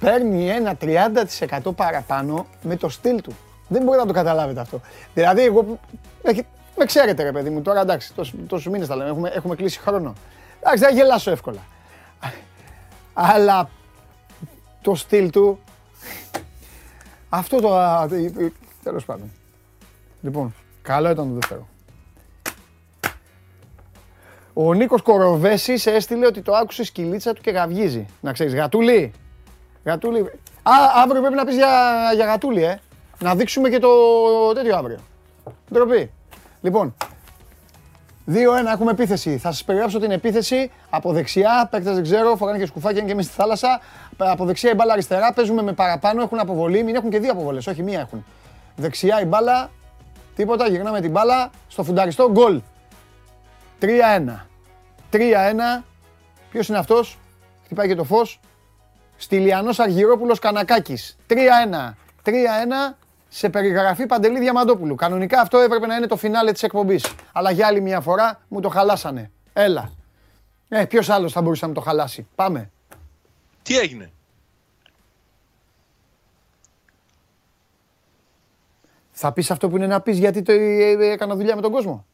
παίρνει 0.00 0.48
ένα 0.50 0.76
30% 0.80 1.72
παραπάνω 1.76 2.46
με 2.62 2.76
το 2.76 2.88
στυλ 2.88 3.20
του. 3.20 3.32
Δεν 3.68 3.82
μπορείτε 3.82 4.02
να 4.02 4.06
το 4.08 4.12
καταλάβετε 4.12 4.60
αυτό. 4.60 4.80
Δηλαδή, 5.14 5.42
εγώ, 5.44 5.78
έχει- 6.22 6.46
με 6.76 6.84
ξέρετε 6.84 7.22
ρε 7.22 7.32
παιδί 7.32 7.50
μου, 7.50 7.62
τώρα 7.62 7.80
εντάξει, 7.80 8.14
τόσους, 8.14 8.34
τόσους 8.48 8.72
μήνες 8.72 8.88
τα 8.88 8.96
λέμε, 8.96 9.10
έχουμε, 9.10 9.28
έχουμε 9.28 9.54
κλείσει 9.54 9.78
χρόνο. 9.78 10.12
Εντάξει, 10.60 10.78
δεν 10.78 10.88
θα 10.88 10.94
γελάσω 10.94 11.30
εύκολα. 11.30 11.60
Αλλά 13.12 13.68
το 14.82 14.94
στυλ 14.94 15.30
του, 15.30 15.58
αυτό 17.28 17.60
το, 17.60 17.76
α, 17.76 18.08
τέλος 18.82 19.04
πάντων. 19.04 19.32
Λοιπόν, 20.22 20.54
καλό 20.82 21.10
ήταν 21.10 21.28
το 21.28 21.34
δεύτερο. 21.34 21.66
Ο 24.58 24.74
Νίκος 24.74 25.02
Κοροβέσης 25.02 25.86
έστειλε 25.86 26.26
ότι 26.26 26.42
το 26.42 26.52
άκουσε 26.54 26.84
σκυλίτσα 26.84 27.32
του 27.32 27.40
και 27.40 27.50
γαυγίζει. 27.50 28.06
Να 28.20 28.32
ξέρεις, 28.32 28.54
γατούλη. 28.54 29.12
Γατούλη. 29.84 30.20
Α, 30.62 30.72
αύριο 31.02 31.20
πρέπει 31.20 31.36
να 31.36 31.44
πεις 31.44 31.54
για, 31.54 31.68
για 32.14 32.24
γατούλη, 32.24 32.62
ε. 32.64 32.80
Να 33.18 33.34
δείξουμε 33.34 33.68
και 33.68 33.78
το 33.78 33.88
τέτοιο 34.54 34.76
αύριο. 34.76 34.98
Ντροπή. 35.72 36.10
Λοιπόν, 36.60 36.94
2-1 38.26 38.32
έχουμε 38.72 38.90
επίθεση. 38.90 39.38
Θα 39.38 39.50
σας 39.52 39.64
περιγράψω 39.64 39.98
την 39.98 40.10
επίθεση. 40.10 40.70
Από 40.90 41.12
δεξιά, 41.12 41.68
παίκτες 41.70 41.94
δεν 41.94 42.02
ξέρω, 42.02 42.36
φοράνε 42.36 42.58
και 42.58 42.66
σκουφάκια 42.66 42.98
είναι 42.98 43.06
και 43.06 43.12
εμείς 43.12 43.26
στη 43.26 43.34
θάλασσα. 43.34 43.80
Από 44.16 44.44
δεξιά 44.44 44.70
η 44.70 44.74
μπάλα 44.74 44.92
αριστερά, 44.92 45.32
παίζουμε 45.32 45.62
με 45.62 45.72
παραπάνω, 45.72 46.22
έχουν 46.22 46.38
αποβολή. 46.38 46.82
Μην 46.82 46.94
έχουν 46.94 47.10
και 47.10 47.18
δύο 47.18 47.32
αποβολές, 47.32 47.66
όχι 47.66 47.82
μία 47.82 48.00
έχουν. 48.00 48.24
Δεξιά 48.76 49.20
η 49.20 49.24
μπάλα, 49.24 49.70
τίποτα, 50.36 50.68
γυρνάμε 50.68 51.00
την 51.00 51.10
μπάλα, 51.10 51.50
στο 51.68 51.82
φουνταριστό, 51.82 52.30
γκολ. 52.30 52.60
3-1. 53.80 54.46
3-1. 55.10 55.84
Ποιος 56.50 56.68
είναι 56.68 56.78
αυτός, 56.78 57.18
χτυπάει 57.64 57.88
και 57.88 57.94
το 57.94 58.04
φως. 58.04 58.40
Στυλιανός 59.16 59.78
Αργυρόπουλος 59.78 60.38
Κανακάκης. 60.38 61.16
3-1. 61.26 61.96
3-1 62.22 62.98
σε 63.28 63.48
περιγραφή 63.48 64.06
Παντελή 64.06 64.38
Διαμαντόπουλου. 64.38 64.94
Κανονικά 64.94 65.40
αυτό 65.40 65.58
έπρεπε 65.58 65.86
να 65.86 65.96
είναι 65.96 66.06
το 66.06 66.16
φινάλε 66.16 66.52
της 66.52 66.62
εκπομπής. 66.62 67.14
Αλλά 67.32 67.50
για 67.50 67.66
άλλη 67.66 67.80
μια 67.80 68.00
φορά 68.00 68.40
μου 68.48 68.60
το 68.60 68.68
χαλάσανε. 68.68 69.30
Έλα. 69.52 69.90
Ε, 70.68 70.84
ποιος 70.84 71.08
άλλος 71.08 71.32
θα 71.32 71.42
μπορούσε 71.42 71.62
να 71.62 71.68
μου 71.68 71.74
το 71.74 71.80
χαλάσει; 71.80 72.26
Πάμε. 72.34 72.70
Τι 73.62 73.78
έγινε; 73.78 74.10
Θα 79.10 79.32
πεις 79.32 79.50
αυτό 79.50 79.68
που 79.68 79.76
είναι 79.76 79.86
να 79.86 80.00
πεις 80.00 80.18
γιατί 80.18 80.42
το 80.42 80.52
ε, 80.52 80.56
ε, 80.56 81.10
έκανα 81.10 81.36
δουλειά 81.36 81.54
με 81.54 81.60
τον 81.60 81.72
κόσμο; 81.72 82.06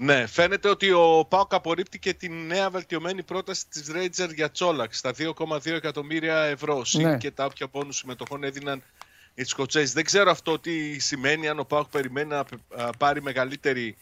Ναι, 0.00 0.26
φαίνεται 0.26 0.68
ότι 0.68 0.90
ο 0.92 1.26
Πάοκ 1.28 1.54
απορρίπτει 1.54 1.98
και 1.98 2.12
τη 2.14 2.28
νέα 2.28 2.70
βελτιωμένη 2.70 3.22
πρόταση 3.22 3.68
της 3.68 3.88
Ρέιτζερ 3.88 4.30
για 4.30 4.50
Τσόλαξ 4.50 4.98
στα 4.98 5.12
2,2 5.18 5.66
εκατομμύρια 5.66 6.42
ευρώ. 6.42 6.84
Συν 6.84 7.08
Ναι. 7.08 7.16
και 7.16 7.30
τα 7.30 7.44
όποια 7.44 7.68
πόνους 7.68 7.96
συμμετοχών 7.96 8.44
έδιναν 8.44 8.82
οι 9.34 9.44
Σκοτσέζοι. 9.44 9.92
Δεν 9.92 10.04
ξέρω 10.04 10.30
αυτό 10.30 10.58
τι 10.58 10.98
σημαίνει, 10.98 11.48
αν 11.48 11.58
ο 11.58 11.64
Πάοκ 11.64 11.88
περιμένει 11.88 12.28
να 12.28 12.38
α, 12.38 12.44
πάρει 12.98 13.22
μεγαλύτερη 13.22 13.96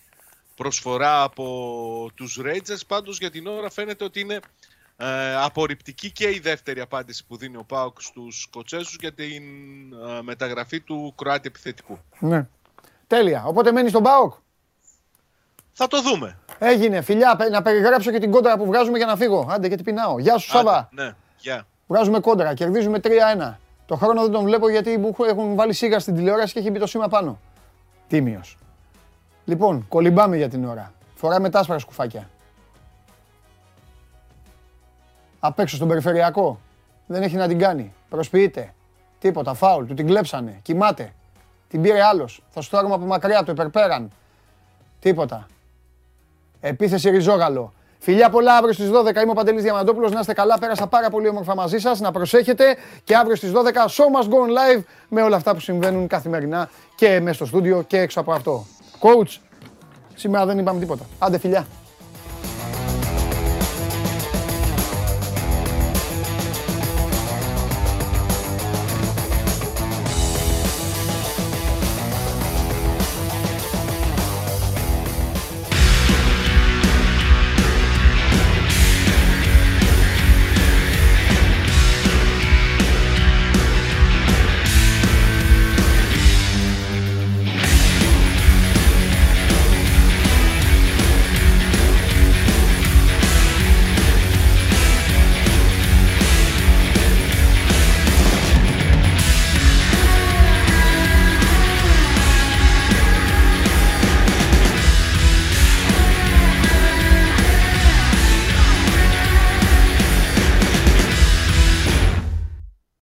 προσφορά 0.56 1.23
από 1.23 2.10
τους 2.14 2.36
Ρέιτζερς. 2.43 2.86
Πάντως 2.86 3.18
για 3.18 3.31
την 3.31 3.47
ώρα 3.47 3.70
φαίνεται 3.70 4.05
ότι 4.05 4.20
είναι 4.20 4.40
ε, 4.97 5.35
απορριπτική 5.35 6.10
και 6.10 6.28
η 6.31 6.39
δεύτερη 6.39 6.81
απάντηση 6.81 7.24
που 7.27 7.36
δίνει 7.36 7.56
ο 7.56 7.64
Πάοκ 7.64 8.01
στους 8.02 8.40
Σκοτσέζους 8.40 8.97
για 9.01 9.12
την 9.12 9.43
ε, 10.09 10.23
μεταγραφή 10.23 10.81
του 10.81 11.12
Κροάτη 11.16 11.48
επιθετικού. 11.48 11.98
Ναι. 12.18 12.48
Τέλεια. 13.06 13.44
Οπότε 13.47 13.73
μένει 13.73 13.89
στον 13.89 14.02
ΠΑΟΚ. 14.02 14.35
Θα 15.78 15.86
το 15.86 16.03
δούμε. 16.03 16.36
Έγινε. 16.59 17.01
Φιλιά, 17.01 17.36
πε- 17.36 17.51
να 17.51 17.62
περιγράψω 17.62 18.11
και 18.11 18.19
την 18.19 18.31
κόντρα 18.31 18.57
που 18.57 18.65
βγάζουμε 18.66 18.97
για 18.97 19.07
να 19.07 19.16
φύγω. 19.16 19.47
Άντε 19.51 19.66
γιατί 19.69 19.82
πεινάω. 19.82 20.19
Γεια 20.19 20.39
σου 20.39 20.48
Σάβα. 20.48 20.77
Άντε, 20.93 21.03
Ναι, 21.03 21.15
γεια. 21.39 21.66
Βγάζουμε 21.86 22.20
κόντρα. 22.20 22.55
Κερδίζουμε 22.55 22.98
3-1. 22.98 23.59
Το 23.86 23.97
χρόνο 23.97 24.23
δεν 24.23 24.31
τον 24.31 24.44
βλέπω 24.44 24.69
γιατί 24.70 24.98
μου 24.98 25.09
έχουν- 25.09 25.28
έχουν 25.28 25.55
βάλει 25.55 25.73
σίγα 25.73 25.98
στην 25.98 26.15
τηλεόραση 26.15 26.53
και 26.53 26.59
έχει 26.59 26.70
μπει 26.70 26.78
το 26.78 26.86
σήμα 26.86 27.09
πάνω. 27.09 27.39
Τίμιος. 28.09 28.57
Λοιπόν, 29.44 29.85
κολυμπάμε 29.89 30.36
για 30.36 30.48
την 30.48 30.65
ώρα. 30.65 30.93
Φοράμε 31.15 31.51
τα 31.51 31.59
άσπρα 31.59 31.78
σκουφάκια. 31.78 32.28
Απ' 35.40 35.59
έξω 35.59 35.77
στον 35.77 35.89
περιφερειακό. 35.89 36.61
Δεν 37.07 37.23
έχει 37.23 37.36
να 37.36 37.48
την 37.48 37.59
κάνει. 37.59 37.93
Προσποιείται. 38.09 38.74
Τίποτα. 39.19 39.55
Φάουλ. 39.55 39.86
Του 39.86 39.94
την 39.94 40.07
κλέψανε. 40.07 40.59
Κοιμάται. 40.62 41.12
Την 41.69 41.82
πήρε 41.82 42.03
άλλος. 42.03 42.43
Θα 42.51 42.61
σου 42.61 42.70
το 42.70 42.78
από 42.78 42.98
μακριά. 42.98 43.43
Το 43.44 43.53
υπερπέραν. 43.53 44.11
Τίποτα. 45.01 45.47
Επίθεση 46.60 47.10
Ριζόγαλο. 47.10 47.72
Φιλιά 47.98 48.30
πολλά 48.30 48.56
αύριο 48.56 48.72
στις 48.72 48.90
12. 48.90 49.22
Είμαι 49.22 49.30
ο 49.30 49.34
Παντελής 49.34 49.62
Διαμαντόπουλος. 49.62 50.12
Να 50.12 50.20
είστε 50.20 50.32
καλά. 50.32 50.58
Πέρασα 50.58 50.86
πάρα 50.86 51.10
πολύ 51.10 51.28
όμορφα 51.28 51.54
μαζί 51.54 51.78
σας. 51.78 52.00
Να 52.00 52.10
προσέχετε. 52.10 52.76
Και 53.04 53.16
αύριο 53.16 53.36
στις 53.36 53.52
12 53.52 53.86
Show 53.86 54.20
must 54.20 54.28
go 54.28 54.34
on 54.34 54.78
live 54.78 54.82
με 55.08 55.22
όλα 55.22 55.36
αυτά 55.36 55.54
που 55.54 55.60
συμβαίνουν 55.60 56.06
καθημερινά 56.06 56.68
και 56.94 57.20
μέσα 57.20 57.34
στο 57.34 57.46
στούντιο 57.46 57.82
και 57.82 57.98
έξω 57.98 58.20
από 58.20 58.32
αυτό. 58.32 58.66
Coach, 59.00 59.38
σήμερα 60.14 60.46
δεν 60.46 60.58
είπαμε 60.58 60.80
τίποτα. 60.80 61.04
Άντε 61.18 61.38
φιλιά. 61.38 61.66